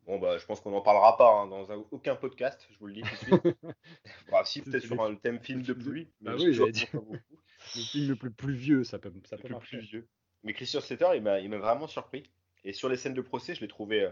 Bon, 0.07 0.19
bah, 0.19 0.39
je 0.39 0.47
pense 0.47 0.61
qu'on 0.61 0.71
n'en 0.71 0.81
parlera 0.81 1.17
pas 1.17 1.29
hein, 1.31 1.47
dans 1.49 1.71
un- 1.73 1.85
aucun 1.91 2.17
podcast, 2.17 2.67
je 2.71 2.79
vous 2.79 2.87
le 2.87 2.95
dis 2.95 3.03
tout 3.03 3.37
de 3.37 3.41
suite. 3.41 3.57
bah, 4.31 4.43
si, 4.45 4.63
peut-être 4.63 4.85
sur 4.85 5.03
un 5.03 5.15
thème 5.17 5.41
film 5.41 5.63
de 5.63 5.73
pluie, 5.73 6.09
mais 6.21 6.31
Ah 6.33 6.37
oui, 6.39 6.55
j'allais 6.55 6.73
dire. 6.73 6.89
Le 7.75 7.83
film 7.83 8.09
le 8.09 8.17
plus, 8.17 8.31
plus 8.31 8.55
vieux, 8.55 8.85
ça 8.85 8.99
peut, 9.01 9.13
ça 9.25 9.37
Le 9.37 9.43
peut 9.43 9.59
plus, 9.59 9.81
vieux. 9.81 10.09
Mais 10.45 10.55
Christian 10.55 10.81
Slater, 10.81 11.09
il 11.17 11.23
m'a 11.23 11.59
vraiment 11.59 11.89
surpris. 11.89 12.23
Et 12.65 12.73
sur 12.73 12.89
les 12.89 12.97
scènes 12.97 13.15
de 13.15 13.21
procès, 13.21 13.55
je 13.57 13.61
l'ai 13.61 13.69
trouvé, 13.69 14.05
euh, 14.05 14.11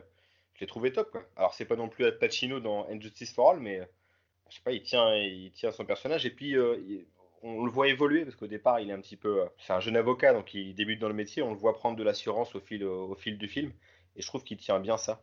je 0.54 0.60
l'ai 0.60 0.66
trouvé 0.66 0.92
top. 0.92 1.10
Quoi. 1.12 1.24
Alors, 1.36 1.54
c'est 1.54 1.64
pas 1.64 1.76
non 1.76 1.88
plus 1.88 2.04
Al 2.04 2.18
Pacino 2.18 2.58
dans 2.60 2.88
Injustice 2.88 3.32
for 3.32 3.52
All, 3.52 3.60
mais 3.60 3.88
je 4.48 4.56
sais 4.56 4.62
pas, 4.62 4.72
il 4.72 4.82
tient, 4.82 5.14
il 5.14 5.50
tient 5.52 5.72
son 5.72 5.84
personnage. 5.84 6.26
Et 6.26 6.30
puis, 6.30 6.56
euh, 6.56 6.76
on 7.42 7.64
le 7.64 7.70
voit 7.70 7.88
évoluer 7.88 8.24
parce 8.24 8.36
qu'au 8.36 8.46
départ, 8.46 8.80
il 8.80 8.90
est 8.90 8.92
un 8.92 9.00
petit 9.00 9.16
peu. 9.16 9.42
euh, 9.42 9.46
c'est 9.58 9.72
un 9.72 9.80
jeune 9.80 9.96
avocat, 9.96 10.32
donc 10.32 10.54
il 10.54 10.74
débute 10.74 11.00
dans 11.00 11.08
le 11.08 11.14
métier. 11.14 11.42
On 11.42 11.50
le 11.50 11.58
voit 11.58 11.74
prendre 11.74 11.96
de 11.96 12.02
l'assurance 12.02 12.54
au 12.54 12.60
fil, 12.60 12.84
au 12.84 13.14
fil 13.14 13.38
du 13.38 13.48
film. 13.48 13.72
Et 14.16 14.22
je 14.22 14.26
trouve 14.26 14.44
qu'il 14.44 14.56
tient 14.56 14.80
bien 14.80 14.96
ça. 14.96 15.22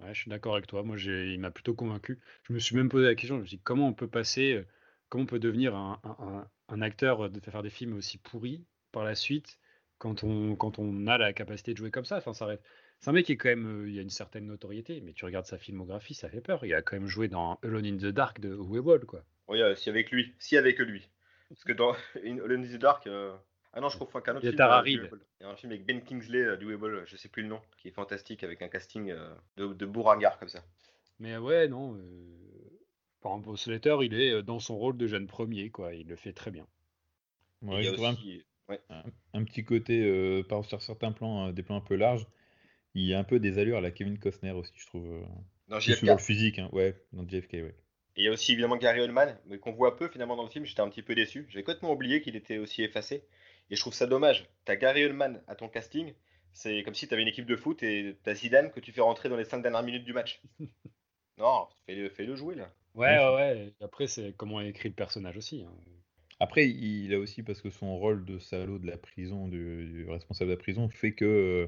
Ouais, 0.00 0.14
je 0.14 0.20
suis 0.20 0.30
d'accord 0.30 0.54
avec 0.54 0.66
toi. 0.66 0.82
Moi, 0.82 0.96
il 0.98 1.38
m'a 1.40 1.50
plutôt 1.50 1.74
convaincu. 1.74 2.20
Je 2.44 2.52
me 2.52 2.58
suis 2.58 2.74
même 2.76 2.88
posé 2.88 3.06
la 3.06 3.14
question. 3.14 3.36
Je 3.36 3.42
me 3.42 3.46
suis 3.46 3.56
dit, 3.58 3.62
comment 3.62 3.88
on 3.88 3.92
peut 3.92 4.08
passer, 4.08 4.54
euh, 4.54 4.66
comment 5.08 5.24
on 5.24 5.26
peut 5.26 5.38
devenir 5.38 5.74
un, 5.74 6.82
acteur 6.82 7.26
euh, 7.26 7.28
de 7.28 7.40
faire 7.40 7.62
des 7.62 7.70
films 7.70 7.94
aussi 7.96 8.18
pourris 8.18 8.64
par 8.92 9.04
la 9.04 9.14
suite 9.14 9.58
quand 9.98 10.24
on, 10.24 10.56
quand 10.56 10.78
on 10.78 11.06
a 11.06 11.18
la 11.18 11.32
capacité 11.32 11.72
de 11.72 11.76
jouer 11.78 11.90
comme 11.90 12.06
ça? 12.06 12.16
Enfin, 12.16 12.32
ça 12.32 12.46
reste- 12.46 12.64
C'est 13.00 13.08
un 13.10 13.12
mec 13.14 13.24
qui 13.26 13.32
est 13.32 13.36
quand 13.36 13.48
même, 13.48 13.84
euh, 13.84 13.88
il 13.90 13.98
a 13.98 14.02
une 14.02 14.10
certaine 14.10 14.46
notoriété, 14.46 15.00
mais 15.00 15.12
tu 15.14 15.24
regardes 15.24 15.46
sa 15.46 15.56
filmographie, 15.58 16.12
ça 16.14 16.28
fait 16.28 16.40
peur. 16.42 16.64
Il 16.66 16.74
a 16.74 16.82
quand 16.82 16.96
même 16.96 17.06
joué 17.08 17.28
dans 17.28 17.58
Alone 17.62 17.86
in 17.86 17.96
the 17.96 18.06
Dark 18.12 18.40
de 18.40 18.50
Uwe 18.54 18.82
Boll, 18.82 19.06
quoi. 19.06 19.24
Oui, 19.48 19.62
euh, 19.62 19.74
si 19.74 19.88
avec 19.88 20.10
lui, 20.10 20.34
si 20.38 20.56
avec 20.58 20.78
lui. 20.78 21.08
Parce 21.48 21.64
que 21.64 21.72
dans 21.72 21.92
Alone 22.24 22.64
in 22.64 22.68
the 22.76 22.78
Dark. 22.78 23.06
euh, 23.06 23.34
Ah 23.72 23.80
non, 23.80 23.88
je 23.88 23.96
confonds 23.98 24.18
avec 24.18 24.28
un 24.28 24.36
autre 24.36 24.44
Il 24.44 24.54
y 24.54 24.60
a 24.60 24.82
film. 24.84 25.08
Euh. 25.12 25.16
Il 25.40 25.44
y 25.44 25.46
a 25.46 25.50
un 25.50 25.56
film 25.56 25.72
avec 25.72 25.86
Ben 25.86 26.02
Kingsley 26.02 26.42
euh, 26.42 26.56
du 26.58 26.66
Weeble, 26.66 27.04
je 27.06 27.16
sais 27.16 27.28
plus 27.30 27.42
le 27.42 27.48
nom, 27.48 27.60
qui 27.78 27.88
est 27.88 27.92
fantastique 27.92 28.44
avec 28.44 28.60
un 28.60 28.68
casting 28.68 29.10
euh, 29.10 29.34
de, 29.56 29.68
de 29.72 29.86
bourragard 29.86 30.38
comme 30.38 30.48
ça. 30.50 30.62
Mais 31.18 31.38
ouais, 31.38 31.68
non. 31.68 31.94
euh, 31.96 32.00
Par 33.22 33.32
exemple, 33.38 33.56
Slater, 33.56 33.96
il 34.02 34.12
est 34.12 34.42
dans 34.42 34.58
son 34.58 34.76
rôle 34.76 34.98
de 34.98 35.06
jeune 35.06 35.26
premier, 35.26 35.70
quoi. 35.70 35.94
Il 35.94 36.06
le 36.06 36.16
fait 36.16 36.34
très 36.34 36.50
bien. 36.50 36.66
ouais, 37.62 37.82
il 37.82 37.84
y 37.86 37.88
a 37.88 38.06
un- 38.08 38.12
aussi. 38.12 38.44
ouais. 38.68 38.80
un, 38.90 39.02
un 39.32 39.44
petit 39.44 39.64
côté, 39.64 40.02
euh, 40.04 40.42
par 40.42 40.66
sur 40.66 40.82
certains 40.82 41.12
plans, 41.12 41.48
euh, 41.48 41.52
des 41.52 41.62
plans 41.62 41.76
un 41.76 41.80
peu 41.80 41.94
larges, 41.96 42.26
il 42.94 43.04
y 43.06 43.14
a 43.14 43.18
un 43.18 43.24
peu 43.24 43.38
des 43.40 43.58
allures 43.58 43.78
à 43.78 43.80
la 43.80 43.90
Kevin 43.90 44.18
Costner 44.18 44.50
aussi, 44.52 44.72
je 44.76 44.86
trouve. 44.86 45.06
euh, 45.06 45.22
Dans 45.68 45.78
JFK. 45.80 45.98
sur 46.04 46.12
le 46.14 46.18
physique, 46.18 46.58
hein, 46.58 46.68
ouais, 46.72 46.94
dans 47.12 47.26
JFK, 47.26 47.52
ouais. 47.54 47.74
Et 48.16 48.22
il 48.22 48.24
y 48.24 48.28
a 48.28 48.32
aussi 48.32 48.52
évidemment 48.52 48.76
Gary 48.76 49.00
Oldman, 49.00 49.38
mais 49.46 49.58
qu'on 49.58 49.72
voit 49.72 49.96
peu 49.96 50.08
finalement 50.08 50.36
dans 50.36 50.42
le 50.42 50.50
film. 50.50 50.64
J'étais 50.66 50.80
un 50.80 50.88
petit 50.90 51.02
peu 51.02 51.14
déçu. 51.14 51.46
J'avais 51.48 51.62
complètement 51.62 51.92
oublié 51.92 52.20
qu'il 52.20 52.34
était 52.36 52.58
aussi 52.58 52.82
effacé. 52.82 53.22
Et 53.70 53.76
je 53.76 53.80
trouve 53.80 53.94
ça 53.94 54.06
dommage. 54.06 54.48
T'as 54.64 54.74
Gary 54.76 55.04
Oldman 55.04 55.40
à 55.46 55.54
ton 55.54 55.68
casting. 55.68 56.12
C'est 56.52 56.82
comme 56.82 56.94
si 56.94 57.06
t'avais 57.06 57.22
une 57.22 57.28
équipe 57.28 57.46
de 57.46 57.54
foot 57.54 57.82
et 57.84 58.16
t'as 58.24 58.34
Zidane 58.34 58.72
que 58.72 58.80
tu 58.80 58.90
fais 58.90 59.00
rentrer 59.00 59.28
dans 59.28 59.36
les 59.36 59.44
5 59.44 59.62
dernières 59.62 59.84
minutes 59.84 60.04
du 60.04 60.12
match. 60.12 60.42
non, 61.38 61.68
fais-le 61.86 62.08
fais-le 62.10 62.34
jouer 62.34 62.56
là. 62.56 62.68
Ouais, 62.96 63.16
Ouais, 63.16 63.34
ouais, 63.36 63.72
Après, 63.80 64.08
c'est 64.08 64.34
comment 64.36 64.60
est 64.60 64.68
écrit 64.68 64.88
le 64.88 64.94
personnage 64.96 65.36
aussi. 65.36 65.62
hein. 65.62 65.72
Après, 66.40 66.68
il 66.68 67.14
a 67.14 67.18
aussi, 67.18 67.42
parce 67.42 67.60
que 67.62 67.70
son 67.70 67.96
rôle 67.98 68.24
de 68.24 68.38
salaud 68.38 68.78
de 68.78 68.86
la 68.86 68.96
prison, 68.96 69.46
du, 69.46 69.86
du 69.86 70.08
responsable 70.08 70.50
de 70.50 70.54
la 70.56 70.60
prison, 70.60 70.88
fait 70.88 71.12
que 71.12 71.24
euh, 71.24 71.66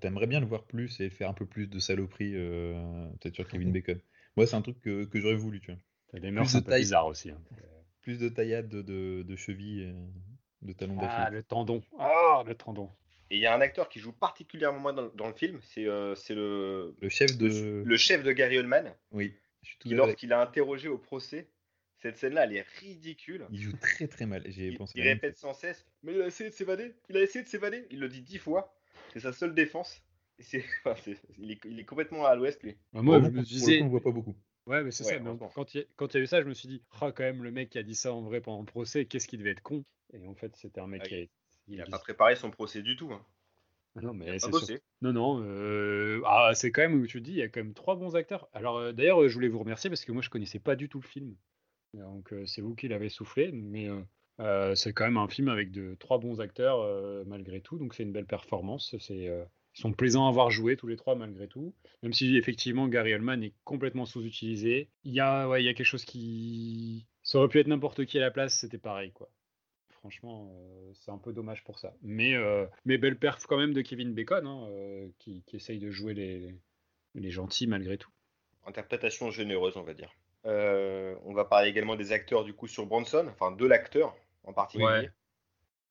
t'aimerais 0.00 0.26
bien 0.26 0.40
le 0.40 0.46
voir 0.46 0.64
plus 0.64 1.00
et 1.00 1.10
faire 1.10 1.28
un 1.30 1.34
peu 1.34 1.46
plus 1.46 1.66
de 1.66 1.78
saloperie, 1.78 2.32
euh, 2.34 3.06
peut-être 3.20 3.34
sur 3.34 3.48
Kevin 3.48 3.72
Bacon. 3.72 4.00
Moi, 4.36 4.46
c'est 4.46 4.56
un 4.56 4.62
truc 4.62 4.80
que, 4.80 5.04
que 5.04 5.20
j'aurais 5.20 5.34
voulu, 5.34 5.60
tu 5.60 5.70
vois. 5.72 5.80
T'as 6.12 6.18
des 6.20 6.30
mœurs 6.30 6.52
de 6.52 6.58
un 6.58 6.62
peu 6.62 6.70
taille. 6.70 6.80
bizarres 6.82 7.06
aussi. 7.06 7.30
hein. 7.30 7.40
Plus 8.02 8.18
de 8.18 8.28
taillades 8.28 8.68
de, 8.68 8.82
de, 8.82 9.22
de 9.22 9.36
chevilles, 9.36 9.84
euh, 9.84 9.92
de 10.62 10.72
talons 10.72 10.96
Ah, 11.00 11.06
d'Achille. 11.06 11.34
le 11.36 11.42
tendon. 11.42 11.82
Ah, 11.98 12.42
le 12.46 12.54
tendon. 12.54 12.90
Et 13.30 13.36
il 13.36 13.40
y 13.40 13.46
a 13.46 13.54
un 13.54 13.60
acteur 13.60 13.88
qui 13.88 14.00
joue 14.00 14.12
particulièrement 14.12 14.92
dans, 14.92 15.08
dans 15.14 15.28
le 15.28 15.34
film. 15.34 15.60
C'est 15.62 15.86
euh, 15.86 16.14
c'est 16.16 16.34
le, 16.34 16.96
Le 17.00 17.08
chef 17.08 17.36
de... 17.38 17.46
le, 17.46 17.84
le 17.84 17.96
chef 17.96 18.24
de 18.24 18.32
Gary 18.32 18.58
Oldman. 18.58 18.92
Oui, 19.12 19.34
je 19.62 19.68
suis 19.68 19.78
tout 19.78 19.88
Qui, 19.88 19.94
lorsqu'il 19.94 20.32
a 20.32 20.40
interrogé 20.40 20.88
au 20.88 20.98
procès, 20.98 21.48
cette 21.98 22.16
scène-là, 22.16 22.44
elle 22.44 22.56
est 22.56 22.66
ridicule. 22.80 23.46
Il 23.52 23.60
joue 23.60 23.76
très 23.76 24.08
très 24.08 24.26
mal. 24.26 24.42
J'ai 24.48 24.68
Il, 24.68 24.78
pensé 24.78 24.94
il 24.98 25.02
répète 25.02 25.36
sans 25.36 25.52
cesse, 25.54 25.86
mais 26.02 26.12
il 26.14 26.22
a 26.22 26.26
essayé 26.26 26.50
de 26.50 26.54
s'évader, 26.54 26.94
il 27.08 27.16
a 27.18 27.22
essayé 27.22 27.44
de 27.44 27.48
s'évader. 27.48 27.86
Il 27.90 28.00
le 28.00 28.08
dit 28.08 28.22
dix 28.22 28.38
fois. 28.38 28.74
C'est 29.12 29.20
sa 29.20 29.32
seule 29.32 29.54
défense. 29.54 30.02
Enfin, 30.86 30.94
il, 31.38 31.50
est, 31.50 31.60
il 31.66 31.78
est 31.78 31.84
complètement 31.84 32.24
à 32.24 32.34
l'ouest, 32.34 32.62
lui. 32.62 32.76
Bah, 32.94 33.02
moi, 33.02 33.20
je 33.22 33.28
me 33.28 33.42
disais. 33.42 33.78
coup, 33.78 33.84
on 33.84 33.88
voit 33.88 34.00
pas 34.00 34.10
beaucoup. 34.10 34.34
Ouais, 34.66 34.82
mais 34.82 34.90
c'est 34.90 35.04
Ouais, 35.04 35.18
ça. 35.18 35.20
mais 35.20 35.30
quand 35.54 35.74
il 35.74 35.78
y 35.78 35.80
a- 35.80 35.86
quand 35.96 36.14
il 36.14 36.16
y 36.16 36.20
a 36.20 36.22
eu 36.22 36.26
ça, 36.26 36.40
je 36.40 36.46
me 36.48 36.54
suis 36.54 36.68
dit, 36.68 36.82
oh, 37.02 37.10
quand 37.12 37.20
même, 37.20 37.42
le 37.42 37.50
mec 37.50 37.70
qui 37.70 37.78
a 37.78 37.82
dit 37.82 37.94
ça 37.94 38.12
en 38.14 38.22
vrai 38.22 38.40
pendant 38.40 38.60
le 38.60 38.66
procès, 38.66 39.04
qu'est-ce 39.04 39.26
qu'il 39.28 39.38
devait 39.38 39.50
être 39.50 39.62
con. 39.62 39.84
Et 40.12 40.26
en 40.26 40.34
fait, 40.34 40.54
c'était 40.56 40.80
un 40.80 40.86
mec 40.86 41.02
Ah, 41.04 41.08
qui 41.08 41.14
a. 41.14 41.18
Il 41.18 41.30
il 41.68 41.76
n'a 41.76 41.86
pas 41.86 41.98
préparé 41.98 42.36
son 42.36 42.50
procès 42.50 42.82
du 42.82 42.96
tout. 42.96 43.12
Hein. 43.12 43.24
Ah 43.96 44.00
non, 44.00 44.14
mais 44.14 44.26
Il 44.26 44.30
a 44.30 44.32
pas 44.32 44.38
c'est 44.40 44.66
sûr. 44.66 44.78
Non, 45.02 45.12
non. 45.12 45.42
euh, 45.44 46.22
Ah, 46.24 46.52
c'est 46.54 46.72
quand 46.72 46.82
même 46.82 46.94
où 47.00 47.06
tu 47.06 47.18
te 47.20 47.24
dis, 47.24 47.32
il 47.32 47.38
y 47.38 47.42
a 47.42 47.48
quand 47.48 47.60
même 47.60 47.74
trois 47.74 47.96
bons 47.96 48.16
acteurs. 48.16 48.48
Alors, 48.52 48.78
euh, 48.78 48.92
d'ailleurs, 48.92 49.22
euh, 49.22 49.28
je 49.28 49.34
voulais 49.34 49.48
vous 49.48 49.58
remercier 49.58 49.90
parce 49.90 50.04
que 50.04 50.12
moi, 50.12 50.22
je 50.22 50.30
connaissais 50.30 50.58
pas 50.60 50.76
du 50.76 50.88
tout 50.88 51.00
le 51.00 51.06
film. 51.06 51.36
Donc, 51.94 52.32
euh, 52.32 52.46
c'est 52.46 52.60
vous 52.62 52.74
qui 52.74 52.88
l'avez 52.88 53.08
soufflé. 53.08 53.52
Mais 53.52 53.88
euh, 54.40 54.74
c'est 54.74 54.92
quand 54.92 55.04
même 55.04 55.16
un 55.18 55.28
film 55.28 55.48
avec 55.48 55.68
trois 55.98 56.18
bons 56.18 56.40
acteurs 56.40 56.80
euh, 56.80 57.22
malgré 57.26 57.60
tout. 57.60 57.78
Donc, 57.78 57.94
c'est 57.94 58.02
une 58.02 58.12
belle 58.12 58.26
performance. 58.26 58.96
C'est. 58.98 59.28
euh, 59.28 59.44
Ils 59.76 59.80
sont 59.80 59.92
plaisants 59.92 60.26
à 60.26 60.32
voir 60.32 60.50
jouer 60.50 60.76
tous 60.76 60.88
les 60.88 60.96
trois 60.96 61.14
malgré 61.14 61.46
tout. 61.46 61.74
Même 62.02 62.12
si 62.12 62.36
effectivement 62.36 62.88
Gary 62.88 63.14
Oldman 63.14 63.42
est 63.44 63.52
complètement 63.64 64.06
sous-utilisé. 64.06 64.88
Il 65.04 65.12
y 65.12 65.20
a, 65.20 65.48
ouais, 65.48 65.62
il 65.62 65.66
y 65.66 65.68
a 65.68 65.74
quelque 65.74 65.86
chose 65.86 66.04
qui. 66.04 67.06
Ça 67.22 67.38
aurait 67.38 67.48
pu 67.48 67.60
être 67.60 67.68
n'importe 67.68 68.04
qui 68.06 68.18
à 68.18 68.22
la 68.22 68.30
place, 68.30 68.58
c'était 68.58 68.78
pareil 68.78 69.12
quoi. 69.12 69.28
Franchement, 69.90 70.50
c'est 70.94 71.10
un 71.10 71.18
peu 71.18 71.32
dommage 71.34 71.62
pour 71.62 71.78
ça. 71.78 71.92
Mais, 72.02 72.34
belle 72.86 73.18
perf 73.18 73.44
quand 73.46 73.58
même 73.58 73.74
de 73.74 73.82
Kevin 73.82 74.14
Bacon, 74.14 74.46
hein, 74.46 74.66
qui, 75.18 75.42
qui 75.44 75.56
essaye 75.56 75.78
de 75.78 75.90
jouer 75.90 76.14
les, 76.14 76.54
les 77.14 77.30
gentils 77.30 77.66
malgré 77.66 77.98
tout. 77.98 78.10
Interprétation 78.66 79.30
généreuse, 79.30 79.76
on 79.76 79.82
va 79.82 79.92
dire. 79.92 80.10
On 80.44 81.34
va 81.34 81.44
parler 81.44 81.68
également 81.68 81.96
des 81.96 82.12
acteurs 82.12 82.44
du 82.44 82.54
coup 82.54 82.66
sur 82.66 82.86
Bronson, 82.86 83.26
enfin 83.28 83.52
de 83.52 83.66
l'acteur 83.66 84.16
en 84.44 84.52
particulier. 84.52 84.86
Ouais. 84.86 85.10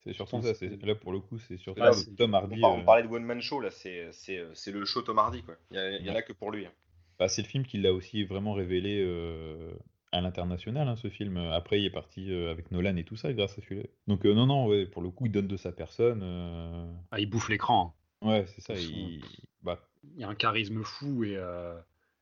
C'est 0.03 0.13
surtout 0.13 0.41
ça. 0.41 0.53
Là, 0.83 0.95
pour 0.95 1.11
le 1.11 1.19
coup, 1.19 1.37
c'est 1.39 1.57
surtout 1.57 1.81
Ah, 1.83 1.87
le 1.89 1.93
c'est- 1.93 2.15
Tom 2.15 2.33
On, 2.33 2.37
Hardy. 2.37 2.61
on 2.63 2.79
euh, 2.79 2.83
parlait 2.83 3.03
de 3.03 3.07
One 3.09 3.23
Man 3.25 3.41
Show, 3.41 3.59
là, 3.59 3.69
c'est, 3.69 4.09
c'est, 4.13 4.41
c'est 4.53 4.71
le 4.71 4.85
show 4.85 5.01
Tom 5.01 5.19
Hardy, 5.19 5.43
quoi. 5.43 5.55
Il 5.71 5.75
y, 5.75 5.79
a- 5.79 5.91
il 5.97 6.05
y 6.05 6.09
en 6.09 6.15
a 6.15 6.21
que 6.21 6.31
pour 6.33 6.51
lui. 6.51 6.65
hein. 6.65 6.71
bah, 7.19 7.27
c'est 7.27 7.41
le 7.41 7.47
film 7.49 7.65
qui 7.65 7.77
l'a 7.79 7.91
aussi 7.93 8.23
vraiment 8.23 8.53
révélé 8.53 9.03
euh, 9.05 9.73
à 10.13 10.21
l'international, 10.21 10.87
hein, 10.87 10.95
ce 10.95 11.09
film. 11.09 11.35
Après, 11.35 11.81
il 11.81 11.85
est 11.85 11.89
parti 11.91 12.31
euh, 12.31 12.49
avec 12.49 12.71
Nolan 12.71 12.95
et 12.95 13.03
tout 13.03 13.17
ça, 13.17 13.33
grâce 13.33 13.57
à 13.59 13.61
celui-là. 13.61 13.83
Donc, 14.07 14.25
euh, 14.25 14.33
non, 14.33 14.45
non, 14.45 14.67
ouais, 14.67 14.85
pour 14.85 15.01
le 15.01 15.09
coup, 15.09 15.25
il 15.25 15.31
donne 15.33 15.47
de 15.49 15.57
sa 15.57 15.73
personne. 15.73 16.21
euh, 16.23 16.89
Ah, 17.11 17.19
il 17.19 17.29
bouffe 17.29 17.49
l'écran. 17.49 17.93
hein. 18.21 18.27
Ouais, 18.29 18.45
c'est 18.47 18.61
ça. 18.61 18.73
Il... 18.75 19.21
Bah, 19.63 19.81
Il 20.15 20.23
a 20.23 20.29
un 20.29 20.35
charisme 20.35 20.81
fou 20.83 21.25
et, 21.25 21.35
euh, 21.35 21.77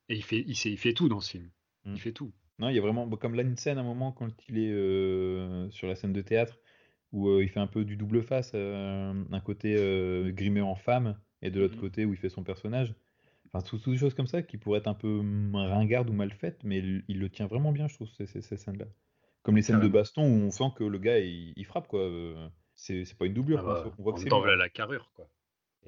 et 0.09 0.15
il, 0.15 0.23
fait, 0.23 0.43
il, 0.47 0.55
sait- 0.55 0.71
il 0.71 0.77
fait 0.77 0.93
tout 0.93 1.09
dans 1.09 1.19
ce 1.21 1.29
film. 1.31 1.49
Mm. 1.85 1.93
Il 1.93 1.99
fait 2.01 2.11
tout. 2.11 2.33
Non, 2.59 2.69
il 2.69 2.75
y 2.75 2.79
a 2.79 2.81
vraiment, 2.81 3.07
comme 3.17 3.35
là, 3.35 3.43
une 3.43 3.55
scène 3.57 3.77
à 3.77 3.81
un 3.81 3.83
moment 3.83 4.11
quand 4.11 4.29
il 4.49 4.57
est 4.57 4.71
euh, 4.71 5.69
sur 5.69 5.87
la 5.87 5.95
scène 5.95 6.13
de 6.13 6.21
théâtre 6.21 6.57
où 7.13 7.29
euh, 7.29 7.43
il 7.43 7.49
fait 7.49 7.59
un 7.59 7.67
peu 7.67 7.85
du 7.85 7.97
double 7.97 8.23
face, 8.23 8.51
euh, 8.55 9.13
un 9.31 9.39
côté 9.41 9.75
euh, 9.77 10.31
grimé 10.31 10.61
en 10.61 10.75
femme 10.75 11.19
et 11.41 11.51
de 11.51 11.59
l'autre 11.59 11.75
Mhm. 11.75 11.81
côté 11.81 12.05
où 12.05 12.13
il 12.13 12.19
fait 12.19 12.29
son 12.29 12.43
personnage. 12.43 12.95
Enfin, 13.53 13.61
tout- 13.63 13.79
toutes 13.79 13.93
des 13.93 13.99
choses 13.99 14.13
comme 14.15 14.27
ça 14.27 14.41
qui 14.43 14.57
pourraient 14.57 14.79
être 14.79 14.87
un 14.87 14.93
peu 14.95 15.07
hum, 15.19 15.55
ringardes 15.55 16.09
ou 16.09 16.13
mal 16.13 16.31
faites, 16.33 16.63
mais 16.63 16.77
il, 16.79 17.05
il 17.09 17.19
le 17.19 17.29
tient 17.29 17.47
vraiment 17.47 17.71
bien, 17.73 17.87
je 17.87 17.95
trouve, 17.95 18.09
ces, 18.11 18.27
ces- 18.27 18.41
ces 18.41 18.57
scènes-là. 18.57 18.87
Comme 19.43 19.55
les 19.57 19.61
scènes 19.63 19.79
de 19.79 19.87
baston 19.89 20.23
où 20.23 20.47
on 20.47 20.51
sent 20.51 20.71
que 20.77 20.83
le 20.85 20.99
gars 20.99 21.19
il, 21.19 21.53
il 21.57 21.65
frappe 21.65 21.87
quoi. 21.87 22.09
c'est 22.75 23.17
pas 23.17 23.25
une 23.27 23.33
doublure. 23.35 23.59
Ah 23.59 23.63
quoi, 23.63 23.75
bah, 23.81 23.93
on 23.99 24.03
voit 24.03 24.13
en 24.13 24.15
que 24.15 24.21
c'est 24.21 24.29
voilà 24.29 24.55
la 24.55 24.69
carrure, 24.69 25.11
quoi. 25.13 25.29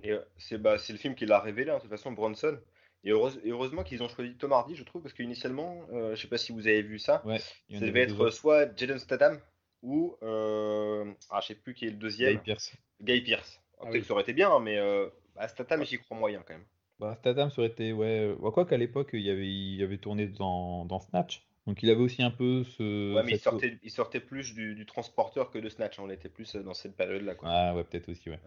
Et 0.04 0.14
c'est 0.38 0.58
bah, 0.58 0.78
c'est 0.78 0.94
le 0.94 1.00
film 1.00 1.16
qui 1.16 1.26
l'a 1.26 1.40
révélé, 1.40 1.72
hein, 1.72 1.76
de 1.78 1.82
toute 1.82 1.90
façon, 1.90 2.12
Bronson. 2.12 2.60
Et, 3.04 3.12
heureuse- 3.12 3.40
et 3.44 3.52
heureusement 3.52 3.84
qu'ils 3.84 4.04
ont 4.04 4.10
choisi 4.10 4.36
Tom 4.36 4.52
Hardy, 4.52 4.76
je 4.76 4.84
trouve, 4.84 5.02
parce 5.02 5.14
qu'initialement, 5.14 5.88
euh, 5.94 6.16
je 6.16 6.22
sais 6.22 6.28
pas 6.28 6.38
si 6.38 6.52
vous 6.52 6.68
avez 6.68 6.82
vu 6.82 7.00
ça, 7.00 7.26
Ouais, 7.26 7.40
ça 7.40 7.80
devait 7.80 8.02
être 8.02 8.20
autres. 8.20 8.32
soit 8.32 8.76
Jaden 8.78 9.00
Statham 9.00 9.40
ou, 9.82 10.18
euh, 10.22 11.06
ah, 11.30 11.40
je 11.42 11.48
sais 11.48 11.56
plus 11.56 11.74
qui 11.74 11.86
est 11.86 11.92
le 11.92 11.96
deuxième, 11.98 12.36
Guy 12.38 12.44
Pearce. 12.44 12.74
Guy 13.02 13.22
Pearce. 13.22 13.62
Ah 13.78 13.84
Peut-être 13.84 13.94
oui. 13.94 14.00
que 14.02 14.06
ça 14.08 14.14
aurait 14.14 14.24
été 14.24 14.34
bien, 14.34 14.52
hein, 14.52 14.60
mais 14.60 14.78
euh, 14.78 15.08
bah, 15.36 15.48
Statham, 15.48 15.86
j'y 15.86 15.98
crois 16.00 16.18
moyen 16.18 16.44
quand 16.46 16.54
même. 16.54 16.66
Bah, 17.00 17.16
Statham, 17.20 17.50
ça 17.50 17.62
aurait 17.62 17.72
été. 17.72 17.94
Ouais, 17.94 18.36
euh, 18.38 18.52
quoi 18.52 18.66
qu'à 18.66 18.76
l'époque, 18.76 19.12
il, 19.14 19.22
y 19.22 19.30
avait, 19.30 19.48
il 19.48 19.82
avait 19.82 19.98
tourné 20.00 20.28
dans, 20.28 20.84
dans 20.84 21.00
Snatch. 21.00 21.46
Donc 21.66 21.82
il 21.84 21.90
avait 21.90 22.02
aussi 22.02 22.22
un 22.22 22.32
peu 22.32 22.66
ce. 22.66 23.16
Ouais, 23.16 23.24
mais 23.24 23.34
il 23.34 23.40
sortait, 23.40 23.78
il 23.84 23.92
sortait 23.92 24.20
plus 24.20 24.54
du, 24.54 24.76
du 24.76 24.86
transporteur 24.86 25.50
que 25.52 25.60
de 25.60 25.70
Snatch. 25.70 25.98
hein, 26.00 26.04
On 26.06 26.10
était 26.10 26.28
plus 26.28 26.56
euh, 26.56 26.64
dans 26.64 26.74
cette 26.74 26.98
période-là. 26.98 27.36
quoi. 27.36 27.48
Ah 27.50 27.74
ouais, 27.76 27.86
peut-être 27.86 28.10
aussi, 28.10 28.30
ouais. 28.30 28.40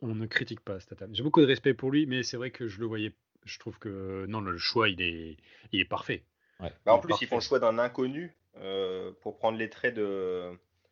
On 0.00 0.14
ne 0.14 0.26
critique 0.26 0.60
pas 0.60 0.78
Statham. 0.78 1.12
J'ai 1.12 1.24
beaucoup 1.24 1.40
de 1.40 1.46
respect 1.46 1.74
pour 1.74 1.90
lui, 1.90 2.06
mais 2.06 2.22
c'est 2.22 2.36
vrai 2.36 2.52
que 2.52 2.68
je 2.68 2.78
le 2.78 2.86
voyais. 2.86 3.12
Je 3.44 3.58
trouve 3.58 3.78
que 3.78 4.26
non, 4.26 4.40
le 4.40 4.58
choix, 4.58 4.88
il 4.88 5.00
est, 5.00 5.36
il 5.72 5.80
est 5.80 5.84
parfait. 5.88 6.24
Ouais. 6.60 6.72
Bah, 6.84 6.92
en 6.94 6.98
plus, 6.98 7.14
ils 7.20 7.26
font 7.28 7.36
le 7.36 7.40
choix 7.42 7.58
d'un 7.58 7.78
inconnu 7.78 8.34
euh, 8.56 9.12
pour 9.20 9.36
prendre 9.38 9.56
les 9.58 9.70
traits 9.70 9.94
de. 9.94 10.50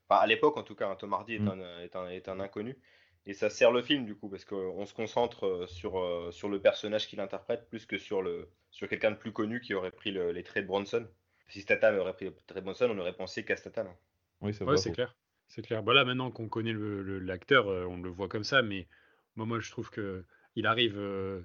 Enfin, 0.08 0.20
à 0.20 0.26
l'époque, 0.26 0.56
en 0.56 0.62
tout 0.62 0.74
cas, 0.76 0.88
hein, 0.88 0.96
Tom 0.96 1.12
Hardy 1.12 1.34
est, 1.34 1.38
Mm. 1.40 1.48
un, 1.48 1.80
est, 1.80 1.96
un, 1.96 2.08
est 2.08 2.28
un 2.28 2.40
inconnu. 2.40 2.76
Et 3.28 3.34
ça 3.34 3.50
sert 3.50 3.72
le 3.72 3.82
film, 3.82 4.04
du 4.04 4.14
coup, 4.14 4.28
parce 4.28 4.44
qu'on 4.44 4.86
se 4.86 4.94
concentre 4.94 5.46
euh, 5.46 5.66
sur, 5.66 5.98
euh, 5.98 6.30
sur 6.30 6.48
le 6.48 6.60
personnage 6.60 7.08
qu'il 7.08 7.18
interprète 7.18 7.68
plus 7.68 7.84
que 7.84 7.98
sur, 7.98 8.22
le, 8.22 8.48
sur 8.70 8.88
quelqu'un 8.88 9.10
de 9.10 9.16
plus 9.16 9.32
connu 9.32 9.60
qui 9.60 9.74
aurait 9.74 9.90
pris 9.90 10.12
le- 10.12 10.30
les 10.30 10.44
traits 10.44 10.62
de 10.62 10.68
Bronson. 10.68 11.08
Si 11.48 11.60
Statham 11.60 11.98
aurait 11.98 12.14
pris 12.14 12.26
les 12.26 12.32
traits 12.46 12.58
de 12.58 12.64
Bronson, 12.64 12.88
on 12.88 12.98
aurait 12.98 13.16
pensé 13.16 13.44
qu'à 13.44 13.56
Statham. 13.56 13.88
Oui, 14.40 14.54
ça 14.54 14.64
Ouais, 14.64 14.76
c'est 14.76 14.92
clair. 14.92 15.16
C'est 15.48 15.62
clair. 15.62 15.82
Bah 15.82 15.92
là, 15.92 16.04
maintenant 16.04 16.30
qu'on 16.30 16.48
connaît 16.48 16.72
le- 16.72 17.02
le- 17.02 17.18
l'acteur, 17.18 17.68
euh, 17.68 17.84
on 17.86 18.00
le 18.00 18.10
voit 18.10 18.28
comme 18.28 18.44
ça, 18.44 18.62
mais 18.62 18.86
moi, 19.34 19.44
moi 19.46 19.58
je 19.58 19.70
trouve 19.72 19.90
que 19.90 20.24
il 20.54 20.66
arrive, 20.66 20.96
euh, 20.96 21.40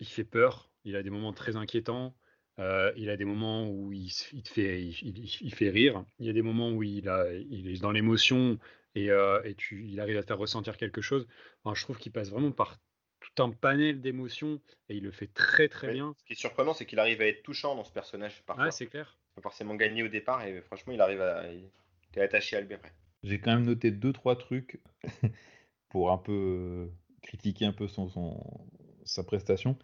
il 0.00 0.06
fait 0.06 0.24
peur, 0.24 0.70
il 0.84 0.96
a 0.96 1.02
des 1.02 1.10
moments 1.10 1.32
très 1.32 1.56
inquiétants, 1.56 2.14
euh, 2.58 2.92
il 2.96 3.10
a 3.10 3.16
des 3.16 3.24
moments 3.24 3.68
où 3.68 3.92
il, 3.92 4.10
il 4.32 4.42
te 4.42 4.48
fait, 4.48 4.82
il, 4.82 4.94
il- 5.18 5.38
il 5.40 5.54
fait 5.54 5.70
rire, 5.70 6.04
il 6.18 6.26
y 6.26 6.30
a 6.30 6.32
des 6.32 6.42
moments 6.42 6.70
où 6.70 6.82
il, 6.82 7.08
a, 7.08 7.32
il 7.32 7.68
est 7.68 7.80
dans 7.80 7.90
l'émotion 7.92 8.58
et, 8.94 9.10
euh, 9.10 9.42
et 9.44 9.54
tu, 9.54 9.84
il 9.86 10.00
arrive 10.00 10.16
à 10.18 10.22
te 10.22 10.26
faire 10.28 10.38
ressentir 10.38 10.76
quelque 10.76 11.00
chose. 11.00 11.26
Enfin, 11.64 11.74
je 11.74 11.82
trouve 11.82 11.98
qu'il 11.98 12.12
passe 12.12 12.30
vraiment 12.30 12.52
par 12.52 12.78
tout 13.20 13.42
un 13.42 13.50
panel 13.50 14.00
d'émotions 14.00 14.60
et 14.88 14.96
il 14.96 15.02
le 15.02 15.10
fait 15.10 15.26
très 15.26 15.68
très 15.68 15.92
bien. 15.92 16.14
Ce 16.18 16.24
qui 16.24 16.32
est 16.34 16.36
surprenant, 16.36 16.74
c'est 16.74 16.86
qu'il 16.86 16.98
arrive 16.98 17.20
à 17.20 17.26
être 17.26 17.42
touchant 17.42 17.74
dans 17.74 17.84
ce 17.84 17.92
personnage 17.92 18.42
parfois. 18.44 18.66
Ouais, 18.66 18.70
c'est 18.70 18.86
clair. 18.86 19.16
Pas 19.34 19.42
forcément 19.42 19.74
gagné 19.74 20.02
au 20.04 20.08
départ, 20.08 20.44
et 20.44 20.60
franchement, 20.62 20.92
il 20.92 21.00
arrive 21.00 21.20
à. 21.20 21.50
il- 21.50 21.68
T'es 22.12 22.20
attaché 22.20 22.56
à 22.56 22.60
après. 22.60 22.92
J'ai 23.24 23.40
quand 23.40 23.52
même 23.54 23.64
noté 23.64 23.90
deux, 23.90 24.12
trois 24.12 24.36
trucs 24.36 24.80
pour 25.88 26.12
un 26.12 26.18
peu 26.18 26.32
euh, 26.32 26.86
critiquer 27.22 27.64
un 27.66 27.72
peu 27.72 27.88
son, 27.88 28.08
son- 28.08 28.68
sa 29.04 29.24
prestation. 29.24 29.76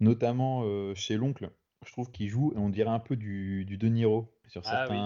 Notamment 0.00 0.62
euh, 0.64 0.94
chez 0.94 1.16
l'oncle, 1.16 1.50
je 1.84 1.92
trouve 1.92 2.10
qu'il 2.10 2.28
joue, 2.28 2.52
on 2.56 2.68
dirait 2.68 2.90
un 2.90 2.98
peu 2.98 3.16
du, 3.16 3.64
du 3.64 3.78
De 3.78 3.88
Niro 3.88 4.32
sur 4.48 4.62
Ah 4.64 4.86
oui. 4.90 4.96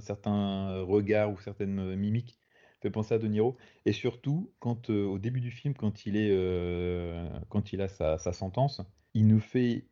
certains, 0.00 0.80
regards 0.82 1.32
ou 1.32 1.38
certaines 1.40 1.94
mimiques. 1.96 2.38
Fait 2.80 2.90
penser 2.90 3.14
à 3.14 3.18
De 3.18 3.28
Niro. 3.28 3.56
Et 3.84 3.92
surtout, 3.92 4.52
quand 4.58 4.90
euh, 4.90 5.04
au 5.04 5.18
début 5.18 5.40
du 5.40 5.50
film, 5.50 5.74
quand 5.74 6.04
il 6.06 6.16
est, 6.16 6.30
euh, 6.32 7.28
quand 7.48 7.72
il 7.72 7.80
a 7.80 7.88
sa, 7.88 8.18
sa 8.18 8.32
sentence, 8.32 8.82
il 9.14 9.26
nous 9.28 9.40
fait 9.40 9.86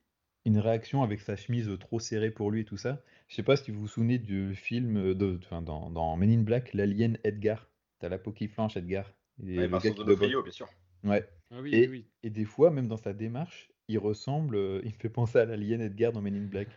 une 0.45 0.59
réaction 0.59 1.03
avec 1.03 1.21
sa 1.21 1.37
chemise 1.37 1.71
trop 1.79 2.01
serrée 2.01 2.31
pour 2.31 2.51
lui 2.51 2.63
et 2.63 2.65
tout 2.65 2.77
ça. 2.77 3.01
Je 3.29 3.37
sais 3.37 3.43
pas 3.43 3.57
si 3.57 3.71
vous 3.71 3.81
vous 3.81 3.89
souvenez 3.89 4.19
du 4.19 4.55
film 4.57 5.15
de, 5.15 5.39
enfin, 5.45 5.63
dans, 5.63 5.91
dans 5.91 6.17
Men 6.17 6.31
in 6.33 6.43
Black, 6.43 6.75
l'alien 6.75 7.19
Edgar. 7.23 7.69
T'as 8.01 8.09
la 8.09 8.19
peau 8.19 8.33
qui 8.33 8.49
flanche, 8.49 8.77
Edgar. 8.77 9.13
Et 9.47 9.57
Ouais, 9.57 9.63
le 9.63 9.69
Vincent 9.69 9.95
doit 9.95 10.05
D'Onofrio, 10.05 10.43
bien 10.43 10.53
sûr. 10.53 10.69
Ouais. 11.05 11.29
Ah 11.51 11.61
oui, 11.61 11.73
Et, 11.73 11.87
oui, 11.87 11.87
oui. 11.89 12.07
et 12.23 12.31
des 12.31 12.45
fois, 12.45 12.71
même 12.71 12.89
dans 12.89 12.97
sa 12.97 13.13
démarche, 13.13 13.71
il 13.89 13.99
ressemble, 13.99 14.57
euh, 14.57 14.81
il 14.85 14.93
me 14.93 14.99
fait 14.99 15.09
penser 15.11 15.39
à 15.39 15.45
l'alien 15.45 15.81
Edgar 15.81 16.13
dans 16.13 16.21
Men 16.23 16.37
in 16.37 16.47
Black. 16.47 16.69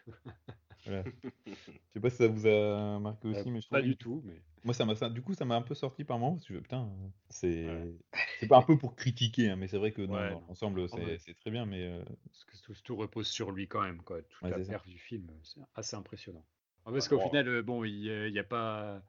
Voilà. 0.86 1.04
Je 1.46 1.94
sais 1.94 2.00
pas 2.02 2.10
si 2.10 2.18
ça 2.18 2.28
vous 2.28 2.48
a 2.48 3.00
marqué 3.00 3.28
aussi, 3.30 3.50
Euh, 3.50 3.52
mais 3.52 3.62
je 3.62 3.70
pas 3.70 3.82
du 3.82 3.96
tout, 3.98 4.22
mais 4.26 4.42
moi, 4.64 4.74
ça 4.74 4.86
m'a, 4.86 4.96
du 5.10 5.22
coup, 5.22 5.34
ça 5.34 5.46
m'a 5.46 5.56
un 5.56 5.62
peu 5.62 5.76
sorti 5.76 6.04
par 6.04 6.20
moment 6.20 6.36
parce 6.36 6.48
que 6.48 6.56
putain, 6.60 6.84
euh, 6.88 7.08
c'est, 7.30 7.66
Ouais. 7.68 7.96
c'est 8.40 8.48
pas 8.48 8.58
un 8.58 8.62
peu 8.64 8.78
pour 8.78 8.96
critiquer, 8.96 9.50
hein, 9.50 9.56
mais 9.56 9.68
c'est 9.68 9.78
vrai 9.78 9.92
que 9.92 10.02
Ouais, 10.02 10.08
dans 10.08 10.30
non. 10.32 10.46
l'ensemble, 10.48 10.88
c'est, 10.90 11.00
ouais. 11.02 11.18
c'est 11.20 11.34
très 11.36 11.52
bien, 11.52 11.66
mais 11.66 11.84
euh, 11.84 12.04
Parce 12.32 12.46
que 12.46 12.58
tout, 12.58 12.74
tout 12.84 12.96
repose 12.96 13.28
sur 13.28 13.52
lui 13.52 13.68
quand 13.68 13.82
même, 13.82 14.02
quoi. 14.04 14.22
Toute 14.22 14.42
Ouais, 14.42 14.50
la 14.50 14.60
perf 14.60 14.86
du 14.88 14.98
film, 14.98 15.28
c'est 15.44 15.62
assez 15.76 15.96
impressionnant. 15.96 16.46
Ah, 16.86 16.92
Parce 16.92 17.06
Ouais, 17.06 17.18
qu'au 17.18 17.20
final, 17.20 17.62
bon, 17.64 17.84
il 17.84 18.32
n'y 18.32 18.40
a 18.40 18.44
pas, 18.44 19.04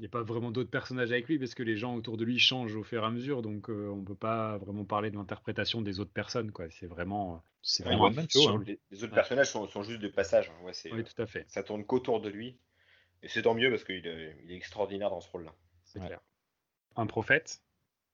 il 0.00 0.02
y 0.02 0.06
a 0.06 0.08
pas 0.08 0.22
vraiment 0.22 0.50
d'autres 0.50 0.70
personnages 0.70 1.12
avec 1.12 1.28
lui 1.28 1.38
parce 1.38 1.54
que 1.54 1.62
les 1.62 1.76
gens 1.76 1.94
autour 1.94 2.16
de 2.16 2.24
lui 2.24 2.38
changent 2.38 2.74
au 2.74 2.82
fur 2.82 3.02
et 3.02 3.06
à 3.06 3.10
mesure, 3.10 3.42
donc 3.42 3.70
euh, 3.70 3.88
on 3.88 4.02
peut 4.02 4.14
pas 4.14 4.58
vraiment 4.58 4.84
parler 4.84 5.10
de 5.10 5.16
l'interprétation 5.16 5.82
des 5.82 6.00
autres 6.00 6.12
personnes, 6.12 6.50
quoi. 6.50 6.66
C'est 6.70 6.86
vraiment, 6.86 7.42
c'est 7.62 7.84
show, 8.30 8.40
sur 8.40 8.50
hein. 8.50 8.62
Les, 8.66 8.80
les 8.90 9.04
autres 9.04 9.12
Ouais. 9.12 9.16
personnages 9.16 9.50
sont, 9.50 9.68
sont 9.68 9.82
juste 9.82 10.00
de 10.00 10.08
passage. 10.08 10.50
hein. 10.50 10.64
Ouais, 10.64 10.72
c'est, 10.72 10.92
Oui, 10.92 11.04
tout 11.04 11.22
à 11.22 11.26
fait, 11.26 11.44
ça 11.48 11.62
tourne 11.62 11.84
qu'autour 11.84 12.20
de 12.20 12.28
lui. 12.28 12.58
Et 13.22 13.28
c'est 13.28 13.42
tant 13.42 13.54
mieux 13.54 13.70
parce 13.70 13.84
qu'il 13.84 14.06
est, 14.06 14.36
il 14.44 14.52
est 14.52 14.56
extraordinaire 14.56 15.10
dans 15.10 15.20
ce 15.20 15.30
rôle-là. 15.30 15.54
c'est 15.84 16.00
clair. 16.00 16.20
Un 16.96 17.06
prophète? 17.06 17.62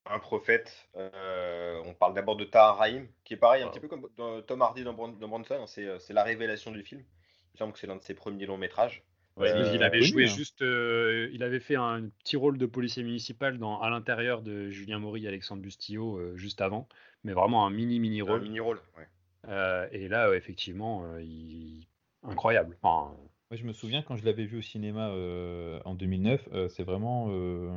Un 0.06 0.18
prophète, 0.18 0.88
euh, 0.96 1.82
on 1.84 1.94
parle 1.94 2.14
d'abord 2.14 2.36
de 2.36 2.44
Tahar 2.44 2.78
Rahim, 2.78 3.06
qui 3.24 3.34
est 3.34 3.36
pareil, 3.36 3.62
un 3.62 3.68
petit 3.68 3.80
peu 3.80 3.88
comme 3.88 4.08
Tom 4.46 4.62
Hardy 4.62 4.82
dans, 4.82 4.94
Bronson, 4.94 5.54
hein, 5.62 5.66
c'est, 5.66 5.84
euh, 5.84 5.98
c'est 5.98 6.14
la 6.14 6.24
révélation 6.24 6.70
du 6.70 6.82
film. 6.82 7.00
Il 7.02 7.52
me 7.54 7.58
semble 7.58 7.72
que 7.72 7.78
c'est 7.78 7.86
l'un 7.86 7.96
de 7.96 8.02
ses 8.02 8.14
premiers 8.14 8.46
longs 8.46 8.56
métrages. 8.56 9.02
Ouais, 9.40 9.50
Euh, 9.52 9.72
il 9.74 9.82
avait 9.82 10.02
joué 10.02 10.24
hein. 10.24 10.26
juste, 10.28 10.62
euh, 10.62 11.28
il 11.32 11.42
avait 11.42 11.60
fait 11.60 11.76
un 11.76 12.08
petit 12.22 12.36
rôle 12.36 12.58
de 12.58 12.66
policier 12.66 13.02
municipal 13.02 13.58
dans 13.58 13.80
À 13.80 13.90
l'intérieur 13.90 14.42
de 14.42 14.70
Julien 14.70 14.98
Maury 14.98 15.24
et 15.24 15.28
Alexandre 15.28 15.62
Bustillo 15.62 16.18
euh, 16.18 16.36
juste 16.36 16.60
avant, 16.60 16.88
mais 17.24 17.32
vraiment 17.32 17.66
un 17.66 17.70
mini 17.70 17.98
mini 18.00 18.20
Un 18.20 18.24
rôle. 18.24 18.42
mini-rôle. 18.42 18.80
ouais. 18.98 19.06
Euh, 19.48 19.88
et 19.92 20.08
là, 20.08 20.28
euh, 20.28 20.36
effectivement, 20.36 21.04
euh, 21.06 21.22
il... 21.22 21.86
incroyable. 22.22 22.76
Enfin, 22.82 23.16
moi, 23.50 23.56
je 23.56 23.64
me 23.64 23.72
souviens 23.72 24.02
quand 24.02 24.16
je 24.16 24.24
l'avais 24.24 24.44
vu 24.44 24.58
au 24.58 24.62
cinéma 24.62 25.08
euh, 25.10 25.80
en 25.84 25.94
2009, 25.94 26.48
euh, 26.52 26.68
c'est 26.68 26.84
vraiment 26.84 27.28
euh, 27.30 27.70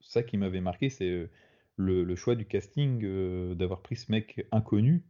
ça 0.00 0.22
qui 0.22 0.36
m'avait 0.38 0.60
marqué, 0.60 0.88
c'est 0.90 1.28
le, 1.76 2.04
le 2.04 2.16
choix 2.16 2.34
du 2.36 2.46
casting 2.46 3.00
euh, 3.04 3.54
d'avoir 3.54 3.82
pris 3.82 3.96
ce 3.96 4.10
mec 4.12 4.46
inconnu 4.52 5.04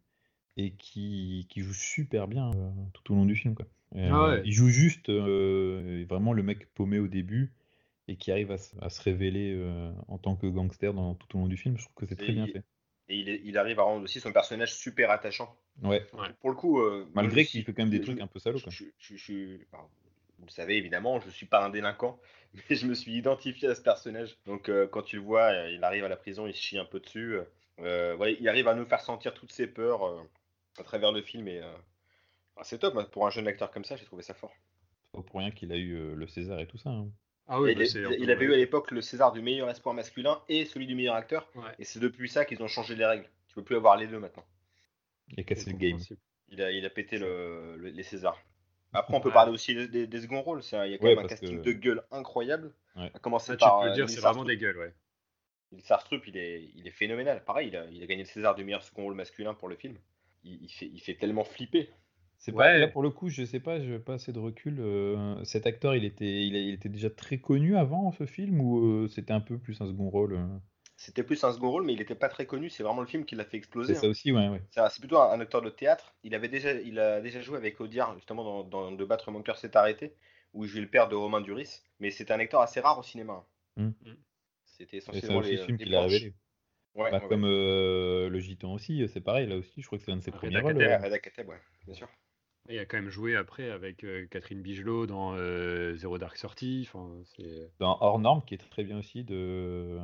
et 0.57 0.73
qui, 0.73 1.47
qui 1.51 1.61
joue 1.61 1.73
super 1.75 2.27
bien 2.27 2.51
euh, 2.51 2.71
tout 2.95 3.13
au 3.13 3.17
long 3.17 3.27
du 3.27 3.37
film, 3.37 3.55
quoi. 3.55 3.67
Ah 3.95 3.99
euh, 3.99 4.37
ouais. 4.37 4.43
il 4.45 4.53
joue 4.53 4.69
juste 4.69 5.09
euh, 5.09 6.05
vraiment 6.09 6.33
le 6.33 6.43
mec 6.43 6.73
paumé 6.75 6.99
au 6.99 7.09
début 7.09 7.53
et 8.07 8.17
qui 8.17 8.31
arrive 8.33 8.51
à, 8.51 8.59
se- 8.59 8.75
à 8.81 8.91
se 8.91 9.03
révéler 9.03 9.55
euh, 9.57 9.93
en 10.09 10.19
tant 10.19 10.37
que 10.37 10.47
gangster 10.47 10.93
dans, 10.95 11.15
tout 11.15 11.37
au 11.37 11.41
long 11.41 11.47
du 11.47 11.57
film. 11.57 11.77
Je 11.79 11.85
trouve 11.85 11.95
que 11.95 12.07
c'est 12.07 12.17
très 12.17 12.33
bien 12.33 12.47
il- 12.47 12.53
fait. 12.53 12.63
Et 13.11 13.17
il, 13.17 13.29
est- 13.31 13.41
il 13.45 13.57
arrive 13.57 13.81
à 13.81 13.85
rendre 13.85 14.05
aussi 14.05 14.21
son 14.21 14.33
personnage 14.33 14.75
super 14.75 15.11
attachant. 15.11 15.55
Ouais, 15.83 16.07
Pour 16.41 16.51
le 16.51 16.57
coup, 16.57 16.81
euh, 16.81 17.09
malgré 17.15 17.45
qu'il 17.45 17.65
fait 17.65 17.73
quand 17.73 17.83
même 17.83 17.91
des 17.91 17.99
je- 17.99 18.03
trucs 18.03 18.21
un 18.21 18.27
peu 18.27 18.39
salauds. 18.39 18.61
Quoi. 18.61 18.71
Je, 18.71 18.85
je- 18.99 19.17
je- 19.17 19.33
je- 19.33 19.57
enfin, 19.73 19.85
vous 20.39 20.47
le 20.47 20.51
savez 20.51 20.77
évidemment, 20.77 21.21
je 21.21 21.31
suis 21.31 21.47
pas 21.47 21.65
un 21.65 21.71
délinquant, 21.71 22.21
mais 22.71 22.77
je 22.77 22.87
me 22.87 22.95
suis 22.95 23.13
identifié 23.17 23.69
à 23.69 23.75
ce 23.75 23.81
personnage. 23.83 24.37
Donc 24.47 24.69
euh, 24.69 24.87
quand 24.87 25.03
tu 25.03 25.17
le 25.17 25.23
vois, 25.23 25.45
euh, 25.53 25.71
il 25.71 25.83
arrive 25.85 26.05
à 26.05 26.09
la 26.09 26.17
prison, 26.17 26.47
il 26.47 26.53
se 26.55 26.61
chie 26.61 26.79
un 26.79 26.85
peu 26.85 27.01
dessus. 27.01 27.39
Euh, 27.81 28.17
ouais, 28.17 28.37
il 28.41 28.49
arrive 28.49 28.69
à 28.69 28.75
nous 28.75 28.85
faire 28.85 29.01
sentir 29.01 29.33
toutes 29.35 29.53
ses 29.53 29.67
peurs 29.67 30.05
euh, 30.07 30.21
à 30.79 30.83
travers 30.83 31.13
le 31.13 31.23
film 31.23 31.47
et 31.49 31.61
euh, 31.63 31.73
ah, 32.59 32.65
c'est 32.65 32.79
top. 32.79 32.95
moi, 32.95 33.05
Pour 33.11 33.27
un 33.27 33.31
jeune 33.31 33.47
acteur 33.49 33.71
comme 33.71 33.85
ça, 33.85 33.97
j'ai 33.97 34.05
trouvé 34.05 34.23
ça 34.23 34.35
fort. 34.35 34.53
C'est 35.13 35.17
pas 35.19 35.23
pour 35.23 35.41
rien 35.41 35.51
qu'il 35.51 35.73
a 35.73 35.77
eu 35.77 35.95
euh, 35.97 36.15
le 36.15 36.27
César 36.27 36.61
et 36.61 36.67
tout 36.67 36.79
ça. 36.79 36.91
hein. 36.91 37.09
ah 37.47 37.61
oui, 37.61 37.75
bah, 37.75 37.83
il, 37.85 37.97
il- 37.97 38.23
il 38.25 38.31
avait 38.31 38.45
eu 38.45 38.53
à 38.53 38.57
l'époque 38.57 38.91
le 38.91 39.01
César 39.01 39.33
du 39.33 39.41
meilleur 39.43 39.69
espoir 39.71 39.95
masculin 39.95 40.41
et 40.49 40.65
celui 40.67 40.87
du 40.87 40.95
meilleur 40.95 41.15
acteur. 41.15 41.49
Ouais, 41.55 41.71
Et 41.79 41.85
c'est 41.85 41.99
depuis 42.01 42.29
ça 42.29 42.45
qu'ils 42.45 42.63
ont 42.63 42.69
changé 42.69 42.95
les 42.95 43.07
règles. 43.07 43.29
Tu 43.49 43.55
peux 43.55 43.65
plus 43.65 43.77
avoir 43.77 43.97
les 43.97 44.07
deux 44.07 44.19
maintenant. 44.19 44.45
Il 45.29 45.41
a 45.41 45.43
cassé 45.45 45.71
le 45.71 45.77
game. 45.77 45.99
Il 46.51 46.63
a, 46.63 46.71
il 46.73 46.85
a 46.87 46.91
pété 46.91 47.19
le- 47.19 47.77
le- 47.77 47.91
les 47.91 48.03
Césars. 48.03 48.39
Après, 48.95 49.15
on 49.15 49.21
peut 49.21 49.29
Ouais. 49.29 49.35
parler 49.35 49.53
aussi 49.53 49.75
des, 49.75 49.87
des- 49.89 50.07
des 50.07 50.21
seconds 50.23 50.41
rôles. 50.41 50.63
Il 50.73 50.75
y 50.91 50.95
a 50.95 50.99
quand 50.99 51.05
Ouais, 51.05 51.15
même 51.17 51.25
un 51.25 51.29
casting 51.29 51.59
que- 51.59 51.63
de 51.65 51.73
gueule 51.73 52.03
incroyable. 52.11 52.73
Ouais. 52.97 53.11
À 53.15 53.19
commencer 53.19 53.49
Ça, 53.49 53.57
tu 53.57 53.59
par 53.61 53.81
peux 53.81 53.87
euh, 53.87 53.89
le 53.91 53.95
dire, 53.95 54.09
c'est 54.09 54.21
vraiment 54.21 54.45
des 54.45 54.57
gueules, 54.57 54.79
ouais. 54.79 54.95
Neil 55.73 55.83
Sarstrup, 55.83 56.27
il 56.27 56.37
est, 56.39 56.71
il 56.75 56.87
est 56.87 56.91
phénoménal. 56.91 57.45
Pareil, 57.45 57.69
il 57.69 57.77
a, 57.77 57.85
il 57.91 58.03
a 58.03 58.07
gagné 58.07 58.23
le 58.23 58.29
César 58.29 58.55
du 58.55 58.65
meilleur 58.65 58.83
second 58.83 59.03
rôle 59.03 59.15
masculin 59.15 59.53
pour 59.53 59.69
le 59.69 59.77
film. 59.77 59.99
Il, 60.43 60.63
il 60.63 60.69
fait, 60.71 60.87
il 60.87 61.01
fait 61.01 61.15
tellement 61.17 61.45
flipper. 61.45 61.91
C'est 62.39 62.53
pas, 62.53 62.73
Ouais. 62.73 62.79
là 62.79 62.89
pour 62.89 63.03
le 63.03 63.11
coup, 63.11 63.29
je 63.29 63.45
sais 63.45 63.61
pas, 63.61 63.81
j'ai 63.81 63.99
pas 63.99 64.15
assez 64.15 64.33
de 64.33 64.39
recul. 64.39 64.79
euh, 64.81 65.43
cet 65.45 65.67
acteur, 65.67 65.95
il 65.95 66.05
était, 66.05 66.47
il, 66.47 66.57
a- 66.57 66.61
il 66.61 66.71
était 66.75 66.89
déjà 66.89 67.11
très 67.11 67.39
connu 67.39 67.77
avant 67.77 68.13
ce 68.13 68.27
film 68.27 68.61
ou 68.61 68.79
euh, 69.05 69.09
c'était 69.09 69.33
un 69.33 69.41
peu 69.41 69.59
plus 69.59 69.81
un 69.81 69.87
second 69.87 70.09
rôle 70.11 70.35
euh? 70.35 70.47
C'était 70.99 71.23
plus 71.23 71.43
un 71.45 71.53
second 71.53 71.71
rôle, 71.71 71.85
mais 71.85 71.95
il 71.95 71.99
n'était 71.99 72.15
pas 72.15 72.29
très 72.29 72.45
connu. 72.45 72.69
C'est 72.69 72.83
vraiment 72.83 73.01
le 73.01 73.07
film 73.07 73.25
qui 73.25 73.35
l'a 73.37 73.45
fait 73.47 73.57
exploser. 73.57 73.95
C'est 73.95 74.01
ça 74.01 74.07
hein. 74.07 74.11
aussi, 74.11 74.33
ouais, 74.33 74.49
ouais. 74.49 74.61
C'est 74.71 74.81
c'est 74.91 75.01
plutôt 75.01 75.19
un, 75.19 75.31
un 75.31 75.41
acteur 75.41 75.63
de 75.63 75.71
théâtre. 75.71 76.15
Il 76.25 76.35
avait 76.35 76.49
déjà, 76.49 76.73
il 76.73 76.99
a 76.99 77.21
déjà 77.21 77.41
joué 77.41 77.57
avec 77.57 77.81
Audiard, 77.81 78.15
justement, 78.17 78.45
dans, 78.45 78.65
dans 78.65 78.93
De 78.93 79.05
battre 79.05 79.31
mon 79.31 79.43
cœur 79.43 79.57
s'est 79.57 79.77
arrêté, 79.77 80.15
où 80.55 80.65
il 80.65 80.69
jouait 80.71 80.81
le 80.83 80.89
père 80.91 81.09
de 81.09 81.15
Romain 81.17 81.41
Duris. 81.41 81.83
Mais 82.01 82.11
c'était 82.11 82.33
un 82.33 82.41
acteur 82.41 82.61
assez 82.61 82.81
rare 82.81 82.99
au 82.99 83.03
cinéma. 83.03 83.45
Mm. 83.77 83.91
C'était 84.65 84.99
Et 85.13 85.21
c'est 85.21 85.27
essentiellement 85.27 85.39
aussi 85.41 85.51
les, 85.53 85.57
le 85.57 85.65
film 85.65 85.79
les 85.79 85.85
qui 85.85 85.91
l'a 85.91 86.01
planches. 86.01 86.13
révélé. 86.13 86.35
Ouais, 86.95 87.11
Bah, 87.11 87.21
ouais, 87.21 87.29
comme 87.29 87.45
euh, 87.45 88.29
le 88.29 88.39
Gitan 88.41 88.75
aussi, 88.75 89.07
c'est 89.09 89.21
pareil, 89.21 89.47
là 89.47 89.57
aussi, 89.57 89.81
je 89.83 89.87
crois 89.87 89.99
que 89.99 90.05
c'est 90.05 90.11
l'un 90.11 90.17
de 90.19 90.23
ses 90.23 90.31
premiers 90.33 90.61
rôles. 90.61 90.77
ouais. 90.79 90.99
Ouais, 91.01 91.21
Kateb, 91.21 91.49
ouais, 91.49 91.61
bien 91.87 91.95
sûr. 91.95 92.09
Il 92.71 92.79
a 92.79 92.85
quand 92.85 92.99
même 92.99 93.09
joué 93.09 93.35
après 93.35 93.71
avec 93.71 94.05
euh, 94.05 94.27
Catherine 94.31 94.61
Bigelow 94.61 95.07
dans 95.07 95.35
euh, 95.35 95.97
Zero 95.97 96.19
Dark 96.19 96.37
c'est... 96.37 97.71
Dans 97.79 97.97
Hors 98.01 98.19
Norme, 98.19 98.43
qui 98.47 98.55
est 98.55 98.71
très 98.71 98.85
bien 98.85 98.99
aussi, 98.99 99.25
de 99.25 99.99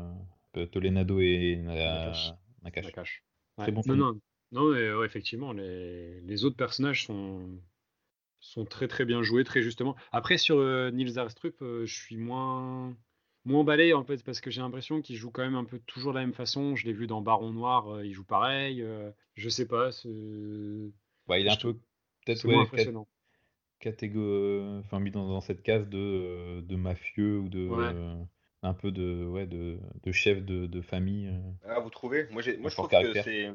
Tolenado 0.72 1.20
et 1.20 1.56
Nakash. 1.56 2.32
Nakash. 2.62 2.84
Nakash. 2.86 3.24
Très 3.56 3.66
Ouais. 3.66 3.72
bon 3.72 3.82
Non, 3.86 3.94
film. 3.94 3.98
non, 3.98 4.20
non, 4.52 4.72
mais, 4.72 4.92
ouais, 4.94 5.06
effectivement, 5.06 5.52
les, 5.52 6.20
les 6.22 6.44
autres 6.44 6.56
personnages 6.56 7.04
sont, 7.04 7.48
sont 8.40 8.64
très 8.64 8.88
très 8.88 9.04
bien 9.04 9.22
joués, 9.22 9.44
très 9.44 9.62
justement. 9.62 9.94
Après, 10.12 10.38
sur 10.38 10.56
euh, 10.58 10.90
Nils 10.90 11.18
Arstrup, 11.18 11.60
euh, 11.62 11.84
je 11.86 11.94
suis 11.94 12.16
moins, 12.16 12.96
moins 13.44 13.60
emballé 13.60 13.92
en 13.92 14.04
fait, 14.04 14.22
parce 14.24 14.40
que 14.40 14.50
j'ai 14.50 14.60
l'impression 14.62 15.02
qu'il 15.02 15.16
joue 15.16 15.30
quand 15.30 15.42
même 15.42 15.54
un 15.54 15.64
peu 15.64 15.78
toujours 15.80 16.12
de 16.12 16.18
la 16.18 16.24
même 16.24 16.34
façon. 16.34 16.76
Je 16.76 16.86
l'ai 16.86 16.92
vu 16.92 17.06
dans 17.06 17.20
Baron 17.20 17.52
Noir, 17.52 17.88
euh, 17.96 18.06
il 18.06 18.12
joue 18.12 18.24
pareil. 18.24 18.80
euh, 18.82 19.10
je 19.34 19.48
sais 19.48 19.66
pas, 19.66 19.90
Bah, 21.26 21.38
il 21.38 21.46
est 21.46 21.50
un 21.50 21.54
Je 21.54 21.60
peu 21.60 21.76
peut-être 22.24 22.46
ouais, 22.46 22.56
impressionnant. 22.56 23.06
catégo- 23.80 24.78
enfin 24.80 25.00
mis 25.00 25.10
dans, 25.10 25.28
dans 25.28 25.40
cette 25.40 25.62
case 25.62 25.88
de, 25.88 25.98
euh, 25.98 26.62
de 26.62 26.76
mafieux 26.76 27.38
ou 27.38 27.48
de 27.48 27.68
Ouais. 27.68 27.76
euh, 27.94 28.14
un 28.62 28.74
peu 28.74 28.90
de 28.90 29.24
ouais 29.26 29.46
de, 29.46 29.78
de 30.02 30.12
chef 30.12 30.42
de, 30.44 30.66
de 30.66 30.80
famille. 30.80 31.28
euh. 31.28 31.40
Ah, 31.68 31.80
vous 31.80 31.90
trouvez? 31.90 32.26
Moi, 32.30 32.42
j'ai- 32.42 32.56
moi 32.56 32.70
je 32.70 32.74
trouve 32.76 32.88
que 32.88 32.92
caractère. 32.92 33.24
c'est 33.24 33.50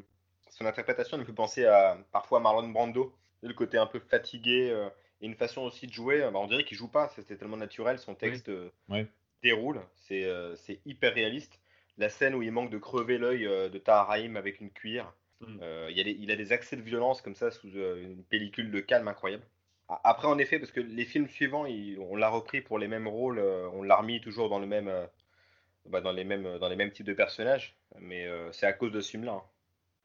son 0.50 0.66
interprétation 0.66 1.16
me 1.18 1.24
fait 1.24 1.32
penser 1.32 1.64
à 1.64 1.98
parfois 2.12 2.38
à 2.38 2.42
Marlon 2.42 2.68
Brando. 2.68 3.14
Le 3.42 3.54
côté 3.54 3.78
un 3.78 3.86
peu 3.86 4.00
fatigué 4.00 4.68
euh, 4.70 4.88
et 5.22 5.26
une 5.26 5.34
façon 5.34 5.62
aussi 5.62 5.86
de 5.86 5.92
jouer. 5.92 6.22
euh, 6.22 6.30
bah, 6.30 6.38
on 6.40 6.46
dirait 6.46 6.64
qu'il 6.64 6.76
joue 6.76 6.88
pas, 6.88 7.08
c'était 7.08 7.36
tellement 7.36 7.56
naturel. 7.56 7.98
Son 7.98 8.14
texte 8.14 8.50
euh, 8.50 8.70
Ouais. 8.88 9.06
déroule, 9.42 9.80
c'est 9.96 10.24
euh, 10.24 10.54
c'est 10.56 10.80
hyper 10.86 11.14
réaliste. 11.14 11.58
La 11.98 12.08
scène 12.08 12.34
où 12.34 12.42
il 12.42 12.52
manque 12.52 12.70
de 12.70 12.78
crever 12.78 13.18
l'œil 13.18 13.46
euh, 13.46 13.68
de 13.68 13.78
Tahar 13.78 14.10
avec 14.12 14.60
une 14.60 14.70
cuillère, 14.70 15.12
Mm. 15.40 15.58
euh, 15.62 15.88
il, 15.90 15.96
y 15.96 16.00
a 16.00 16.04
des, 16.04 16.12
il 16.12 16.30
a 16.30 16.36
des 16.36 16.52
accès 16.52 16.76
de 16.76 16.82
violence 16.82 17.22
comme 17.22 17.34
ça 17.34 17.50
sous 17.50 17.68
euh, 17.76 18.02
une 18.02 18.22
pellicule 18.24 18.70
de 18.70 18.80
calme 18.80 19.08
incroyable. 19.08 19.44
Après, 20.04 20.28
en 20.28 20.38
effet, 20.38 20.58
parce 20.58 20.70
que 20.70 20.80
les 20.80 21.04
films 21.04 21.28
suivants, 21.28 21.66
on 21.66 22.16
l'a 22.16 22.28
repris 22.28 22.60
pour 22.60 22.78
les 22.78 22.86
mêmes 22.86 23.08
rôles, 23.08 23.38
euh, 23.40 23.68
on 23.72 23.82
l'a 23.82 23.96
remis 23.96 24.20
toujours 24.20 24.48
dans 24.48 24.60
le 24.60 24.66
même, 24.66 24.90
bah, 25.86 26.00
dans 26.00 26.12
les 26.12 26.24
mêmes, 26.24 26.58
dans 26.58 26.68
les 26.68 26.76
mêmes 26.76 26.92
types 26.92 27.06
de 27.06 27.14
personnages, 27.14 27.76
mais 27.98 28.26
euh, 28.26 28.52
c'est 28.52 28.66
à 28.66 28.72
cause 28.72 28.92
de 28.92 29.00
ce 29.00 29.10
film-là. 29.10 29.32
hein. 29.32 29.42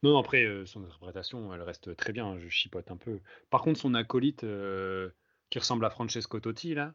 Non, 0.04 0.18
après, 0.18 0.44
euh, 0.44 0.66
son 0.66 0.84
interprétation, 0.84 1.54
elle 1.54 1.62
reste 1.62 1.96
très 1.96 2.14
bien, 2.14 2.38
je 2.40 2.48
chipote 2.50 2.90
un 2.92 2.98
peu. 2.98 3.20
Par 3.50 3.62
contre, 3.62 3.80
son 3.80 3.94
acolyte, 3.94 4.44
euh, 4.44 5.10
qui 5.50 5.60
ressemble 5.60 5.86
à 5.86 5.90
Francesco 5.90 6.40
Totti, 6.40 6.74
là, 6.74 6.94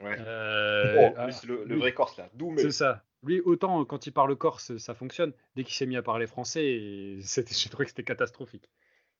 Ouais. 0.00 0.16
euh, 0.20 1.10
Oh, 1.10 1.14
ah, 1.18 1.28
le, 1.46 1.74
vrai 1.76 1.92
Corse 1.92 2.16
là, 2.18 2.28
c'est 2.56 2.70
ça. 2.70 3.04
Lui, 3.24 3.40
autant 3.40 3.80
euh, 3.80 3.84
quand 3.84 4.06
il 4.06 4.12
parle 4.12 4.36
corse, 4.36 4.76
ça 4.78 4.94
fonctionne. 4.94 5.32
Dès 5.56 5.64
qu'il 5.64 5.74
s'est 5.74 5.86
mis 5.86 5.96
à 5.96 6.02
parler 6.02 6.26
français, 6.26 7.18
j'ai 7.20 7.68
trouvé 7.70 7.84
que 7.84 7.90
c'était 7.90 8.04
catastrophique. 8.04 8.68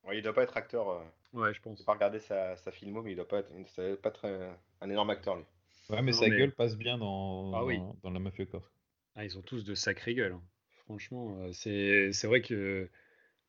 Ouais, 0.05 0.18
il 0.18 0.22
doit 0.22 0.32
pas 0.32 0.42
être 0.44 0.57
acteur. 0.57 0.88
Euh, 0.90 1.01
Ouais, 1.34 1.51
je 1.51 1.55
j'ai 1.57 1.61
pense. 1.61 1.82
pas 1.82 1.92
regardé 1.92 2.20
sa, 2.20 2.57
sa 2.57 2.70
filmo, 2.70 3.03
mais 3.03 3.12
il 3.12 3.16
doit 3.16 3.28
pas 3.28 3.40
être, 3.40 3.51
ça 3.74 3.86
doit 3.86 4.01
pas 4.01 4.09
être 4.09 4.24
euh, 4.24 4.51
un 4.80 4.88
énorme 4.88 5.11
acteur 5.11 5.36
lui. 5.36 5.44
Ouais, 5.90 6.01
mais 6.01 6.12
Non, 6.12 6.16
sa 6.18 6.28
mais- 6.28 6.38
gueule 6.38 6.53
passe 6.53 6.76
bien 6.76 6.96
dans, 6.96 7.53
Ah 7.55 7.64
oui. 7.64 7.78
dans, 7.78 7.96
dans 8.05 8.11
la 8.11 8.18
mafia 8.18 8.46
corse. 8.46 8.70
Ah, 9.14 9.24
ils 9.26 9.36
ont 9.36 9.42
tous 9.42 9.64
de 9.64 9.74
sacrées 9.74 10.14
gueules. 10.14 10.32
hein. 10.32 10.42
Franchement, 10.86 11.36
euh, 11.40 11.53
c'est, 11.53 12.12
c'est 12.12 12.26
vrai 12.26 12.40
que 12.40 12.88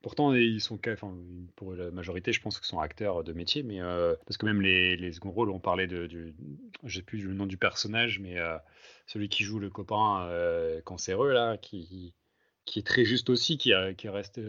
pourtant 0.01 0.33
ils 0.33 0.61
sont, 0.61 0.79
pour 1.55 1.73
la 1.73 1.91
majorité, 1.91 2.31
je 2.31 2.41
pense 2.41 2.57
qu'ils 2.57 2.67
sont 2.67 2.79
acteurs 2.79 3.23
de 3.23 3.33
métier, 3.33 3.63
mais 3.63 3.81
euh, 3.81 4.15
parce 4.25 4.37
que 4.37 4.45
même 4.45 4.61
les, 4.61 4.95
les 4.95 5.11
seconds 5.11 5.31
rôles, 5.31 5.49
on 5.49 5.59
parlait 5.59 5.87
de, 5.87 6.07
du, 6.07 6.33
j'ai 6.83 7.01
plus 7.01 7.21
le 7.21 7.33
nom 7.33 7.45
du 7.45 7.57
personnage, 7.57 8.19
mais 8.19 8.39
euh, 8.39 8.57
celui 9.07 9.29
qui 9.29 9.43
joue 9.43 9.59
le 9.59 9.69
copain 9.69 10.27
euh, 10.29 10.81
cancéreux 10.81 11.33
là, 11.33 11.57
qui 11.57 12.13
qui 12.65 12.79
est 12.79 12.83
très 12.85 13.03
juste 13.03 13.31
aussi, 13.31 13.57
qui, 13.57 13.73
reste, 13.73 14.39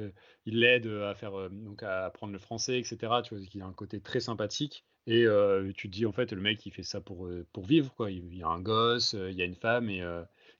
il 0.44 0.60
l'aide 0.60 0.86
à 0.86 1.14
faire 1.14 1.48
donc 1.50 1.82
à 1.82 2.04
apprendre 2.04 2.34
le 2.34 2.38
français, 2.38 2.78
etc. 2.78 2.98
Tu 3.24 3.34
vois, 3.34 3.42
qui 3.46 3.62
a 3.62 3.64
un 3.64 3.72
côté 3.72 3.98
très 3.98 4.20
sympathique. 4.20 4.84
Et 5.06 5.24
tu 5.74 5.88
te 5.88 5.92
dis 5.96 6.04
en 6.04 6.12
fait 6.12 6.30
le 6.32 6.42
mec 6.42 6.66
il 6.66 6.70
fait 6.70 6.82
ça 6.82 7.00
pour 7.00 7.30
pour 7.54 7.64
vivre 7.64 7.94
quoi. 7.94 8.10
Il, 8.10 8.26
il 8.26 8.36
y 8.36 8.42
a 8.42 8.48
un 8.48 8.60
gosse, 8.60 9.14
il 9.14 9.34
y 9.34 9.40
a 9.40 9.46
une 9.46 9.54
femme 9.54 9.88
et 9.88 10.02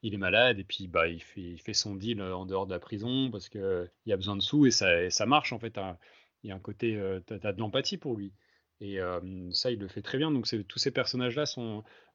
il 0.02 0.14
est 0.14 0.18
malade 0.18 0.58
et 0.58 0.64
puis 0.64 0.88
bah 0.88 1.08
il 1.08 1.22
fait 1.22 1.40
il 1.42 1.60
fait 1.60 1.74
son 1.74 1.94
deal 1.94 2.20
euh, 2.20 2.34
en 2.36 2.46
dehors 2.46 2.66
de 2.66 2.72
la 2.72 2.78
prison 2.80 3.30
parce 3.30 3.48
que 3.48 3.58
euh, 3.58 3.86
y 4.06 4.12
a 4.12 4.16
besoin 4.16 4.36
de 4.36 4.42
sous 4.42 4.66
et 4.66 4.70
ça 4.70 5.10
ça 5.10 5.26
marche 5.26 5.52
en 5.52 5.58
fait. 5.58 5.78
hein. 5.78 5.98
Il 6.42 6.48
y 6.48 6.52
a 6.52 6.56
un 6.56 6.60
côté 6.60 6.96
euh, 6.96 7.20
t'as, 7.20 7.38
t'as 7.38 7.52
de 7.52 7.58
l'empathie 7.60 7.98
pour 7.98 8.16
lui. 8.16 8.32
Et 8.82 8.98
ça, 9.52 9.70
il 9.70 9.78
le 9.78 9.88
fait 9.88 10.00
très 10.00 10.16
bien. 10.16 10.30
Donc, 10.30 10.46
tous 10.66 10.78
ces 10.78 10.90
personnages-là 10.90 11.44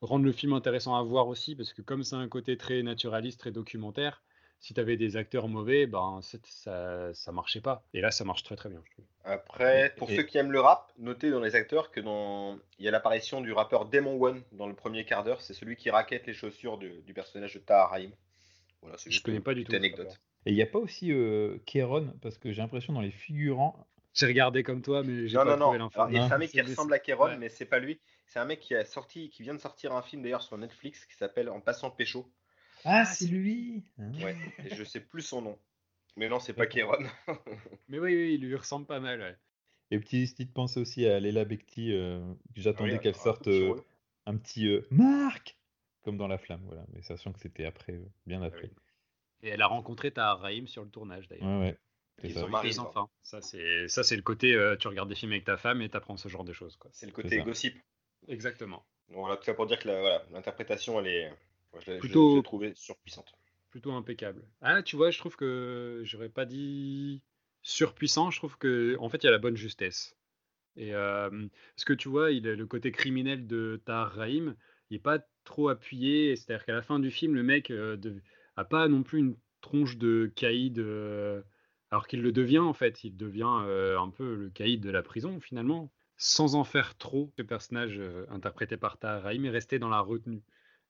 rendent 0.02 0.24
le 0.26 0.32
film 0.32 0.54
intéressant 0.54 0.96
à 0.96 1.04
voir 1.04 1.28
aussi, 1.28 1.56
parce 1.56 1.74
que 1.74 1.84
comme 1.84 2.04
c'est 2.04 2.16
un 2.16 2.28
côté 2.28 2.58
très 2.58 2.82
naturaliste, 2.82 3.40
très 3.40 3.52
documentaire, 3.52 4.24
si 4.60 4.74
tu 4.74 4.80
avais 4.80 4.97
des 4.97 5.16
acteurs 5.18 5.47
mauvais, 5.47 5.86
ben 5.86 6.20
ça 6.22 7.14
ça 7.14 7.32
marchait 7.32 7.62
pas. 7.62 7.84
Et 7.93 8.01
là, 8.01 8.12
ça 8.12 8.24
marche 8.24 8.43
très 8.43 8.56
très 8.56 8.70
bien, 8.70 8.82
je 8.86 8.91
trouve. 8.91 9.06
Après, 9.24 9.93
pour 9.97 10.10
et- 10.10 10.16
ceux 10.16 10.24
qui 10.24 10.38
aiment 10.38 10.51
le 10.51 10.60
rap, 10.60 10.91
notez 10.97 11.30
dans 11.32 11.39
les 11.39 11.56
acteurs 11.56 11.91
que 11.91 11.99
dans 11.99 12.58
il 12.80 12.86
y 12.86 12.88
a 12.88 12.91
l'apparition 12.91 13.41
du 13.41 13.51
rappeur 13.53 13.86
Demon 13.86 14.22
One 14.22 14.43
dans 14.51 14.68
le 14.68 14.74
premier 14.76 15.06
quart 15.06 15.24
d'heure. 15.24 15.41
C'est 15.41 15.53
celui 15.53 15.76
qui 15.76 15.89
raquette 15.89 16.26
les 16.28 16.34
chaussures 16.34 16.78
du, 16.78 17.01
du 17.01 17.14
personnage 17.14 17.53
de 17.53 17.60
Tahar 17.60 17.89
Rahim. 17.91 18.12
Voilà, 18.82 18.97
Je 19.06 19.20
connais 19.22 19.39
pas 19.39 19.53
du 19.53 19.64
tout. 19.64 19.76
anecdote. 19.76 20.20
Et 20.45 20.51
il 20.51 20.56
n'y 20.56 20.62
a 20.62 20.68
pas 20.68 20.78
aussi 20.78 21.12
euh, 21.12 21.58
Kéron, 21.66 22.14
parce 22.22 22.38
que 22.38 22.51
j'ai 22.51 22.62
l'impression 22.62 22.93
dans 22.93 23.01
les 23.01 23.10
figurants. 23.12 23.88
J'ai 24.14 24.28
regardé 24.28 24.62
comme 24.64 24.82
toi, 24.82 25.01
mais 25.03 25.28
j'ai 25.28 25.38
pas 25.38 25.43
non, 25.43 25.51
non. 25.58 25.58
trouvé 25.66 25.78
l'info. 25.80 26.01
C'est 26.12 26.20
un 26.20 26.38
mec 26.38 26.51
qui 26.51 26.62
ressemble 26.62 26.93
à 26.93 26.99
Kéron, 26.99 27.26
ouais. 27.26 27.38
mais 27.38 27.49
c'est 27.49 27.66
pas 27.66 27.80
lui. 27.80 27.99
C'est 28.28 28.39
un 28.39 28.45
mec 28.45 28.60
qui 28.60 28.76
a 28.76 28.86
sorti, 28.86 29.30
qui 29.30 29.43
vient 29.43 29.53
de 29.56 29.60
sortir 29.60 29.93
un 29.93 30.01
film 30.01 30.22
d'ailleurs 30.22 30.41
sur 30.43 30.58
Netflix 30.58 31.06
qui 31.06 31.16
s'appelle 31.16 31.49
En 31.49 31.60
passant 31.62 31.89
pécho. 31.89 32.32
Ah, 32.86 33.04
c'est 33.06 33.26
lui. 33.28 33.84
Ouais, 33.98 34.36
et 34.64 34.76
je 34.76 34.84
sais 34.84 35.00
plus 35.02 35.22
son 35.22 35.42
nom. 35.42 35.60
Mais 36.16 36.30
non, 36.30 36.40
c'est 36.40 36.54
pas 36.54 36.66
Kéron. 36.68 36.98
Mais 37.90 38.00
oui, 38.00 38.16
oui, 38.16 38.34
il 38.36 38.42
lui 38.42 38.56
ressemble 38.56 38.86
pas 38.86 39.00
mal. 39.00 39.20
ouais. 39.20 39.36
Et 39.92 40.00
petite 40.00 40.32
petite 40.32 40.54
pensée 40.54 40.80
aussi 40.80 41.06
à 41.06 41.20
Léla 41.20 41.46
Bekti, 41.46 41.92
euh, 41.94 42.20
que 42.56 42.62
j'attendais 42.62 42.94
Oui, 42.94 43.00
qu'elle 43.00 43.16
sorte 43.16 43.48
euh, 43.48 43.76
un 44.26 44.38
petit 44.38 44.68
euh, 44.68 44.86
Marc 44.92 45.58
Comme 46.04 46.18
dans 46.18 46.28
La 46.28 46.38
Flamme, 46.38 46.62
voilà. 46.66 46.86
Mais 46.94 47.02
sachant 47.02 47.34
que 47.34 47.40
c'était 47.40 47.66
après, 47.66 47.94
euh, 47.94 48.06
bien 48.26 48.42
après. 48.42 48.72
Et 49.44 49.50
elle 49.50 49.62
a 49.62 49.68
rencontré 49.68 50.12
Tahar 50.12 50.40
Rahim 50.40 50.68
sur 50.68 50.84
le 50.84 50.90
tournage 50.90 51.28
d'ailleurs. 51.28 51.46
Ouais, 51.60 51.68
ouais. 51.68 51.78
Ils 52.24 52.30
ça. 52.34 52.40
sont 52.40 52.46
Avec 52.46 52.52
mariés, 52.54 52.70
les 52.70 52.80
enfants. 52.80 53.10
Ça, 53.22 53.42
c'est 53.42 53.88
ça, 53.90 54.04
c'est 54.04 54.16
le 54.16 54.22
côté. 54.22 54.54
euh, 54.56 54.76
tu 54.78 54.88
regardes 54.88 55.10
des 55.10 55.16
films 55.16 55.34
avec 55.34 55.44
ta 55.44 55.58
femme 55.58 55.82
et 55.82 55.90
t'apprends 55.90 56.18
ce 56.18 56.30
genre 56.30 56.46
de 56.46 56.54
choses. 56.54 56.78
Quoi. 56.78 56.90
C'est 56.94 57.06
le 57.06 57.12
côté 57.12 57.42
gossip. 57.42 57.78
Exactement. 58.28 58.86
Donc, 59.10 59.18
voilà, 59.20 59.36
tout 59.38 59.44
ça 59.44 59.54
pour 59.54 59.68
dire 59.68 59.78
que 59.80 59.88
la- 59.90 60.00
voilà, 60.00 60.24
l'interprétation, 60.32 61.00
elle 61.00 61.08
est. 61.08 61.34
moi, 61.76 61.84
je 61.86 61.99
Plutôt- 61.99 62.41
trouvée 62.41 62.73
surpuissante. 62.76 63.34
Plutôt 63.69 63.91
impeccable. 63.91 64.41
Ah, 64.61 64.82
tu 64.82 64.95
vois, 64.95 65.11
je 65.11 65.19
trouve 65.19 65.36
que 65.36 66.01
j'aurais 66.05 66.30
pas 66.30 66.45
dit 66.45 67.21
surpuissant. 67.61 68.32
Je 68.32 68.38
trouve 68.39 68.57
que 68.57 68.95
en 68.99 69.09
fait, 69.09 69.17
il 69.23 69.26
y 69.26 69.30
a 69.30 69.32
la 69.32 69.38
bonne 69.39 69.57
justesse. 69.57 70.15
Et 70.78 70.93
euh, 70.95 71.30
parce 71.76 71.84
que 71.86 71.93
tu 71.93 72.07
vois, 72.07 72.32
il 72.32 72.47
a 72.47 72.55
le 72.55 72.65
côté 72.65 72.91
criminel 72.91 73.47
de 73.47 73.82
Tahar 73.86 74.11
Rahim, 74.13 74.55
il 74.89 74.95
est 74.95 74.99
pas 74.99 75.19
trop 75.43 75.67
appuyé. 75.67 76.36
C'est-à-dire 76.38 76.65
qu'à 76.65 76.73
la 76.73 76.82
fin 76.82 76.99
du 76.99 77.11
film, 77.11 77.36
le 77.36 77.43
mec 77.43 77.69
euh, 77.69 77.97
de- 77.97 78.21
a 78.55 78.63
pas 78.63 78.88
non 78.88 79.03
plus 79.03 79.19
une 79.19 79.36
tronche 79.59 79.97
de 79.97 80.32
caïd, 80.36 80.80
euh, 80.80 81.41
alors 81.91 82.07
qu'il 82.07 82.21
le 82.21 82.32
devient 82.32 82.59
en 82.59 82.73
fait. 82.73 83.03
Il 83.03 83.17
devient 83.17 83.63
euh, 83.65 83.99
un 83.99 84.09
peu 84.09 84.36
le 84.36 84.49
caïd 84.49 84.80
de 84.82 84.89
la 84.89 85.03
prison 85.03 85.41
finalement, 85.41 85.91
sans 86.15 86.55
en 86.55 86.63
faire 86.63 86.95
trop. 86.97 87.34
Le 87.38 87.43
personnage 87.45 87.97
euh, 87.99 88.26
interprété 88.30 88.78
par 88.78 88.97
Tahar 88.97 89.23
Rahim 89.23 89.43
est 89.45 89.49
resté 89.49 89.80
dans 89.80 89.89
la 89.89 89.99
retenue. 89.99 90.43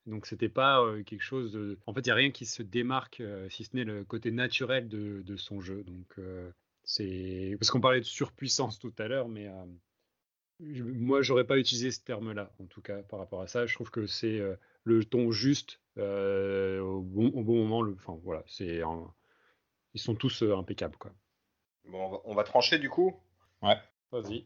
Donc 0.05 0.25
c'était 0.27 0.49
pas 0.49 0.81
euh, 0.81 1.03
quelque 1.03 1.23
chose 1.23 1.51
de... 1.51 1.79
En 1.87 1.93
fait, 1.93 2.01
il 2.01 2.05
n'y 2.05 2.11
a 2.11 2.15
rien 2.15 2.31
qui 2.31 2.45
se 2.45 2.61
démarque, 2.63 3.21
euh, 3.21 3.49
si 3.49 3.63
ce 3.63 3.75
n'est 3.75 3.83
le 3.85 4.03
côté 4.03 4.31
naturel 4.31 4.87
de, 4.87 5.21
de 5.23 5.35
son 5.37 5.61
jeu. 5.61 5.83
Donc 5.83 6.07
euh, 6.19 6.51
c'est... 6.83 7.55
Parce 7.59 7.71
qu'on 7.71 7.81
parlait 7.81 8.01
de 8.01 8.05
surpuissance 8.05 8.79
tout 8.79 8.93
à 8.99 9.07
l'heure, 9.07 9.27
mais 9.27 9.47
euh, 9.47 9.65
je- 10.59 10.83
moi, 10.83 11.21
j'aurais 11.21 11.45
pas 11.45 11.57
utilisé 11.57 11.91
ce 11.91 12.01
terme-là, 12.01 12.51
en 12.59 12.65
tout 12.65 12.81
cas, 12.81 13.01
par 13.03 13.19
rapport 13.19 13.41
à 13.41 13.47
ça. 13.47 13.65
Je 13.65 13.73
trouve 13.73 13.91
que 13.91 14.05
c'est 14.07 14.39
euh, 14.39 14.55
le 14.83 15.03
ton 15.05 15.31
juste, 15.31 15.81
euh, 15.97 16.79
au, 16.81 17.01
bon, 17.01 17.27
au 17.29 17.43
bon 17.43 17.55
moment. 17.63 17.81
Le... 17.81 17.93
Enfin, 17.93 18.17
voilà, 18.23 18.43
c'est... 18.47 18.81
un- 18.81 19.13
Ils 19.95 20.01
sont 20.01 20.15
tous 20.15 20.43
euh, 20.43 20.55
impeccables, 20.55 20.97
quoi. 20.97 21.11
Bon, 21.85 22.05
on 22.05 22.09
va, 22.11 22.21
on 22.25 22.35
va 22.35 22.43
trancher 22.43 22.79
du 22.79 22.89
coup? 22.89 23.15
Vas-y. 24.11 24.45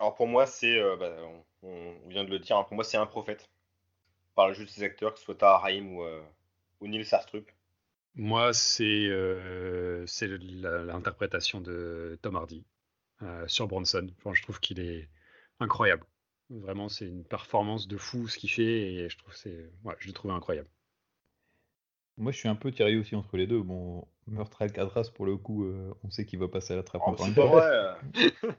Alors 0.00 0.14
pour 0.14 0.26
moi, 0.26 0.46
c'est. 0.46 0.78
euh, 0.78 0.96
bah, 0.96 1.14
on, 1.62 1.68
on 1.68 2.08
vient 2.08 2.24
de 2.24 2.30
le 2.30 2.38
dire, 2.38 2.56
hein, 2.56 2.64
pour 2.64 2.74
moi, 2.74 2.84
c'est 2.84 2.96
un 2.96 3.06
prophète. 3.06 3.51
On 4.32 4.34
parle 4.36 4.54
juste 4.54 4.78
des 4.78 4.84
acteurs, 4.84 5.12
que 5.12 5.18
ce 5.18 5.24
soit 5.26 5.34
Tahar 5.36 5.62
Rahim 5.62 5.96
ou, 5.96 6.02
euh, 6.04 6.22
ou 6.80 6.88
Neil 6.88 7.04
Sarstrup. 7.04 7.50
Moi, 8.14 8.52
c'est 8.52 8.84
euh, 9.08 10.04
c'est 10.06 10.28
l'interprétation 10.28 11.60
de 11.60 12.18
Tom 12.22 12.36
Hardy 12.36 12.64
euh, 13.22 13.46
sur 13.48 13.68
Bronson. 13.68 14.08
Enfin, 14.18 14.34
je 14.34 14.42
trouve 14.42 14.60
qu'il 14.60 14.80
est 14.80 15.08
incroyable. 15.60 16.04
Vraiment, 16.50 16.88
c'est 16.90 17.06
une 17.06 17.24
performance 17.24 17.88
de 17.88 17.96
fou 17.96 18.28
ce 18.28 18.36
qu'il 18.36 18.50
fait 18.50 18.92
et 18.92 19.08
je 19.08 19.16
trouve 19.16 19.34
c'est 19.34 19.70
ouais, 19.84 19.94
je 19.98 20.06
l'ai 20.08 20.12
trouvé 20.12 20.34
incroyable. 20.34 20.68
Moi, 22.18 22.30
je 22.32 22.36
suis 22.36 22.48
un 22.48 22.54
peu 22.54 22.70
tiraillé 22.70 22.96
aussi 22.98 23.16
entre 23.16 23.38
les 23.38 23.46
deux. 23.46 23.62
Bon, 23.62 24.06
Meurtre 24.26 24.60
à 24.60 24.64
Alcatraz, 24.66 25.10
pour 25.14 25.24
le 25.24 25.38
coup, 25.38 25.64
euh, 25.64 25.94
on 26.04 26.10
sait 26.10 26.26
qu'il 26.26 26.38
va 26.38 26.48
passer 26.48 26.74
à 26.74 26.76
la 26.76 26.82
trappe 26.82 27.00
Oh, 27.06 27.10
encore 27.10 27.24
c'est 27.24 27.30
une 27.30 27.34
pas 27.34 27.48
fois. 27.48 27.60
vrai. 27.60 27.96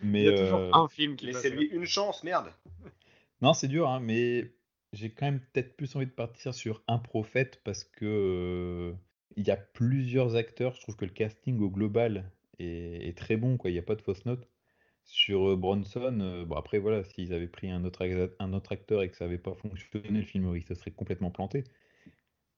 Mais 0.00 0.22
Il 0.22 0.30
y 0.30 0.34
a 0.34 0.38
toujours 0.38 0.58
euh, 0.60 0.70
un 0.72 0.88
film 0.88 1.14
qui 1.16 1.26
passe 1.26 1.42
Laissez-lui 1.42 1.66
une 1.66 1.84
chance, 1.84 2.24
merde. 2.24 2.50
non, 3.42 3.52
c'est 3.52 3.68
dur, 3.68 3.88
hein, 3.90 4.00
mais 4.00 4.50
j'ai 4.92 5.10
quand 5.10 5.26
même 5.26 5.40
peut-être 5.52 5.76
plus 5.76 5.94
envie 5.96 6.06
de 6.06 6.10
partir 6.10 6.54
sur 6.54 6.82
un 6.88 6.98
prophète 6.98 7.60
parce 7.64 7.84
que 7.84 8.94
il 9.36 9.46
y 9.46 9.50
a 9.50 9.56
plusieurs 9.56 10.36
acteurs. 10.36 10.74
Je 10.74 10.80
trouve 10.80 10.96
que 10.96 11.04
le 11.04 11.10
casting 11.10 11.60
au 11.60 11.70
global 11.70 12.30
est, 12.58 13.16
très 13.16 13.36
bon, 13.36 13.58
quoi. 13.58 13.70
Il 13.70 13.74
n'y 13.74 13.78
a 13.78 13.82
pas 13.82 13.94
de 13.94 14.02
fausse 14.02 14.24
note. 14.24 14.48
Sur 15.04 15.56
Bronson, 15.56 16.44
bon 16.48 16.56
après 16.56 16.78
voilà, 16.78 17.04
s'ils 17.04 17.32
avaient 17.32 17.46
pris 17.46 17.70
un 17.70 17.84
autre, 17.84 18.02
acteur 18.72 19.02
et 19.02 19.10
que 19.10 19.16
ça 19.16 19.26
n'avait 19.26 19.38
pas 19.38 19.54
fonctionné, 19.54 20.08
le 20.10 20.22
film 20.22 20.56
il 20.56 20.64
se 20.64 20.74
serait 20.74 20.90
complètement 20.90 21.30
planté. 21.30 21.62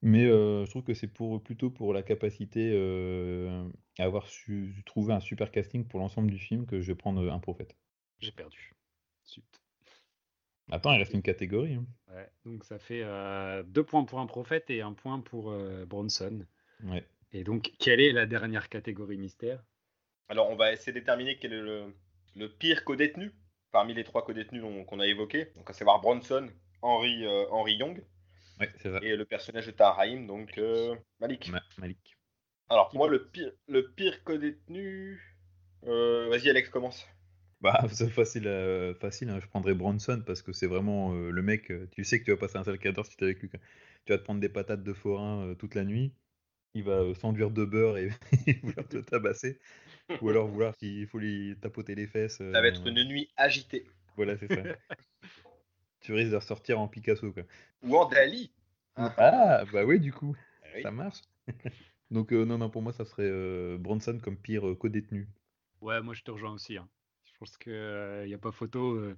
Mais 0.00 0.24
je 0.24 0.70
trouve 0.70 0.84
que 0.84 0.94
c'est 0.94 1.08
pour, 1.08 1.42
plutôt 1.42 1.68
pour 1.68 1.92
la 1.92 2.02
capacité 2.02 2.72
à 3.98 4.04
avoir 4.04 4.28
su 4.28 4.82
trouver 4.86 5.12
un 5.12 5.20
super 5.20 5.50
casting 5.50 5.84
pour 5.84 6.00
l'ensemble 6.00 6.30
du 6.30 6.38
film 6.38 6.64
que 6.64 6.80
je 6.80 6.86
vais 6.92 6.96
prendre 6.96 7.30
un 7.30 7.38
prophète. 7.38 7.76
J'ai 8.18 8.32
perdu. 8.32 8.74
Zut. 9.26 9.44
Attends, 10.70 10.92
il 10.92 10.98
reste 10.98 11.14
une 11.14 11.22
catégorie. 11.22 11.74
hein. 11.74 11.86
Ouais, 12.14 12.28
donc 12.44 12.64
ça 12.64 12.78
fait 12.78 13.02
euh, 13.02 13.62
deux 13.62 13.84
points 13.84 14.04
pour 14.04 14.18
un 14.20 14.26
prophète 14.26 14.70
et 14.70 14.80
un 14.82 14.92
point 14.92 15.20
pour 15.20 15.50
euh, 15.50 15.84
Bronson. 15.86 16.46
Ouais. 16.84 17.06
Et 17.32 17.44
donc, 17.44 17.72
quelle 17.78 18.00
est 18.00 18.12
la 18.12 18.26
dernière 18.26 18.68
catégorie 18.68 19.18
mystère? 19.18 19.62
Alors, 20.28 20.50
on 20.50 20.56
va 20.56 20.72
essayer 20.72 20.92
de 20.92 20.98
déterminer 20.98 21.38
quel 21.38 21.52
est 21.52 21.60
le, 21.60 21.94
le 22.36 22.48
pire 22.48 22.84
co-détenu 22.84 23.32
parmi 23.72 23.94
les 23.94 24.04
trois 24.04 24.24
co-détenus 24.24 24.62
qu'on 24.86 25.00
a 25.00 25.06
évoqués. 25.06 25.52
Donc, 25.56 25.68
à 25.68 25.72
savoir 25.72 26.00
Bronson, 26.00 26.48
Henry, 26.82 27.26
euh, 27.26 27.46
Henry 27.50 27.74
Young 27.74 28.02
Ouais, 28.60 28.68
c'est 28.76 28.90
ça. 28.90 28.98
et 29.02 29.14
le 29.16 29.24
personnage 29.24 29.66
de 29.66 29.70
Tahar 29.70 30.04
donc 30.26 30.56
euh, 30.58 30.96
Malik. 31.20 31.48
Ma- 31.50 31.62
Malik. 31.78 32.16
Alors, 32.70 32.88
pour 32.88 32.98
moi, 32.98 33.08
le 33.08 33.28
pire, 33.28 33.52
le 33.68 33.90
pire 33.92 34.22
co-détenu. 34.24 35.20
euh, 35.86 36.28
Vas-y, 36.28 36.48
Alex, 36.50 36.68
commence. 36.70 37.06
Bah, 37.60 37.80
c'est 37.92 38.08
facile, 38.10 38.46
euh, 38.46 38.94
facile 38.94 39.30
hein. 39.30 39.40
je 39.40 39.46
prendrais 39.48 39.74
Bronson 39.74 40.22
parce 40.24 40.42
que 40.42 40.52
c'est 40.52 40.66
vraiment 40.68 41.12
euh, 41.14 41.30
le 41.30 41.42
mec, 41.42 41.70
euh, 41.72 41.88
tu 41.90 42.04
sais 42.04 42.20
que 42.20 42.24
tu 42.24 42.30
vas 42.30 42.36
passer 42.36 42.56
un 42.58 42.64
sale 42.64 42.78
quart 42.78 42.92
d'heure 42.92 43.06
si 43.06 43.16
t'es 43.16 43.24
avec 43.24 43.40
lui. 43.40 43.48
quoi. 43.48 43.58
Tu 44.04 44.12
vas 44.12 44.18
te 44.18 44.22
prendre 44.24 44.40
des 44.40 44.48
patates 44.48 44.84
de 44.84 44.92
forain 44.92 45.44
euh, 45.48 45.54
toute 45.54 45.74
la 45.74 45.84
nuit, 45.84 46.12
il 46.74 46.84
va 46.84 47.00
euh, 47.00 47.14
s'enduire 47.14 47.50
de 47.50 47.64
beurre 47.64 47.98
et 47.98 48.10
vouloir 48.62 48.86
te 48.88 48.98
tabasser, 48.98 49.58
ou 50.22 50.28
alors 50.30 50.46
vouloir 50.52 50.76
qu'il 50.76 51.06
faut 51.08 51.18
lui 51.18 51.56
tapoter 51.60 51.94
les 51.96 52.06
fesses. 52.06 52.38
Ça 52.38 52.60
va 52.60 52.66
euh, 52.66 52.68
être 52.68 52.86
une 52.86 53.02
nuit 53.04 53.28
agitée. 53.36 53.86
Voilà, 54.16 54.36
c'est 54.38 54.48
ça. 54.48 54.62
tu 56.00 56.12
risques 56.12 56.30
de 56.30 56.36
ressortir 56.36 56.78
en 56.78 56.88
Picasso, 56.88 57.32
quoi. 57.32 57.42
Ou 57.82 57.96
en 57.96 58.08
Dali. 58.08 58.50
Ah, 58.96 59.64
bah 59.72 59.84
oui, 59.84 60.00
du 60.00 60.12
coup, 60.12 60.36
Ah 60.62 60.66
oui. 60.76 60.82
ça 60.82 60.90
marche. 60.90 61.20
Donc, 62.10 62.32
euh, 62.32 62.44
non, 62.44 62.58
non, 62.58 62.70
pour 62.70 62.82
moi, 62.82 62.92
ça 62.92 63.04
serait 63.04 63.28
euh, 63.28 63.76
Bronson 63.78 64.18
comme 64.22 64.36
pire 64.36 64.66
euh, 64.68 64.74
co-détenu. 64.74 65.28
Ouais, 65.80 66.00
moi 66.00 66.14
je 66.14 66.22
te 66.22 66.30
rejoins 66.30 66.52
aussi. 66.52 66.76
hein. 66.76 66.88
Je 67.40 67.44
pense 67.46 67.56
qu'il 67.58 68.24
n'y 68.26 68.34
a 68.34 68.38
pas 68.38 68.50
photo. 68.52 68.96
euh, 68.96 69.16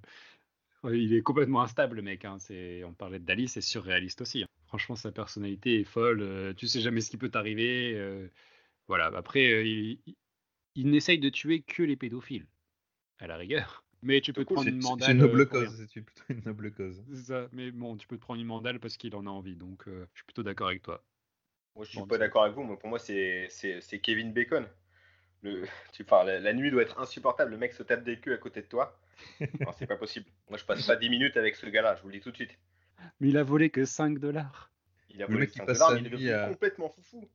il 0.93 1.13
est 1.13 1.21
complètement 1.23 1.61
instable, 1.63 1.97
le 1.97 2.01
mec. 2.01 2.25
hein. 2.25 2.37
C'est, 2.39 2.83
on 2.83 2.93
parlait 2.93 3.19
de 3.19 3.25
Dali, 3.25 3.47
c'est 3.47 3.61
surréaliste 3.61 4.21
aussi. 4.21 4.43
hein. 4.43 4.47
Franchement, 4.67 4.95
sa 4.95 5.11
personnalité 5.11 5.81
est 5.81 5.83
folle. 5.83 6.21
euh, 6.21 6.53
tu 6.53 6.67
sais 6.67 6.81
jamais 6.81 7.01
ce 7.01 7.09
qui 7.11 7.17
peut 7.17 7.29
t'arriver. 7.29 7.93
euh, 7.95 8.27
voilà. 8.87 9.07
Après, 9.17 9.51
euh, 9.51 9.63
il, 9.65 10.01
il- 10.05 10.15
il 10.75 10.89
n'essaye 10.91 11.19
de 11.19 11.29
tuer 11.29 11.61
que 11.63 11.83
les 11.83 11.97
pédophiles, 11.97 12.47
à 13.19 13.27
la 13.27 13.37
rigueur. 13.37 13.83
Mais 14.03 14.21
tu 14.21 14.33
peux 14.33 14.45
te 14.45 14.51
prendre 14.51 14.69
une 14.69 14.79
mandale. 14.79 15.07
c'est 15.07 15.11
une 15.13 15.17
noble 15.19 15.47
cause, 15.47 15.85
c'est 15.93 16.01
plutôt 16.01 16.23
une 16.29 16.41
noble 16.45 16.71
cause. 16.73 17.03
C'est 17.13 17.23
ça. 17.23 17.49
Mais 17.51 17.71
bon, 17.71 17.97
tu 17.97 18.07
peux 18.07 18.17
te 18.17 18.21
prendre 18.21 18.41
une 18.41 18.47
mandale 18.47 18.79
parce 18.79 18.97
qu'il 18.97 19.15
en 19.15 19.27
a 19.27 19.29
envie. 19.29 19.55
Donc, 19.55 19.87
euh, 19.87 20.07
je 20.13 20.19
suis 20.19 20.25
plutôt 20.25 20.43
d'accord 20.43 20.67
avec 20.67 20.81
toi. 20.81 21.03
Moi, 21.75 21.83
je 21.85 21.91
suis 21.91 22.01
Bon, 22.01 22.07
pas 22.07 22.17
d'accord 22.17 22.43
avec 22.43 22.55
vous. 22.55 22.63
Moi, 22.63 22.79
pour 22.79 22.89
moi, 22.89 22.99
c'est 22.99 23.49
Kevin 24.01 24.31
Bacon. 24.33 24.67
Le, 25.43 25.65
tu, 25.93 26.03
enfin, 26.03 26.23
la, 26.23 26.39
la 26.39 26.53
nuit 26.53 26.71
doit 26.71 26.81
être 26.83 26.99
insupportable. 26.99 27.51
Le 27.51 27.57
mec 27.57 27.73
se 27.73 27.83
tape 27.83 28.03
des 28.03 28.19
queues 28.19 28.33
à 28.33 28.37
côté 28.37 28.61
de 28.61 28.67
toi. 28.67 28.97
Non, 29.59 29.71
c'est 29.77 29.85
pas 29.87 29.97
possible. 29.97 30.25
Moi, 30.49 30.57
je 30.57 30.65
passe 30.65 30.85
pas 30.85 30.95
10 30.95 31.09
minutes 31.09 31.37
avec 31.37 31.55
ce 31.55 31.67
gars-là. 31.67 31.95
Je 31.95 32.01
vous 32.01 32.07
le 32.09 32.15
dis 32.15 32.21
tout 32.21 32.31
de 32.31 32.35
suite. 32.35 32.57
Mais 33.19 33.29
il 33.29 33.37
a 33.37 33.43
volé 33.43 33.69
que 33.69 33.85
5 33.85 34.17
dollars. 34.19 34.71
Il 35.11 35.21
a 35.21 35.27
Le 35.27 35.33
volé 35.33 35.39
mec 35.45 35.51
qui 35.51 35.57
5 35.59 35.65
passe 35.65 35.79
dollars, 35.79 36.01
mais 36.01 36.09
il 36.13 36.27
est 36.27 36.33
à- 36.33 36.47
complètement 36.49 36.89
foufou. 36.89 37.29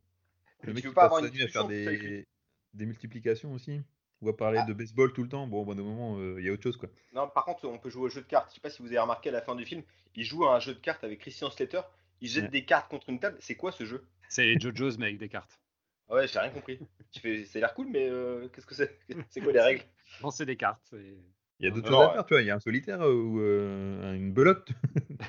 Le 0.63 0.69
Tu 0.69 0.75
mec 0.75 0.85
veux 0.85 0.91
qui 0.91 0.95
pas 0.95 1.03
passe 1.03 1.19
avoir 1.19 1.25
une 1.25 1.31
nuit 1.33 1.43
à 1.45 1.49
faire 1.49 1.67
des, 1.67 2.27
des 2.75 2.87
multiplications 2.87 3.53
aussi, 3.53 3.83
ou 4.21 4.29
à 4.29 4.37
parler 4.37 4.59
Ah. 4.63 4.67
de 4.67 4.73
baseball 4.73 5.13
tout 5.13 5.23
le 5.23 5.29
temps. 5.29 5.47
Bon, 5.47 5.61
au 5.63 5.65
bout 5.65 5.75
d'un 5.75 5.83
moment, 5.83 6.19
il 6.39 6.45
y 6.45 6.49
a 6.49 6.53
autre 6.53 6.63
chose, 6.65 6.77
quoi. 6.77 6.89
Non, 7.13 7.29
par 7.29 7.45
contre, 7.45 7.67
on 7.67 7.79
peut 7.79 7.91
jouer 7.91 8.03
au 8.05 8.09
jeu 8.09 8.23
de 8.23 8.27
cartes. 8.27 8.49
Je 8.51 8.55
sais 8.55 8.61
pas 8.61 8.71
si 8.71 8.83
vous 8.83 8.89
avez 8.89 8.99
remarqué 8.99 9.29
à 9.29 9.33
la 9.33 9.43
fin 9.43 9.55
du 9.55 9.65
film, 9.67 9.83
il 10.17 10.25
joue 10.25 10.45
à 10.47 10.57
un 10.57 10.61
jeu 10.61 10.75
de 10.75 10.81
cartes 10.81 11.05
avec 11.05 11.21
Christian 11.21 11.51
Slater. 11.51 11.83
Il 12.21 12.29
jette 12.29 12.45
Ouais. 12.45 12.51
des 12.51 12.65
cartes 12.65 12.91
contre 12.91 13.11
une 13.11 13.21
table. 13.21 13.37
C'est 13.41 13.55
quoi 13.57 13.71
ce 13.73 13.85
jeu? 13.85 14.05
C'est 14.29 14.45
les 14.47 14.59
JoJo's, 14.59 14.97
mais 14.99 15.07
avec 15.07 15.19
des 15.19 15.29
cartes. 15.29 15.61
Ah 16.09 16.15
Ouais, 16.15 16.29
j'ai 16.29 16.39
rien 16.39 16.51
compris. 16.51 16.79
Tu 17.11 17.21
fais, 17.21 17.45
ça 17.45 17.59
a 17.59 17.61
l'air 17.61 17.75
cool, 17.75 17.89
mais 17.89 18.09
euh, 18.09 18.49
qu'est-ce 18.49 18.67
que 18.67 18.75
c'est? 18.75 18.99
C'est 19.31 19.41
quoi 19.41 19.53
les 19.53 19.61
règles? 19.61 19.83
Non, 20.23 20.31
c'est 20.31 20.47
des 20.47 20.57
cartes. 20.57 20.81
c'est- 20.91 21.17
Il 21.59 21.65
y 21.65 21.69
a 21.69 21.71
d'autres 21.71 21.91
Non, 21.91 21.99
choses 21.99 22.05
à 22.05 22.09
ouais. 22.09 22.15
faire, 22.15 22.27
tu 22.27 22.35
vois. 22.35 22.43
Il 22.43 22.47
y 22.47 22.51
a 22.51 22.55
un 22.57 22.61
solitaire 22.61 23.01
euh, 23.03 23.15
ou 23.15 23.41
euh, 23.41 24.15
une 24.15 24.33
belote. 24.33 24.69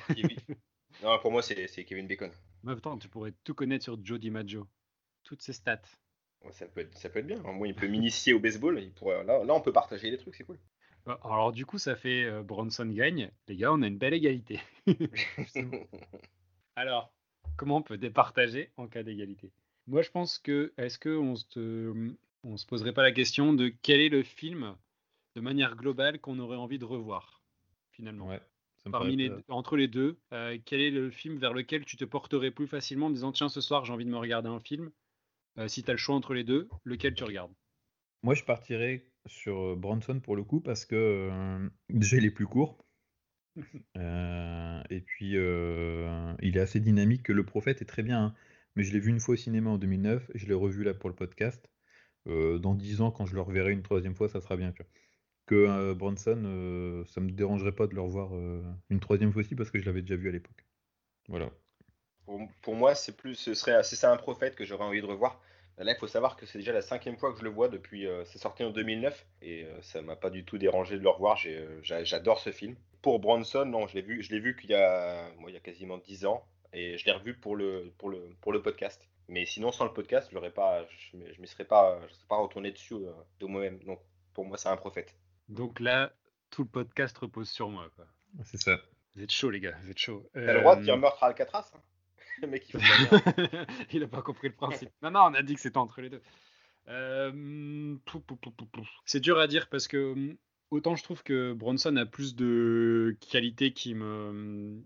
Non, 1.02 1.18
pour 1.20 1.30
moi, 1.30 1.42
c'est 1.42 1.68
c'est 1.68 1.84
Kevin 1.84 2.06
Bacon. 2.08 2.30
Même 2.64 2.80
temps, 2.80 2.98
tu 2.98 3.08
pourrais 3.08 3.32
tout 3.44 3.54
connaître 3.54 3.84
sur 3.84 3.98
Joe 4.04 4.18
DiMaggio. 4.18 4.66
Toutes 5.22 5.42
ses 5.42 5.52
stats. 5.52 5.80
Ouais, 6.44 6.52
ça, 6.52 6.66
peut 6.66 6.80
être, 6.80 6.96
ça 6.98 7.08
peut 7.08 7.20
être 7.20 7.26
bien. 7.26 7.38
Moi, 7.42 7.68
il 7.68 7.74
peut 7.74 7.86
m'initier 7.86 8.32
au 8.32 8.40
baseball. 8.40 8.80
Il 8.80 8.92
pourrait... 8.92 9.24
là, 9.24 9.44
là, 9.44 9.54
on 9.54 9.60
peut 9.60 9.72
partager 9.72 10.10
des 10.10 10.18
trucs, 10.18 10.34
c'est 10.34 10.44
cool. 10.44 10.58
Bah, 11.06 11.20
Alors 11.24 11.52
du 11.52 11.64
coup, 11.66 11.78
ça 11.78 11.94
fait 11.96 12.24
euh, 12.24 12.42
Bronson 12.42 12.86
gagne. 12.86 13.30
Les 13.46 13.56
gars, 13.56 13.72
on 13.72 13.82
a 13.82 13.86
une 13.86 13.98
belle 13.98 14.14
égalité. 14.14 14.60
Alors, 16.76 17.12
comment 17.56 17.76
on 17.78 17.82
peut 17.82 17.98
départager 17.98 18.72
en 18.76 18.88
cas 18.88 19.02
d'égalité? 19.02 19.52
Moi, 19.88 20.02
je 20.02 20.10
pense 20.10 20.38
que 20.38 20.72
est-ce 20.76 20.98
que 20.98 21.16
on 21.16 21.34
se, 21.34 22.12
on 22.44 22.56
se 22.56 22.66
poserait 22.66 22.92
pas 22.92 23.02
la 23.02 23.12
question 23.12 23.52
de 23.54 23.72
quel 23.82 24.00
est 24.00 24.10
le 24.10 24.22
film 24.22 24.76
de 25.34 25.40
manière 25.40 25.76
globale 25.76 26.20
qu'on 26.20 26.38
aurait 26.38 26.56
envie 26.56 26.78
de 26.78 26.84
revoir 26.84 27.42
finalement? 27.90 28.28
Ouais. 28.28 28.40
Parmi 28.90 29.16
les, 29.16 29.30
entre 29.48 29.76
les 29.76 29.88
deux, 29.88 30.18
euh, 30.32 30.58
quel 30.64 30.80
est 30.80 30.90
le 30.90 31.10
film 31.10 31.38
vers 31.38 31.52
lequel 31.52 31.84
tu 31.84 31.96
te 31.96 32.04
porterais 32.04 32.50
plus 32.50 32.66
facilement 32.66 33.06
en 33.06 33.10
disant 33.10 33.32
tiens 33.32 33.48
ce 33.48 33.60
soir 33.60 33.84
j'ai 33.84 33.92
envie 33.92 34.04
de 34.04 34.10
me 34.10 34.16
regarder 34.18 34.48
un 34.48 34.60
film 34.60 34.90
Euh, 35.58 35.68
Si 35.68 35.82
tu 35.82 35.90
as 35.90 35.94
le 35.94 35.98
choix 35.98 36.14
entre 36.14 36.34
les 36.34 36.44
deux, 36.44 36.68
lequel 36.84 37.14
tu 37.14 37.24
regardes? 37.24 37.52
Moi, 38.22 38.34
je 38.34 38.44
partirais 38.44 39.04
sur 39.26 39.58
euh, 39.58 39.76
Bronson 39.76 40.20
pour 40.20 40.36
le 40.36 40.44
coup 40.44 40.60
parce 40.60 40.84
que 40.84 40.94
euh, 40.96 41.68
déjà 41.88 42.16
il 42.16 42.24
est 42.24 42.30
plus 42.30 42.46
court. 42.46 42.78
Euh, 43.96 44.82
et 44.90 45.00
puis 45.00 45.32
il 45.32 46.56
est 46.56 46.60
assez 46.60 46.78
dynamique. 46.78 47.28
Le 47.28 47.44
prophète 47.44 47.82
est 47.82 47.86
très 47.86 48.02
bien, 48.02 48.26
hein. 48.26 48.34
Mais 48.76 48.82
je 48.84 48.92
l'ai 48.92 49.00
vu 49.00 49.10
une 49.10 49.20
fois 49.20 49.34
au 49.34 49.36
cinéma 49.36 49.70
en 49.70 49.78
2009 49.78 50.30
et 50.34 50.38
je 50.38 50.46
l'ai 50.46 50.54
revu 50.54 50.84
là 50.84 50.94
pour 50.94 51.08
le 51.10 51.14
podcast. 51.16 51.68
Euh, 52.26 52.58
dans 52.58 52.74
10 52.74 53.00
ans, 53.00 53.10
quand 53.10 53.26
je 53.26 53.34
le 53.34 53.40
reverrai 53.40 53.72
une 53.72 53.82
troisième 53.82 54.14
fois, 54.14 54.28
ça 54.28 54.40
sera 54.40 54.56
bien. 54.56 54.72
Que 55.46 55.54
euh, 55.54 55.94
Bronson, 55.94 56.42
euh, 56.44 57.04
ça 57.06 57.20
me 57.20 57.30
dérangerait 57.30 57.72
pas 57.72 57.86
de 57.86 57.94
le 57.94 58.00
revoir 58.02 58.34
euh, 58.36 58.62
une 58.90 59.00
troisième 59.00 59.32
fois 59.32 59.40
aussi 59.40 59.54
parce 59.54 59.70
que 59.70 59.78
je 59.78 59.86
l'avais 59.86 60.02
déjà 60.02 60.16
vu 60.16 60.28
à 60.28 60.32
l'époque. 60.32 60.66
Voilà. 61.28 61.50
Pour, 62.62 62.74
moi, 62.74 62.94
c'est 62.94 63.16
plus, 63.16 63.34
ce 63.34 63.54
serait, 63.54 63.82
c'est 63.82 63.96
ça 63.96 64.12
un 64.12 64.16
prophète 64.18 64.54
que 64.54 64.64
j'aurais 64.66 64.84
envie 64.84 65.00
de 65.00 65.06
revoir. 65.06 65.40
Là, 65.78 65.92
il 65.92 65.98
faut 65.98 66.06
savoir 66.08 66.36
que 66.36 66.44
c'est 66.44 66.58
déjà 66.58 66.72
la 66.72 66.82
cinquième 66.82 67.16
fois 67.16 67.32
que 67.32 67.38
je 67.38 67.44
le 67.44 67.50
vois 67.50 67.68
depuis. 67.68 68.06
euh, 68.06 68.24
c'est 68.26 68.38
sorti 68.38 68.64
en 68.64 68.70
2009 68.70 69.26
et 69.42 69.64
euh, 69.64 69.80
ça 69.80 70.02
m'a 70.02 70.16
pas 70.16 70.28
du 70.28 70.44
tout 70.44 70.58
dérangé 70.58 70.98
de 70.98 71.02
le 71.02 71.08
revoir. 71.08 71.38
Euh, 71.46 71.78
j'a- 71.82 72.04
j'adore 72.04 72.40
ce 72.40 72.50
film. 72.52 72.76
Pour 73.00 73.20
Bronson, 73.20 73.64
non, 73.64 73.86
je 73.86 73.94
l'ai 73.94 74.02
vu, 74.02 74.22
je 74.22 74.30
l'ai 74.30 74.40
vu 74.40 74.56
qu'il 74.56 74.70
y 74.70 74.74
a, 74.74 75.30
moi, 75.38 75.50
il 75.50 75.54
y 75.54 75.56
a 75.56 75.60
quasiment 75.60 75.96
10 75.98 76.26
ans 76.26 76.44
et 76.72 76.98
je 76.98 77.04
l'ai 77.06 77.12
revu 77.12 77.34
pour 77.34 77.56
le, 77.56 77.92
pour 77.98 78.10
le, 78.10 78.20
pour 78.40 78.52
le 78.52 78.62
podcast. 78.62 79.08
Mais 79.28 79.44
sinon, 79.44 79.72
sans 79.72 79.84
le 79.84 79.92
podcast, 79.92 80.32
pas, 80.54 80.86
je, 81.12 81.16
m'y 81.38 81.46
serais 81.46 81.66
pas, 81.66 82.00
je 82.08 82.14
serais 82.14 82.26
pas 82.28 82.36
retourné 82.38 82.72
dessus 82.72 82.94
euh, 82.94 83.12
de 83.40 83.46
moi-même. 83.46 83.78
Donc, 83.84 84.00
pour 84.32 84.46
moi, 84.46 84.56
c'est 84.56 84.70
un 84.70 84.76
prophète. 84.76 85.14
Donc 85.48 85.80
là, 85.80 86.12
tout 86.50 86.62
le 86.62 86.68
podcast 86.68 87.16
repose 87.18 87.50
sur 87.50 87.68
moi. 87.68 87.90
Quoi. 87.94 88.06
C'est 88.44 88.60
ça. 88.60 88.78
Vous 89.14 89.22
êtes 89.22 89.30
chaud 89.32 89.50
les 89.50 89.60
gars, 89.60 89.76
vous 89.82 89.90
êtes 89.90 89.98
chaud. 89.98 90.30
T'as 90.32 90.52
le 90.52 90.60
droit 90.60 90.76
de 90.76 90.80
Euh, 90.80 90.84
dire 90.84 90.96
meurtre 90.96 91.22
à 91.22 91.26
Alcatraz. 91.26 91.70
hein. 91.74 91.80
le 92.42 92.48
mec, 92.48 92.68
il 92.70 92.78
merde. 92.78 93.66
Il 93.92 94.02
a 94.02 94.08
pas 94.08 94.22
compris 94.22 94.48
le 94.48 94.54
principe. 94.54 94.90
Non, 95.02 95.10
non, 95.10 95.20
on 95.24 95.34
a 95.34 95.42
dit 95.42 95.54
que 95.54 95.60
c'était 95.60 95.76
entre 95.78 96.00
les 96.00 96.08
deux. 96.08 96.22
Euh. 96.88 97.96
C'est 99.04 99.20
dur 99.20 99.38
à 99.38 99.46
dire 99.46 99.68
parce 99.68 99.88
que 99.88 100.12
hum, 100.12 100.36
autant 100.70 100.96
je 100.96 101.02
trouve 101.02 101.22
que 101.22 101.52
Bronson 101.52 101.96
a 101.96 102.06
plus 102.06 102.34
de 102.34 103.16
qualités 103.30 103.72
qui 103.72 103.94
me, 103.94 104.82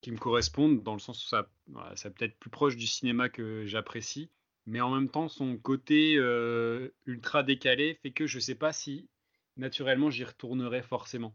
qui 0.00 0.12
me 0.12 0.18
correspondent, 0.18 0.82
dans 0.82 0.92
le 0.92 1.00
sens 1.00 1.24
où 1.24 1.28
ça, 1.28 1.50
c'est 1.96 2.14
peut-être 2.14 2.38
plus 2.38 2.50
proche 2.50 2.76
du 2.76 2.86
cinéma 2.86 3.28
que 3.28 3.66
j'apprécie, 3.66 4.30
mais 4.66 4.80
en 4.80 4.94
même 4.94 5.08
temps, 5.08 5.28
son 5.28 5.56
côté 5.56 6.16
euh, 6.18 6.90
ultra 7.06 7.42
décalé 7.42 7.94
fait 8.02 8.10
que 8.12 8.26
je 8.26 8.38
sais 8.38 8.54
pas 8.54 8.72
si 8.72 9.08
naturellement 9.56 10.10
j'y 10.10 10.24
retournerai 10.24 10.82
forcément. 10.82 11.34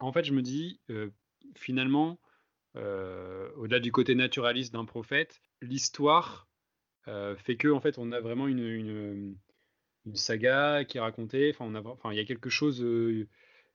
En 0.00 0.12
fait, 0.12 0.24
je 0.24 0.32
me 0.32 0.42
dis, 0.42 0.80
euh, 0.90 1.10
finalement, 1.56 2.20
euh, 2.76 3.50
au-delà 3.56 3.80
du 3.80 3.90
côté 3.90 4.14
naturaliste 4.14 4.72
d'un 4.72 4.84
prophète, 4.84 5.40
l'histoire 5.60 6.46
fait 7.38 7.56
que 7.56 7.68
en 7.68 7.80
fait 7.80 7.96
on 7.96 8.12
a 8.12 8.20
vraiment 8.20 8.48
une, 8.48 8.58
une, 8.58 10.14
saga 10.14 10.84
qui 10.84 10.98
est 10.98 11.00
racontée. 11.00 11.56
Enfin, 11.58 12.12
il 12.12 12.16
y 12.18 12.20
a 12.20 12.24
quelque 12.26 12.50
chose. 12.50 12.84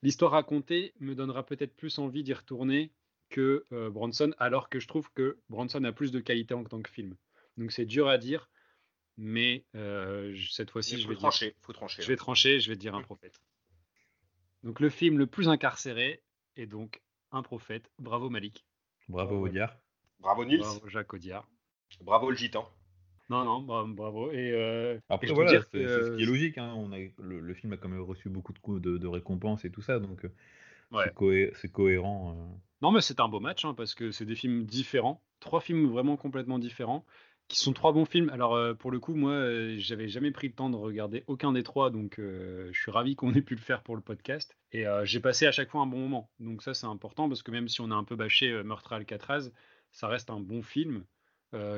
l'histoire 0.03 0.33
racontée 0.33 0.93
me 0.99 1.15
donnera 1.15 1.43
peut-être 1.43 1.75
plus 1.75 1.97
envie 1.97 2.21
d'y 2.21 2.33
retourner 2.33 2.91
que 3.33 3.65
euh, 3.71 3.89
Bronson, 3.89 4.31
alors 4.37 4.69
que 4.69 4.79
je 4.79 4.87
trouve 4.87 5.09
que 5.13 5.39
Bronson 5.49 5.83
a 5.83 5.91
plus 5.91 6.11
de 6.11 6.19
qualité 6.19 6.53
en 6.53 6.63
tant 6.63 6.81
que 6.83 6.89
film. 6.91 7.15
Donc 7.57 7.71
c'est 7.71 7.85
dur 7.85 8.07
à 8.07 8.17
dire, 8.19 8.49
mais 9.17 9.65
euh, 9.75 10.35
cette 10.51 10.69
fois-ci 10.71 10.99
je 11.01 11.07
vais 11.07 11.15
dire, 11.15 11.19
trancher. 11.21 11.55
Faut 11.61 11.73
trancher. 11.73 12.01
je 12.03 12.07
vais 12.07 12.15
trancher, 12.15 12.59
je 12.59 12.69
vais 12.69 12.75
dire 12.77 12.93
un 12.95 13.01
prophète. 13.01 13.41
Donc 14.63 14.79
le 14.79 14.89
film 14.89 15.17
le 15.17 15.25
plus 15.27 15.49
incarcéré 15.49 16.21
est 16.55 16.67
donc 16.67 17.01
un 17.31 17.41
prophète. 17.41 17.89
Bravo 17.99 18.29
Malik. 18.29 18.65
Bravo. 19.09 19.45
Audiard. 19.45 19.75
Bravo 20.19 20.45
Nils. 20.45 20.59
Bravo 20.59 20.87
Jacques 20.87 21.13
Audiard. 21.13 21.49
Bravo 22.01 22.29
le 22.29 22.37
gitan. 22.37 22.69
Non, 23.29 23.43
non, 23.45 23.61
bra- 23.61 23.85
bravo. 23.87 24.31
Et, 24.31 24.51
euh, 24.51 24.99
Après, 25.09 25.25
et 25.25 25.29
je 25.29 25.33
peux 25.33 25.41
voilà, 25.41 25.51
dire 25.51 25.65
c'est 25.71 25.85
ce 25.87 26.15
qui 26.17 26.23
est 26.23 26.25
logique. 26.25 26.57
hein, 26.57 26.73
On 26.75 26.91
a, 26.91 26.97
le, 26.99 27.39
le 27.39 27.53
film 27.53 27.73
a 27.73 27.77
quand 27.77 27.89
même 27.89 28.01
reçu 28.01 28.29
beaucoup 28.29 28.53
de 28.53 28.59
coups 28.59 28.81
de, 28.81 28.97
de 28.97 29.07
récompenses 29.07 29.65
et 29.65 29.71
tout 29.71 29.81
ça. 29.81 29.99
Donc, 29.99 30.25
euh, 30.93 31.51
c'est 31.61 31.71
cohérent. 31.71 32.35
Non, 32.81 32.91
mais 32.91 33.01
c'est 33.01 33.19
un 33.19 33.29
beau 33.29 33.39
match 33.39 33.65
hein, 33.65 33.73
parce 33.73 33.95
que 33.95 34.11
c'est 34.11 34.25
des 34.25 34.35
films 34.35 34.65
différents, 34.65 35.23
trois 35.39 35.61
films 35.61 35.87
vraiment 35.87 36.17
complètement 36.17 36.59
différents 36.59 37.05
qui 37.47 37.59
sont 37.59 37.73
trois 37.73 37.91
bons 37.91 38.05
films. 38.05 38.29
Alors 38.29 38.55
euh, 38.55 38.73
pour 38.73 38.91
le 38.91 38.99
coup, 38.99 39.15
moi, 39.15 39.31
euh, 39.31 39.75
j'avais 39.77 40.07
jamais 40.07 40.31
pris 40.31 40.47
le 40.47 40.53
temps 40.53 40.69
de 40.69 40.75
regarder 40.75 41.23
aucun 41.27 41.51
des 41.51 41.63
trois, 41.63 41.91
donc 41.91 42.19
euh, 42.19 42.69
je 42.71 42.81
suis 42.81 42.91
ravi 42.91 43.15
qu'on 43.15 43.33
ait 43.33 43.41
pu 43.41 43.55
le 43.55 43.61
faire 43.61 43.83
pour 43.83 43.95
le 43.95 44.01
podcast. 44.01 44.57
Et 44.71 44.85
j'ai 45.03 45.19
passé 45.19 45.45
à 45.45 45.51
chaque 45.51 45.69
fois 45.69 45.81
un 45.81 45.85
bon 45.85 45.99
moment. 45.99 46.31
Donc 46.39 46.63
ça, 46.63 46.73
c'est 46.73 46.87
important 46.87 47.29
parce 47.29 47.43
que 47.43 47.51
même 47.51 47.67
si 47.67 47.79
on 47.81 47.91
a 47.91 47.95
un 47.95 48.03
peu 48.03 48.15
bâché 48.15 48.63
Meurtre 48.63 48.93
à 48.93 48.95
Alcatraz, 48.95 49.51
ça 49.91 50.07
reste 50.07 50.31
un 50.31 50.39
bon 50.39 50.63
film 50.63 51.05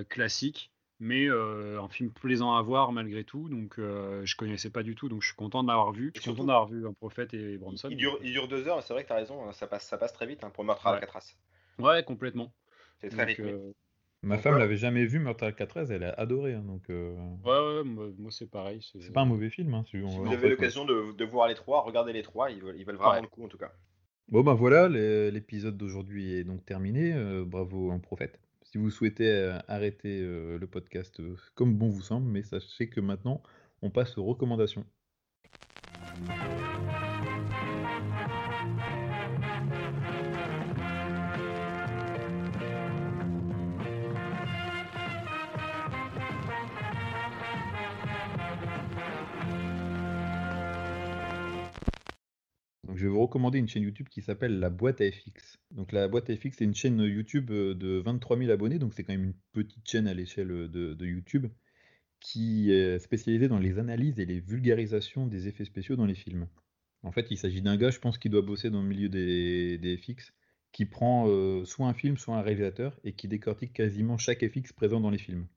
classique, 0.07 0.71
mais 0.99 1.27
un 1.29 1.87
film 1.89 2.11
plaisant 2.11 2.55
à 2.55 2.61
voir 2.61 2.91
malgré 2.91 3.23
tout. 3.23 3.49
Donc 3.49 3.75
je 3.77 4.35
connaissais 4.35 4.69
pas 4.69 4.83
du 4.83 4.95
tout, 4.95 5.09
donc 5.09 5.21
je 5.21 5.27
suis 5.27 5.35
content 5.35 5.63
de 5.63 5.67
l'avoir 5.67 5.91
vu. 5.91 6.11
Je 6.15 6.21
suis 6.21 6.31
content 6.31 6.45
d'avoir 6.45 6.67
vu 6.67 6.87
Un 6.87 6.93
Prophète 6.93 7.33
et 7.33 7.57
Bronson. 7.57 7.89
Il, 7.89 7.97
dure, 7.97 8.17
il 8.23 8.31
dure 8.31 8.47
deux 8.47 8.67
heures, 8.67 8.81
c'est 8.83 8.93
vrai 8.93 9.03
que 9.03 9.07
tu 9.07 9.13
as 9.13 9.17
raison, 9.17 9.47
hein, 9.47 9.51
ça 9.51 9.67
passe, 9.67 9.85
ça 9.85 9.97
passe 9.97 10.13
très 10.13 10.27
vite 10.27 10.43
hein, 10.43 10.49
pour 10.49 10.63
Meurtre 10.63 10.87
à 10.87 10.93
Alcatraz. 10.93 11.35
Ouais, 11.79 12.03
complètement. 12.03 12.53
C'est 13.01 13.09
très 13.09 13.25
rythmé. 13.25 13.55
Ma 14.25 14.39
femme 14.39 14.57
l'avait 14.57 14.75
jamais 14.75 15.05
vu, 15.05 15.19
Meurtre 15.19 15.43
à 15.43 15.51
13, 15.51 15.91
elle 15.91 16.03
a 16.03 16.09
adoré. 16.13 16.53
Hein, 16.53 16.63
donc, 16.65 16.89
euh, 16.89 17.15
Ouais, 17.43 17.83
ouais, 17.83 18.11
moi, 18.17 18.31
c'est 18.31 18.49
pareil. 18.49 18.81
C'est 18.81 19.13
pas 19.13 19.21
un 19.21 19.25
mauvais 19.25 19.51
film. 19.51 19.73
Hein, 19.75 19.83
si, 19.89 19.99
vous 19.99 20.31
avez 20.31 20.49
l'occasion 20.49 20.83
de, 20.83 21.23
voir 21.25 21.47
les 21.47 21.53
trois, 21.53 21.81
regardez 21.81 22.11
les 22.11 22.23
trois, 22.23 22.49
ils 22.49 22.61
veulent, 22.61 22.75
ils 22.77 22.85
veulent 22.85 22.95
vraiment 22.95 23.21
le 23.21 23.27
coup 23.27 23.45
en 23.45 23.47
tout 23.47 23.59
cas. 23.59 23.71
Bon 24.27 24.41
ben 24.41 24.55
voilà, 24.55 24.89
l'épisode 24.89 25.77
d'aujourd'hui 25.77 26.33
est 26.33 26.43
donc 26.43 26.65
terminé. 26.65 27.13
Euh, 27.13 27.45
bravo 27.45 27.91
un 27.91 27.99
prophète. 27.99 28.39
Si 28.75 28.79
vous 28.79 28.89
souhaitez 28.89 29.29
euh, 29.29 29.57
arrêter 29.69 30.19
le 30.19 30.67
podcast 30.67 31.21
comme 31.53 31.77
bon 31.77 31.87
vous 31.87 32.01
semble, 32.01 32.29
mais 32.29 32.43
sachez 32.43 32.89
que 32.89 32.99
maintenant 32.99 33.41
on 33.81 33.89
passe 33.89 34.17
aux 34.17 34.25
recommandations. 34.25 34.85
Une 53.53 53.67
chaîne 53.67 53.83
YouTube 53.83 54.07
qui 54.09 54.21
s'appelle 54.21 54.59
La 54.59 54.69
Boîte 54.69 55.01
à 55.01 55.11
FX. 55.11 55.57
Donc 55.71 55.91
la 55.91 56.07
Boîte 56.07 56.29
à 56.29 56.35
FX, 56.35 56.57
c'est 56.57 56.63
une 56.63 56.75
chaîne 56.75 56.99
YouTube 56.99 57.51
euh, 57.51 57.73
de 57.73 57.97
23 57.99 58.37
000 58.37 58.51
abonnés, 58.51 58.79
donc 58.79 58.93
c'est 58.93 59.03
quand 59.03 59.13
même 59.13 59.25
une 59.25 59.35
petite 59.51 59.87
chaîne 59.87 60.07
à 60.07 60.13
l'échelle 60.13 60.51
euh, 60.51 60.67
de, 60.67 61.05
YouTube 61.05 61.47
qui 62.19 62.71
est 62.71 62.97
spécialisée 62.99 63.47
dans 63.47 63.59
les 63.59 63.77
analyses 63.77 64.19
et 64.19 64.25
les 64.25 64.39
vulgarisations 64.39 65.27
des 65.27 65.47
effets 65.47 65.65
spéciaux 65.65 65.95
dans 65.95 66.05
les 66.05 66.15
films. 66.15 66.47
En 67.03 67.11
fait, 67.11 67.27
il 67.29 67.37
s'agit 67.37 67.61
d'un 67.61 67.77
gars, 67.77 67.91
je 67.91 67.99
pense, 67.99 68.17
qui 68.17 68.29
doit 68.29 68.41
bosser 68.41 68.71
dans 68.71 68.81
le 68.81 68.87
milieu 68.87 69.09
des, 69.09 69.97
FX, 69.97 70.33
qui 70.71 70.85
prend 70.85 71.27
euh, 71.27 71.65
soit 71.65 71.87
un 71.87 71.93
film, 71.93 72.17
soit 72.17 72.35
un 72.35 72.41
réalisateur, 72.41 72.99
et 73.03 73.13
qui 73.13 73.27
décortique 73.27 73.73
quasiment 73.73 74.17
chaque 74.17 74.43
FX 74.43 74.73
présent 74.73 74.99
dans 74.99 75.11
les 75.11 75.19
films. 75.19 75.47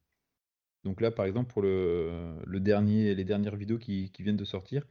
Donc 0.85 1.01
là, 1.01 1.11
par 1.11 1.25
exemple, 1.25 1.51
pour 1.51 1.63
le, 1.63 2.61
dernier, 2.61 3.15
les 3.15 3.25
dernières 3.25 3.57
vidéos 3.57 3.79
qui 3.79 4.11
viennent 4.19 4.37
de 4.37 4.45
sortir, 4.45 4.87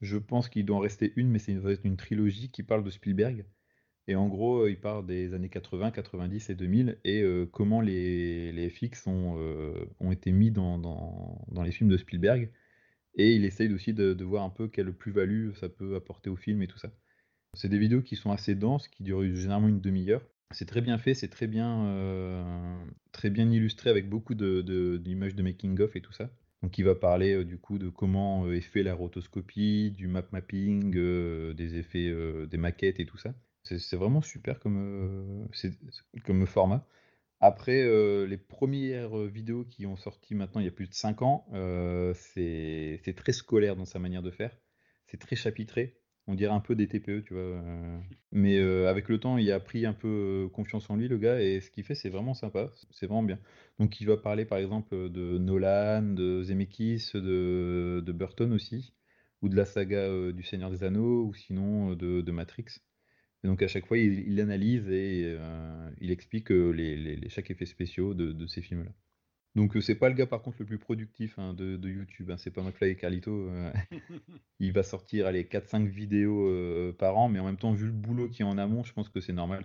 je 0.00 0.18
pense 0.18 0.48
qu'il 0.48 0.64
doit 0.64 0.76
en 0.76 0.80
rester 0.80 1.12
une, 1.16 1.30
mais 1.30 1.38
c'est 1.38 1.52
une, 1.52 1.96
trilogie 1.96 2.50
qui 2.50 2.62
parle 2.62 2.84
de 2.84 2.90
Spielberg. 2.90 3.44
Et 4.06 4.16
en 4.16 4.28
gros, 4.28 4.62
euh, 4.62 4.70
il 4.70 4.78
parle 4.78 5.06
des 5.06 5.32
années 5.34 5.48
80, 5.48 5.90
90 5.90 6.50
et 6.50 6.54
2000 6.54 6.98
et 7.04 7.22
euh, 7.22 7.46
comment 7.46 7.80
les, 7.80 8.52
les 8.52 8.68
FX 8.68 9.06
ont, 9.06 9.36
euh, 9.38 9.86
ont, 10.00 10.12
été 10.12 10.30
mis 10.30 10.50
dans, 10.50 10.78
dans, 10.78 11.62
les 11.62 11.72
films 11.72 11.88
de 11.88 11.96
Spielberg. 11.96 12.50
Et 13.14 13.34
il 13.34 13.44
essaye 13.44 13.72
aussi 13.72 13.94
de, 13.94 14.12
de 14.12 14.24
voir 14.24 14.44
un 14.44 14.50
peu 14.50 14.68
quelle 14.68 14.92
plus-value 14.92 15.52
ça 15.54 15.68
peut 15.68 15.94
apporter 15.94 16.28
au 16.30 16.36
film 16.36 16.62
et 16.62 16.66
tout 16.66 16.78
ça. 16.78 16.92
C'est 17.54 17.68
des 17.68 17.78
vidéos 17.78 18.02
qui 18.02 18.16
sont 18.16 18.32
assez 18.32 18.54
denses, 18.54 18.88
qui 18.88 19.04
durent 19.04 19.22
généralement 19.34 19.68
une 19.68 19.80
demi-heure. 19.80 20.26
C'est 20.50 20.66
très 20.66 20.80
bien 20.80 20.98
fait, 20.98 21.14
c'est 21.14 21.28
très 21.28 21.46
bien, 21.46 22.78
très 23.12 23.30
bien 23.30 23.50
illustré 23.50 23.90
avec 23.90 24.08
beaucoup 24.08 24.34
d'images 24.34 25.34
de, 25.34 25.38
de 25.38 25.42
making-of 25.42 25.96
et 25.96 26.00
tout 26.00 26.12
ça. 26.12 26.30
Donc 26.64 26.78
il 26.78 26.84
va 26.86 26.94
parler 26.94 27.34
euh, 27.34 27.44
du 27.44 27.58
coup 27.58 27.76
de 27.76 27.90
comment 27.90 28.46
euh, 28.46 28.56
est 28.56 28.62
fait 28.62 28.82
la 28.82 28.94
rotoscopie, 28.94 29.90
du 29.90 30.08
map 30.08 30.22
mapping, 30.32 30.94
euh, 30.96 31.52
des 31.52 31.76
effets, 31.76 32.10
des 32.46 32.56
maquettes 32.56 33.00
et 33.00 33.04
tout 33.04 33.18
ça. 33.18 33.34
C'est 33.64 33.96
vraiment 33.96 34.22
super 34.22 34.60
comme, 34.60 35.46
comme 36.24 36.46
format. 36.46 36.86
Après, 37.40 37.82
les 38.26 38.36
premières 38.38 39.16
vidéos 39.26 39.64
qui 39.64 39.84
ont 39.84 39.96
sorti 39.96 40.34
maintenant 40.34 40.60
il 40.60 40.64
y 40.64 40.68
a 40.68 40.72
plus 40.72 40.88
de 40.88 40.94
5 40.94 41.22
ans, 41.22 41.46
c'est 42.14 43.14
très 43.16 43.32
scolaire 43.32 43.76
dans 43.76 43.84
sa 43.84 43.98
manière 43.98 44.22
de 44.22 44.30
faire. 44.30 44.56
C'est 45.06 45.18
très 45.18 45.36
chapitré 45.36 45.98
on 46.26 46.34
dirait 46.34 46.52
un 46.52 46.60
peu 46.60 46.74
des 46.74 46.88
TPE, 46.88 47.22
tu 47.24 47.34
vois. 47.34 47.42
Euh. 47.42 47.98
Mais 48.32 48.58
euh, 48.58 48.88
avec 48.88 49.08
le 49.08 49.18
temps, 49.18 49.36
il 49.38 49.50
a 49.52 49.60
pris 49.60 49.86
un 49.86 49.92
peu 49.92 50.46
euh, 50.46 50.48
confiance 50.48 50.88
en 50.90 50.96
lui, 50.96 51.08
le 51.08 51.18
gars, 51.18 51.40
et 51.40 51.60
ce 51.60 51.70
qu'il 51.70 51.84
fait, 51.84 51.94
c'est 51.94 52.08
vraiment 52.08 52.34
sympa, 52.34 52.72
c'est 52.90 53.06
vraiment 53.06 53.22
bien. 53.22 53.38
Donc, 53.78 54.00
il 54.00 54.06
va 54.06 54.16
parler 54.16 54.44
par 54.44 54.58
exemple 54.58 54.94
de 55.10 55.38
Nolan, 55.38 56.02
de 56.02 56.42
Zemeckis, 56.42 57.10
de, 57.14 58.12
Burton 58.12 58.52
aussi, 58.52 58.94
ou 59.42 59.48
de 59.48 59.56
la 59.56 59.64
saga 59.64 60.32
du 60.32 60.42
Seigneur 60.42 60.70
des 60.70 60.84
Anneaux, 60.84 61.24
ou 61.26 61.34
sinon 61.34 61.94
de, 61.94 62.30
Matrix. 62.30 62.66
Et 63.44 63.48
donc, 63.48 63.62
à 63.62 63.68
chaque 63.68 63.86
fois, 63.86 63.98
il, 63.98 64.40
analyse 64.40 64.88
et 64.88 65.36
il 66.00 66.10
explique 66.10 66.50
les, 66.50 67.28
chaque 67.28 67.50
effet 67.50 67.66
spéciaux 67.66 68.14
de 68.14 68.46
ces 68.46 68.62
films-là. 68.62 68.92
Donc 69.54 69.76
c'est 69.80 69.94
pas 69.94 70.08
le 70.08 70.16
gars 70.16 70.26
par 70.26 70.42
contre 70.42 70.56
le 70.60 70.66
plus 70.66 70.78
productif 70.78 71.38
hein, 71.38 71.54
de, 71.54 71.88
YouTube, 71.88 72.30
hein. 72.30 72.36
c'est 72.36 72.50
pas 72.50 72.62
McFly 72.62 72.90
et 72.90 72.96
Carlito. 72.96 73.48
Euh. 73.48 73.72
il 74.58 74.72
va 74.72 74.82
sortir 74.82 75.30
les 75.30 75.44
4-5 75.44 75.86
vidéos 75.86 76.48
euh, 76.48 76.92
par 76.92 77.16
an, 77.16 77.28
mais 77.28 77.38
en 77.38 77.44
même 77.44 77.56
temps 77.56 77.72
vu 77.72 77.86
le 77.86 77.92
boulot 77.92 78.28
qui 78.28 78.42
est 78.42 78.44
en 78.44 78.58
amont, 78.58 78.82
je 78.82 78.92
pense 78.92 79.08
que 79.08 79.20
c'est 79.20 79.32
normal. 79.32 79.64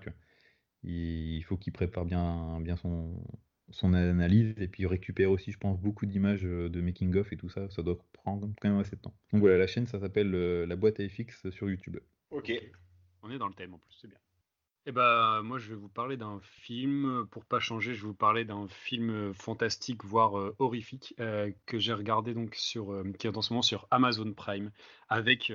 Il 0.83 1.43
faut 1.43 1.57
qu'il 1.57 1.73
prépare 1.73 2.05
bien, 2.05 2.61
bien 2.61 2.77
son, 2.77 3.93
analyse 3.93 4.53
et 4.57 4.67
puis 4.67 4.85
récupère 4.85 5.31
aussi, 5.31 5.51
je 5.51 5.57
pense, 5.57 5.79
beaucoup 5.79 6.05
d'images 6.05 6.45
euh, 6.45 6.69
de 6.69 6.81
making 6.81 7.15
of 7.15 7.33
et 7.33 7.37
tout 7.37 7.49
ça. 7.49 7.67
Ça 7.71 7.81
doit 7.81 7.97
prendre 8.13 8.47
quand 8.61 8.69
même 8.69 8.79
assez 8.79 8.95
de 8.95 9.01
temps. 9.01 9.15
Donc 9.33 9.41
voilà, 9.41 9.57
la 9.57 9.67
chaîne 9.67 9.87
ça 9.87 9.99
s'appelle 9.99 10.31
La 10.31 10.75
boîte 10.75 10.99
à 10.99 11.09
FX 11.09 11.49
sur 11.49 11.67
YouTube. 11.67 11.97
Ok. 12.29 12.53
On 13.23 13.31
est 13.31 13.39
dans 13.39 13.47
le 13.47 13.55
thème 13.55 13.73
en 13.73 13.79
plus, 13.79 13.97
c'est 13.99 14.07
bien. 14.07 14.19
Eh 14.85 14.91
ben, 14.91 15.41
moi, 15.43 15.59
je 15.59 15.69
vais 15.69 15.75
vous 15.75 15.89
parler 15.89 16.17
d'un 16.17 16.39
film. 16.41 17.27
Pour 17.31 17.45
pas 17.45 17.59
changer, 17.59 17.93
je 17.93 18.01
vais 18.01 18.07
vous 18.07 18.13
parler 18.13 18.45
d'un 18.45 18.67
film 18.67 19.33
fantastique, 19.33 20.03
voire 20.03 20.39
euh, 20.39 20.55
horrifique, 20.59 21.13
euh, 21.19 21.51
que 21.65 21.79
j'ai 21.79 21.93
regardé 21.93 22.33
donc 22.33 22.55
sur, 22.55 22.93
euh, 22.93 23.03
qui 23.19 23.27
est 23.27 23.37
en 23.37 23.41
ce 23.41 23.53
moment 23.53 23.61
sur 23.61 23.87
Amazon 23.91 24.33
Prime, 24.33 24.71
avec 25.09 25.51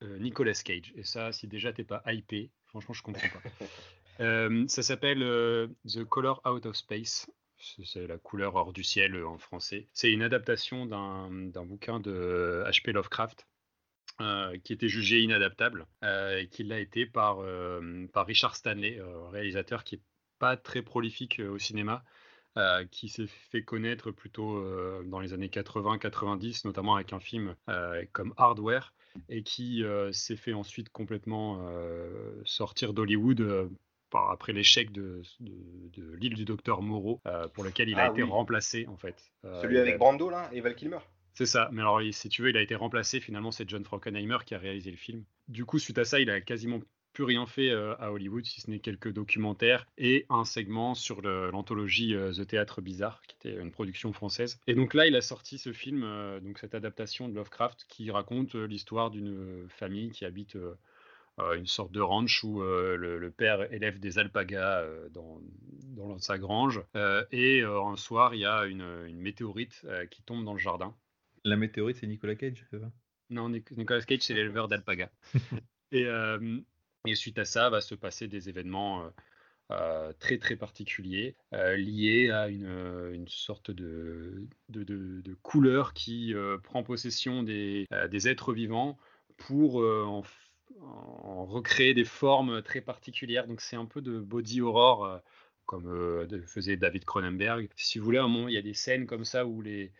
Nicolas 0.00 0.60
Cage. 0.64 0.92
Et 0.96 1.04
ça, 1.04 1.32
si 1.32 1.46
déjà 1.46 1.72
t'es 1.72 1.84
pas 1.84 2.02
hypé, 2.06 2.50
franchement, 2.66 2.94
je 2.94 3.02
comprends 3.02 3.28
pas. 3.28 3.68
ça 4.68 4.82
s'appelle 4.82 5.20
The 5.86 6.04
Color 6.04 6.42
Out 6.46 6.66
of 6.66 6.76
Space. 6.76 7.30
C'est 7.84 8.08
la 8.08 8.18
couleur 8.18 8.56
hors 8.56 8.72
du 8.72 8.82
ciel 8.82 9.24
en 9.24 9.38
français. 9.38 9.88
C'est 9.92 10.10
une 10.10 10.22
adaptation 10.22 10.86
d'un 10.86 11.64
bouquin 11.64 12.00
de 12.00 12.64
H.P. 12.66 12.92
Lovecraft 12.92 13.46
euh, 14.20 14.56
qui 14.62 14.72
était 14.72 14.88
jugé 14.88 15.20
inadaptable 15.20 15.86
euh, 16.04 16.38
et 16.38 16.46
qui 16.46 16.64
l'a 16.64 16.78
été 16.78 17.06
par, 17.06 17.40
euh, 17.40 18.06
par 18.12 18.26
Richard 18.26 18.56
Stanley, 18.56 19.00
réalisateur 19.30 19.84
qui 19.84 19.96
est 19.96 20.02
pas 20.38 20.56
très 20.56 20.82
prolifique 20.82 21.40
au 21.40 21.58
cinéma, 21.58 22.04
qui 22.90 23.08
s'est 23.08 23.26
fait 23.26 23.62
connaître 23.62 24.10
plutôt 24.10 24.60
dans 25.04 25.20
les 25.20 25.32
années 25.32 25.48
80-90, 25.48 26.66
notamment 26.66 26.96
avec 26.96 27.12
un 27.12 27.20
film 27.20 27.54
comme 28.12 28.34
Hardware, 28.36 28.92
et 29.28 29.42
qui 29.42 29.84
s'est 30.10 30.36
fait 30.36 30.52
ensuite 30.52 30.88
complètement 30.90 31.64
sortir 32.44 32.92
d'Hollywood 32.92 33.70
après 34.12 34.52
l'échec 34.52 34.90
de, 34.90 35.22
de, 35.40 36.14
l'île 36.16 36.34
du 36.34 36.44
docteur 36.44 36.82
Moreau, 36.82 37.20
pour 37.54 37.62
lequel 37.62 37.88
il 37.88 37.98
a 38.00 38.06
ah 38.06 38.10
été 38.10 38.22
remplacé 38.24 38.86
en 38.88 38.96
fait. 38.96 39.32
Celui 39.62 39.78
avec 39.78 39.96
Brando 39.96 40.28
là, 40.28 40.50
et 40.52 40.60
Val 40.60 40.74
Kilmer? 40.74 40.98
C'est 41.34 41.46
ça, 41.46 41.70
mais 41.72 41.80
alors 41.80 42.00
si 42.12 42.28
tu 42.28 42.42
veux, 42.42 42.50
il 42.50 42.56
a 42.56 42.62
été 42.62 42.74
remplacé, 42.74 43.20
finalement 43.20 43.50
c'est 43.50 43.68
John 43.68 43.84
Frankenheimer 43.84 44.38
qui 44.44 44.54
a 44.54 44.58
réalisé 44.58 44.90
le 44.90 44.96
film. 44.96 45.24
Du 45.48 45.64
coup, 45.64 45.78
suite 45.78 45.98
à 45.98 46.04
ça, 46.04 46.20
il 46.20 46.30
a 46.30 46.40
quasiment 46.40 46.80
plus 47.12 47.24
rien 47.24 47.46
fait 47.46 47.70
euh, 47.70 47.94
à 47.98 48.12
Hollywood, 48.12 48.44
si 48.44 48.60
ce 48.60 48.70
n'est 48.70 48.78
quelques 48.78 49.12
documentaires 49.12 49.86
et 49.98 50.26
un 50.28 50.44
segment 50.44 50.94
sur 50.94 51.22
l'anthologie 51.22 52.14
euh, 52.14 52.32
The 52.32 52.46
Théâtre 52.46 52.80
Bizarre, 52.80 53.22
qui 53.26 53.36
était 53.36 53.60
une 53.60 53.70
production 53.70 54.12
française. 54.12 54.58
Et 54.66 54.74
donc 54.74 54.94
là, 54.94 55.06
il 55.06 55.14
a 55.16 55.20
sorti 55.20 55.58
ce 55.58 55.72
film, 55.72 56.02
euh, 56.04 56.40
donc 56.40 56.58
cette 56.58 56.74
adaptation 56.74 57.28
de 57.28 57.34
Lovecraft, 57.34 57.84
qui 57.88 58.10
raconte 58.10 58.54
l'histoire 58.54 59.10
d'une 59.10 59.66
famille 59.68 60.10
qui 60.10 60.24
habite 60.24 60.56
une 61.38 61.66
sorte 61.66 61.92
de 61.92 62.00
ranch 62.00 62.44
où 62.44 62.60
le, 62.60 63.32
père 63.36 63.72
élève 63.72 63.98
des 63.98 64.18
alpagas 64.18 64.84
dans, 65.12 65.40
dans, 65.96 66.18
sa 66.18 66.38
grange. 66.38 66.82
et 67.30 67.62
un 67.62 67.96
soir, 67.96 68.34
il 68.34 68.40
y 68.40 68.46
a 68.46 68.66
une, 68.66 68.86
une 69.06 69.18
météorite 69.18 69.86
qui 70.10 70.22
tombe 70.22 70.44
dans 70.44 70.52
le 70.52 70.58
jardin. 70.58 70.94
La 71.44 71.56
météorite, 71.56 71.96
c'est 71.96 72.06
Nicolas 72.06 72.36
Cage, 72.36 72.64
c'est 72.70 72.78
ça? 72.78 72.90
Non, 73.30 73.48
Nicolas 73.48 74.02
Cage, 74.02 74.20
c'est 74.20 74.34
l'éleveur 74.34 74.68
d'alpaga. 74.68 75.10
Euh, 75.94 76.58
et, 77.06 77.14
suite 77.14 77.38
à 77.38 77.44
ça, 77.44 77.68
va 77.68 77.82
se 77.82 77.94
passer 77.94 78.26
des 78.26 78.48
événements 78.48 79.04
euh, 79.04 79.10
euh, 79.72 80.12
très 80.18 80.38
très 80.38 80.56
particuliers 80.56 81.36
liés 81.52 82.30
à 82.30 82.48
une, 82.48 83.28
sorte 83.28 83.70
de, 83.70 84.48
de, 84.70 85.34
couleur 85.42 85.92
qui 85.92 86.32
prend 86.62 86.82
possession 86.82 87.42
des, 87.42 87.86
des, 88.10 88.26
êtres 88.26 88.54
vivants 88.54 88.96
pour 89.36 89.84
recréer 90.80 91.92
des 91.92 92.06
formes 92.06 92.62
très 92.62 92.80
particulières. 92.80 93.46
Donc 93.46 93.60
c'est 93.60 93.76
un 93.76 93.84
peu 93.84 94.00
de 94.00 94.18
body 94.18 94.62
horror 94.62 95.20
comme 95.66 96.26
faisait 96.46 96.78
David 96.78 97.04
Cronenberg. 97.04 97.68
Si 97.76 97.98
vous 97.98 98.06
voulez, 98.06 98.16
un 98.16 98.28
moment, 98.28 98.48
il 98.48 98.54
y 98.54 98.56
a 98.56 98.62
des 98.62 98.72
scènes 98.72 99.06
comme 99.06 99.26
ça 99.26 99.44
où 99.44 99.60
les, 99.60 99.92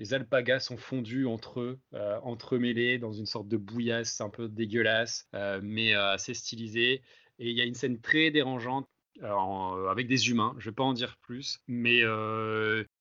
les 0.00 0.14
alpagas 0.14 0.60
sont 0.60 0.78
fondus 0.78 1.26
entre 1.26 1.60
eux, 1.60 1.78
entremêlés 2.22 2.98
dans 2.98 3.12
une 3.12 3.26
sorte 3.26 3.48
de 3.48 3.58
bouillasse 3.58 4.22
un 4.22 4.30
peu 4.30 4.48
dégueulasse, 4.48 5.28
mais 5.62 5.92
assez 5.92 6.32
stylisée. 6.32 7.02
Et 7.38 7.50
il 7.50 7.56
y 7.56 7.60
a 7.60 7.64
une 7.64 7.74
scène 7.74 8.00
très 8.00 8.30
dérangeante 8.30 8.88
avec 9.22 10.06
des 10.06 10.30
humains, 10.30 10.54
je 10.58 10.66
ne 10.66 10.70
vais 10.70 10.74
pas 10.74 10.84
en 10.84 10.94
dire 10.94 11.18
plus, 11.20 11.60
mais 11.68 12.02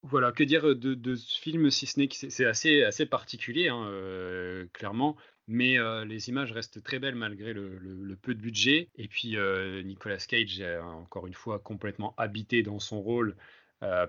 voilà, 0.03 0.33
que 0.33 0.43
dire 0.43 0.75
de, 0.75 1.15
ce 1.15 1.39
film 1.39 1.71
si 1.71 1.85
ce 1.85 1.99
n'est 1.99 2.09
que 2.09 2.15
c'est 2.15 2.45
assez, 2.45 2.83
assez 2.83 3.05
particulier, 3.05 3.69
hein, 3.69 4.67
clairement, 4.73 5.15
mais 5.47 5.77
les 6.05 6.27
images 6.27 6.51
restent 6.51 6.83
très 6.83 6.99
belles 6.99 7.15
malgré 7.15 7.53
le, 7.53 8.17
peu 8.21 8.35
de 8.35 8.41
budget. 8.41 8.89
Et 8.95 9.07
puis 9.07 9.37
Nicolas 9.85 10.17
Cage 10.17 10.59
est 10.59 10.77
encore 10.79 11.27
une 11.27 11.33
fois 11.33 11.59
complètement 11.59 12.13
habité 12.17 12.61
dans 12.61 12.79
son 12.79 13.01
rôle. 13.01 13.37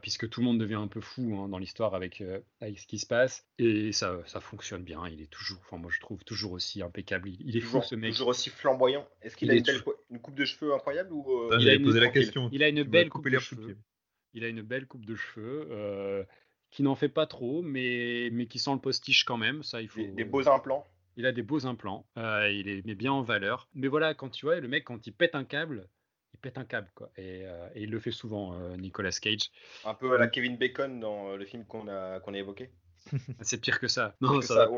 Puisque 0.02 0.28
tout 0.28 0.40
le 0.40 0.46
monde 0.46 0.58
devient 0.58 0.74
un 0.74 0.88
peu 0.88 1.00
fou 1.00 1.36
hein, 1.36 1.48
dans 1.48 1.58
l'histoire 1.58 1.94
avec, 1.94 2.22
avec 2.60 2.78
ce 2.78 2.86
qui 2.86 2.98
se 2.98 3.06
passe. 3.06 3.46
Et 3.58 3.92
ça, 3.92 4.18
ça 4.26 4.40
fonctionne 4.40 4.82
bien. 4.82 5.06
Il 5.08 5.20
est 5.20 5.30
toujours, 5.30 5.58
enfin 5.60 5.76
moi 5.76 5.90
je 5.92 6.00
trouve 6.00 6.24
toujours 6.24 6.52
aussi 6.52 6.82
impeccable. 6.82 7.28
Il, 7.40 7.56
est 7.56 7.60
fou 7.60 7.80
ce 7.82 7.94
mec. 7.94 8.12
Toujours 8.12 8.28
aussi 8.28 8.50
flamboyant. 8.50 9.06
Est-ce 9.22 9.36
qu'il 9.36 9.50
a 9.50 9.54
une, 9.54 10.20
coupe 10.20 10.34
de 10.34 10.44
cheveux 10.44 10.74
incroyable 10.74 11.12
ou 11.12 11.50
il 11.58 11.68
a 11.68 11.78
posé 11.78 12.00
la 12.00 12.08
question. 12.08 12.48
Il 12.52 12.62
a 12.62 12.68
une 12.68 12.82
belle 12.82 13.08
coupe 13.08 13.28
de 13.28 13.38
cheveux. 13.38 13.76
Il 14.34 14.44
a 14.44 14.48
une 14.48 14.62
belle 14.62 14.86
coupe 14.86 15.04
de 15.04 15.14
cheveux. 15.14 16.26
qui 16.70 16.82
n'en 16.82 16.94
fait 16.94 17.08
pas 17.08 17.26
trop, 17.26 17.62
mais, 17.62 18.28
mais 18.32 18.46
qui 18.46 18.58
sent 18.58 18.72
le 18.72 18.80
postiche 18.80 19.24
quand 19.24 19.36
même. 19.36 19.62
Ça, 19.62 19.82
il 19.82 19.88
faut... 19.88 20.02
des 20.02 20.24
beaux 20.24 20.48
implants. 20.48 20.86
Il 21.16 21.26
a 21.26 21.32
des 21.32 21.42
beaux 21.42 21.66
implants, 21.66 22.06
euh, 22.16 22.50
il 22.50 22.68
est 22.68 22.86
met 22.86 22.94
bien 22.94 23.12
en 23.12 23.22
valeur. 23.22 23.68
Mais 23.74 23.88
voilà, 23.88 24.14
quand 24.14 24.30
tu 24.30 24.46
vois, 24.46 24.58
le 24.58 24.68
mec, 24.68 24.84
quand 24.84 25.06
il 25.06 25.12
pète 25.12 25.34
un 25.34 25.44
câble, 25.44 25.88
il 26.34 26.38
pète 26.40 26.58
un 26.58 26.64
câble, 26.64 26.90
quoi. 26.94 27.10
Et, 27.16 27.44
euh, 27.44 27.68
il 27.76 27.90
le 27.90 28.00
fait 28.00 28.10
souvent, 28.10 28.54
euh, 28.54 28.76
Nicolas 28.76 29.10
Cage. 29.10 29.50
Un 29.84 29.94
peu 29.94 30.14
à 30.14 30.18
la 30.18 30.28
Kevin 30.28 30.56
Bacon 30.56 31.00
dans 31.00 31.36
le 31.36 31.44
film 31.44 31.64
qu'on 31.64 31.88
a, 31.88 32.20
qu'on 32.20 32.34
a 32.34 32.38
évoqué. 32.38 32.70
C'est 33.40 33.60
pire 33.60 33.80
que 33.80 33.88
ça. 33.88 34.16
Non, 34.20 34.40
ça, 34.40 34.68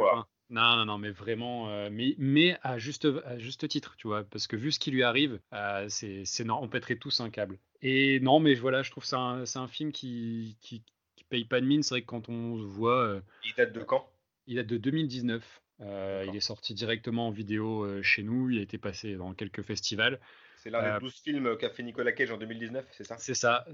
non, 0.51 0.77
non, 0.77 0.85
non, 0.85 0.99
mais 0.99 1.11
vraiment, 1.11 1.91
mais, 1.91 2.15
mais 2.19 2.59
à, 2.63 2.79
juste, 2.79 3.09
à 3.25 3.39
juste 3.39 3.67
titre, 3.69 3.97
tu 3.97 4.07
vois, 4.07 4.23
parce 4.25 4.47
que 4.47 4.55
vu 4.55 4.71
ce 4.71 4.79
qui 4.79 4.91
lui 4.91 5.03
arrive, 5.03 5.41
c'est, 5.89 6.25
c'est 6.25 6.49
on 6.49 6.69
pèterait 6.69 6.97
tous 6.97 7.21
un 7.21 7.31
câble. 7.31 7.59
Et 7.81 8.21
non, 8.21 8.39
mais 8.39 8.55
voilà, 8.55 8.83
je 8.83 8.91
trouve 8.91 9.05
un, 9.13 9.45
c'est 9.45 9.59
un 9.59 9.67
film 9.67 9.93
qui, 9.93 10.57
qui, 10.61 10.85
qui, 11.17 11.25
paye 11.25 11.45
pas 11.45 11.61
de 11.61 11.67
mine. 11.67 11.83
C'est 11.83 11.95
vrai 11.95 12.03
que 12.03 12.07
quand 12.07 12.29
on 12.29 12.63
voit. 12.63 13.21
il 13.45 13.55
date 13.57 13.73
de 13.73 13.83
quand? 13.83 14.09
Il 14.47 14.57
date 14.57 14.67
de 14.67 14.77
2019. 14.77 15.63
Euh, 15.83 16.25
il 16.29 16.37
est 16.37 16.41
sorti 16.41 16.75
directement 16.75 17.29
en 17.29 17.31
vidéo 17.31 17.85
euh, 17.85 18.03
chez 18.03 18.23
nous, 18.23 18.51
il 18.51 18.59
a 18.59 18.63
été 18.63 18.79
passé 18.79 19.17
dans 19.17 19.35
quelques 19.35 19.63
festivals. 19.63 20.21
C'est 20.63 20.71
l'un 20.71 20.95
des 20.95 21.01
12 21.01 21.13
euh, 21.13 21.23
films 21.25 21.57
qu'a 21.57 21.71
fait 21.71 21.83
Nicolas 21.83 22.13
Cage 22.13 22.31
en 22.31 22.37
2019, 22.37 22.87
c'est 22.93 23.03
ça? 23.03 23.17
C'est 23.19 23.35
ça, 23.35 23.67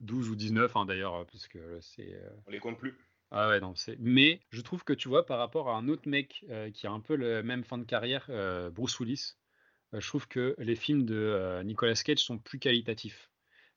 12 0.00 0.30
ou 0.30 0.34
19 0.34 0.74
hein, 0.74 0.86
d'ailleurs, 0.86 1.26
parce 1.26 1.46
que 1.46 1.78
c'est. 1.82 2.18
On 2.46 2.50
les 2.50 2.58
compte 2.58 2.78
plus. 2.78 2.96
Ah 3.30 3.50
ouais, 3.50 3.60
non, 3.60 3.74
c'est. 3.74 3.96
Mais 4.00 4.40
je 4.48 4.62
trouve 4.62 4.82
que 4.82 4.94
tu 4.94 5.08
vois, 5.08 5.26
par 5.26 5.38
rapport 5.38 5.68
à 5.68 5.76
un 5.76 5.88
autre 5.88 6.08
mec 6.08 6.46
qui 6.72 6.86
a 6.86 6.90
un 6.90 7.00
peu 7.00 7.16
le 7.16 7.42
même 7.42 7.64
fin 7.64 7.76
de 7.76 7.84
carrière, 7.84 8.30
Bruce 8.72 8.98
Willis, 8.98 9.34
je 9.92 10.06
trouve 10.06 10.26
que 10.26 10.54
les 10.56 10.74
films 10.74 11.04
de 11.04 11.60
Nicolas 11.64 11.94
Cage 11.94 12.20
sont 12.20 12.38
plus 12.38 12.58
qualitatifs. 12.58 13.30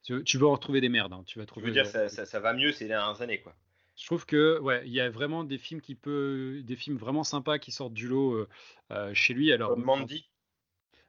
Tu, 0.04 0.24
tu 0.24 0.38
vas 0.38 0.48
en 0.48 0.54
retrouver 0.54 0.80
des 0.80 0.90
merdes. 0.90 1.14
Hein, 1.14 1.24
tu 1.26 1.40
vas 1.40 1.46
trouver. 1.46 1.68
Je 1.68 1.72
veux 1.72 1.74
dire, 1.74 1.86
ça, 1.86 2.08
ça, 2.08 2.26
ça, 2.26 2.40
va 2.40 2.54
mieux 2.54 2.72
ces 2.72 2.88
dernières 2.88 3.22
années, 3.22 3.42
quoi. 3.42 3.56
Je 3.96 4.06
trouve 4.06 4.26
que 4.26 4.60
ouais, 4.60 4.82
il 4.86 4.92
y 4.92 5.00
a 5.00 5.10
vraiment 5.10 5.44
des 5.44 5.58
films 5.58 5.82
qui 5.82 5.96
peut, 5.96 6.62
des 6.64 6.76
films 6.76 6.98
vraiment 6.98 7.24
sympas 7.24 7.60
qui 7.60 7.72
sortent 7.72 7.94
du 7.94 8.08
lot 8.08 8.34
euh, 8.34 8.50
euh, 8.92 9.14
chez 9.14 9.34
lui. 9.34 9.52
Alors 9.52 9.78
Mandy. 9.78 10.30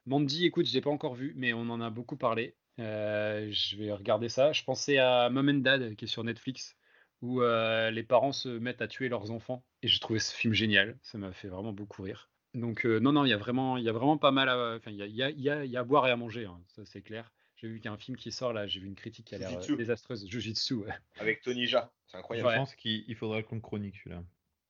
Mandy, 0.07 0.47
écoute, 0.47 0.67
je 0.67 0.75
l'ai 0.75 0.81
pas 0.81 0.91
encore 0.91 1.15
vu, 1.15 1.33
mais 1.37 1.53
on 1.53 1.69
en 1.71 1.81
a 1.81 1.91
beaucoup 1.91 2.17
parlé. 2.17 2.55
Euh, 2.79 3.49
je 3.51 3.77
vais 3.77 3.93
regarder 3.93 4.29
ça. 4.29 4.53
Je 4.53 4.65
pensais 4.65 4.99
à 4.99 5.31
Mom 5.31 5.49
and 5.49 5.55
Dad 5.55 5.95
qui 5.97 6.05
est 6.05 6.09
sur 6.09 6.25
Netflix 6.25 6.77
où 7.23 7.41
les 7.41 8.03
parents 8.03 8.33
se 8.33 8.51
mettent 8.51 8.83
à 8.83 8.89
tuer 8.89 9.09
leurs 9.09 9.31
enfants 9.31 9.65
et 9.83 9.89
j'ai 9.89 9.99
trouvé 9.99 10.19
ce 10.19 10.35
film 10.35 10.53
génial. 10.53 10.99
Ça 11.01 11.17
m'a 11.17 11.33
fait 11.33 11.49
vraiment 11.49 11.73
beaucoup 11.73 12.03
rire. 12.03 12.29
Donc 12.53 12.85
non 12.85 13.13
non, 13.13 13.25
il 13.25 13.31
y 13.31 13.33
a 13.33 13.39
vraiment, 13.39 13.79
il 13.79 13.85
y 13.85 13.89
a 13.89 13.93
vraiment 13.93 14.19
pas 14.19 14.31
mal 14.31 14.51
à, 14.51 14.77
enfin 14.77 14.91
il 14.91 14.99
y 14.99 15.03
a, 15.03 15.07
y, 15.07 15.23
a, 15.49 15.65
y 15.65 15.77
a, 15.77 15.81
à 15.81 15.85
boire 15.85 16.07
et 16.07 16.11
à 16.11 16.17
manger, 16.17 16.45
hein, 16.45 16.61
ça 16.67 16.85
c'est 16.85 17.01
clair. 17.01 17.33
J'ai 17.57 17.69
vu 17.69 17.77
qu'il 17.77 17.87
y 17.87 17.89
a 17.89 17.93
un 17.93 17.99
film 17.99 18.17
qui 18.17 18.33
sort 18.33 18.53
là, 18.53 18.67
j'ai 18.67 18.81
vu 18.81 18.87
une 18.87 18.95
critique 18.95 19.27
qui 19.27 19.35
a 19.35 19.39
l'air 19.39 19.59
euh, 19.59 19.77
désastreuse. 19.77 20.29
Jujitsu, 20.29 20.75
ouais. 20.75 20.93
Avec 21.19 21.41
Tony 21.41 21.67
Jaa, 21.67 21.93
c'est 22.07 22.17
incroyable. 22.17 22.51
Je 22.51 22.57
pense 22.57 22.75
qu'il 22.75 23.15
faudra 23.17 23.43
qu'on 23.43 23.61
chronique 23.61 23.97
celui-là. 23.97 24.23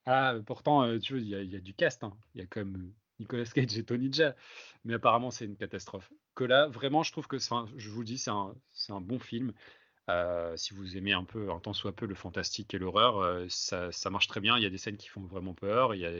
Ah, 0.06 0.36
pourtant, 0.47 0.82
euh, 0.82 0.98
tu 0.98 1.15
vois, 1.15 1.23
il 1.23 1.52
y, 1.52 1.56
a 1.56 1.61
du 1.61 1.73
cast. 1.73 2.05
Hein. 2.05 2.16
Il 2.35 2.40
y 2.40 2.44
a 2.44 2.47
comme 2.47 2.77
euh, 2.77 2.94
Nicolas 3.20 3.45
Cage 3.45 3.77
et 3.78 3.85
Tony 3.85 4.12
Jaa. 4.12 4.35
Mais 4.85 4.95
apparemment, 4.95 5.31
c'est 5.31 5.45
une 5.45 5.57
catastrophe. 5.57 6.11
Que 6.35 6.45
là, 6.45 6.69
vraiment, 6.69 7.03
je 7.03 7.12
trouve 7.12 7.27
que, 7.27 7.39
je 7.39 7.91
vous 7.91 8.05
dis, 8.05 8.19
c'est 8.19 8.31
un, 8.31 8.55
un, 8.89 9.01
bon 9.01 9.19
film. 9.19 9.53
si 10.57 10.74
vous 10.74 10.97
aimez 10.97 11.12
un 11.12 11.24
peu, 11.24 11.51
un 11.51 11.61
tant 11.61 11.73
soit 11.73 11.95
peu, 11.95 12.07
le 12.07 12.15
fantastique 12.15 12.74
et 12.74 12.78
l'horreur, 12.78 13.47
ça, 13.49 13.93
ça, 13.93 14.11
marche 14.11 14.27
très 14.27 14.41
bien. 14.41 14.57
Il 14.57 14.62
y 14.62 14.66
a 14.66 14.70
des 14.70 14.78
scènes 14.78 14.97
qui 14.97 15.09
font 15.09 15.23
vraiment 15.23 15.55
peur. 15.55 15.95
Il 15.95 16.01
y 16.01 16.07
a, 16.07 16.11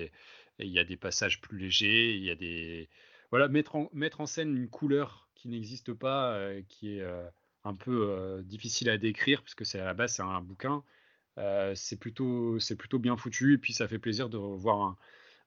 il 0.61 0.69
y 0.69 0.79
a 0.79 0.85
des 0.85 0.97
passages 0.97 1.41
plus 1.41 1.59
légers. 1.59 2.15
Il 2.15 2.23
y 2.23 2.31
a 2.31 2.37
des. 2.37 2.89
Voilà, 3.31 3.49
mettre 3.49 3.75
en, 3.77 3.91
mettre 3.93 4.21
en 4.21 4.27
scène 4.27 4.57
une 4.57 4.69
couleur 4.69 5.25
qui 5.45 5.49
n'existe 5.49 5.93
pas, 5.93 6.33
euh, 6.33 6.63
qui 6.69 6.97
est 6.97 7.03
euh, 7.03 7.29
un 7.65 7.75
peu 7.75 8.09
euh, 8.11 8.43
difficile 8.43 8.89
à 8.89 8.97
décrire, 8.97 9.43
puisque 9.43 9.67
c'est 9.67 9.79
à 9.79 9.85
la 9.85 9.93
base 9.93 10.15
c'est 10.15 10.23
un 10.23 10.41
bouquin. 10.41 10.83
c'est 11.75 11.99
plutôt, 11.99 12.59
plutôt 12.79 12.99
bien 12.99 13.17
foutu, 13.17 13.55
et 13.55 13.59
puis 13.59 13.73
ça 13.73 13.89
fait 13.89 13.99
plaisir 13.99 14.29
de 14.31 14.37
revoir 14.39 14.81
un, 14.83 14.97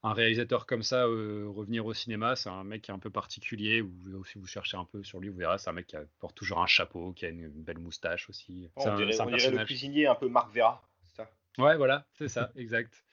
réalisateur 0.02 0.66
comme 0.66 0.82
ça 0.82 1.04
revenir 1.06 1.86
au 1.86 1.94
cinéma. 1.94 2.36
C'est 2.36 2.48
un 2.48 2.64
mec 2.64 2.82
qui 2.82 2.90
est 2.90 2.94
un 2.94 2.98
peu 2.98 3.10
particulier. 3.10 3.82
Ou 3.82 4.24
si 4.24 4.38
vous 4.38 4.46
cherchez 4.46 4.76
un 4.76 4.84
peu 4.84 5.02
sur 5.02 5.20
lui, 5.20 5.28
vous 5.28 5.38
verrez, 5.38 5.58
c'est 5.58 5.70
un 5.70 5.72
mec 5.72 5.86
qui 5.86 5.96
porte 6.20 6.36
toujours 6.36 6.60
un 6.60 6.66
chapeau, 6.66 7.12
qui 7.12 7.26
a 7.26 7.28
une, 7.28 7.48
belle 7.50 7.78
moustache 7.78 8.28
aussi. 8.28 8.68
on, 8.76 8.96
dirait, 8.96 9.12
le 9.50 9.64
cuisinier 9.64 10.06
un 10.06 10.14
peu 10.14 10.28
Marc 10.28 10.52
Vera, 10.54 10.82
c'est 11.04 11.16
ça? 11.16 11.30
Ouais, 11.58 11.76
voilà, 11.76 12.06
c'est 12.12 12.28
ça, 12.28 12.52
exact. 12.56 13.04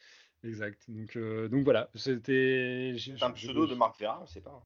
Exact. 0.44 0.84
Donc, 0.88 1.18
donc 1.18 1.64
voilà, 1.64 1.90
c'était. 1.96 2.96
C'est 3.00 3.24
un 3.24 3.32
pseudo 3.32 3.66
de 3.66 3.74
Marc 3.74 4.00
Vera, 4.00 4.20
on 4.22 4.28
sait 4.28 4.42
pas. 4.42 4.64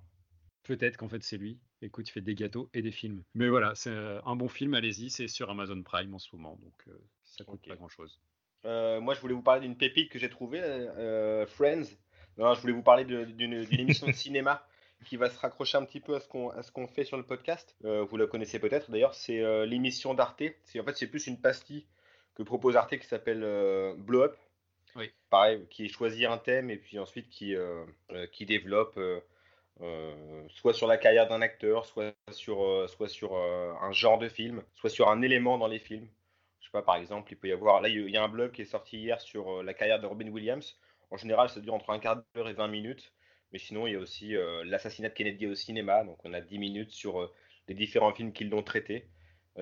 Peut-être 0.63 0.97
qu'en 0.97 1.09
fait 1.09 1.23
c'est 1.23 1.37
lui. 1.37 1.57
Écoute, 1.81 2.09
il 2.09 2.11
fait 2.11 2.21
des 2.21 2.35
gâteaux 2.35 2.69
et 2.73 2.81
des 2.81 2.91
films. 2.91 3.23
Mais 3.33 3.47
voilà, 3.47 3.73
c'est 3.73 3.89
euh, 3.89 4.21
un 4.25 4.35
bon 4.35 4.49
film, 4.49 4.73
allez-y, 4.73 5.09
c'est 5.09 5.27
sur 5.27 5.49
Amazon 5.49 5.81
Prime 5.81 6.13
en 6.13 6.19
ce 6.19 6.35
moment, 6.35 6.59
donc 6.61 6.73
euh, 6.87 6.91
ça 7.23 7.45
coûte 7.45 7.65
pas 7.65 7.75
grand-chose. 7.75 8.19
Euh, 8.65 8.99
moi, 8.99 9.13
je 9.13 9.21
voulais 9.21 9.33
vous 9.33 9.41
parler 9.41 9.61
d'une 9.61 9.77
pépite 9.77 10.11
que 10.11 10.19
j'ai 10.19 10.29
trouvée, 10.29 10.61
Friends. 11.47 11.85
Non, 12.39 12.53
je 12.53 12.61
voulais 12.61 12.73
vous 12.73 12.81
parler 12.81 13.05
d'une 13.05 13.53
émission 13.53 14.07
de 14.07 14.13
cinéma 14.13 14.65
qui 15.05 15.15
va 15.15 15.29
se 15.29 15.37
raccrocher 15.39 15.77
un 15.77 15.85
petit 15.85 15.99
peu 15.99 16.15
à 16.15 16.19
ce 16.19 16.71
qu'on 16.71 16.87
fait 16.87 17.03
sur 17.03 17.17
le 17.17 17.23
podcast. 17.23 17.75
vous 17.83 18.17
la 18.17 18.27
connaissez 18.27 18.59
peut-être 18.59 18.89
d'ailleurs, 18.89 19.13
c'est 19.13 19.65
l'émission 19.65 20.13
d'Arte. 20.13 20.41
En 20.77 20.83
fait, 20.83 20.95
c'est 20.95 21.07
plus 21.07 21.27
une 21.27 21.39
pastille 21.39 21.85
que 22.35 22.43
propose 22.43 22.75
Arte 22.75 22.97
qui 22.97 23.07
s'appelle 23.07 23.41
Blow 23.97 24.23
Up. 24.23 24.37
Oui. 24.95 25.11
Pareil, 25.29 25.65
qui 25.69 25.87
choisit 25.89 26.25
un 26.25 26.37
thème 26.37 26.69
et 26.69 26.77
puis 26.77 26.97
ensuite 26.97 27.29
qui, 27.29 27.55
qui 28.31 28.45
développe 28.45 28.97
euh, 29.81 30.43
soit 30.49 30.73
sur 30.73 30.87
la 30.87 30.97
carrière 30.97 31.27
d'un 31.27 31.41
acteur, 31.41 31.85
soit 31.85 32.13
sur, 32.31 32.65
euh, 32.65 32.87
soit 32.87 33.07
sur 33.07 33.35
euh, 33.35 33.71
un 33.81 33.93
genre 33.93 34.17
de 34.17 34.27
film, 34.27 34.61
soit 34.75 34.89
sur 34.89 35.09
un 35.09 35.21
élément 35.21 35.57
dans 35.57 35.67
les 35.67 35.79
films. 35.79 36.07
Je 36.59 36.65
sais 36.65 36.71
pas, 36.71 36.81
par 36.81 36.97
exemple, 36.97 37.31
il 37.31 37.37
peut 37.37 37.47
y 37.47 37.53
avoir. 37.53 37.79
Là, 37.81 37.87
il 37.87 38.09
y 38.09 38.17
a 38.17 38.23
un 38.23 38.27
blog 38.27 38.51
qui 38.51 38.63
est 38.63 38.65
sorti 38.65 38.97
hier 38.97 39.21
sur 39.21 39.63
la 39.63 39.73
carrière 39.73 40.01
de 40.01 40.05
Robin 40.05 40.27
Williams. 40.27 40.77
En 41.11 41.17
général, 41.17 41.49
ça 41.49 41.59
dure 41.59 41.73
entre 41.73 41.89
un 41.89 41.99
quart 41.99 42.23
d'heure 42.35 42.49
et 42.49 42.53
20 42.53 42.67
minutes. 42.67 43.13
Mais 43.51 43.59
sinon, 43.59 43.87
il 43.87 43.93
y 43.93 43.95
a 43.95 43.99
aussi 43.99 44.35
l'assassinat 44.65 45.09
de 45.09 45.13
Kennedy 45.13 45.47
au 45.47 45.55
cinéma. 45.55 46.03
Donc, 46.03 46.23
on 46.23 46.33
a 46.33 46.41
10 46.41 46.59
minutes 46.59 46.91
sur 46.91 47.31
les 47.67 47.73
différents 47.73 48.13
films 48.13 48.31
qui 48.31 48.45
l'ont 48.45 48.61
traité. 48.61 49.09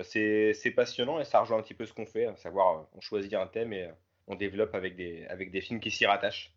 c'est 0.02 0.72
passionnant 0.76 1.20
et 1.20 1.24
ça 1.24 1.40
rejoint 1.40 1.58
un 1.58 1.62
petit 1.62 1.74
peu 1.74 1.86
ce 1.86 1.94
qu'on 1.94 2.06
fait, 2.06 2.26
à 2.26 2.36
savoir, 2.36 2.86
on 2.92 3.00
choisit 3.00 3.32
un 3.34 3.46
thème 3.46 3.72
et 3.72 3.88
on 4.26 4.34
développe 4.34 4.74
avec 4.74 4.94
des, 4.94 5.26
avec 5.26 5.50
des 5.50 5.60
films 5.60 5.80
qui 5.80 5.90
s'y 5.90 6.06
rattachent. 6.06 6.52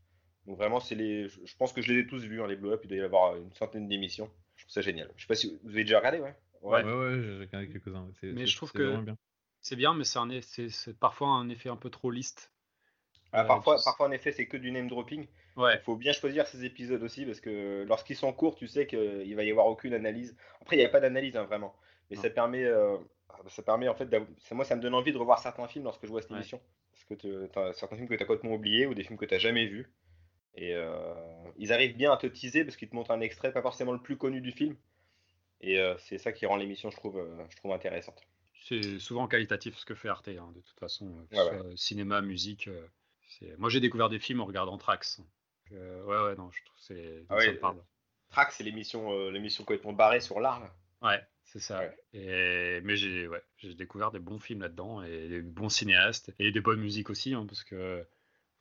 Donc 0.46 0.58
vraiment, 0.58 0.80
c'est 0.80 0.96
les. 0.96 1.30
Je 1.30 1.56
pense 1.58 1.72
que 1.72 1.82
je 1.82 1.94
les 1.94 2.00
ai 2.02 2.08
tous 2.08 2.24
vus, 2.24 2.42
hein, 2.42 2.48
les 2.48 2.56
blow-up. 2.56 2.82
Il 2.84 2.88
doit 2.90 2.98
y 2.98 3.02
avoir 3.02 3.36
une 3.36 3.54
centaine 3.54 3.88
d'émissions. 3.88 4.30
Je 4.56 4.64
trouve 4.64 4.74
ça 4.74 4.82
génial. 4.82 5.12
Je 5.16 5.22
sais 5.22 5.28
pas 5.28 5.36
si 5.36 5.60
vous 5.64 5.72
avez 5.72 5.84
déjà 5.84 6.00
regardé, 6.00 6.20
ouais. 6.20 6.36
Ouais, 6.62 6.84
ouais, 6.84 6.94
ouais 6.94 7.22
j'ai 7.22 7.40
regardé 7.40 7.70
quelques-uns. 7.70 8.08
Mais 8.24 8.46
je 8.46 8.56
trouve 8.56 8.72
que 8.72 9.00
c'est 9.62 9.76
bien, 9.76 9.94
mais 9.94 10.04
c'est 10.04 11.00
parfois 11.00 11.30
un 11.30 11.50
effet 11.50 11.70
un 11.70 11.76
peu 11.76 11.90
trop 11.90 12.12
liste. 12.12 12.52
Ah, 13.34 13.46
parfois, 13.46 13.78
parfois, 13.84 14.08
en 14.08 14.12
effet, 14.12 14.32
c'est 14.32 14.46
que 14.46 14.58
du 14.58 14.72
name 14.72 14.88
dropping. 14.88 15.26
Ouais. 15.56 15.76
Il 15.76 15.82
faut 15.82 15.96
bien 15.96 16.14
choisir 16.14 16.48
ces 16.48 16.66
épisodes 16.66 17.02
aussi 17.02 17.26
parce 17.26 17.40
que 17.40 17.86
lorsqu'ils 17.88 18.16
sont 18.16 18.34
courts, 18.34 18.56
tu 18.56 18.68
sais 18.68 18.88
qu'il 18.88 19.36
va 19.36 19.44
y 19.44 19.52
avoir 19.52 19.68
aucune 19.68 19.94
analyse. 19.94 20.36
Après, 20.62 20.76
il 20.76 20.80
n'y 20.80 20.86
a 20.86 20.90
pas 20.90 21.00
d'analyse 21.00 21.38
hein, 21.38 21.44
vraiment, 21.44 21.76
mais 22.10 22.18
ça 22.18 22.30
permet, 22.30 22.66
euh, 22.66 22.98
ça 23.48 23.64
permet 23.64 23.88
en 23.88 23.96
fait, 23.96 24.10
moi, 24.52 24.66
ça 24.66 24.76
me 24.76 24.82
donne 24.82 24.94
envie 24.94 25.14
de 25.14 25.18
revoir 25.18 25.40
certains 25.40 25.68
films 25.68 25.86
lorsque 25.86 26.06
je 26.06 26.12
vois 26.12 26.22
cette 26.22 26.32
émission, 26.32 26.60
parce 26.92 27.06
que 27.06 27.14
tu 27.14 27.60
as 27.60 27.74
certains 27.74 27.96
films 27.96 28.08
que 28.08 28.16
tu 28.16 28.24
as 28.24 28.26
complètement 28.26 28.54
oubliés 28.54 28.86
ou 28.86 28.94
des 28.94 29.04
films 29.04 29.18
que 29.18 29.26
tu 29.26 29.34
n'as 29.34 29.40
jamais 29.40 29.66
vus. 29.66 29.90
Et 30.56 30.76
euh, 30.76 31.14
ils 31.58 31.72
arrivent 31.72 31.96
bien 31.96 32.12
à 32.12 32.18
te 32.18 32.28
teaser 32.28 32.66
parce 32.66 32.76
qu'ils 32.76 32.90
te 32.90 32.96
montrent 32.96 33.12
un 33.12 33.22
extrait, 33.22 33.54
pas 33.54 33.62
forcément 33.62 33.94
le 33.94 34.02
plus 34.02 34.18
connu 34.18 34.42
du 34.42 34.52
film. 34.52 34.76
Et 35.62 35.80
euh, 35.80 35.96
c'est 36.00 36.18
ça 36.18 36.32
qui 36.32 36.46
rend 36.46 36.58
l'émission, 36.58 36.90
je 36.90 36.98
trouve, 36.98 37.18
euh, 37.18 37.46
je 37.50 37.56
trouve 37.56 37.72
intéressante. 37.72 38.22
C'est 38.64 39.00
souvent 39.00 39.28
qualitatif 39.28 39.78
ce 39.78 39.86
que 39.86 39.96
fait 39.96 40.10
Arte, 40.10 40.28
hein, 40.28 40.52
de 40.54 40.62
toute 40.62 40.80
façon, 40.80 41.26
cinéma, 41.76 42.22
musique. 42.22 42.70
Moi, 43.58 43.70
j'ai 43.70 43.80
découvert 43.80 44.10
des 44.10 44.20
films 44.20 44.42
en 44.42 44.46
regardant 44.46 44.78
Trax. 44.78 45.22
ouais, 45.72 45.78
ouais, 45.78 46.36
non, 46.36 46.52
je 46.52 46.64
trouve 46.64 46.80
c'est 46.80 47.26
ah 47.30 47.40
ça 47.40 47.54
parle. 47.54 47.84
Trax, 48.30 48.56
c'est 48.56 48.64
l'émission 48.64 49.12
euh, 49.12 49.32
l'émission 49.32 49.64
complètement 49.64 49.94
barrée 49.94 50.22
sur 50.22 50.40
l'art. 50.40 50.74
Ouais, 51.02 51.22
c'est 51.44 51.60
ça. 51.60 51.80
Ouais. 51.80 51.98
Et... 52.14 52.82
Mais 52.82 52.96
j'ai 52.96 53.28
ouais, 53.28 53.42
j'ai 53.58 53.74
découvert 53.74 54.12
des 54.12 54.20
bons 54.20 54.40
films 54.40 54.62
là-dedans 54.62 55.04
et 55.04 55.28
des 55.28 55.42
bons 55.42 55.70
cinéastes 55.70 56.34
et 56.40 56.52
des 56.52 56.62
bonnes 56.62 56.80
musiques 56.80 57.10
aussi, 57.10 57.34
hein, 57.34 57.46
parce 57.48 57.64
que 57.64 58.06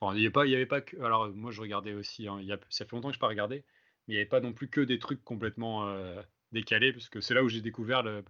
enfin, 0.01 0.17
il 0.17 0.23
y 0.23 0.27
avait 0.27 0.33
pas, 0.33 0.43
avait 0.43 0.85
que. 0.85 1.01
Alors 1.03 1.29
moi 1.29 1.51
je 1.51 1.61
regardais 1.61 1.95
aussi. 1.95 2.27
hein, 2.27 2.41
y 2.41 2.53
a... 2.53 2.59
Ça 2.69 2.85
fait 2.85 2.97
longtemps 2.97 3.09
que 3.09 3.15
je 3.15 3.19
n'ai 3.19 3.21
pas 3.21 3.29
regardé, 3.29 3.65
mais 4.07 4.15
il 4.15 4.17
n'y 4.17 4.21
avait 4.21 4.29
pas 4.29 4.41
non 4.41 4.53
plus 4.53 4.69
que 4.69 4.81
des 4.81 4.99
trucs 4.99 5.23
complètement 5.25 5.87
euh, 5.89 6.21
décalés, 6.53 6.93
parce 6.93 7.09
que 7.09 7.21
c'est 7.21 7.35
là 7.35 7.43
où 7.43 7.49
j'ai 7.49 7.61
découvert 7.61 8.03
le. 8.03 8.25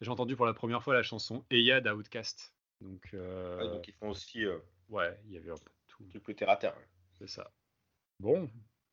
J'ai 0.00 0.10
entendu 0.10 0.36
pour 0.36 0.46
la 0.46 0.54
première 0.54 0.82
fois 0.82 0.94
la 0.94 1.02
chanson 1.02 1.44
Eya 1.50 1.80
d'Outcast. 1.80 2.54
Donc, 2.82 3.08
euh, 3.14 3.58
Ouais, 3.58 3.68
donc 3.68 3.88
ils 3.88 3.94
font 3.94 4.10
aussi 4.10 4.44
euh, 4.44 4.58
ouais, 4.90 5.18
il 5.26 5.32
y 5.32 5.38
avait 5.38 5.50
un 5.50 5.54
peu 5.54 5.70
de 6.00 6.04
tout. 6.04 6.10
du 6.10 6.20
plus 6.20 6.34
terre 6.34 6.50
à 6.50 6.56
terre. 6.56 6.76
ouais. 6.76 6.86
C'est 7.18 7.28
ça. 7.28 7.50
Bon, 8.20 8.50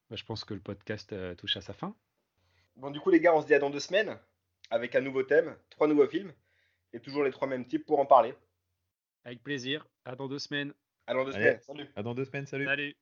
bah, 0.10 0.16
je 0.16 0.24
pense 0.24 0.44
que 0.46 0.54
le 0.54 0.60
podcast 0.60 1.14
euh, 1.14 1.36
touche 1.36 1.58
à 1.58 1.62
sa 1.62 1.74
fin. 1.74 1.96
Bon, 2.76 2.92
du 2.92 3.00
coup, 3.00 3.10
les 3.10 3.20
gars, 3.20 3.34
on 3.36 3.42
se 3.42 3.48
dit 3.48 3.54
à 3.54 3.60
dans 3.60 3.70
deux 3.70 3.80
semaines 3.80 4.18
avec 4.70 4.96
un 4.96 5.02
nouveau 5.02 5.24
thème, 5.24 5.56
trois 5.70 5.88
nouveaux 5.88 6.08
films 6.08 6.34
et 6.94 7.00
toujours 7.00 7.24
les 7.24 7.32
trois 7.32 7.48
mêmes 7.48 7.66
types 7.68 7.86
pour 7.86 8.00
en 8.00 8.06
parler. 8.06 8.34
Avec 9.26 9.44
plaisir. 9.44 9.88
À 10.06 10.16
dans 10.16 10.28
deux 10.28 10.40
semaines. 10.40 10.74
À 11.08 11.14
dans 11.14 11.26
deux 11.26 11.34
Allez. 11.36 11.44
semaines. 11.46 11.62
Salut. 11.62 11.90
À 11.96 12.04
dans 12.04 12.14
deux 12.16 12.26
semaines, 12.26 12.46
salut 12.48 12.66
Salut. 12.66 12.96